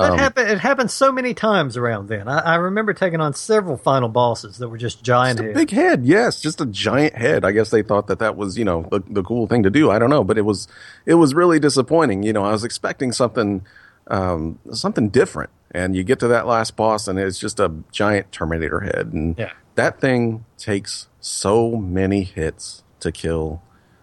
That 0.00 0.12
Um, 0.12 0.18
happened. 0.18 0.50
It 0.50 0.58
happened 0.58 0.90
so 0.90 1.10
many 1.12 1.32
times 1.34 1.76
around 1.76 2.08
then. 2.08 2.28
I, 2.28 2.38
I 2.38 2.54
remember 2.56 2.92
taking 2.94 3.20
on 3.20 3.34
several 3.34 3.76
final 3.76 4.08
bosses 4.08 4.58
that 4.58 4.68
were 4.68 4.78
just 4.78 5.02
giant 5.02 5.38
Just 5.38 5.50
a 5.50 5.54
big 5.54 5.70
head, 5.70 6.04
yes, 6.04 6.40
just 6.40 6.60
a 6.60 6.66
giant 6.66 7.14
head. 7.14 7.44
I 7.44 7.52
guess 7.52 7.70
they 7.70 7.82
thought 7.82 8.06
that 8.08 8.18
that 8.18 8.36
was, 8.36 8.58
you 8.58 8.64
know, 8.64 8.86
the, 8.90 9.00
the 9.08 9.22
cool 9.22 9.46
thing 9.46 9.62
to 9.62 9.70
do. 9.70 9.90
I 9.90 9.98
don't 9.98 10.10
know, 10.10 10.24
but 10.24 10.38
it 10.38 10.42
was, 10.44 10.68
it 11.06 11.14
was 11.14 11.34
really 11.34 11.58
disappointing. 11.58 12.22
You 12.22 12.32
know, 12.32 12.44
I 12.44 12.52
was 12.52 12.64
expecting 12.64 13.12
something, 13.12 13.64
um, 14.08 14.58
something 14.72 15.08
different, 15.08 15.50
and 15.70 15.96
you 15.96 16.04
get 16.04 16.18
to 16.20 16.28
that 16.28 16.46
last 16.46 16.76
boss, 16.76 17.08
and 17.08 17.18
it's 17.18 17.38
just 17.38 17.58
a 17.60 17.72
giant 17.92 18.30
Terminator 18.32 18.80
head, 18.80 19.12
and 19.12 19.36
Yeah. 19.38 19.52
that 19.76 20.00
thing 20.00 20.44
takes 20.58 21.08
so 21.20 21.76
many 21.76 22.22
hits 22.22 22.82
to 23.00 23.10
kill. 23.12 23.62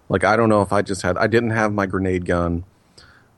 Like 0.10 0.24
I 0.24 0.36
don't 0.36 0.50
know 0.50 0.62
if 0.62 0.74
I 0.74 0.82
just 0.82 1.02
had, 1.04 1.18
I 1.18 1.28
didn't 1.28 1.52
have 1.52 1.72
my 1.74 1.86
grenade 1.86 2.26
gun, 2.26 2.66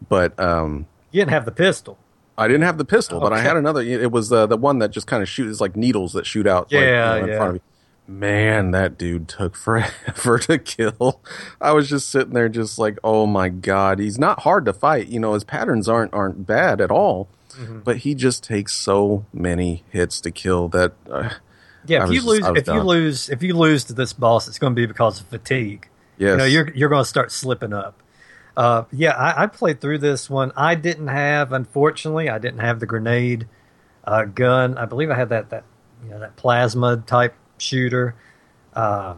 but 0.09 0.37
um, 0.39 0.87
You 1.11 1.21
didn't 1.21 1.31
have 1.31 1.45
the 1.45 1.51
pistol. 1.51 1.97
I 2.37 2.47
didn't 2.47 2.63
have 2.63 2.77
the 2.77 2.85
pistol, 2.85 3.19
but 3.19 3.31
I 3.33 3.39
had 3.41 3.55
another. 3.55 3.81
It 3.81 4.11
was 4.11 4.31
uh, 4.31 4.45
the 4.45 4.57
one 4.57 4.79
that 4.79 4.91
just 4.91 5.07
kind 5.07 5.23
of 5.23 5.29
shoots 5.29 5.61
like 5.61 5.75
needles 5.75 6.13
that 6.13 6.25
shoot 6.25 6.45
out. 6.47 6.71
like, 6.71 6.81
you 6.81 6.87
Yeah, 6.87 7.05
know, 7.05 7.23
in 7.23 7.27
yeah. 7.29 7.37
front 7.37 7.49
of 7.49 7.55
you. 7.55 7.61
Man, 8.07 8.71
that 8.71 8.97
dude 8.97 9.27
took 9.27 9.55
forever 9.55 10.37
to 10.39 10.57
kill. 10.59 11.21
I 11.59 11.71
was 11.71 11.89
just 11.89 12.09
sitting 12.09 12.33
there, 12.33 12.49
just 12.49 12.77
like, 12.77 12.99
oh 13.03 13.25
my 13.25 13.49
god, 13.49 13.99
he's 13.99 14.19
not 14.19 14.41
hard 14.41 14.65
to 14.65 14.73
fight. 14.73 15.07
You 15.07 15.19
know, 15.19 15.33
his 15.33 15.43
patterns 15.43 15.87
aren't 15.89 16.13
aren't 16.13 16.45
bad 16.45 16.81
at 16.81 16.91
all, 16.91 17.27
Mm-hmm. 17.55 17.79
but 17.85 17.97
he 17.97 18.15
just 18.15 18.43
takes 18.43 18.73
so 18.73 19.25
many 19.31 19.83
hits 19.89 20.19
to 20.21 20.29
kill 20.31 20.67
that. 20.69 20.91
Uh, 21.09 21.29
Yeah, 21.87 22.03
if 22.03 22.09
you 22.09 22.15
just- 22.15 22.27
lose, 22.27 22.45
if 22.57 22.67
you 22.67 22.81
lose, 22.81 23.29
if 23.29 23.41
you 23.43 23.53
lose 23.55 23.85
to 23.85 23.93
this 23.93 24.11
boss, 24.11 24.49
it's 24.49 24.59
going 24.59 24.75
to 24.75 24.75
be 24.75 24.85
because 24.85 25.21
of 25.21 25.27
fatigue. 25.27 25.87
yes, 26.17 26.31
You 26.31 26.37
know, 26.37 26.43
you're 26.43 26.69
you're 26.75 26.89
going 26.89 27.03
to 27.03 27.07
start 27.09 27.31
slipping 27.31 27.71
up. 27.71 28.01
Uh, 28.57 28.83
yeah, 28.91 29.11
I, 29.11 29.43
I 29.43 29.47
played 29.47 29.81
through 29.81 29.97
this 29.99 30.29
one. 30.29 30.51
I 30.55 30.75
didn't 30.75 31.07
have, 31.07 31.51
unfortunately, 31.51 32.29
I 32.29 32.37
didn't 32.37 32.59
have 32.59 32.79
the 32.79 32.85
grenade 32.85 33.47
uh, 34.03 34.25
gun. 34.25 34.77
I 34.77 34.85
believe 34.85 35.11
I 35.11 35.15
had 35.15 35.29
that 35.29 35.49
that 35.49 35.63
you 36.03 36.09
know 36.11 36.19
that 36.19 36.35
plasma 36.35 36.97
type 37.05 37.35
shooter, 37.57 38.15
uh, 38.73 39.15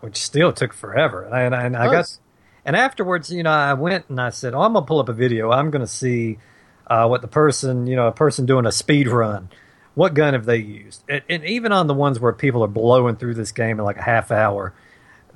which 0.00 0.16
still 0.16 0.52
took 0.52 0.72
forever. 0.72 1.24
And, 1.24 1.54
and 1.54 1.76
I 1.76 1.86
got, 1.90 2.18
and 2.64 2.74
afterwards, 2.74 3.30
you 3.30 3.42
know, 3.42 3.50
I 3.50 3.74
went 3.74 4.08
and 4.08 4.20
I 4.20 4.30
said, 4.30 4.54
"Oh, 4.54 4.62
I'm 4.62 4.72
gonna 4.72 4.86
pull 4.86 4.98
up 4.98 5.08
a 5.08 5.12
video. 5.12 5.50
I'm 5.50 5.70
gonna 5.70 5.86
see 5.86 6.38
uh, 6.86 7.06
what 7.06 7.22
the 7.22 7.28
person, 7.28 7.86
you 7.86 7.94
know, 7.94 8.08
a 8.08 8.12
person 8.12 8.46
doing 8.46 8.66
a 8.66 8.72
speed 8.72 9.08
run." 9.08 9.48
What 9.94 10.14
gun 10.14 10.34
have 10.34 10.44
they 10.44 10.56
used? 10.56 11.04
And, 11.08 11.22
and 11.28 11.44
even 11.44 11.70
on 11.70 11.86
the 11.86 11.94
ones 11.94 12.18
where 12.18 12.32
people 12.32 12.64
are 12.64 12.68
blowing 12.68 13.14
through 13.14 13.34
this 13.34 13.52
game 13.52 13.78
in 13.78 13.84
like 13.84 13.96
a 13.96 14.02
half 14.02 14.32
hour, 14.32 14.74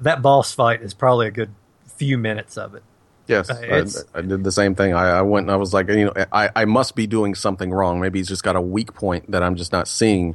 that 0.00 0.20
boss 0.20 0.52
fight 0.52 0.82
is 0.82 0.94
probably 0.94 1.28
a 1.28 1.30
good 1.30 1.54
few 1.86 2.18
minutes 2.18 2.58
of 2.58 2.74
it. 2.74 2.82
Yes, 3.28 3.50
Uh, 3.50 4.04
I, 4.14 4.18
I 4.18 4.22
did 4.22 4.42
the 4.42 4.50
same 4.50 4.74
thing. 4.74 4.94
I, 4.94 5.18
I 5.18 5.22
went 5.22 5.44
and 5.44 5.50
I 5.52 5.56
was 5.56 5.74
like, 5.74 5.88
you 5.88 6.06
know, 6.06 6.12
I, 6.32 6.50
I 6.56 6.64
must 6.64 6.96
be 6.96 7.06
doing 7.06 7.34
something 7.34 7.70
wrong. 7.70 8.00
Maybe 8.00 8.18
he's 8.18 8.28
just 8.28 8.42
got 8.42 8.56
a 8.56 8.60
weak 8.60 8.94
point 8.94 9.30
that 9.30 9.42
I'm 9.42 9.54
just 9.54 9.70
not 9.70 9.86
seeing 9.86 10.34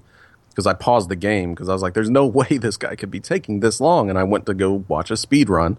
because 0.50 0.68
I 0.68 0.74
paused 0.74 1.10
the 1.10 1.16
game 1.16 1.54
because 1.54 1.70
I 1.70 1.74
was 1.74 1.82
like, 1.82 1.96
there's 1.96 2.12
no 2.12 2.26
way 2.39 2.46
this 2.60 2.78
guy 2.78 2.96
could 2.96 3.12
be 3.12 3.20
taking 3.20 3.60
this 3.60 3.82
long. 3.82 4.10
And 4.10 4.18
I 4.20 4.24
went 4.24 4.46
to 4.46 4.54
go 4.54 4.86
watch 4.88 5.10
a 5.12 5.18
speed 5.18 5.50
run. 5.50 5.78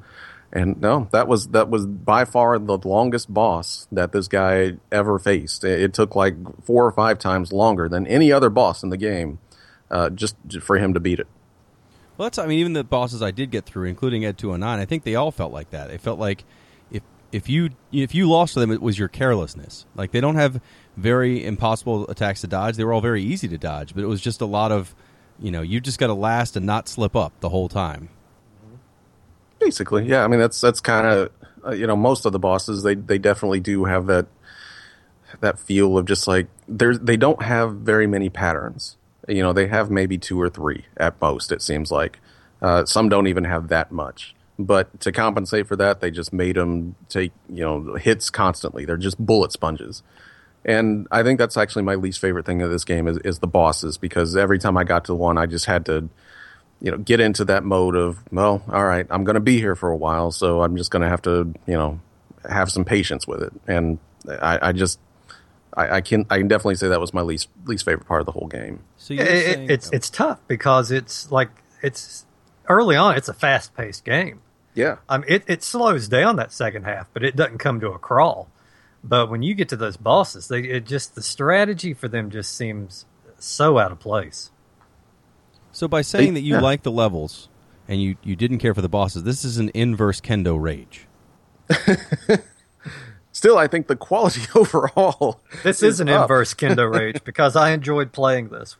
And 0.52 0.80
no, 0.80 1.08
that 1.10 1.26
was 1.26 1.48
that 1.48 1.68
was 1.68 1.84
by 1.84 2.24
far 2.24 2.58
the 2.60 2.78
longest 2.78 3.32
boss 3.32 3.88
that 3.90 4.12
this 4.12 4.28
guy 4.28 4.74
ever 4.92 5.18
faced. 5.18 5.64
It, 5.64 5.80
it 5.80 5.94
took 5.94 6.14
like 6.14 6.36
four 6.64 6.86
or 6.86 6.92
five 6.92 7.18
times 7.18 7.52
longer 7.52 7.88
than 7.88 8.06
any 8.06 8.30
other 8.30 8.50
boss 8.50 8.84
in 8.84 8.90
the 8.90 8.96
game, 8.96 9.40
uh, 9.90 10.10
just 10.10 10.36
for 10.60 10.78
him 10.78 10.94
to 10.94 11.00
beat 11.00 11.18
it. 11.18 11.26
Well, 12.16 12.26
that's 12.26 12.38
I 12.38 12.46
mean, 12.46 12.60
even 12.60 12.72
the 12.72 12.84
bosses 12.84 13.20
I 13.20 13.32
did 13.32 13.50
get 13.50 13.64
through, 13.64 13.88
including 13.88 14.24
Ed 14.24 14.38
two 14.38 14.50
hundred 14.50 14.66
nine, 14.66 14.78
I 14.78 14.84
think 14.84 15.02
they 15.02 15.16
all 15.16 15.32
felt 15.32 15.52
like 15.52 15.70
that. 15.70 15.88
They 15.88 15.98
felt 15.98 16.20
like 16.20 16.44
if 17.34 17.48
you 17.48 17.70
if 17.90 18.14
you 18.14 18.28
lost 18.28 18.54
to 18.54 18.60
them, 18.60 18.70
it 18.70 18.80
was 18.80 18.96
your 18.96 19.08
carelessness. 19.08 19.86
Like 19.96 20.12
they 20.12 20.20
don't 20.20 20.36
have 20.36 20.60
very 20.96 21.44
impossible 21.44 22.08
attacks 22.08 22.42
to 22.42 22.46
dodge. 22.46 22.76
They 22.76 22.84
were 22.84 22.92
all 22.92 23.00
very 23.00 23.24
easy 23.24 23.48
to 23.48 23.58
dodge, 23.58 23.92
but 23.92 24.04
it 24.04 24.06
was 24.06 24.20
just 24.20 24.40
a 24.40 24.46
lot 24.46 24.70
of, 24.70 24.94
you 25.40 25.50
know, 25.50 25.60
you 25.60 25.80
just 25.80 25.98
got 25.98 26.06
to 26.06 26.14
last 26.14 26.56
and 26.56 26.64
not 26.64 26.88
slip 26.88 27.16
up 27.16 27.32
the 27.40 27.48
whole 27.48 27.68
time. 27.68 28.08
Basically, 29.58 30.06
yeah. 30.06 30.22
I 30.22 30.28
mean, 30.28 30.38
that's 30.38 30.60
that's 30.60 30.78
kind 30.78 31.08
of 31.08 31.32
uh, 31.66 31.72
you 31.72 31.88
know 31.88 31.96
most 31.96 32.24
of 32.24 32.30
the 32.30 32.38
bosses 32.38 32.84
they 32.84 32.94
they 32.94 33.18
definitely 33.18 33.60
do 33.60 33.84
have 33.86 34.06
that 34.06 34.26
that 35.40 35.58
feel 35.58 35.98
of 35.98 36.06
just 36.06 36.28
like 36.28 36.46
there's 36.68 37.00
they 37.00 37.16
don't 37.16 37.42
have 37.42 37.74
very 37.78 38.06
many 38.06 38.30
patterns. 38.30 38.96
You 39.26 39.42
know, 39.42 39.52
they 39.52 39.66
have 39.66 39.90
maybe 39.90 40.18
two 40.18 40.40
or 40.40 40.48
three 40.48 40.84
at 40.96 41.20
most. 41.20 41.50
It 41.50 41.62
seems 41.62 41.90
like 41.90 42.20
uh, 42.62 42.84
some 42.84 43.08
don't 43.08 43.26
even 43.26 43.42
have 43.44 43.68
that 43.68 43.90
much. 43.90 44.33
But 44.58 45.00
to 45.00 45.10
compensate 45.12 45.66
for 45.66 45.76
that, 45.76 46.00
they 46.00 46.10
just 46.10 46.32
made 46.32 46.56
them 46.56 46.94
take 47.08 47.32
you 47.48 47.62
know 47.64 47.94
hits 47.94 48.30
constantly. 48.30 48.84
They're 48.84 48.96
just 48.96 49.18
bullet 49.18 49.52
sponges. 49.52 50.02
And 50.64 51.06
I 51.10 51.22
think 51.22 51.38
that's 51.38 51.56
actually 51.56 51.82
my 51.82 51.94
least 51.96 52.20
favorite 52.20 52.46
thing 52.46 52.62
of 52.62 52.70
this 52.70 52.84
game 52.84 53.06
is, 53.06 53.18
is 53.18 53.40
the 53.40 53.46
bosses 53.46 53.98
because 53.98 54.34
every 54.36 54.58
time 54.58 54.78
I 54.78 54.84
got 54.84 55.04
to 55.06 55.14
one, 55.14 55.36
I 55.36 55.44
just 55.46 55.66
had 55.66 55.84
to 55.86 56.08
you 56.80 56.90
know 56.90 56.96
get 56.98 57.20
into 57.20 57.44
that 57.46 57.64
mode 57.64 57.94
of 57.94 58.18
well 58.32 58.60
all 58.70 58.84
right 58.84 59.06
i'm 59.08 59.22
going 59.24 59.34
to 59.34 59.40
be 59.40 59.58
here 59.58 59.76
for 59.76 59.90
a 59.90 59.96
while 59.96 60.32
so 60.32 60.60
i'm 60.60 60.76
just 60.76 60.90
going 60.90 61.02
to 61.02 61.08
have 61.08 61.22
to 61.22 61.54
you 61.66 61.72
know 61.74 62.00
have 62.50 62.70
some 62.70 62.84
patience 62.84 63.28
with 63.28 63.40
it 63.42 63.52
and 63.68 63.98
i, 64.42 64.58
I 64.68 64.72
just 64.72 64.98
I, 65.74 65.88
I 65.96 66.00
can 66.00 66.26
i 66.30 66.36
can 66.36 66.48
definitely 66.48 66.74
say 66.74 66.88
that 66.88 67.00
was 67.00 67.14
my 67.14 67.22
least 67.22 67.48
least 67.64 67.84
favorite 67.84 68.06
part 68.08 68.20
of 68.20 68.26
the 68.26 68.32
whole 68.32 68.48
game 68.48 68.80
So 68.98 69.14
you're 69.14 69.24
It- 69.24 69.30
it- 69.32 69.54
saying, 69.54 69.70
it's 69.70 69.90
it's 69.92 70.10
tough 70.10 70.40
because 70.48 70.90
it's 70.90 71.30
like 71.30 71.48
it's 71.80 72.26
early 72.68 72.96
on. 72.96 73.16
It's 73.16 73.28
a 73.28 73.34
fast 73.34 73.74
paced 73.74 74.04
game. 74.04 74.40
yeah 74.74 74.96
I 75.08 75.18
mean, 75.18 75.26
it, 75.28 75.44
it 75.46 75.62
slows 75.62 76.08
down 76.08 76.36
that 76.36 76.52
second 76.52 76.84
half, 76.84 77.08
but 77.12 77.22
it 77.22 77.36
doesn't 77.36 77.58
come 77.58 77.80
to 77.80 77.88
a 77.92 77.98
crawl. 77.98 78.48
But 79.02 79.30
when 79.30 79.42
you 79.42 79.54
get 79.54 79.68
to 79.68 79.76
those 79.76 79.96
bosses, 79.98 80.48
they 80.48 80.60
it 80.60 80.86
just 80.86 81.14
the 81.14 81.22
strategy 81.22 81.92
for 81.94 82.08
them 82.08 82.30
just 82.30 82.56
seems 82.56 83.04
so 83.38 83.78
out 83.78 83.92
of 83.92 84.00
place. 84.00 84.50
so 85.72 85.86
by 85.88 86.00
saying 86.02 86.34
that 86.34 86.40
you 86.40 86.54
Yeah. 86.54 86.60
like 86.60 86.82
the 86.82 86.90
levels 86.90 87.48
and 87.86 88.00
you 88.02 88.16
you 88.22 88.34
didn't 88.36 88.58
care 88.58 88.72
for 88.74 88.80
the 88.80 88.88
bosses, 88.88 89.22
this 89.24 89.44
is 89.44 89.58
an 89.58 89.70
inverse 89.74 90.20
kendo 90.22 90.60
rage. 90.60 91.06
still 93.32 93.58
i 93.58 93.66
think 93.66 93.86
the 93.88 93.96
quality 93.96 94.42
overall 94.54 95.40
This 95.62 95.82
is 95.82 95.98
an 96.00 96.08
up. 96.08 96.22
inverse 96.22 96.54
Kendo 96.54 96.90
Rage 96.98 97.24
because 97.24 97.56
I 97.56 97.70
enjoyed 97.72 98.12
playing 98.12 98.48
this. 98.50 98.76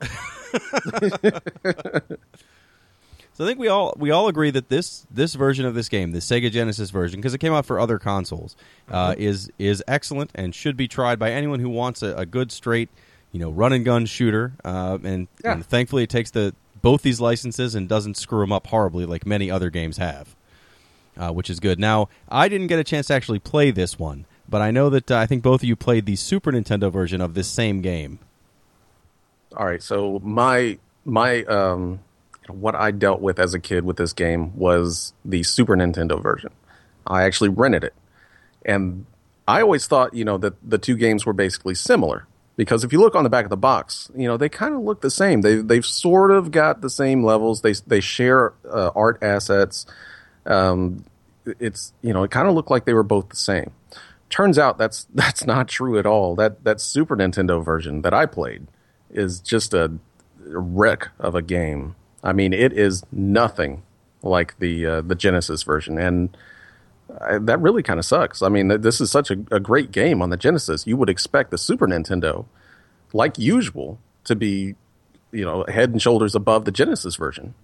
So 3.37 3.45
I 3.45 3.49
think 3.49 3.59
we 3.59 3.67
all 3.69 3.95
we 3.97 4.11
all 4.13 4.29
agree 4.29 4.51
that 4.53 4.69
this 4.69 5.07
this 5.11 5.35
version 5.35 5.67
of 5.67 5.75
this 5.75 5.89
game, 5.89 6.13
the 6.13 6.21
Sega 6.21 6.51
Genesis 6.53 6.91
version, 6.91 7.21
because 7.21 7.35
it 7.35 7.39
came 7.39 7.53
out 7.53 7.67
for 7.67 7.81
other 7.81 7.99
consoles, 7.99 8.55
uh, 8.91 9.15
is 9.19 9.51
is 9.59 9.83
excellent 9.89 10.31
and 10.37 10.55
should 10.55 10.77
be 10.77 10.87
tried 10.87 11.19
by 11.19 11.33
anyone 11.33 11.59
who 11.59 11.69
wants 11.69 12.01
a, 12.03 12.15
a 12.15 12.27
good 12.27 12.53
straight, 12.53 12.89
you 13.33 13.41
know 13.41 13.51
run 13.51 13.73
and 13.73 13.85
gun 13.85 14.07
shooter, 14.07 14.53
uh, 14.65 14.99
and, 15.03 15.27
Yeah. 15.45 15.53
and 15.55 15.67
thankfully 15.67 16.05
it 16.05 16.11
takes 16.11 16.31
the 16.31 16.55
both 16.81 17.03
these 17.03 17.21
licenses 17.21 17.75
and 17.75 17.89
doesn't 17.89 18.17
screw 18.17 18.41
them 18.41 18.53
up 18.53 18.69
horribly 18.69 19.05
like 19.05 19.27
many 19.27 19.51
other 19.51 19.69
games 19.71 19.97
have, 19.97 20.37
uh, 21.17 21.31
which 21.33 21.51
is 21.51 21.59
good. 21.59 21.81
Now 21.81 22.09
I 22.29 22.47
didn't 22.49 22.69
get 22.69 22.79
a 22.79 22.85
chance 22.85 23.09
to 23.09 23.15
actually 23.15 23.41
play 23.41 23.73
this 23.73 23.99
one, 23.99 24.27
but 24.49 24.61
I 24.63 24.71
know 24.71 24.89
that 24.91 25.11
uh, 25.11 25.17
I 25.19 25.27
think 25.27 25.43
both 25.43 25.63
of 25.63 25.65
you 25.69 25.75
played 25.75 26.07
the 26.07 26.15
Super 26.15 26.53
Nintendo 26.53 26.93
version 26.93 27.21
of 27.21 27.35
this 27.35 27.49
same 27.49 27.81
game. 27.81 28.21
All 29.57 29.67
right, 29.67 29.83
so 29.83 30.21
my 30.23 30.79
my 31.05 31.43
um, 31.45 31.99
what 32.49 32.75
I 32.75 32.91
dealt 32.91 33.21
with 33.21 33.39
as 33.39 33.55
a 33.55 33.61
kid 33.61 33.85
with 33.85 33.97
this 33.97 34.13
game 34.13 34.57
was 34.57 35.13
the 35.25 35.43
Super 35.43 35.77
Nintendo 35.77 36.23
version. 36.23 36.51
I 37.07 37.25
actually 37.25 37.51
rented 37.51 37.85
it, 37.85 37.95
and 38.65 39.07
I 39.47 39.61
always 39.61 39.87
thought 39.87 40.15
you 40.15 40.25
know 40.25 40.39
that 40.39 40.55
the 40.69 40.79
two 40.79 40.97
games 40.97 41.27
were 41.27 41.33
basically 41.33 41.75
similar 41.75 42.27
because 42.57 42.85
if 42.85 42.93
you 42.93 43.01
look 43.01 43.15
on 43.15 43.25
the 43.25 43.31
back 43.31 43.45
of 43.45 43.51
the 43.51 43.57
box, 43.57 44.11
you 44.15 44.27
know 44.27 44.37
they 44.37 44.49
kind 44.49 44.75
of 44.75 44.83
look 44.83 45.01
the 45.01 45.11
same. 45.11 45.41
They 45.41 45.57
they've 45.57 45.85
sort 45.85 46.31
of 46.31 46.51
got 46.51 46.81
the 46.81 46.91
same 46.91 47.25
levels. 47.25 47.63
They 47.63 47.73
they 47.87 48.01
share 48.01 48.55
uh, 48.69 48.91
art 48.95 49.23
assets. 49.23 49.87
Um, 50.47 51.05
it's 51.59 51.93
you 52.03 52.13
know 52.13 52.23
it 52.23 52.31
kind 52.31 52.49
of 52.49 52.55
looked 52.55 52.71
like 52.71 52.85
they 52.85 52.95
were 52.95 53.03
both 53.03 53.29
the 53.29 53.37
same. 53.37 53.73
Turns 54.31 54.59
out 54.59 54.79
that's 54.79 55.07
that's 55.15 55.45
not 55.45 55.69
true 55.69 55.99
at 55.99 56.07
all. 56.07 56.35
That 56.35 56.65
that 56.65 56.81
Super 56.81 57.17
Nintendo 57.17 57.65
version 57.65 58.03
that 58.03 58.15
I 58.15 58.27
played 58.27 58.67
is 59.11 59.41
just 59.41 59.75
a 59.75 59.93
wreck 60.47 61.09
of 61.19 61.35
a 61.35 61.43
game. 61.43 61.97
I 62.25 62.33
mean, 62.33 62.53
it 62.53 62.73
is 62.73 63.05
nothing 63.13 63.83
like 64.23 64.59
the 64.59 64.87
uh, 64.87 65.01
the 65.03 65.15
Genesis 65.15 65.63
version, 65.63 65.99
and 65.99 66.35
I, 67.21 67.39
that 67.39 67.61
really 67.61 67.83
kind 67.83 67.99
of 67.99 68.07
sucks. 68.07 68.43
I 68.43 68.49
mean, 68.49 68.71
th- 68.71 68.81
this 68.81 69.01
is 69.01 69.11
such 69.11 69.31
a, 69.31 69.37
a 69.51 69.61
great 69.61 69.93
game 69.93 70.23
on 70.23 70.31
the 70.31 70.39
Genesis. 70.39 70.87
You 70.87 70.97
would 70.97 71.11
expect 71.11 71.51
the 71.51 71.59
Super 71.59 71.87
Nintendo, 71.87 72.47
like 73.13 73.39
usual, 73.39 74.01
to 74.25 74.35
be 74.35 74.75
you 75.31 75.45
know 75.45 75.67
head 75.69 75.91
and 75.91 76.01
shoulders 76.01 76.35
above 76.35 76.65
the 76.65 76.73
Genesis 76.73 77.17
version, 77.17 77.55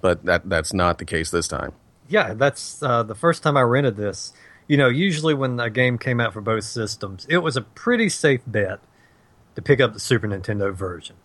but 0.00 0.24
that 0.24 0.48
that's 0.48 0.74
not 0.74 0.98
the 0.98 1.04
case 1.04 1.30
this 1.30 1.46
time. 1.46 1.72
Yeah, 2.08 2.34
that's 2.34 2.82
uh, 2.82 3.04
the 3.04 3.14
first 3.14 3.44
time 3.44 3.56
I 3.56 3.62
rented 3.62 3.96
this. 3.96 4.32
You 4.66 4.76
know, 4.76 4.88
usually 4.88 5.34
when 5.34 5.58
a 5.60 5.70
game 5.70 5.98
came 5.98 6.20
out 6.20 6.32
for 6.32 6.40
both 6.40 6.64
systems, 6.64 7.26
it 7.28 7.38
was 7.38 7.56
a 7.56 7.60
pretty 7.60 8.08
safe 8.08 8.40
bet 8.46 8.80
to 9.54 9.62
pick 9.62 9.80
up 9.80 9.92
the 9.92 10.00
Super 10.00 10.26
Nintendo 10.26 10.74
version. 10.74 11.16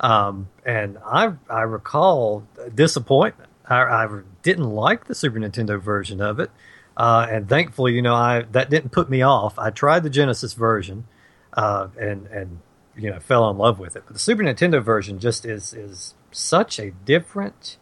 Um, 0.00 0.48
and 0.64 0.98
I 1.04 1.32
I 1.48 1.62
recall 1.62 2.46
disappointment. 2.74 3.50
I, 3.66 3.82
I 3.82 4.20
didn't 4.42 4.70
like 4.70 5.06
the 5.06 5.14
Super 5.14 5.38
Nintendo 5.38 5.80
version 5.80 6.20
of 6.20 6.40
it, 6.40 6.50
uh, 6.96 7.26
and 7.30 7.48
thankfully, 7.48 7.94
you 7.94 8.02
know, 8.02 8.14
I 8.14 8.42
that 8.52 8.70
didn't 8.70 8.90
put 8.90 9.08
me 9.08 9.22
off. 9.22 9.58
I 9.58 9.70
tried 9.70 10.02
the 10.02 10.10
Genesis 10.10 10.54
version, 10.54 11.06
uh, 11.52 11.88
and 11.98 12.26
and 12.26 12.60
you 12.96 13.10
know 13.10 13.20
fell 13.20 13.48
in 13.50 13.58
love 13.58 13.78
with 13.78 13.96
it. 13.96 14.04
But 14.06 14.14
the 14.14 14.20
Super 14.20 14.42
Nintendo 14.42 14.82
version 14.82 15.18
just 15.18 15.44
is 15.44 15.72
is 15.72 16.14
such 16.30 16.78
a 16.78 16.90
different 16.90 17.78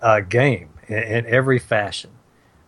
uh, 0.00 0.20
game 0.20 0.70
in, 0.88 1.02
in 1.02 1.26
every 1.26 1.58
fashion. 1.58 2.10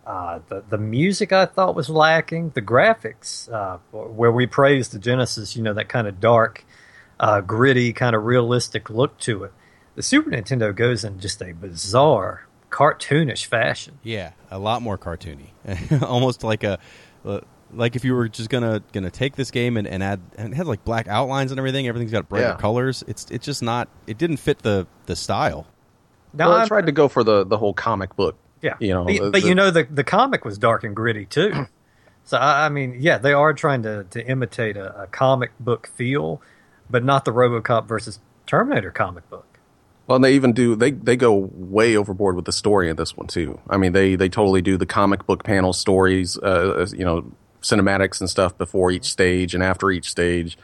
Uh, 0.05 0.39
the 0.49 0.63
the 0.69 0.77
music 0.77 1.31
I 1.31 1.45
thought 1.45 1.75
was 1.75 1.89
lacking. 1.89 2.51
The 2.51 2.61
graphics, 2.61 3.51
uh, 3.51 3.77
where 3.91 4.31
we 4.31 4.45
praised 4.45 4.91
the 4.91 4.99
Genesis, 4.99 5.55
you 5.55 5.63
know, 5.63 5.73
that 5.73 5.87
kind 5.87 6.07
of 6.07 6.19
dark, 6.19 6.65
uh, 7.19 7.41
gritty, 7.41 7.93
kind 7.93 8.15
of 8.15 8.23
realistic 8.25 8.89
look 8.89 9.17
to 9.19 9.43
it. 9.45 9.53
The 9.95 10.03
Super 10.03 10.31
Nintendo 10.31 10.75
goes 10.75 11.03
in 11.03 11.19
just 11.19 11.41
a 11.41 11.53
bizarre, 11.53 12.47
cartoonish 12.69 13.45
fashion. 13.45 13.99
Yeah, 14.03 14.31
a 14.49 14.57
lot 14.59 14.81
more 14.81 14.97
cartoony, 14.97 15.49
almost 16.01 16.43
like 16.43 16.63
a 16.63 16.79
uh, 17.25 17.41
like 17.71 17.95
if 17.95 18.03
you 18.03 18.13
were 18.15 18.27
just 18.27 18.49
gonna 18.49 18.81
gonna 18.91 19.11
take 19.11 19.35
this 19.35 19.51
game 19.51 19.77
and, 19.77 19.87
and 19.87 20.01
add 20.03 20.19
and 20.37 20.53
it 20.53 20.55
had 20.55 20.67
like 20.67 20.83
black 20.83 21.07
outlines 21.07 21.51
and 21.51 21.59
everything. 21.59 21.87
Everything's 21.87 22.11
got 22.11 22.27
brighter 22.29 22.47
Yeah. 22.49 22.55
colors. 22.57 23.03
It's 23.07 23.25
it's 23.29 23.45
just 23.45 23.61
not. 23.63 23.87
It 24.07 24.17
didn't 24.17 24.37
fit 24.37 24.59
the 24.59 24.87
the 25.05 25.15
style. 25.15 25.67
Now, 26.33 26.49
well, 26.49 26.57
I 26.57 26.65
tried 26.67 26.87
to 26.87 26.91
go 26.91 27.07
for 27.07 27.23
the 27.23 27.45
the 27.45 27.57
whole 27.57 27.73
comic 27.73 28.15
book. 28.15 28.35
Yeah, 28.61 28.75
you 28.79 28.93
know, 28.93 29.03
but, 29.05 29.13
the- 29.21 29.31
but 29.31 29.43
you 29.43 29.53
know 29.55 29.69
the 29.71 29.83
the 29.83 30.03
comic 30.03 30.43
was 30.45 30.57
dark 30.57 30.83
and 30.83 30.95
gritty 30.95 31.25
too. 31.25 31.67
so 32.23 32.37
I, 32.37 32.65
I 32.65 32.69
mean, 32.69 32.95
yeah, 32.99 33.19
they 33.19 33.33
are 33.33 33.53
trying 33.53 33.83
to 33.83 34.05
to 34.05 34.25
imitate 34.27 34.75
a, 34.77 35.03
a 35.03 35.07
comic 35.07 35.51
book 35.59 35.85
feel, 35.87 36.41
but 36.89 37.03
not 37.03 37.25
the 37.25 37.31
RoboCop 37.31 37.87
versus 37.87 38.19
Terminator 38.45 38.91
comic 38.91 39.29
book. 39.29 39.45
Well, 40.07 40.17
and 40.17 40.25
they 40.25 40.33
even 40.35 40.51
do 40.53 40.75
they 40.75 40.91
they 40.91 41.15
go 41.15 41.33
way 41.53 41.95
overboard 41.95 42.35
with 42.35 42.45
the 42.45 42.51
story 42.51 42.89
in 42.89 42.97
this 42.97 43.15
one 43.15 43.27
too. 43.27 43.59
I 43.69 43.77
mean, 43.77 43.93
they 43.93 44.15
they 44.15 44.27
totally 44.29 44.61
do 44.61 44.75
the 44.77 44.85
comic 44.85 45.25
book 45.25 45.43
panel 45.43 45.71
stories, 45.71 46.37
uh, 46.37 46.87
you 46.91 47.05
know, 47.05 47.31
cinematics 47.61 48.19
and 48.19 48.29
stuff 48.29 48.57
before 48.57 48.91
each 48.91 49.05
stage 49.05 49.53
and 49.55 49.63
after 49.63 49.91
each 49.91 50.09
stage. 50.09 50.57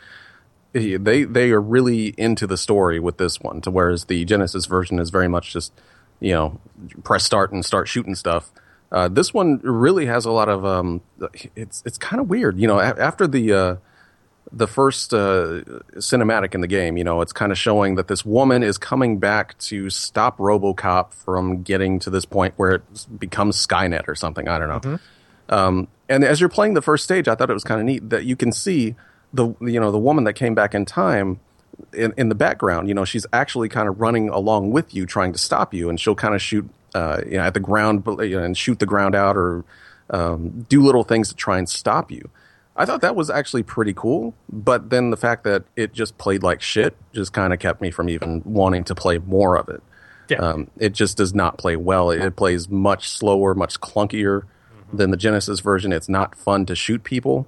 They 0.74 1.24
they 1.24 1.52
are 1.52 1.62
really 1.62 2.14
into 2.18 2.46
the 2.46 2.58
story 2.58 3.00
with 3.00 3.18
this 3.18 3.40
one, 3.40 3.62
to 3.62 3.72
whereas 3.72 4.06
the 4.06 4.24
Genesis 4.26 4.66
version 4.66 5.00
is 5.00 5.10
very 5.10 5.28
much 5.30 5.52
just 5.54 5.72
you 6.20 6.34
know 6.34 6.60
press 7.04 7.24
start 7.24 7.52
and 7.52 7.66
start 7.66 7.88
shooting 7.88 8.16
stuff. 8.16 8.52
Uh, 8.92 9.08
this 9.08 9.34
one 9.34 9.60
really 9.64 10.06
has 10.08 10.26
a 10.26 10.32
lot 10.32 10.50
of 10.50 10.66
um, 10.66 11.02
it's 11.56 11.82
it's 11.86 11.98
kind 11.98 12.20
of 12.22 12.30
weird, 12.30 12.60
you 12.60 12.68
know. 12.68 12.78
a- 12.80 13.00
After 13.00 13.26
the 13.26 13.54
uh, 13.54 13.76
the 14.52 14.68
first 14.68 15.14
uh, 15.14 15.62
cinematic 15.98 16.56
in 16.56 16.62
the 16.62 16.68
game, 16.68 16.98
you 16.98 17.04
know, 17.04 17.22
it's 17.22 17.34
kind 17.34 17.52
of 17.52 17.58
showing 17.58 17.96
that 17.96 18.08
this 18.08 18.26
woman 18.26 18.64
is 18.64 18.78
coming 18.78 19.20
back 19.20 19.58
to 19.60 19.90
stop 19.90 20.38
RoboCop 20.38 21.14
from 21.14 21.62
getting 21.62 22.00
to 22.00 22.10
this 22.10 22.26
point 22.26 22.54
where 22.58 22.72
it 22.76 23.20
becomes 23.20 23.56
Skynet 23.66 24.08
or 24.08 24.16
something. 24.16 24.48
I 24.48 24.58
don't 24.58 24.70
know. 24.84 25.00
Um, 25.50 25.88
and 26.08 26.24
as 26.24 26.40
you're 26.40 26.50
playing 26.50 26.74
the 26.74 26.82
first 26.82 27.04
stage, 27.04 27.28
I 27.28 27.36
thought 27.36 27.50
it 27.50 27.54
was 27.54 27.64
kind 27.64 27.80
of 27.80 27.86
neat 27.86 28.10
that 28.10 28.26
you 28.26 28.36
can 28.36 28.52
see 28.52 28.96
the 29.34 29.54
you 29.62 29.80
know 29.80 29.92
the 29.92 30.00
woman 30.00 30.24
that 30.24 30.34
came 30.34 30.56
back 30.56 30.74
in 30.74 30.86
time 30.86 31.40
in, 31.94 32.14
in 32.18 32.30
the 32.30 32.36
background. 32.36 32.88
You 32.88 32.94
know, 32.94 33.06
she's 33.06 33.26
actually 33.34 33.70
kind 33.70 33.88
of 33.88 34.00
running 34.00 34.30
along 34.30 34.72
with 34.72 34.94
you, 34.94 35.06
trying 35.06 35.34
to 35.34 35.40
stop 35.40 35.74
you, 35.74 35.90
and 35.90 36.00
she'll 36.00 36.16
kind 36.16 36.34
of 36.34 36.42
shoot 36.42 36.68
uh, 36.96 37.22
you 37.26 37.38
know 37.38 37.44
at 37.44 37.54
the 37.54 37.60
ground 37.60 38.04
you 38.06 38.38
know, 38.38 38.44
and 38.44 38.58
shoot 38.58 38.80
the 38.80 38.86
ground 38.86 39.16
out 39.16 39.38
or 39.38 39.64
um, 40.10 40.66
do 40.70 40.84
little 40.84 41.04
things 41.04 41.30
to 41.30 41.36
try 41.36 41.58
and 41.58 41.70
stop 41.70 42.12
you. 42.12 42.30
I 42.80 42.86
thought 42.86 43.02
that 43.02 43.14
was 43.16 43.30
actually 43.30 43.64
pretty 43.64 43.94
cool, 43.94 44.34
but 44.48 44.90
then 44.90 45.10
the 45.10 45.18
fact 45.18 45.44
that 45.44 45.66
it 45.76 45.92
just 45.92 46.18
played 46.18 46.44
like 46.44 46.62
shit 46.62 46.96
just 47.12 47.34
kind 47.34 47.52
of 47.52 47.60
kept 47.60 47.82
me 47.82 47.92
from 47.92 48.08
even 48.08 48.42
wanting 48.46 48.86
to 48.86 48.96
play 48.96 49.18
more 49.18 49.58
of 49.58 49.68
it. 49.68 49.84
Yeah. 50.30 50.38
Um, 50.38 50.72
it 50.78 50.94
just 50.94 51.18
does 51.18 51.34
not 51.36 51.58
play 51.58 51.76
well. 51.76 52.10
It, 52.10 52.22
it 52.22 52.38
plays 52.38 52.70
much 52.70 53.10
slower, 53.10 53.54
much 53.54 53.82
clunkier 53.82 54.44
than 54.94 55.12
the 55.12 55.18
Genesis 55.18 55.60
version. 55.60 55.92
It's 55.92 56.08
not 56.08 56.38
fun 56.38 56.66
to 56.68 56.76
shoot 56.76 57.04
people. 57.04 57.48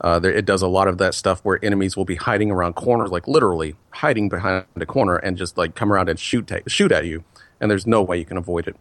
Uh, 0.00 0.20
there, 0.20 0.32
it 0.32 0.44
does 0.44 0.62
a 0.62 0.68
lot 0.68 0.86
of 0.86 0.98
that 0.98 1.12
stuff 1.12 1.40
where 1.40 1.58
enemies 1.64 1.96
will 1.96 2.04
be 2.04 2.14
hiding 2.14 2.52
around 2.52 2.74
corners, 2.74 3.10
like 3.10 3.26
literally 3.26 3.74
hiding 3.90 4.28
behind 4.28 4.64
a 4.76 4.86
corner, 4.86 5.16
and 5.16 5.36
just 5.36 5.58
like 5.58 5.74
come 5.74 5.92
around 5.92 6.08
and 6.08 6.20
shoot 6.20 6.46
ta- 6.46 6.60
shoot 6.68 6.92
at 6.92 7.04
you, 7.04 7.24
and 7.60 7.68
there's 7.68 7.84
no 7.84 8.00
way 8.00 8.16
you 8.16 8.24
can 8.24 8.36
avoid 8.36 8.68
it. 8.68 8.76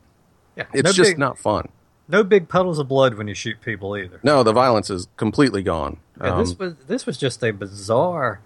Yeah, 0.55 0.65
It's 0.73 0.83
no 0.83 0.91
just 0.91 1.11
big, 1.11 1.17
not 1.17 1.39
fun. 1.39 1.69
No 2.07 2.23
big 2.23 2.47
puddles 2.49 2.79
of 2.79 2.87
blood 2.87 3.15
when 3.15 3.27
you 3.27 3.33
shoot 3.33 3.61
people 3.61 3.97
either. 3.97 4.19
No, 4.23 4.43
the 4.43 4.53
violence 4.53 4.89
is 4.89 5.07
completely 5.17 5.63
gone. 5.63 5.97
Yeah, 6.21 6.33
Um, 6.33 6.39
this 6.39 6.57
was 6.57 6.75
this 6.87 7.05
was 7.05 7.17
just 7.17 7.43
a 7.43 7.51
bizarre, 7.51 8.39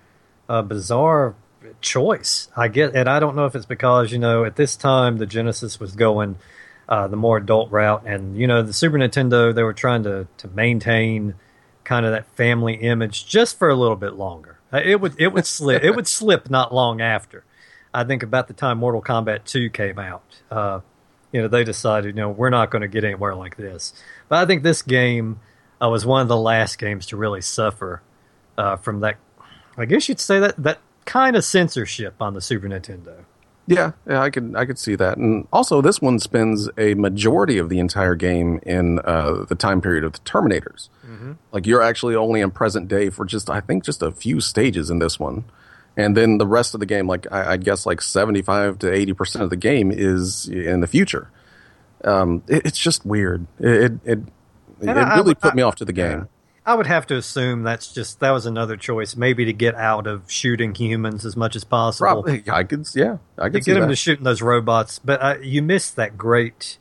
uh, 0.50 0.62
bizarre 0.62 1.36
choice. 1.82 2.50
I 2.56 2.68
get, 2.68 2.96
and 2.96 3.08
I 3.10 3.20
don't 3.20 3.36
know 3.36 3.46
if 3.46 3.56
it's 3.56 3.66
because 3.66 4.12
you 4.12 4.20
know 4.20 4.44
at 4.44 4.56
this 4.56 4.76
time 4.76 5.18
the 5.18 5.26
Genesis 5.26 5.80
was 5.80 5.96
going 5.96 6.38
uh, 6.90 7.08
the 7.08 7.16
more 7.18 7.38
adult 7.38 7.72
route, 7.72 8.04
and 8.06 8.36
you 8.38 8.48
know 8.48 8.62
the 8.64 8.74
Super 8.74 8.98
Nintendo 8.98 9.54
they 9.54 9.64
were 9.64 9.74
trying 9.74 10.04
to 10.04 10.28
to 10.38 10.48
maintain 10.50 11.36
kind 11.84 12.06
of 12.06 12.12
that 12.12 12.28
family 12.36 12.76
image 12.76 13.26
just 13.26 13.58
for 13.58 13.70
a 13.70 13.76
little 13.76 13.96
bit 13.96 14.14
longer. 14.14 14.58
Uh, 14.74 14.82
It 14.84 15.00
would 15.02 15.16
it 15.20 15.34
would 15.34 15.46
slip 15.46 15.84
it 15.84 15.96
would 15.96 16.08
slip 16.20 16.50
not 16.50 16.74
long 16.74 17.02
after. 17.02 17.44
I 17.94 18.06
think 18.06 18.24
about 18.24 18.48
the 18.48 18.54
time 18.54 18.78
Mortal 18.78 19.02
Kombat 19.02 19.44
2 19.44 19.70
came 19.70 20.00
out. 20.00 20.24
Uh, 20.50 20.80
you 21.32 21.42
know, 21.42 21.48
they 21.48 21.64
decided, 21.64 22.16
you 22.16 22.22
know, 22.22 22.30
we're 22.30 22.50
not 22.50 22.72
going 22.72 22.82
to 22.82 22.88
get 22.88 23.04
anywhere 23.04 23.36
like 23.36 23.58
this. 23.58 23.94
But 24.30 24.40
I 24.40 24.46
think 24.46 24.64
this 24.64 24.82
game 24.82 25.40
uh, 25.82 25.90
was 25.90 26.06
one 26.06 26.22
of 26.22 26.28
the 26.28 26.38
last 26.38 26.78
games 26.78 27.06
to 27.08 27.18
really 27.18 27.42
suffer 27.42 28.02
uh, 28.58 28.76
from 28.78 29.00
that. 29.02 29.18
I 29.78 29.86
guess 29.86 30.10
you'd 30.10 30.20
say 30.20 30.40
that 30.40 30.56
that 30.58 30.80
kind 31.06 31.36
of 31.36 31.44
censorship 31.44 32.16
on 32.22 32.34
the 32.34 32.42
Super 32.42 32.68
Nintendo. 32.68 33.26
Yeah, 33.68 33.92
yeah, 34.08 34.22
I 34.22 34.30
could 34.30 34.54
I 34.56 34.66
could 34.66 34.80
see 34.80 34.96
that, 34.96 35.18
and 35.18 35.48
also 35.54 35.82
this 35.82 36.02
one 36.02 36.20
spends 36.20 36.70
a 36.78 36.94
majority 36.96 37.58
of 37.58 37.70
the 37.70 37.80
entire 37.80 38.16
game 38.16 38.60
in 38.64 39.00
uh, 39.00 39.46
the 39.48 39.56
time 39.56 39.82
period 39.82 40.04
of 40.04 40.14
the 40.14 40.20
Terminators. 40.20 40.90
Like 41.52 41.66
you're 41.66 41.82
actually 41.82 42.16
only 42.16 42.42
in 42.42 42.52
present 42.52 42.88
day 42.88 43.10
for 43.10 43.24
just 43.24 43.50
I 43.50 43.62
think 43.62 43.84
just 43.84 44.02
a 44.02 44.12
few 44.12 44.42
stages 44.42 44.90
in 44.90 45.00
this 45.00 45.20
one, 45.20 45.46
and 45.98 46.16
then 46.16 46.38
the 46.38 46.48
rest 46.48 46.74
of 46.74 46.80
the 46.80 46.86
game, 46.86 47.08
like 47.08 47.26
I, 47.32 47.54
I 47.54 47.58
guess 47.58 47.86
like 47.86 48.02
seventy 48.02 48.42
five 48.42 48.80
to 48.80 48.92
eighty 48.92 49.14
percent 49.14 49.44
of 49.44 49.50
the 49.50 49.56
game 49.58 49.92
is 49.92 50.48
in 50.48 50.82
the 50.82 50.88
future. 50.88 51.30
Um, 52.04 52.44
it, 52.48 52.66
it's 52.66 52.80
just 52.80 53.06
weird. 53.06 53.46
It 53.60 53.68
it 53.70 53.92
it, 54.06 54.20
it 54.82 54.90
I- 54.90 55.16
really 55.18 55.32
I- 55.32 55.34
put 55.36 55.56
me 55.56 55.62
off 55.62 55.76
to 55.76 55.86
the 55.86 55.94
game. 55.94 56.28
I 56.64 56.76
would 56.76 56.86
have 56.86 57.08
to 57.08 57.16
assume 57.18 57.64
that's 57.64 57.92
just 57.92 58.20
that 58.20 58.30
was 58.30 58.46
another 58.46 58.78
choice, 58.78 59.16
maybe 59.16 59.46
to 59.46 59.54
get 59.54 59.74
out 59.74 60.06
of 60.06 60.30
shooting 60.32 60.76
humans 60.76 61.26
as 61.26 61.36
much 61.36 61.56
as 61.56 61.64
possible. 61.64 62.06
Probably, 62.22 62.44
I 62.52 62.64
could, 62.64 62.88
yeah, 62.94 63.18
I 63.36 63.50
could 63.50 63.66
get 63.66 63.74
them 63.74 63.82
that. 63.84 63.88
to 63.90 63.96
shooting 63.96 64.24
those 64.26 64.44
robots. 64.44 65.00
But 65.00 65.22
uh, 65.24 65.38
you 65.42 65.64
missed 65.64 65.96
that 65.96 66.20
great. 66.20 66.78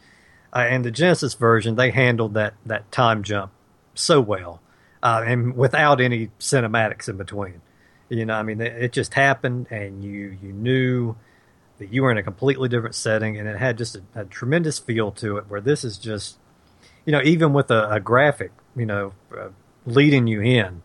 Uh, 0.52 0.58
and 0.68 0.84
the 0.84 0.90
Genesis 0.90 1.32
version, 1.32 1.76
they 1.76 1.90
handled 1.92 2.34
that 2.34 2.54
that 2.66 2.92
time 2.92 3.22
jump 3.22 3.52
so 3.94 4.20
well, 4.20 4.60
uh, 5.02 5.24
and 5.26 5.56
without 5.56 5.98
any 5.98 6.28
cinematics 6.38 7.08
in 7.08 7.16
between. 7.16 7.62
You 8.10 8.26
know, 8.26 8.34
I 8.34 8.42
mean, 8.42 8.60
it, 8.60 8.92
just 8.92 9.14
happened, 9.14 9.68
and 9.70 10.02
you 10.02 10.36
you 10.42 10.52
knew 10.52 11.14
that 11.78 11.92
you 11.92 12.02
were 12.02 12.10
in 12.10 12.18
a 12.18 12.22
completely 12.22 12.68
different 12.68 12.96
setting, 12.96 13.38
and 13.38 13.48
it 13.48 13.56
had 13.56 13.78
just 13.78 13.96
a, 13.96 14.02
a 14.14 14.24
tremendous 14.24 14.78
feel 14.80 15.12
to 15.12 15.36
it. 15.36 15.44
Where 15.48 15.60
this 15.60 15.84
is 15.84 15.96
just, 15.96 16.36
you 17.06 17.12
know, 17.12 17.22
even 17.22 17.52
with 17.52 17.70
a, 17.70 17.88
a 17.88 18.00
graphic, 18.00 18.50
you 18.76 18.84
know, 18.84 19.12
uh, 19.36 19.50
leading 19.86 20.26
you 20.26 20.42
in. 20.42 20.82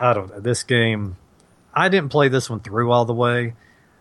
I 0.00 0.14
don't 0.14 0.30
know 0.30 0.40
this 0.40 0.62
game. 0.62 1.18
I 1.74 1.90
didn't 1.90 2.08
play 2.08 2.28
this 2.28 2.48
one 2.48 2.60
through 2.60 2.90
all 2.90 3.04
the 3.04 3.14
way. 3.14 3.54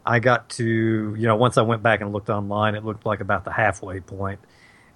I 0.06 0.20
got 0.20 0.50
to, 0.52 0.66
you 0.66 1.28
know, 1.28 1.36
once 1.36 1.58
I 1.58 1.64
went 1.64 1.84
back 1.84 2.00
and 2.00 2.14
looked 2.14 2.30
online, 2.30 2.76
it 2.76 2.86
looked 2.86 3.06
like 3.06 3.20
about 3.20 3.44
the 3.44 3.52
halfway 3.52 4.00
point, 4.00 4.40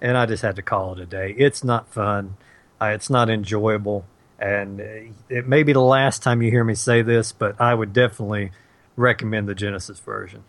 and 0.00 0.16
I 0.16 0.24
just 0.24 0.42
had 0.42 0.56
to 0.56 0.62
call 0.62 0.94
it 0.94 1.00
a 1.00 1.06
day. 1.06 1.34
It's 1.36 1.62
not 1.62 1.92
fun. 1.92 2.36
Uh, 2.80 2.86
it's 2.94 3.10
not 3.10 3.28
enjoyable, 3.28 4.06
and 4.40 4.80
it 5.28 5.46
may 5.46 5.62
be 5.62 5.72
the 5.72 5.80
last 5.80 6.22
time 6.22 6.42
you 6.42 6.50
hear 6.50 6.64
me 6.64 6.74
say 6.74 7.02
this, 7.02 7.32
but 7.32 7.60
I 7.60 7.74
would 7.74 7.92
definitely 7.92 8.52
recommend 8.96 9.48
the 9.48 9.54
Genesis 9.54 10.00
version. 10.00 10.44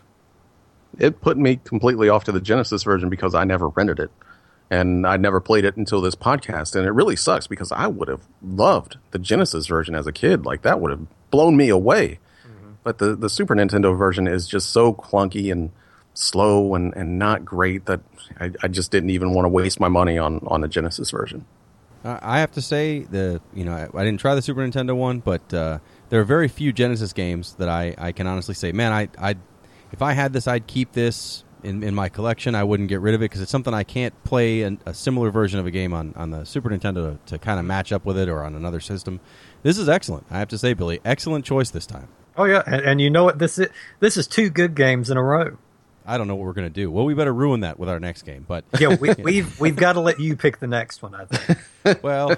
It 0.98 1.20
put 1.20 1.36
me 1.36 1.60
completely 1.62 2.08
off 2.08 2.24
to 2.24 2.32
the 2.32 2.40
Genesis 2.40 2.82
version 2.82 3.08
because 3.08 3.34
I 3.34 3.44
never 3.44 3.68
rented 3.68 4.00
it, 4.00 4.10
and 4.70 5.06
I 5.06 5.16
never 5.16 5.40
played 5.40 5.64
it 5.64 5.76
until 5.76 6.00
this 6.00 6.14
podcast, 6.14 6.74
and 6.74 6.86
it 6.86 6.92
really 6.92 7.16
sucks 7.16 7.46
because 7.46 7.70
I 7.70 7.86
would 7.86 8.08
have 8.08 8.22
loved 8.42 8.96
the 9.10 9.18
Genesis 9.18 9.66
version 9.66 9.94
as 9.94 10.06
a 10.06 10.12
kid. 10.12 10.44
Like 10.44 10.62
that 10.62 10.80
would 10.80 10.90
have 10.90 11.06
blown 11.30 11.56
me 11.56 11.70
away 11.70 12.18
mm-hmm. 12.46 12.72
but 12.84 12.98
the, 12.98 13.16
the 13.16 13.28
Super 13.28 13.54
Nintendo 13.54 13.96
version 13.96 14.28
is 14.28 14.46
just 14.46 14.70
so 14.70 14.92
clunky 14.92 15.50
and 15.50 15.70
slow 16.14 16.74
and, 16.74 16.94
and 16.94 17.18
not 17.18 17.44
great 17.44 17.86
that 17.86 18.00
I, 18.38 18.52
I 18.62 18.68
just 18.68 18.90
didn't 18.90 19.10
even 19.10 19.32
want 19.34 19.46
to 19.46 19.48
waste 19.48 19.80
my 19.80 19.88
money 19.88 20.18
on, 20.18 20.40
on 20.46 20.60
the 20.60 20.68
Genesis 20.68 21.10
version. 21.10 21.46
I 22.04 22.40
have 22.40 22.52
to 22.52 22.62
say 22.62 23.00
the 23.00 23.40
you 23.54 23.64
know 23.64 23.72
I, 23.72 23.88
I 23.98 24.04
didn't 24.04 24.20
try 24.20 24.34
the 24.34 24.42
Super 24.42 24.60
Nintendo 24.60 24.96
one, 24.96 25.20
but 25.20 25.54
uh, 25.54 25.78
there 26.08 26.20
are 26.20 26.24
very 26.24 26.48
few 26.48 26.72
Genesis 26.72 27.12
games 27.12 27.54
that 27.54 27.68
I, 27.68 27.94
I 27.98 28.12
can 28.12 28.26
honestly 28.26 28.54
say, 28.54 28.72
man, 28.72 28.92
I 28.92 29.08
I 29.18 29.36
if 29.92 30.02
I 30.02 30.12
had 30.12 30.32
this, 30.32 30.48
I'd 30.48 30.66
keep 30.66 30.92
this 30.92 31.44
in, 31.62 31.82
in 31.82 31.94
my 31.94 32.08
collection. 32.08 32.54
I 32.54 32.64
wouldn't 32.64 32.88
get 32.88 33.00
rid 33.00 33.14
of 33.14 33.20
it 33.20 33.26
because 33.26 33.40
it's 33.40 33.50
something 33.50 33.74
I 33.74 33.84
can't 33.84 34.14
play 34.24 34.62
an, 34.62 34.80
a 34.86 34.94
similar 34.94 35.30
version 35.30 35.60
of 35.60 35.66
a 35.66 35.70
game 35.70 35.92
on, 35.92 36.12
on 36.16 36.30
the 36.30 36.44
Super 36.44 36.70
Nintendo 36.70 36.94
to, 37.12 37.18
to 37.26 37.38
kind 37.38 37.60
of 37.60 37.66
match 37.66 37.92
up 37.92 38.04
with 38.04 38.18
it 38.18 38.28
or 38.28 38.42
on 38.42 38.54
another 38.54 38.80
system. 38.80 39.20
This 39.62 39.78
is 39.78 39.88
excellent. 39.88 40.26
I 40.30 40.38
have 40.38 40.48
to 40.48 40.58
say, 40.58 40.74
Billy, 40.74 41.00
excellent 41.04 41.44
choice 41.44 41.70
this 41.70 41.86
time. 41.86 42.08
Oh 42.36 42.44
yeah, 42.44 42.62
and, 42.66 42.80
and 42.82 43.00
you 43.00 43.10
know 43.10 43.24
what? 43.24 43.38
This 43.38 43.58
is 43.58 43.68
this 44.00 44.16
is 44.16 44.26
two 44.26 44.48
good 44.48 44.74
games 44.74 45.10
in 45.10 45.18
a 45.18 45.22
row. 45.22 45.58
I 46.06 46.18
don't 46.18 46.28
know 46.28 46.34
what 46.34 46.46
we're 46.46 46.52
going 46.52 46.68
to 46.68 46.74
do. 46.74 46.90
Well, 46.90 47.04
we 47.04 47.14
better 47.14 47.32
ruin 47.32 47.60
that 47.60 47.78
with 47.78 47.88
our 47.88 48.00
next 48.00 48.22
game. 48.22 48.44
But 48.46 48.64
yeah, 48.78 48.96
we, 48.96 49.08
have 49.08 49.18
we've, 49.22 49.60
we've 49.60 49.76
got 49.76 49.94
to 49.94 50.00
let 50.00 50.20
you 50.20 50.36
pick 50.36 50.58
the 50.58 50.66
next 50.66 51.02
one. 51.02 51.14
I 51.14 51.24
think. 51.24 52.02
well, 52.02 52.34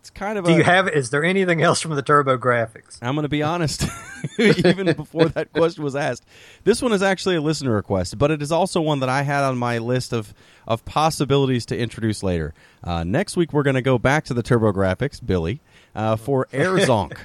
it's 0.00 0.10
kind 0.10 0.38
of. 0.38 0.44
Do 0.44 0.52
a, 0.52 0.56
you 0.56 0.62
have? 0.62 0.88
Is 0.88 1.10
there 1.10 1.24
anything 1.24 1.62
else 1.62 1.80
from 1.80 1.94
the 1.94 2.02
TurboGrafx? 2.02 2.98
I'm 3.02 3.14
going 3.14 3.22
to 3.22 3.28
be 3.28 3.42
honest. 3.42 3.84
even 4.38 4.92
before 4.94 5.26
that 5.30 5.52
question 5.52 5.84
was 5.84 5.96
asked, 5.96 6.24
this 6.64 6.82
one 6.82 6.92
is 6.92 7.02
actually 7.02 7.36
a 7.36 7.40
listener 7.40 7.72
request, 7.72 8.18
but 8.18 8.30
it 8.30 8.42
is 8.42 8.52
also 8.52 8.80
one 8.80 9.00
that 9.00 9.08
I 9.08 9.22
had 9.22 9.44
on 9.44 9.56
my 9.56 9.78
list 9.78 10.12
of 10.12 10.34
of 10.66 10.84
possibilities 10.84 11.66
to 11.66 11.78
introduce 11.78 12.22
later. 12.22 12.54
Uh, 12.84 13.04
next 13.04 13.36
week, 13.36 13.52
we're 13.52 13.62
going 13.62 13.74
to 13.74 13.82
go 13.82 13.98
back 13.98 14.24
to 14.24 14.34
the 14.34 14.42
TurboGrafx, 14.42 15.24
Billy, 15.24 15.60
uh, 15.94 16.16
for 16.16 16.46
Air 16.52 16.76
Zonk. 16.76 17.16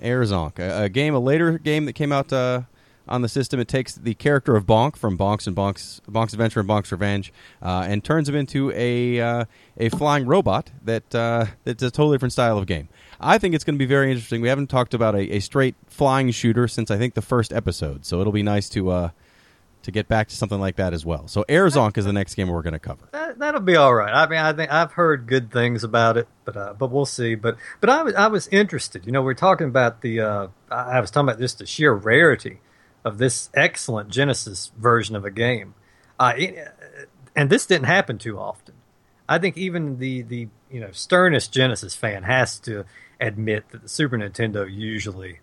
Air 0.00 0.22
Zonk, 0.22 0.58
a, 0.58 0.84
a, 0.84 0.88
game, 0.88 1.14
a 1.14 1.18
later 1.18 1.58
game 1.58 1.86
that 1.86 1.94
came 1.94 2.12
out 2.12 2.32
uh, 2.32 2.62
on 3.06 3.22
the 3.22 3.28
system. 3.28 3.60
It 3.60 3.68
takes 3.68 3.94
the 3.94 4.14
character 4.14 4.56
of 4.56 4.66
Bonk 4.66 4.96
from 4.96 5.18
Bonks 5.18 5.46
and 5.46 5.56
Bonks, 5.56 6.00
Bonk's 6.02 6.32
Adventure 6.32 6.60
and 6.60 6.68
Bonk's 6.68 6.90
Revenge, 6.92 7.32
uh, 7.62 7.86
and 7.88 8.02
turns 8.02 8.28
him 8.28 8.34
into 8.34 8.72
a 8.74 9.20
uh, 9.20 9.44
a 9.76 9.88
flying 9.90 10.26
robot 10.26 10.70
that 10.82 11.14
uh, 11.14 11.46
that's 11.64 11.82
a 11.82 11.90
totally 11.90 12.16
different 12.16 12.32
style 12.32 12.58
of 12.58 12.66
game. 12.66 12.88
I 13.20 13.38
think 13.38 13.54
it's 13.54 13.64
going 13.64 13.76
to 13.76 13.78
be 13.78 13.86
very 13.86 14.10
interesting. 14.10 14.40
We 14.40 14.48
haven't 14.48 14.68
talked 14.68 14.94
about 14.94 15.14
a, 15.14 15.36
a, 15.36 15.40
straight 15.40 15.76
flying 15.86 16.30
shooter 16.30 16.68
since 16.68 16.90
I 16.90 16.98
think 16.98 17.14
the 17.14 17.22
first 17.22 17.52
episode, 17.52 18.04
so 18.04 18.20
it'll 18.20 18.32
be 18.32 18.42
nice 18.42 18.68
to 18.70 18.90
uh, 18.90 19.10
to 19.82 19.90
get 19.90 20.08
back 20.08 20.28
to 20.28 20.36
something 20.36 20.60
like 20.60 20.76
that 20.76 20.92
as 20.92 21.04
well. 21.04 21.28
So 21.28 21.44
Air 21.48 21.66
Zonk 21.66 21.96
is 21.98 22.06
the 22.06 22.12
next 22.12 22.34
game 22.34 22.48
we're 22.48 22.62
going 22.62 22.72
to 22.72 22.78
cover. 22.78 23.08
That, 23.12 23.54
will 23.54 23.60
be 23.60 23.76
all 23.76 23.94
right. 23.94 24.12
I 24.12 24.28
mean, 24.28 24.38
I 24.38 24.52
think 24.52 24.72
I've 24.72 24.92
heard 24.92 25.26
good 25.26 25.52
things 25.52 25.84
about 25.84 26.16
it, 26.16 26.28
but 26.44 26.56
uh, 26.56 26.74
but 26.74 26.90
we'll 26.90 27.06
see. 27.06 27.34
But 27.34 27.56
but 27.80 27.90
I 27.90 28.02
was 28.02 28.14
I 28.14 28.26
was 28.28 28.48
interested. 28.48 29.06
You 29.06 29.12
know, 29.12 29.22
we're 29.22 29.34
talking 29.34 29.68
about 29.68 30.00
the. 30.00 30.20
Uh, 30.20 30.46
I 30.70 31.00
was 31.00 31.10
talking 31.10 31.28
about 31.28 31.38
just 31.38 31.58
the 31.58 31.66
sheer 31.66 31.92
rarity 31.92 32.60
of 33.04 33.18
this 33.18 33.50
excellent 33.54 34.08
Genesis 34.08 34.72
version 34.78 35.14
of 35.14 35.24
a 35.24 35.30
game, 35.30 35.74
uh, 36.18 36.32
it, 36.36 36.68
and 37.36 37.50
this 37.50 37.66
didn't 37.66 37.86
happen 37.86 38.18
too 38.18 38.38
often. 38.38 38.74
I 39.28 39.38
think 39.38 39.56
even 39.56 39.98
the 39.98 40.22
the 40.22 40.48
you 40.70 40.80
know 40.80 40.90
sternest 40.92 41.52
Genesis 41.52 41.94
fan 41.94 42.24
has 42.24 42.58
to 42.60 42.84
admit 43.20 43.68
that 43.70 43.82
the 43.82 43.88
Super 43.88 44.18
Nintendo 44.18 44.70
usually 44.70 45.40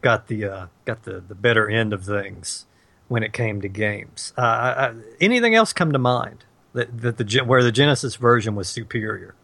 got 0.00 0.28
the 0.28 0.44
uh, 0.44 0.66
got 0.84 1.02
the 1.04 1.20
the 1.20 1.34
better 1.34 1.68
end 1.68 1.92
of 1.92 2.04
things 2.04 2.66
when 3.08 3.22
it 3.22 3.32
came 3.32 3.60
to 3.60 3.68
games. 3.68 4.32
Uh, 4.36 4.40
I, 4.40 4.94
anything 5.20 5.54
else 5.54 5.72
come 5.72 5.92
to 5.92 5.98
mind 5.98 6.44
that, 6.72 7.00
that 7.00 7.18
the 7.18 7.44
where 7.44 7.62
the 7.62 7.72
Genesis 7.72 8.16
version 8.16 8.54
was 8.54 8.68
superior? 8.68 9.34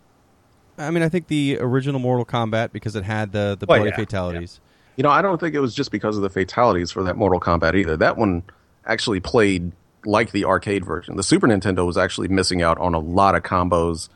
I 0.79 0.91
mean, 0.91 1.03
I 1.03 1.09
think 1.09 1.27
the 1.29 1.59
original 1.61 2.01
Mortal 2.01 2.25
Kombat 2.25 2.73
because 2.73 2.97
it 2.97 3.05
had 3.05 3.33
the 3.33 3.57
the 3.59 3.67
bloody 3.67 3.91
yeah, 3.91 3.97
fatalities. 3.97 4.61
Yeah. 4.63 4.69
You 4.97 5.03
know, 5.03 5.11
I 5.11 5.23
don't 5.23 5.39
think 5.39 5.55
it 5.55 5.61
was 5.61 5.75
just 5.75 5.91
because 5.91 6.17
of 6.17 6.23
the 6.23 6.31
fatalities 6.31 6.91
for 6.91 7.03
that 7.05 7.17
Mortal 7.17 7.41
Kombat 7.41 7.75
either. 7.75 7.97
That 7.97 8.17
one 8.17 8.43
actually 8.87 9.21
played 9.21 9.73
like 10.05 10.33
the 10.33 10.45
arcade 10.45 10.85
version. 10.85 11.17
The 11.17 11.23
Super 11.23 11.47
Nintendo 11.47 11.87
was 11.87 11.97
actually 11.97 12.29
missing 12.29 12.63
out 12.63 12.79
on 12.79 12.95
a 12.95 12.99
lot 12.99 13.35
of 13.35 13.43
combos. 13.43 14.09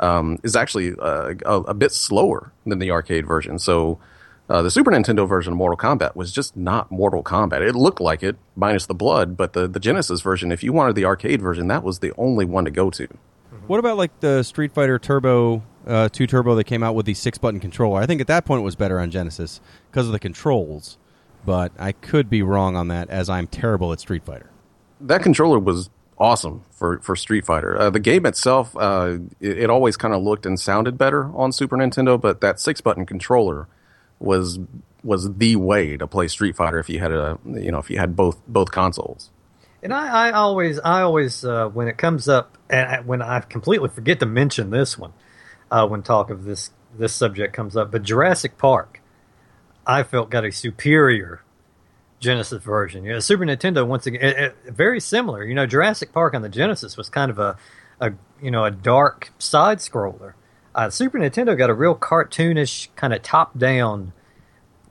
Um, 0.00 0.40
is 0.42 0.56
actually 0.56 0.94
uh, 0.98 1.34
a, 1.44 1.60
a, 1.60 1.74
bit 1.74 1.92
slower 1.92 2.50
than 2.66 2.80
the 2.80 2.90
arcade 2.90 3.24
version. 3.24 3.60
So 3.60 4.00
uh, 4.48 4.60
the 4.60 4.70
Super 4.70 4.90
Nintendo 4.90 5.28
version 5.28 5.52
of 5.52 5.58
Mortal 5.58 5.76
Kombat 5.76 6.16
was 6.16 6.32
just 6.32 6.56
not 6.56 6.90
Mortal 6.90 7.22
Kombat. 7.22 7.60
It 7.60 7.76
looked 7.76 8.00
like 8.00 8.22
it, 8.22 8.36
minus 8.56 8.86
the 8.86 8.94
blood, 8.94 9.36
but 9.36 9.52
the, 9.52 9.68
the 9.68 9.78
Genesis 9.78 10.20
version, 10.20 10.50
if 10.50 10.64
you 10.64 10.72
wanted 10.72 10.96
the 10.96 11.04
arcade 11.04 11.40
version, 11.40 11.68
that 11.68 11.84
was 11.84 12.00
the 12.00 12.12
only 12.18 12.44
one 12.44 12.64
to 12.64 12.70
go 12.70 12.90
to. 12.90 13.06
What 13.66 13.78
about 13.78 13.96
like 13.96 14.18
the 14.20 14.42
Street 14.42 14.72
Fighter 14.72 14.98
Turbo, 14.98 15.62
uh, 15.86 16.08
2 16.08 16.26
Turbo 16.26 16.54
that 16.54 16.64
came 16.64 16.82
out 16.82 16.94
with 16.94 17.06
the 17.06 17.14
six 17.14 17.38
button 17.38 17.60
controller? 17.60 18.00
I 18.00 18.06
think 18.06 18.20
at 18.20 18.26
that 18.26 18.44
point 18.44 18.60
it 18.60 18.64
was 18.64 18.76
better 18.76 18.98
on 19.00 19.10
Genesis 19.10 19.60
because 19.90 20.06
of 20.06 20.12
the 20.12 20.18
controls, 20.18 20.98
but 21.44 21.72
I 21.78 21.92
could 21.92 22.30
be 22.30 22.42
wrong 22.42 22.76
on 22.76 22.88
that 22.88 23.10
as 23.10 23.28
I'm 23.28 23.46
terrible 23.46 23.92
at 23.92 24.00
Street 24.00 24.24
Fighter. 24.24 24.50
That 25.00 25.22
controller 25.22 25.58
was 25.58 25.90
awesome 26.18 26.62
for, 26.70 26.98
for 27.00 27.16
Street 27.16 27.44
Fighter. 27.44 27.78
Uh, 27.78 27.90
the 27.90 28.00
game 28.00 28.24
itself, 28.26 28.76
uh, 28.76 29.18
it, 29.40 29.58
it 29.58 29.70
always 29.70 29.96
kind 29.96 30.14
of 30.14 30.22
looked 30.22 30.46
and 30.46 30.58
sounded 30.58 30.96
better 30.96 31.30
on 31.34 31.52
Super 31.52 31.76
Nintendo, 31.76 32.20
but 32.20 32.40
that 32.40 32.60
six 32.60 32.80
button 32.80 33.04
controller 33.06 33.68
was 34.18 34.60
was 35.04 35.34
the 35.34 35.56
way 35.56 35.96
to 35.96 36.06
play 36.06 36.28
Street 36.28 36.54
Fighter 36.54 36.78
if 36.78 36.88
you 36.88 37.00
had 37.00 37.10
a 37.10 37.38
you 37.44 37.72
know 37.72 37.78
if 37.78 37.90
you 37.90 37.98
had 37.98 38.14
both 38.14 38.40
both 38.46 38.70
consoles. 38.70 39.30
And 39.82 39.92
I, 39.92 40.28
I 40.28 40.30
always 40.30 40.78
I 40.78 41.02
always 41.02 41.44
uh, 41.44 41.68
when 41.68 41.88
it 41.88 41.98
comes 41.98 42.28
up 42.28 42.56
and 42.70 43.04
when 43.04 43.20
I 43.20 43.40
completely 43.40 43.88
forget 43.88 44.20
to 44.20 44.26
mention 44.26 44.70
this 44.70 44.96
one 44.96 45.12
uh, 45.72 45.86
when 45.86 46.02
talk 46.02 46.30
of 46.30 46.44
this 46.44 46.70
this 46.96 47.12
subject 47.12 47.54
comes 47.54 47.76
up, 47.76 47.90
but 47.90 48.02
Jurassic 48.02 48.58
Park, 48.58 49.00
I 49.86 50.02
felt 50.02 50.30
got 50.30 50.44
a 50.44 50.52
superior 50.52 51.42
Genesis 52.20 52.62
version. 52.62 53.04
You 53.04 53.14
know, 53.14 53.18
Super 53.18 53.44
Nintendo 53.44 53.86
once 53.86 54.06
again 54.06 54.22
it, 54.22 54.36
it, 54.38 54.72
very 54.72 55.00
similar. 55.00 55.44
You 55.44 55.54
know, 55.54 55.66
Jurassic 55.66 56.12
Park 56.12 56.34
on 56.34 56.42
the 56.42 56.48
Genesis 56.48 56.96
was 56.96 57.08
kind 57.08 57.30
of 57.30 57.38
a 57.40 57.56
a 58.00 58.12
you 58.40 58.50
know 58.50 58.64
a 58.64 58.70
dark 58.70 59.32
side 59.38 59.78
scroller 59.78 60.34
uh, 60.74 60.90
Super 60.90 61.18
Nintendo 61.18 61.56
got 61.56 61.70
a 61.70 61.74
real 61.74 61.94
cartoonish 61.94 62.88
kind 62.96 63.12
of 63.12 63.22
top 63.22 63.58
down 63.58 64.12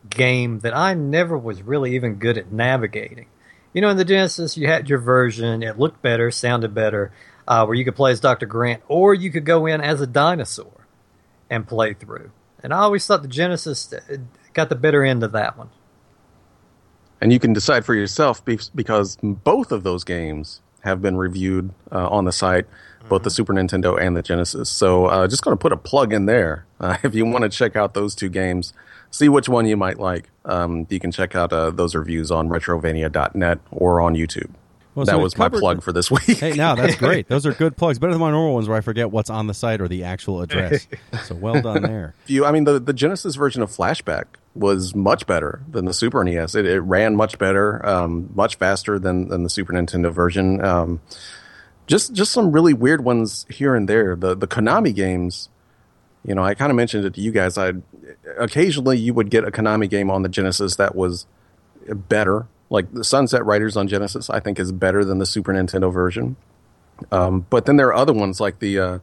game 0.09 0.59
that 0.59 0.75
I 0.75 0.93
never 0.93 1.37
was 1.37 1.61
really 1.61 1.95
even 1.95 2.15
good 2.15 2.37
at 2.37 2.51
navigating. 2.51 3.27
You 3.73 3.81
know, 3.81 3.89
in 3.89 3.97
the 3.97 4.05
Genesis, 4.05 4.57
you 4.57 4.67
had 4.67 4.89
your 4.89 4.99
version, 4.99 5.63
it 5.63 5.79
looked 5.79 6.01
better, 6.01 6.29
sounded 6.29 6.73
better, 6.73 7.11
uh, 7.51 7.65
where 7.65 7.75
you 7.75 7.83
could 7.83 7.97
play 7.97 8.13
as 8.13 8.21
Dr. 8.21 8.45
Grant, 8.45 8.81
or 8.87 9.13
you 9.13 9.29
could 9.29 9.43
go 9.43 9.65
in 9.65 9.81
as 9.81 9.99
a 9.99 10.07
dinosaur 10.07 10.87
and 11.49 11.67
play 11.67 11.93
through. 11.93 12.31
And 12.63 12.73
I 12.73 12.77
always 12.77 13.05
thought 13.05 13.23
the 13.23 13.27
Genesis 13.27 13.93
got 14.53 14.69
the 14.69 14.75
better 14.75 15.03
end 15.03 15.21
of 15.21 15.33
that 15.33 15.57
one. 15.57 15.69
And 17.19 17.33
you 17.33 17.39
can 17.39 17.51
decide 17.51 17.83
for 17.83 17.93
yourself 17.93 18.41
because 18.45 19.17
both 19.21 19.73
of 19.73 19.83
those 19.83 20.05
games 20.05 20.61
have 20.85 21.01
been 21.01 21.17
reviewed 21.17 21.71
uh, 21.91 22.07
on 22.07 22.23
the 22.23 22.31
site 22.31 22.67
both 23.09 23.23
the 23.23 23.29
mm-hmm. 23.29 23.35
Super 23.35 23.53
Nintendo 23.53 23.99
and 23.99 24.15
the 24.15 24.21
Genesis. 24.21 24.69
So 24.69 25.07
uh, 25.07 25.27
just 25.27 25.43
going 25.43 25.57
to 25.57 25.61
put 25.61 25.73
a 25.73 25.77
plug 25.77 26.13
in 26.13 26.27
there. 26.27 26.65
Uh, 26.79 26.97
if 27.03 27.13
you 27.13 27.25
want 27.25 27.43
to 27.43 27.49
check 27.49 27.75
out 27.75 27.93
those 27.93 28.15
two 28.15 28.29
games, 28.29 28.71
see 29.09 29.27
which 29.27 29.49
one 29.49 29.65
you 29.65 29.75
might 29.75 29.99
like. 29.99 30.29
Um, 30.45 30.87
you 30.89 31.01
can 31.01 31.11
check 31.11 31.35
out 31.35 31.51
uh, 31.51 31.71
those 31.71 31.95
reviews 31.95 32.31
on 32.31 32.47
retrovania.net 32.47 33.59
or 33.71 33.99
on 33.99 34.15
YouTube. 34.15 34.51
Well, 34.93 35.05
that 35.05 35.13
so 35.13 35.19
was 35.19 35.37
my 35.37 35.47
plug 35.47 35.83
for 35.83 35.93
this 35.93 36.11
week. 36.27 36.39
hey, 36.39 36.53
now 36.53 36.75
that's 36.75 36.95
great. 36.95 37.27
Those 37.29 37.45
are 37.45 37.53
good 37.53 37.77
plugs. 37.77 37.99
Better 37.99 38.11
than 38.13 38.19
my 38.19 38.31
normal 38.31 38.53
ones 38.53 38.67
where 38.67 38.77
I 38.77 38.81
forget 38.81 39.11
what's 39.11 39.29
on 39.29 39.47
the 39.47 39.53
site 39.53 39.79
or 39.79 39.87
the 39.87 40.03
actual 40.03 40.41
address. 40.41 40.87
so 41.23 41.35
well 41.35 41.61
done 41.61 41.83
there. 41.83 42.13
You, 42.27 42.45
I 42.45 42.51
mean, 42.51 42.65
the, 42.65 42.79
the 42.79 42.93
Genesis 42.93 43.35
version 43.35 43.61
of 43.61 43.69
Flashback 43.69 44.25
was 44.53 44.93
much 44.93 45.25
better 45.27 45.61
than 45.69 45.85
the 45.85 45.93
Super 45.93 46.23
NES. 46.23 46.55
It, 46.55 46.65
it 46.65 46.81
ran 46.81 47.15
much 47.15 47.37
better, 47.37 47.85
um, 47.85 48.29
much 48.33 48.57
faster 48.57 48.99
than, 48.99 49.29
than 49.29 49.43
the 49.43 49.49
Super 49.49 49.71
Nintendo 49.71 50.11
version. 50.11 50.63
Um, 50.63 50.99
just 51.87 52.13
just 52.13 52.31
some 52.31 52.51
really 52.51 52.73
weird 52.73 53.03
ones 53.03 53.45
here 53.49 53.75
and 53.75 53.87
there. 53.87 54.15
The 54.15 54.35
the 54.35 54.47
Konami 54.47 54.95
games, 54.95 55.49
you 56.25 56.35
know, 56.35 56.43
I 56.43 56.53
kind 56.53 56.69
of 56.69 56.75
mentioned 56.75 57.05
it 57.05 57.13
to 57.15 57.21
you 57.21 57.31
guys. 57.31 57.57
I 57.57 57.73
occasionally 58.37 58.97
you 58.97 59.13
would 59.13 59.29
get 59.29 59.43
a 59.43 59.51
Konami 59.51 59.89
game 59.89 60.09
on 60.09 60.21
the 60.21 60.29
Genesis 60.29 60.75
that 60.77 60.95
was 60.95 61.25
better. 61.87 62.47
Like 62.71 62.91
the 62.91 63.03
Sunset 63.03 63.45
Riders 63.45 63.77
on 63.77 63.87
Genesis, 63.87 64.29
I 64.29 64.39
think 64.39 64.57
is 64.57 64.71
better 64.71 65.05
than 65.05 65.19
the 65.19 65.25
Super 65.25 65.53
Nintendo 65.53 65.93
version. 65.93 66.37
Um, 67.11 67.45
but 67.49 67.65
then 67.65 67.75
there 67.75 67.87
are 67.87 67.93
other 67.93 68.13
ones 68.13 68.39
like 68.39 68.59
the 68.59 68.79
uh, 68.79 68.99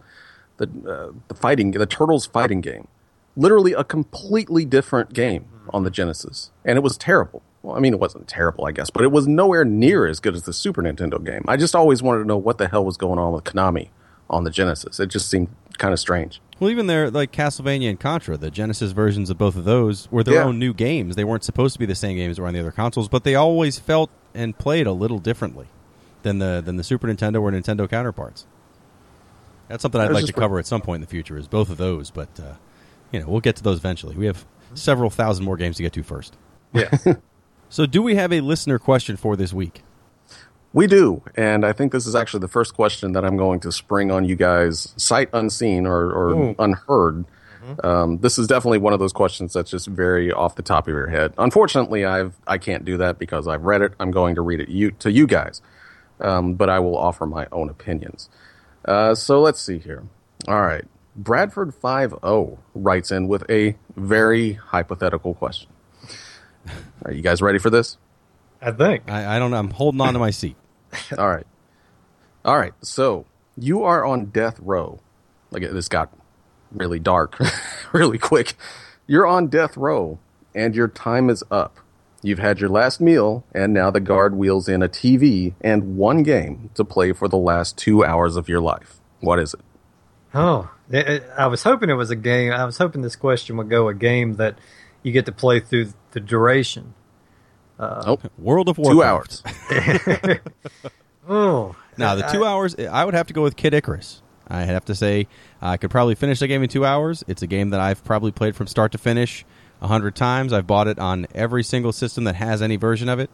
the 0.56 0.64
uh, 0.64 1.12
the 1.28 1.34
fighting 1.34 1.70
the 1.72 1.86
Turtles 1.86 2.26
fighting 2.26 2.62
game, 2.62 2.88
literally 3.36 3.74
a 3.74 3.84
completely 3.84 4.64
different 4.64 5.12
game 5.12 5.46
on 5.70 5.84
the 5.84 5.90
Genesis, 5.90 6.50
and 6.64 6.76
it 6.76 6.82
was 6.82 6.96
terrible. 6.96 7.42
Well, 7.62 7.76
I 7.76 7.80
mean, 7.80 7.92
it 7.92 8.00
wasn't 8.00 8.26
terrible, 8.26 8.66
I 8.66 8.72
guess, 8.72 8.88
but 8.88 9.02
it 9.02 9.12
was 9.12 9.26
nowhere 9.26 9.64
near 9.64 10.06
as 10.06 10.20
good 10.20 10.34
as 10.34 10.44
the 10.44 10.52
Super 10.52 10.82
Nintendo 10.82 11.22
game. 11.22 11.44
I 11.46 11.56
just 11.56 11.74
always 11.74 12.02
wanted 12.02 12.20
to 12.20 12.24
know 12.24 12.36
what 12.38 12.58
the 12.58 12.68
hell 12.68 12.84
was 12.84 12.96
going 12.96 13.18
on 13.18 13.32
with 13.32 13.44
Konami 13.44 13.88
on 14.30 14.44
the 14.44 14.50
Genesis. 14.50 15.00
It 15.00 15.08
just 15.08 15.28
seemed 15.28 15.48
kind 15.76 15.92
of 15.92 16.00
strange. 16.00 16.40
Well, 16.60 16.70
even 16.70 16.86
there, 16.88 17.10
like 17.10 17.30
Castlevania 17.32 17.88
and 17.88 18.00
Contra, 18.00 18.36
the 18.36 18.50
Genesis 18.50 18.92
versions 18.92 19.30
of 19.30 19.38
both 19.38 19.56
of 19.56 19.64
those 19.64 20.10
were 20.10 20.24
their 20.24 20.34
Yeah. 20.34 20.44
own 20.44 20.58
new 20.58 20.74
games. 20.74 21.14
They 21.14 21.24
weren't 21.24 21.44
supposed 21.44 21.74
to 21.74 21.78
be 21.78 21.86
the 21.86 21.94
same 21.94 22.16
games 22.16 22.36
that 22.36 22.42
were 22.42 22.48
on 22.48 22.54
the 22.54 22.60
other 22.60 22.72
consoles, 22.72 23.08
but 23.08 23.22
they 23.24 23.34
always 23.36 23.78
felt 23.78 24.10
and 24.34 24.56
played 24.58 24.86
a 24.86 24.92
little 24.92 25.18
differently 25.18 25.66
than 26.22 26.38
the 26.40 26.60
than 26.64 26.76
the 26.76 26.82
Super 26.84 27.06
Nintendo 27.06 27.40
or 27.40 27.50
Nintendo 27.52 27.88
counterparts. 27.88 28.46
That's 29.68 29.82
something 29.82 30.00
I'd 30.00 30.10
like 30.12 30.24
to 30.26 30.32
cover 30.32 30.58
at 30.58 30.66
some 30.66 30.80
point 30.80 30.96
in 30.96 31.00
the 31.02 31.06
future. 31.06 31.36
Is 31.36 31.46
both 31.46 31.70
of 31.70 31.76
those, 31.76 32.10
but 32.10 32.28
uh, 32.40 32.54
you 33.12 33.20
know 33.20 33.26
we'll 33.28 33.40
get 33.40 33.56
to 33.56 33.62
those 33.62 33.78
eventually. 33.78 34.16
We 34.16 34.26
have 34.26 34.44
several 34.74 35.10
thousand 35.10 35.44
more 35.44 35.56
games 35.56 35.76
to 35.76 35.82
get 35.82 35.92
to 35.94 36.02
first. 36.02 36.36
Yeah. 36.72 36.90
So, 37.70 37.84
do 37.84 38.00
we 38.00 38.14
have 38.14 38.32
a 38.32 38.40
listener 38.40 38.78
question 38.78 39.18
for 39.18 39.36
this 39.36 39.52
week? 39.52 39.82
We 40.72 40.86
do, 40.86 41.22
and 41.34 41.64
I 41.64 41.72
think 41.72 41.92
this 41.92 42.06
is 42.06 42.14
actually 42.14 42.40
the 42.40 42.48
first 42.48 42.74
question 42.74 43.12
that 43.12 43.24
I'm 43.24 43.36
going 43.36 43.60
to 43.60 43.72
spring 43.72 44.10
on 44.10 44.24
you 44.26 44.36
guys, 44.36 44.92
sight 44.96 45.30
unseen 45.32 45.86
or, 45.86 46.10
or 46.10 46.54
unheard. 46.58 47.24
Um, 47.82 48.18
this 48.18 48.38
is 48.38 48.46
definitely 48.46 48.78
one 48.78 48.92
of 48.92 48.98
those 48.98 49.12
questions 49.12 49.52
that's 49.52 49.70
just 49.70 49.86
very 49.86 50.32
off 50.32 50.56
the 50.56 50.62
top 50.62 50.86
of 50.88 50.94
your 50.94 51.08
head. 51.08 51.34
Unfortunately, 51.38 52.04
I've 52.04 52.34
I 52.46 52.58
can't 52.58 52.84
do 52.84 52.96
that 52.98 53.18
because 53.18 53.46
I've 53.48 53.64
read 53.64 53.82
it. 53.82 53.92
I'm 54.00 54.10
going 54.10 54.36
to 54.36 54.42
read 54.42 54.60
it 54.60 54.68
you, 54.68 54.90
to 54.92 55.10
you 55.10 55.26
guys, 55.26 55.60
um, 56.20 56.54
but 56.54 56.68
I 56.70 56.78
will 56.78 56.96
offer 56.96 57.26
my 57.26 57.46
own 57.52 57.68
opinions. 57.68 58.28
Uh, 58.84 59.14
so 59.14 59.40
let's 59.40 59.60
see 59.60 59.78
here. 59.78 60.04
All 60.46 60.62
right, 60.62 60.84
Bradford 61.16 61.74
Five 61.74 62.14
O 62.22 62.58
writes 62.74 63.10
in 63.10 63.28
with 63.28 63.44
a 63.50 63.76
very 63.96 64.54
hypothetical 64.54 65.34
question. 65.34 65.70
Are 67.04 67.12
you 67.12 67.22
guys 67.22 67.42
ready 67.42 67.58
for 67.58 67.70
this? 67.70 67.98
I 68.60 68.72
think. 68.72 69.10
I, 69.10 69.36
I 69.36 69.38
don't 69.38 69.50
know. 69.50 69.58
I'm 69.58 69.70
holding 69.70 70.00
on 70.00 70.12
to 70.14 70.18
my 70.18 70.30
seat. 70.30 70.56
All 71.18 71.28
right. 71.28 71.46
All 72.44 72.58
right. 72.58 72.72
So 72.82 73.26
you 73.56 73.84
are 73.84 74.04
on 74.04 74.26
death 74.26 74.58
row. 74.60 75.00
Like 75.50 75.62
this 75.62 75.88
got 75.88 76.12
really 76.72 76.98
dark 76.98 77.38
really 77.92 78.18
quick. 78.18 78.54
You're 79.06 79.26
on 79.26 79.46
death 79.48 79.76
row 79.76 80.18
and 80.54 80.74
your 80.74 80.88
time 80.88 81.30
is 81.30 81.42
up. 81.50 81.78
You've 82.22 82.38
had 82.40 82.58
your 82.60 82.68
last 82.68 83.00
meal 83.00 83.44
and 83.54 83.72
now 83.72 83.90
the 83.90 84.00
guard 84.00 84.34
wheels 84.34 84.68
in 84.68 84.82
a 84.82 84.88
TV 84.88 85.54
and 85.60 85.96
one 85.96 86.22
game 86.22 86.70
to 86.74 86.84
play 86.84 87.12
for 87.12 87.28
the 87.28 87.38
last 87.38 87.76
two 87.78 88.04
hours 88.04 88.36
of 88.36 88.48
your 88.48 88.60
life. 88.60 88.96
What 89.20 89.38
is 89.38 89.54
it? 89.54 89.60
Oh, 90.34 90.70
it- 90.90 91.08
it- 91.08 91.30
I 91.36 91.46
was 91.46 91.62
hoping 91.62 91.90
it 91.90 91.94
was 91.94 92.10
a 92.10 92.16
game. 92.16 92.52
I 92.52 92.64
was 92.64 92.76
hoping 92.78 93.02
this 93.02 93.16
question 93.16 93.56
would 93.56 93.70
go 93.70 93.88
a 93.88 93.94
game 93.94 94.34
that 94.34 94.58
you 95.02 95.12
get 95.12 95.26
to 95.26 95.32
play 95.32 95.60
through 95.60 95.92
the 96.10 96.20
duration. 96.20 96.94
Nope. 97.78 98.30
World 98.38 98.68
of 98.68 98.78
Warcraft. 98.78 99.44
Two 99.44 99.52
hours. 99.72 100.38
Oh, 101.30 101.76
Now, 101.98 102.14
the 102.14 102.22
two 102.22 102.42
I- 102.44 102.48
hours, 102.48 102.74
I 102.76 103.04
would 103.04 103.12
have 103.14 103.26
to 103.26 103.34
go 103.34 103.42
with 103.42 103.54
Kid 103.56 103.74
Icarus. 103.74 104.22
I 104.50 104.62
have 104.62 104.86
to 104.86 104.94
say, 104.94 105.28
I 105.60 105.76
could 105.76 105.90
probably 105.90 106.14
finish 106.14 106.38
the 106.38 106.46
game 106.46 106.62
in 106.62 106.70
two 106.70 106.86
hours. 106.86 107.22
It's 107.28 107.42
a 107.42 107.46
game 107.46 107.68
that 107.70 107.80
I've 107.80 108.02
probably 108.02 108.32
played 108.32 108.56
from 108.56 108.66
start 108.66 108.92
to 108.92 108.98
finish 108.98 109.44
a 109.82 109.86
hundred 109.88 110.16
times. 110.16 110.54
I've 110.54 110.66
bought 110.66 110.88
it 110.88 110.98
on 110.98 111.26
every 111.34 111.62
single 111.62 111.92
system 111.92 112.24
that 112.24 112.34
has 112.36 112.62
any 112.62 112.76
version 112.76 113.10
of 113.10 113.18
it, 113.18 113.28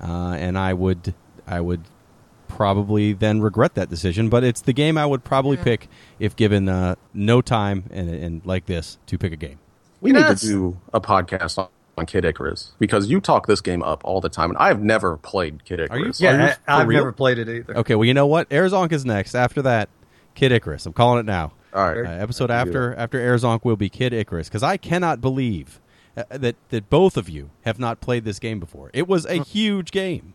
uh, 0.00 0.36
and 0.38 0.56
I 0.56 0.74
would, 0.74 1.12
I 1.44 1.60
would 1.60 1.80
probably 2.46 3.14
then 3.14 3.40
regret 3.40 3.74
that 3.74 3.90
decision. 3.90 4.28
But 4.28 4.44
it's 4.44 4.60
the 4.60 4.72
game 4.72 4.96
I 4.96 5.06
would 5.06 5.24
probably 5.24 5.56
pick 5.56 5.88
if 6.20 6.36
given 6.36 6.68
uh, 6.68 6.94
no 7.12 7.42
time 7.42 7.82
and, 7.90 8.08
and 8.08 8.46
like 8.46 8.66
this 8.66 8.96
to 9.06 9.18
pick 9.18 9.32
a 9.32 9.36
game. 9.36 9.58
We 10.00 10.10
You 10.10 10.14
know, 10.20 10.28
need 10.28 10.38
to 10.38 10.46
do 10.46 10.78
a 10.94 11.00
podcast 11.00 11.68
on, 12.00 12.02
on 12.02 12.06
Kid 12.06 12.24
Icarus 12.24 12.72
because 12.78 13.08
you 13.08 13.20
talk 13.20 13.46
this 13.46 13.60
game 13.60 13.82
up 13.82 14.02
all 14.04 14.20
the 14.20 14.28
time 14.28 14.50
and 14.50 14.58
I 14.58 14.68
have 14.68 14.82
never 14.82 15.16
played 15.16 15.64
Kid 15.64 15.80
Icarus. 15.80 16.20
Are 16.20 16.24
you 16.24 16.36
yeah, 16.38 16.54
for 16.54 16.60
I, 16.70 16.80
I've 16.80 16.88
real? 16.88 16.98
never 16.98 17.12
played 17.12 17.38
it 17.38 17.48
either. 17.48 17.76
Okay, 17.78 17.94
well, 17.94 18.04
you 18.04 18.14
know 18.14 18.26
what? 18.26 18.48
Airzonk 18.50 18.92
is 18.92 19.04
next. 19.04 19.34
After 19.34 19.62
that, 19.62 19.88
Kid 20.34 20.52
Icarus. 20.52 20.86
I'm 20.86 20.92
calling 20.92 21.20
it 21.20 21.26
now. 21.26 21.52
All 21.72 21.86
right. 21.86 22.04
Uh, 22.04 22.22
episode 22.22 22.50
I 22.50 22.64
can 22.64 22.72
do 22.72 22.78
after 22.78 22.94
after 22.96 23.18
Airzonk 23.18 23.64
will 23.64 23.76
be 23.76 23.88
Kid 23.88 24.12
Icarus 24.12 24.48
because 24.48 24.62
I 24.62 24.76
cannot 24.76 25.20
believe 25.20 25.80
uh, 26.16 26.24
that 26.30 26.56
that 26.70 26.90
both 26.90 27.16
of 27.16 27.28
you 27.28 27.50
have 27.62 27.78
not 27.78 28.00
played 28.00 28.24
this 28.24 28.38
game 28.38 28.58
before. 28.58 28.90
It 28.92 29.06
was 29.06 29.24
a 29.26 29.42
huge 29.42 29.90
game. 29.90 30.34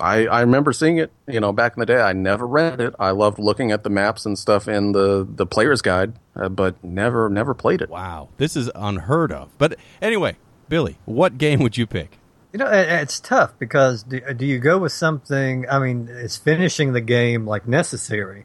I, 0.00 0.26
I 0.26 0.40
remember 0.42 0.72
seeing 0.72 0.98
it, 0.98 1.10
you 1.26 1.40
know, 1.40 1.52
back 1.52 1.76
in 1.76 1.80
the 1.80 1.86
day. 1.86 2.00
I 2.00 2.12
never 2.12 2.46
read 2.46 2.80
it. 2.80 2.94
I 3.00 3.10
loved 3.10 3.38
looking 3.38 3.72
at 3.72 3.82
the 3.82 3.90
maps 3.90 4.24
and 4.26 4.38
stuff 4.38 4.68
in 4.68 4.92
the, 4.92 5.26
the 5.28 5.44
player's 5.44 5.82
guide, 5.82 6.12
uh, 6.36 6.48
but 6.48 6.82
never 6.84 7.28
never 7.28 7.52
played 7.52 7.82
it. 7.82 7.90
Wow, 7.90 8.28
this 8.36 8.56
is 8.56 8.70
unheard 8.74 9.32
of. 9.32 9.50
But 9.58 9.76
anyway, 10.00 10.36
Billy, 10.68 10.98
what 11.04 11.38
game 11.38 11.60
would 11.60 11.76
you 11.76 11.86
pick? 11.86 12.18
You 12.52 12.58
know, 12.58 12.70
it, 12.70 12.88
it's 12.88 13.20
tough 13.20 13.58
because 13.58 14.02
do, 14.02 14.20
do 14.34 14.46
you 14.46 14.58
go 14.58 14.78
with 14.78 14.92
something? 14.92 15.68
I 15.68 15.78
mean, 15.78 16.08
is 16.08 16.36
finishing 16.36 16.92
the 16.92 17.00
game 17.00 17.46
like 17.46 17.66
necessary? 17.66 18.44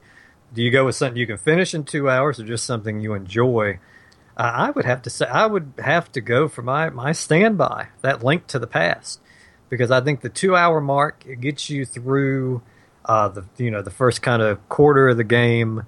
Do 0.53 0.61
you 0.61 0.71
go 0.71 0.85
with 0.85 0.95
something 0.95 1.17
you 1.17 1.27
can 1.27 1.37
finish 1.37 1.73
in 1.73 1.83
two 1.83 2.09
hours, 2.09 2.39
or 2.39 2.45
just 2.45 2.65
something 2.65 2.99
you 2.99 3.13
enjoy? 3.13 3.79
Uh, 4.37 4.51
I 4.53 4.69
would 4.71 4.85
have 4.85 5.01
to 5.03 5.09
say 5.09 5.25
I 5.25 5.45
would 5.45 5.73
have 5.79 6.11
to 6.13 6.21
go 6.21 6.47
for 6.47 6.61
my 6.61 6.89
my 6.89 7.11
standby 7.11 7.87
that 8.01 8.23
link 8.23 8.47
to 8.47 8.59
the 8.59 8.67
past 8.67 9.19
because 9.69 9.91
I 9.91 10.01
think 10.01 10.21
the 10.21 10.29
two 10.29 10.55
hour 10.55 10.81
mark 10.81 11.23
it 11.25 11.41
gets 11.41 11.69
you 11.69 11.85
through 11.85 12.61
uh, 13.05 13.29
the 13.29 13.45
you 13.57 13.71
know 13.71 13.81
the 13.81 13.91
first 13.91 14.21
kind 14.21 14.41
of 14.41 14.67
quarter 14.69 15.09
of 15.09 15.17
the 15.17 15.23
game 15.23 15.83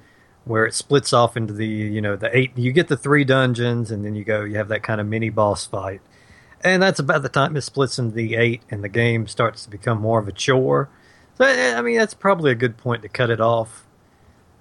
where 0.45 0.65
it 0.65 0.73
splits 0.73 1.11
off 1.11 1.35
into 1.35 1.53
the 1.53 1.67
you 1.67 2.01
know 2.01 2.15
the 2.15 2.35
eight 2.35 2.57
you 2.57 2.71
get 2.71 2.87
the 2.87 2.97
three 2.97 3.23
dungeons 3.23 3.91
and 3.91 4.05
then 4.05 4.15
you 4.15 4.23
go 4.23 4.43
you 4.43 4.55
have 4.55 4.67
that 4.67 4.83
kind 4.83 5.01
of 5.01 5.07
mini 5.07 5.29
boss 5.29 5.65
fight 5.65 6.01
and 6.65 6.83
that's 6.83 6.99
about 6.99 7.21
the 7.21 7.29
time 7.29 7.55
it 7.55 7.61
splits 7.61 7.97
into 7.97 8.13
the 8.13 8.35
eight 8.35 8.61
and 8.69 8.83
the 8.83 8.89
game 8.89 9.25
starts 9.27 9.63
to 9.63 9.69
become 9.69 10.01
more 10.01 10.19
of 10.19 10.27
a 10.27 10.31
chore 10.33 10.89
so 11.37 11.45
i 11.45 11.81
mean 11.81 11.97
that's 11.97 12.13
probably 12.13 12.51
a 12.51 12.55
good 12.55 12.75
point 12.77 13.01
to 13.03 13.07
cut 13.09 13.29
it 13.29 13.39
off 13.39 13.83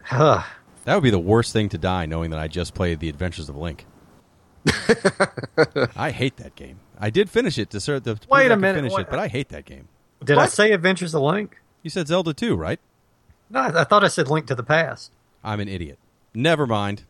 Huh. 0.07 0.43
That 0.85 0.95
would 0.97 1.03
be 1.03 1.09
the 1.11 1.19
worst 1.19 1.55
thing 1.55 1.71
to 1.71 1.79
die, 1.79 2.05
knowing 2.05 2.29
that 2.29 2.39
I 2.39 2.47
just 2.47 2.75
played 2.75 3.01
The 3.01 3.09
Adventures 3.09 3.49
of 3.49 3.57
Link. 3.57 3.87
I 5.97 6.11
hate 6.11 6.37
that 6.37 6.55
game. 6.57 6.81
I 6.99 7.09
did 7.09 7.31
finish 7.31 7.57
it 7.59 7.71
to 7.71 7.81
serve 7.81 8.05
the. 8.05 8.17
to 8.17 8.29
Wait 8.29 8.49
prove 8.49 8.51
I 8.51 8.53
a 8.53 8.57
could 8.57 8.61
minute, 8.61 8.79
finish 8.81 8.93
what- 8.93 9.01
it, 9.03 9.11
but 9.11 9.19
I 9.19 9.29
hate 9.29 9.49
that 9.49 9.65
game. 9.65 9.89
did 10.23 10.37
i 10.39 10.45
say 10.47 10.73
adventures 10.73 11.15
of 11.15 11.23
link 11.23 11.57
You 11.83 11.89
said 11.91 12.07
Zelda 12.09 12.35
2, 12.35 12.55
right? 12.55 12.81
no 13.51 13.61
I, 13.61 13.81
I 13.81 13.85
thought 13.85 14.05
i 14.05 14.09
said 14.09 14.29
link 14.29 14.47
to 14.49 14.55
the 14.55 14.63
past 14.63 15.13
I'm 15.43 15.61
an 15.61 15.69
idiot. 15.69 15.99
Never 16.35 16.67
mind. 16.67 17.05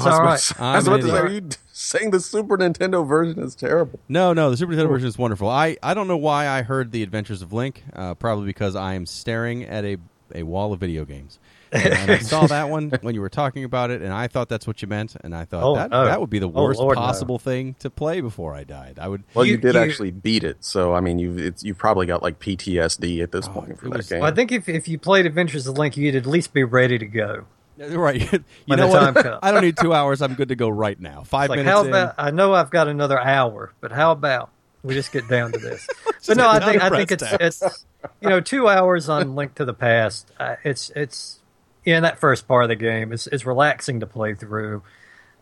That's 0.00 0.06
Oh, 0.06 0.10
I 0.10 0.12
all 0.14 0.20
right 0.22 0.30
was 0.32 0.50
about 0.50 0.56
to- 0.58 0.62
I 0.64 0.76
was 0.76 0.86
about 0.86 1.00
to 1.00 1.06
say, 1.08 1.18
are 1.18 1.28
you 1.28 1.48
saying 1.72 2.10
the 2.10 2.20
Super 2.20 2.56
Nintendo 2.58 3.06
version 3.06 3.40
is 3.42 3.54
terrible? 3.54 3.98
No, 4.08 4.32
no, 4.32 4.50
the 4.50 4.56
Super 4.56 4.72
Nintendo 4.72 4.88
version 4.88 5.08
is 5.08 5.18
wonderful. 5.18 5.48
I, 5.48 5.76
I 5.82 5.94
don't 5.94 6.08
know 6.08 6.16
why 6.16 6.48
I 6.48 6.62
heard 6.62 6.92
the 6.92 7.02
Adventures 7.02 7.42
of 7.42 7.52
Link. 7.52 7.82
Uh, 7.94 8.14
probably 8.14 8.46
because 8.46 8.76
I 8.76 8.94
am 8.94 9.06
staring 9.06 9.64
at 9.64 9.84
a, 9.84 9.96
a 10.34 10.42
wall 10.44 10.72
of 10.72 10.80
video 10.80 11.04
games. 11.04 11.38
And 11.74 12.10
I 12.10 12.18
saw 12.18 12.46
that 12.48 12.68
one 12.68 12.90
when 13.00 13.14
you 13.14 13.22
were 13.22 13.30
talking 13.30 13.64
about 13.64 13.90
it, 13.90 14.02
and 14.02 14.12
I 14.12 14.28
thought 14.28 14.50
that's 14.50 14.66
what 14.66 14.82
you 14.82 14.88
meant. 14.88 15.16
And 15.24 15.34
I 15.34 15.46
thought 15.46 15.62
Oh, 15.62 15.74
that 15.76 15.88
no. 15.90 16.04
that 16.04 16.20
would 16.20 16.28
be 16.28 16.38
the 16.38 16.46
Oh, 16.46 16.64
worst 16.64 16.78
Lord, 16.78 16.96
no. 16.96 17.00
possible 17.00 17.38
thing 17.38 17.76
to 17.78 17.88
play 17.88 18.20
before 18.20 18.54
I 18.54 18.64
died. 18.64 18.98
I 19.00 19.08
would. 19.08 19.22
Well, 19.32 19.46
you, 19.46 19.52
You- 19.52 19.56
did 19.58 19.74
you- 19.74 19.80
actually 19.80 20.10
beat 20.10 20.44
it, 20.44 20.58
so 20.62 20.92
I 20.92 21.00
mean, 21.00 21.18
you've 21.18 21.38
it's, 21.38 21.64
you've 21.64 21.78
probably 21.78 22.04
got 22.04 22.22
like 22.22 22.38
PTSD 22.40 23.22
at 23.22 23.32
this 23.32 23.48
point 23.48 23.78
for 23.78 23.86
it 23.86 23.90
that 23.90 23.96
was- 23.96 24.08
game. 24.10 24.20
well, 24.20 24.30
i 24.30 24.34
think 24.34 24.52
if, 24.52 24.68
if 24.68 24.86
you 24.86 24.98
played 24.98 25.24
adventures 25.24 25.66
of 25.66 25.78
link 25.78 25.96
you'd 25.96 26.14
at 26.14 26.26
least 26.26 26.52
be 26.52 26.62
ready 26.62 26.98
to 26.98 27.06
go 27.06 27.46
Right. 27.78 28.20
you 28.32 28.44
When 28.66 28.78
know 28.78 28.86
the 28.86 28.92
what? 28.92 29.00
time 29.00 29.14
comes. 29.14 29.38
I 29.42 29.50
don't 29.50 29.62
need 29.62 29.76
two 29.76 29.92
hours. 29.94 30.20
I'm 30.22 30.34
good 30.34 30.48
to 30.48 30.56
go 30.56 30.68
right 30.68 30.98
now. 31.00 31.22
Five 31.24 31.50
like 31.50 31.58
minutes 31.58 31.72
how 31.74 31.84
in. 31.84 32.12
i 32.18 32.30
know 32.30 32.52
i've 32.52 32.70
got 32.70 32.86
another 32.88 33.18
hour 33.18 33.72
but 33.80 33.92
how 33.92 34.12
about 34.12 34.50
we 34.82 34.94
just 34.94 35.12
get 35.12 35.26
down 35.28 35.52
to 35.52 35.58
this 35.58 35.86
but 36.26 36.36
no 36.36 36.48
i 36.48 36.58
think 36.58 36.82
i 36.82 36.90
think 36.90 37.10
it's 37.12 37.22
it's 37.40 37.86
you 38.20 38.28
know 38.28 38.40
two 38.40 38.68
hours 38.68 39.08
on 39.08 39.34
link 39.34 39.54
to 39.54 39.64
the 39.64 39.72
past 39.74 40.30
uh, 40.40 40.56
it's 40.64 40.90
it's 40.96 41.40
in 41.84 42.02
that 42.02 42.18
first 42.18 42.46
part 42.48 42.64
of 42.64 42.68
the 42.68 42.76
game 42.76 43.12
it's, 43.12 43.26
it's 43.28 43.46
relaxing 43.46 44.00
to 44.00 44.06
play 44.06 44.34
through 44.34 44.82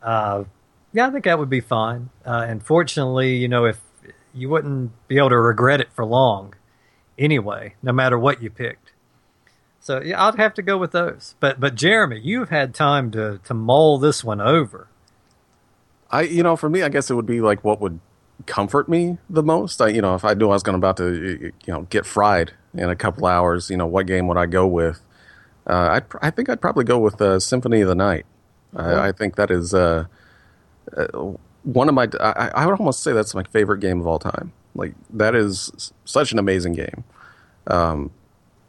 uh, 0.02 0.44
yeah 0.92 1.06
i 1.06 1.10
think 1.10 1.24
that 1.24 1.38
would 1.38 1.50
be 1.50 1.60
fine 1.60 2.10
uh, 2.26 2.44
and 2.48 2.62
fortunately 2.64 3.36
you 3.36 3.48
know 3.48 3.64
if 3.64 3.80
you 4.34 4.48
wouldn't 4.48 4.92
be 5.08 5.16
able 5.18 5.30
to 5.30 5.38
regret 5.38 5.80
it 5.80 5.90
for 5.92 6.04
long 6.04 6.54
anyway 7.18 7.74
no 7.82 7.92
matter 7.92 8.18
what 8.18 8.42
you 8.42 8.50
picked 8.50 8.89
so 9.90 10.00
yeah 10.02 10.24
i'd 10.26 10.36
have 10.36 10.54
to 10.54 10.62
go 10.62 10.78
with 10.78 10.92
those 10.92 11.34
but 11.40 11.58
but 11.58 11.74
jeremy 11.74 12.20
you've 12.20 12.50
had 12.50 12.74
time 12.74 13.10
to 13.10 13.38
to 13.44 13.54
mull 13.54 13.98
this 13.98 14.22
one 14.22 14.40
over 14.40 14.88
I, 16.10 16.22
you 16.22 16.42
know, 16.42 16.56
for 16.56 16.68
me, 16.68 16.82
I 16.82 16.88
guess 16.88 17.10
it 17.10 17.14
would 17.14 17.26
be 17.26 17.40
like 17.40 17.62
what 17.64 17.80
would 17.80 18.00
comfort 18.46 18.88
me 18.88 19.18
the 19.28 19.42
most. 19.42 19.80
I, 19.80 19.88
you 19.88 20.02
know, 20.02 20.14
if 20.14 20.24
I 20.24 20.34
knew 20.34 20.46
I 20.46 20.54
was 20.54 20.62
going 20.62 20.74
to 20.74 20.78
about 20.78 20.96
to, 20.96 21.52
you 21.64 21.72
know, 21.72 21.82
get 21.82 22.04
fried 22.04 22.52
in 22.74 22.88
a 22.88 22.96
couple 22.96 23.26
hours, 23.26 23.70
you 23.70 23.76
know, 23.76 23.86
what 23.86 24.06
game 24.06 24.26
would 24.26 24.36
I 24.36 24.46
go 24.46 24.66
with? 24.66 25.00
Uh, 25.66 26.00
pr- 26.00 26.18
I 26.20 26.30
think 26.30 26.48
I'd 26.48 26.60
probably 26.60 26.84
go 26.84 26.98
with 26.98 27.20
uh, 27.20 27.38
Symphony 27.38 27.80
of 27.80 27.88
the 27.88 27.94
Night. 27.94 28.26
I, 28.74 29.08
I 29.08 29.12
think 29.12 29.36
that 29.36 29.50
is 29.50 29.74
uh, 29.74 30.06
uh, 30.96 31.06
one 31.62 31.88
of 31.88 31.94
my. 31.94 32.08
I, 32.20 32.50
I 32.54 32.66
would 32.66 32.78
almost 32.78 33.02
say 33.02 33.12
that's 33.12 33.34
my 33.34 33.42
favorite 33.44 33.80
game 33.80 34.00
of 34.00 34.06
all 34.06 34.18
time. 34.18 34.52
Like 34.74 34.94
that 35.10 35.34
is 35.34 35.92
such 36.04 36.32
an 36.32 36.38
amazing 36.38 36.74
game, 36.74 37.04
um, 37.66 38.10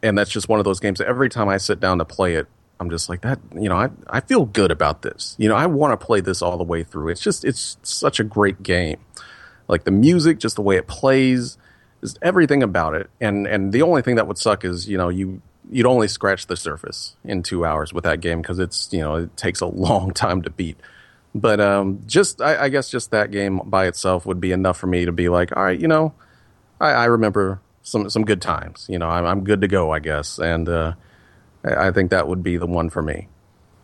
and 0.04 0.18
that's 0.18 0.32
just 0.32 0.49
one 0.49 0.60
of 0.60 0.66
those 0.66 0.80
games. 0.80 1.02
Every 1.02 1.30
time 1.30 1.49
I 1.49 1.58
sit 1.58 1.80
down 1.80 1.99
to 1.99 2.06
play 2.06 2.36
it, 2.36 2.47
I'm 2.80 2.89
just 2.89 3.10
like 3.10 3.22
that. 3.22 3.39
You 3.54 3.70
know, 3.70 3.78
I 3.78 3.89
I 4.08 4.22
feel 4.22 4.45
good 4.45 4.72
about 4.72 5.04
this. 5.04 5.36
You 5.38 5.49
know, 5.49 5.56
I 5.56 5.68
want 5.68 5.99
to 5.99 6.04
play 6.04 6.22
this 6.22 6.41
all 6.41 6.58
the 6.58 6.64
way 6.64 6.84
through. 6.84 7.10
It's 7.10 7.22
just 7.22 7.45
it's 7.45 7.78
such 7.84 8.20
a 8.20 8.24
great 8.24 8.64
game. 8.64 8.99
Like 9.68 9.84
the 9.84 9.91
music, 9.91 10.39
just 10.39 10.56
the 10.56 10.62
way 10.62 10.78
it 10.78 10.88
plays, 10.88 11.58
just 12.02 12.18
everything 12.22 12.64
about 12.64 12.95
it. 12.95 13.10
And 13.20 13.45
and 13.47 13.72
the 13.72 13.84
only 13.84 14.02
thing 14.02 14.16
that 14.16 14.28
would 14.28 14.38
suck 14.38 14.66
is 14.66 14.89
you 14.89 14.97
know 14.97 15.10
you 15.10 15.41
you'd 15.70 15.86
only 15.86 16.08
scratch 16.08 16.47
the 16.47 16.58
surface 16.58 17.16
in 17.24 17.43
two 17.43 17.66
hours 17.66 17.93
with 17.93 18.04
that 18.04 18.20
game 18.20 18.41
because 18.41 18.60
it's 18.60 18.91
you 18.91 18.99
know 18.99 19.16
it 19.16 19.38
takes 19.38 19.62
a 19.62 19.66
long 19.68 20.12
time 20.12 20.41
to 20.41 20.49
beat. 20.49 20.78
But 21.34 21.62
um, 21.62 22.02
just 22.08 22.41
I, 22.41 22.64
I, 22.64 22.70
guess 22.70 22.89
just 22.89 23.12
that 23.12 23.32
game 23.32 23.62
by 23.64 23.88
itself 23.88 24.26
would 24.26 24.41
be 24.41 24.52
enough 24.52 24.78
for 24.78 24.88
me 24.88 25.06
to 25.06 25.14
be 25.14 25.30
like, 25.30 25.56
all 25.56 25.64
right, 25.64 25.80
you 25.80 25.88
know, 25.88 26.14
I, 26.82 26.89
I 26.89 27.06
remember 27.06 27.62
some 27.84 28.09
some 28.09 28.25
good 28.25 28.41
times. 28.41 28.86
You 28.89 28.99
know, 28.99 29.09
I'm, 29.09 29.25
I'm 29.25 29.43
good 29.43 29.61
to 29.61 29.67
go, 29.67 29.91
I 29.91 29.99
guess, 29.99 30.39
and 30.39 30.67
uh, 30.67 30.93
I, 31.63 31.88
I 31.88 31.91
think 31.91 32.11
that 32.11 32.27
would 32.27 32.43
be 32.43 32.57
the 32.57 32.67
one 32.67 32.89
for 32.89 33.01
me. 33.01 33.27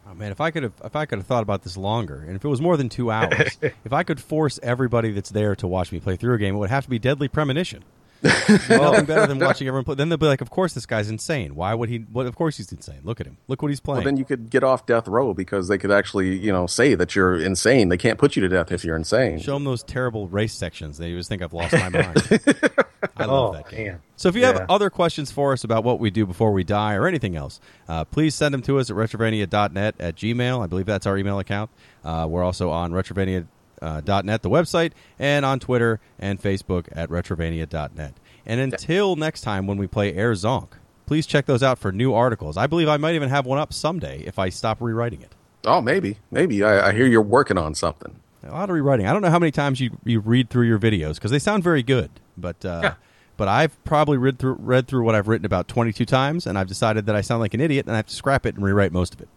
Oh 0.09 0.13
man, 0.13 0.31
if 0.31 0.39
I 0.39 0.51
could 0.51 0.63
have 0.63 0.73
if 0.83 0.95
I 0.95 1.05
could 1.05 1.19
have 1.19 1.27
thought 1.27 1.43
about 1.43 1.63
this 1.63 1.77
longer, 1.77 2.23
and 2.25 2.35
if 2.35 2.45
it 2.45 2.47
was 2.47 2.61
more 2.61 2.77
than 2.77 2.89
two 2.89 3.11
hours, 3.11 3.57
if 3.61 3.93
I 3.93 4.03
could 4.03 4.19
force 4.19 4.59
everybody 4.63 5.11
that's 5.11 5.29
there 5.29 5.55
to 5.57 5.67
watch 5.67 5.91
me 5.91 5.99
play 5.99 6.15
through 6.15 6.35
a 6.35 6.37
game, 6.37 6.55
it 6.55 6.57
would 6.57 6.69
have 6.69 6.85
to 6.85 6.89
be 6.89 6.99
Deadly 6.99 7.27
Premonition. 7.27 7.83
Nothing 8.24 9.05
better 9.05 9.28
than 9.28 9.39
watching 9.39 9.68
everyone 9.68 9.86
play. 9.86 9.95
Then 9.95 10.09
they'll 10.09 10.18
be 10.18 10.26
like, 10.26 10.41
"Of 10.41 10.49
course, 10.49 10.74
this 10.74 10.86
guy's 10.86 11.09
insane. 11.09 11.55
Why 11.55 11.74
would 11.74 11.89
he? 11.89 11.99
What? 11.99 12.26
Of 12.26 12.36
course, 12.36 12.57
he's 12.57 12.72
insane. 12.72 13.01
Look 13.03 13.20
at 13.20 13.28
him. 13.28 13.38
Look 13.47 13.61
what 13.61 13.70
he's 13.70 13.80
playing." 13.80 13.97
Well, 13.97 14.05
then 14.05 14.18
you 14.18 14.26
could 14.26 14.49
get 14.49 14.63
off 14.63 14.86
death 14.86 15.07
row 15.07 15.34
because 15.34 15.68
they 15.68 15.78
could 15.78 15.91
actually, 15.91 16.36
you 16.38 16.51
know, 16.51 16.68
say 16.68 16.95
that 16.95 17.15
you're 17.15 17.39
insane. 17.39 17.89
They 17.89 17.97
can't 17.97 18.18
put 18.18 18.36
you 18.36 18.41
to 18.41 18.49
death 18.49 18.72
if 18.72 18.84
you're 18.84 18.95
insane. 18.95 19.39
Show 19.39 19.53
them 19.53 19.65
those 19.65 19.84
terrible 19.84 20.28
race 20.28 20.53
sections. 20.53 20.97
They 20.97 21.11
always 21.11 21.28
think 21.28 21.41
I've 21.41 21.53
lost 21.53 21.74
my 21.74 21.89
mind. 21.89 22.18
I 23.18 23.26
love 23.26 23.49
oh, 23.49 23.53
that 23.53 23.70
game. 23.70 23.88
Man. 23.88 24.01
So 24.15 24.30
if 24.30 24.36
you 24.36 24.41
yeah. 24.41 24.53
have 24.53 24.65
other 24.70 24.89
questions 24.89 25.32
for 25.32 25.53
us 25.53 25.63
about 25.63 25.84
what 25.84 25.99
we 25.99 26.09
do 26.09 26.26
before 26.26 26.51
we 26.51 26.63
die 26.63 26.95
or 26.95 27.07
anything 27.07 27.36
else, 27.36 27.59
uh, 27.88 28.05
please 28.05 28.34
send 28.34 28.53
them 28.53 28.61
to 28.63 28.80
us 28.80 28.89
at 28.89 28.95
retrovania.net 28.95 29.95
at 29.99 30.15
gmail. 30.15 30.63
I 30.63 30.68
believe 30.68 30.86
that's 30.86 31.05
our 31.05 31.18
email 31.18 31.39
account. 31.39 31.70
Uh, 32.03 32.26
we're 32.30 32.43
also 32.43 32.72
on 32.72 32.91
retrovania.net, 32.91 33.47
uh, 33.82 34.01
the 34.01 34.49
website, 34.49 34.91
and 35.19 35.45
on 35.45 35.59
Twitter 35.59 35.99
and 36.19 36.41
Facebook 36.41 36.88
at 36.91 37.09
retrovania.net. 37.09 38.13
And 38.45 38.59
until 38.61 39.15
next 39.15 39.41
time 39.41 39.67
when 39.67 39.78
we 39.78 39.88
play 39.88 40.13
Air 40.13 40.34
Zonk, 40.34 40.69
please 41.05 41.25
check 41.25 41.45
those 41.45 41.63
out 41.63 41.80
for 41.80 41.91
new 41.91 42.13
articles. 42.13 42.57
I 42.57 42.67
believe 42.67 42.88
I 42.88 42.97
might 42.97 43.15
even 43.15 43.30
have 43.30 43.45
one 43.45 43.59
up 43.59 43.73
someday 43.73 44.19
if 44.21 44.39
I 44.39 44.49
stop 44.49 44.82
rewriting 44.82 45.21
it. 45.21 45.34
Oh, 45.65 45.82
maybe. 45.82 46.17
Maybe. 46.32 46.63
I, 46.63 46.89
I 46.89 46.93
hear 46.93 47.05
you're 47.05 47.21
working 47.21 47.57
on 47.57 47.75
something. 47.75 48.15
A 48.43 48.51
lot 48.51 48.69
of 48.69 48.75
rewriting. 48.75 49.07
I 49.07 49.13
don't 49.13 49.21
know 49.21 49.30
how 49.30 49.39
many 49.39 49.51
times 49.51 49.82
you, 49.82 49.97
you 50.05 50.19
read 50.19 50.49
through 50.49 50.67
your 50.67 50.80
videos 50.80 51.15
because 51.15 51.32
they 51.32 51.39
sound 51.39 51.63
very 51.63 51.84
good. 51.84 52.09
But 52.38 52.63
uh, 52.63 52.80
yeah. 52.84 52.93
but 53.36 53.47
I've 53.47 53.84
probably 53.84 54.17
read 54.17 54.39
through, 54.39 54.53
read 54.59 54.88
through 54.88 55.03
what 55.03 55.15
I've 55.15 55.28
written 55.28 55.45
about 55.45 55.67
22 55.67 56.05
times, 56.05 56.47
and 56.47 56.57
I've 56.57 56.67
decided 56.67 57.05
that 57.07 57.15
I 57.15 57.21
sound 57.21 57.41
like 57.41 57.53
an 57.53 57.61
idiot, 57.61 57.86
and 57.86 57.93
I 57.93 57.97
have 57.97 58.07
to 58.07 58.15
scrap 58.15 58.45
it 58.45 58.55
and 58.55 58.63
rewrite 58.63 58.93
most 58.93 59.13
of 59.13 59.21
it. 59.21 59.28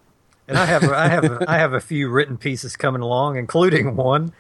And 0.51 0.59
I 0.59 0.67
have 0.67 0.83
I 0.91 1.09
have 1.09 1.43
I 1.47 1.59
have 1.59 1.73
a 1.75 1.81
few 1.81 2.09
written 2.09 2.37
pieces 2.37 2.75
coming 2.75 3.03
along, 3.03 3.37
including 3.37 3.95
one 3.95 4.33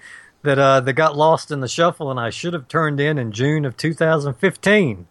that 0.42 0.58
uh, 0.58 0.80
that 0.80 0.94
got 0.94 1.16
lost 1.16 1.52
in 1.52 1.61
the 1.61 1.68
shuffle, 1.68 2.11
and 2.11 2.18
I 2.18 2.30
should 2.30 2.52
have 2.52 2.66
turned 2.66 2.98
in 2.98 3.16
in 3.16 3.30
June 3.30 3.64
of 3.64 3.76
2015. 3.76 5.06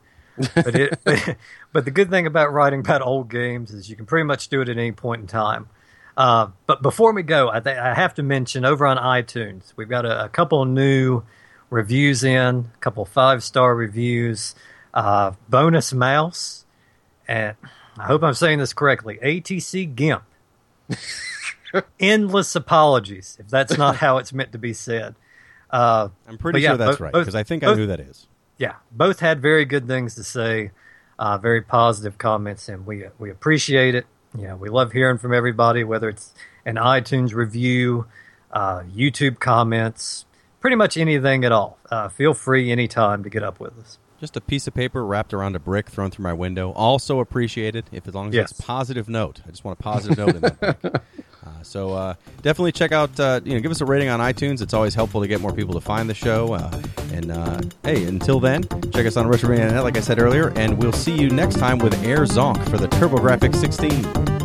but, 0.56 0.76
it, 0.76 1.00
but 1.72 1.86
the 1.86 1.92
good 1.92 2.10
thing 2.10 2.28
about 2.28 2.52
writing 2.52 2.82
about 2.82 3.02
old 3.02 3.30
games 3.30 3.72
is 3.72 3.90
you 3.90 3.96
can 3.96 4.06
pretty 4.06 4.26
much 4.26 4.50
do 4.50 4.60
it 4.60 4.68
at 4.68 4.78
any 4.78 4.92
point 4.92 5.22
in 5.22 5.28
time. 5.28 5.70
Uh, 6.18 6.50
but 6.66 6.82
before 6.82 7.14
we 7.14 7.24
go, 7.24 7.50
I, 7.50 7.62
th- 7.62 7.78
I, 7.78 7.94
have 7.94 8.16
to 8.16 8.24
mention 8.24 8.66
over 8.66 8.86
on 8.86 8.98
iTunes, 8.98 9.72
we've 9.78 9.88
got 9.88 10.06
a, 10.06 10.26
a 10.26 10.30
couple 10.30 10.66
new 10.66 11.24
reviews 11.70 12.26
in, 12.26 12.72
a 12.74 12.78
couple 12.82 13.06
five 13.06 13.42
star 13.42 13.74
reviews. 13.74 14.54
Uh, 14.94 15.32
bonus 15.48 15.94
Mouse, 15.94 16.66
and 17.26 17.56
I 17.98 18.04
hope 18.04 18.22
I'm 18.22 18.34
saying 18.34 18.60
this 18.60 18.74
correctly. 18.74 19.18
ATC 19.24 19.96
Gimp. 19.96 20.24
endless 22.00 22.56
apologies 22.56 23.38
if 23.40 23.48
that's 23.48 23.78
not 23.78 23.96
how 23.98 24.18
it's 24.18 24.34
meant 24.34 24.52
to 24.52 24.58
be 24.58 24.74
said. 24.74 25.16
Uh, 25.70 26.10
I'm 26.28 26.38
pretty 26.38 26.62
yeah, 26.62 26.70
sure 26.70 26.78
that's 26.78 26.92
both, 26.92 27.00
right 27.00 27.14
because 27.14 27.36
I 27.36 27.44
think 27.44 27.64
both, 27.64 27.76
I 27.76 27.80
knew 27.80 27.88
that 27.88 28.00
is. 28.00 28.28
Yeah, 28.58 28.76
both 28.92 29.20
had 29.20 29.42
very 29.42 29.66
good 29.66 29.88
things 29.88 30.16
to 30.16 30.24
say, 30.24 30.72
uh, 31.20 31.38
very 31.38 31.62
positive 31.62 32.18
comments, 32.18 32.70
and 32.70 32.86
we 32.86 33.06
we 33.20 33.30
appreciate 33.30 33.96
it. 33.96 34.06
Yeah, 34.38 34.56
we 34.56 34.70
love 34.70 34.92
hearing 34.92 35.18
from 35.18 35.34
everybody, 35.34 35.84
whether 35.84 36.10
it's 36.10 36.34
an 36.66 36.76
iTunes 36.76 37.34
review, 37.34 38.06
uh, 38.52 38.82
YouTube 38.82 39.40
comments, 39.40 40.26
pretty 40.60 40.76
much 40.76 40.98
anything 40.98 41.44
at 41.46 41.52
all. 41.52 41.78
Uh, 41.90 42.10
feel 42.10 42.34
free 42.34 42.72
anytime 42.72 43.24
to 43.24 43.30
get 43.30 43.44
up 43.44 43.60
with 43.60 43.78
us. 43.80 43.98
Just 44.20 44.36
a 44.36 44.42
piece 44.42 44.68
of 44.68 44.74
paper 44.74 45.06
wrapped 45.06 45.34
around 45.34 45.56
a 45.56 45.60
brick 45.60 45.90
thrown 45.90 46.12
through 46.12 46.24
my 46.24 46.34
window. 46.34 46.72
Also 46.72 47.20
appreciated 47.20 47.86
if 47.92 48.08
as 48.08 48.14
long 48.14 48.30
as 48.30 48.36
yes. 48.36 48.52
it's 48.52 48.62
positive 48.62 49.08
note. 49.08 49.42
I 49.48 49.52
just 49.52 49.64
want 49.64 49.80
a 49.80 49.84
positive 49.84 50.18
note 50.18 50.36
in 50.36 50.42
that. 50.42 51.04
Uh, 51.46 51.64
so 51.64 51.94
uh, 51.94 52.14
definitely 52.42 52.72
check 52.74 52.92
out, 52.92 53.18
uh, 53.18 53.40
you 53.46 53.54
know, 53.54 53.62
give 53.62 53.72
us 53.72 53.80
a 53.80 53.86
rating 53.86 54.10
on 54.10 54.20
iTunes. 54.20 54.62
It's 54.62 54.74
always 54.74 54.94
helpful 54.94 55.22
to 55.22 55.28
get 55.28 55.40
more 55.40 55.54
people 55.54 55.74
to 55.74 55.82
find 55.82 56.10
the 56.10 56.14
show. 56.14 56.54
Uh, 56.54 56.82
and 57.14 57.32
uh, 57.32 57.62
hey, 57.84 58.04
until 58.04 58.42
then, 58.42 58.64
check 58.92 59.06
us 59.06 59.16
on 59.16 59.26
Retrovania.net, 59.26 59.84
like 59.84 59.98
I 59.98 60.02
said 60.02 60.20
earlier, 60.20 60.50
and 60.58 60.82
we'll 60.82 60.92
see 60.92 61.16
you 61.16 61.30
next 61.30 61.58
time 61.58 61.80
with 61.80 61.94
Air 62.04 62.26
Zonk 62.26 62.62
for 62.70 62.78
the 62.78 62.88
TurboGrafx 62.88 63.56
16. 63.56 64.39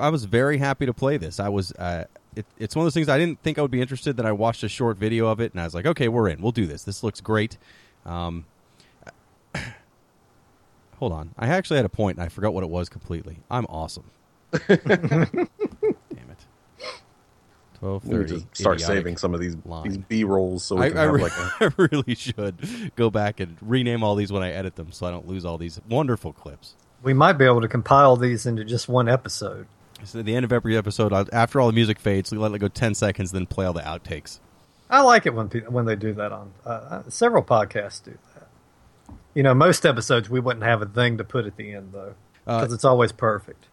I, 0.00 0.06
I, 0.06 0.08
was 0.10 0.24
very 0.24 0.58
happy 0.58 0.86
to 0.86 0.94
play 0.94 1.16
this. 1.16 1.40
I 1.40 1.48
was. 1.48 1.72
Uh, 1.72 2.04
it, 2.34 2.46
it's 2.58 2.76
one 2.76 2.82
of 2.82 2.86
those 2.86 2.94
things 2.94 3.08
I 3.08 3.18
didn't 3.18 3.40
think 3.42 3.58
I 3.58 3.62
would 3.62 3.70
be 3.70 3.80
interested. 3.80 4.16
That 4.16 4.26
I 4.26 4.32
watched 4.32 4.62
a 4.62 4.68
short 4.68 4.98
video 4.98 5.28
of 5.28 5.40
it, 5.40 5.52
and 5.52 5.60
I 5.60 5.64
was 5.64 5.74
like, 5.74 5.86
okay, 5.86 6.08
we're 6.08 6.28
in. 6.28 6.40
We'll 6.40 6.52
do 6.52 6.66
this. 6.66 6.84
This 6.84 7.02
looks 7.02 7.20
great. 7.20 7.58
Um, 8.04 8.44
hold 10.98 11.12
on. 11.12 11.30
I 11.38 11.48
actually 11.48 11.76
had 11.76 11.86
a 11.86 11.90
point, 11.90 12.18
and 12.18 12.24
I 12.24 12.28
forgot 12.28 12.54
what 12.54 12.64
it 12.64 12.70
was 12.70 12.88
completely. 12.88 13.38
I'm 13.50 13.66
awesome. 13.66 14.10
Damn 14.68 14.80
it. 14.80 16.46
Twelve 17.78 18.02
thirty. 18.04 18.46
Start 18.52 18.80
saving 18.80 19.16
some 19.16 19.34
of 19.34 19.40
these 19.40 19.56
these 19.84 19.98
B 19.98 20.24
rolls 20.24 20.64
so 20.64 20.76
we 20.76 20.86
I, 20.86 20.88
can 20.88 20.98
I, 20.98 21.02
have 21.02 21.14
like 21.14 21.32
a... 21.32 21.52
I 21.60 21.70
really 21.76 22.14
should 22.14 22.92
go 22.96 23.10
back 23.10 23.40
and 23.40 23.56
rename 23.60 24.02
all 24.02 24.14
these 24.14 24.32
when 24.32 24.42
I 24.42 24.52
edit 24.52 24.76
them, 24.76 24.92
so 24.92 25.06
I 25.06 25.10
don't 25.10 25.26
lose 25.26 25.44
all 25.44 25.58
these 25.58 25.80
wonderful 25.88 26.32
clips. 26.32 26.74
We 27.02 27.12
might 27.12 27.34
be 27.34 27.44
able 27.44 27.60
to 27.60 27.68
compile 27.68 28.16
these 28.16 28.46
into 28.46 28.64
just 28.64 28.88
one 28.88 29.08
episode. 29.08 29.66
So 30.04 30.20
at 30.20 30.24
the 30.24 30.36
end 30.36 30.44
of 30.44 30.52
every 30.52 30.76
episode, 30.76 31.12
after 31.32 31.60
all 31.60 31.66
the 31.66 31.72
music 31.72 31.98
fades, 31.98 32.30
we 32.30 32.38
let 32.38 32.52
it 32.52 32.58
go 32.58 32.68
ten 32.68 32.94
seconds, 32.94 33.32
then 33.32 33.46
play 33.46 33.66
all 33.66 33.72
the 33.72 33.80
outtakes. 33.80 34.40
I 34.88 35.00
like 35.00 35.26
it 35.26 35.34
when 35.34 35.48
people, 35.48 35.72
when 35.72 35.84
they 35.84 35.96
do 35.96 36.12
that 36.14 36.32
on 36.32 36.52
uh, 36.64 36.68
uh, 36.68 37.02
several 37.08 37.42
podcasts 37.42 38.04
do 38.04 38.16
that. 38.34 38.48
You 39.34 39.42
know, 39.42 39.54
most 39.54 39.84
episodes 39.84 40.30
we 40.30 40.38
wouldn't 40.38 40.64
have 40.64 40.80
a 40.80 40.86
thing 40.86 41.18
to 41.18 41.24
put 41.24 41.46
at 41.46 41.56
the 41.56 41.72
end 41.72 41.90
though, 41.92 42.14
because 42.44 42.70
uh, 42.70 42.74
it's 42.74 42.84
always 42.84 43.12
perfect. 43.12 43.66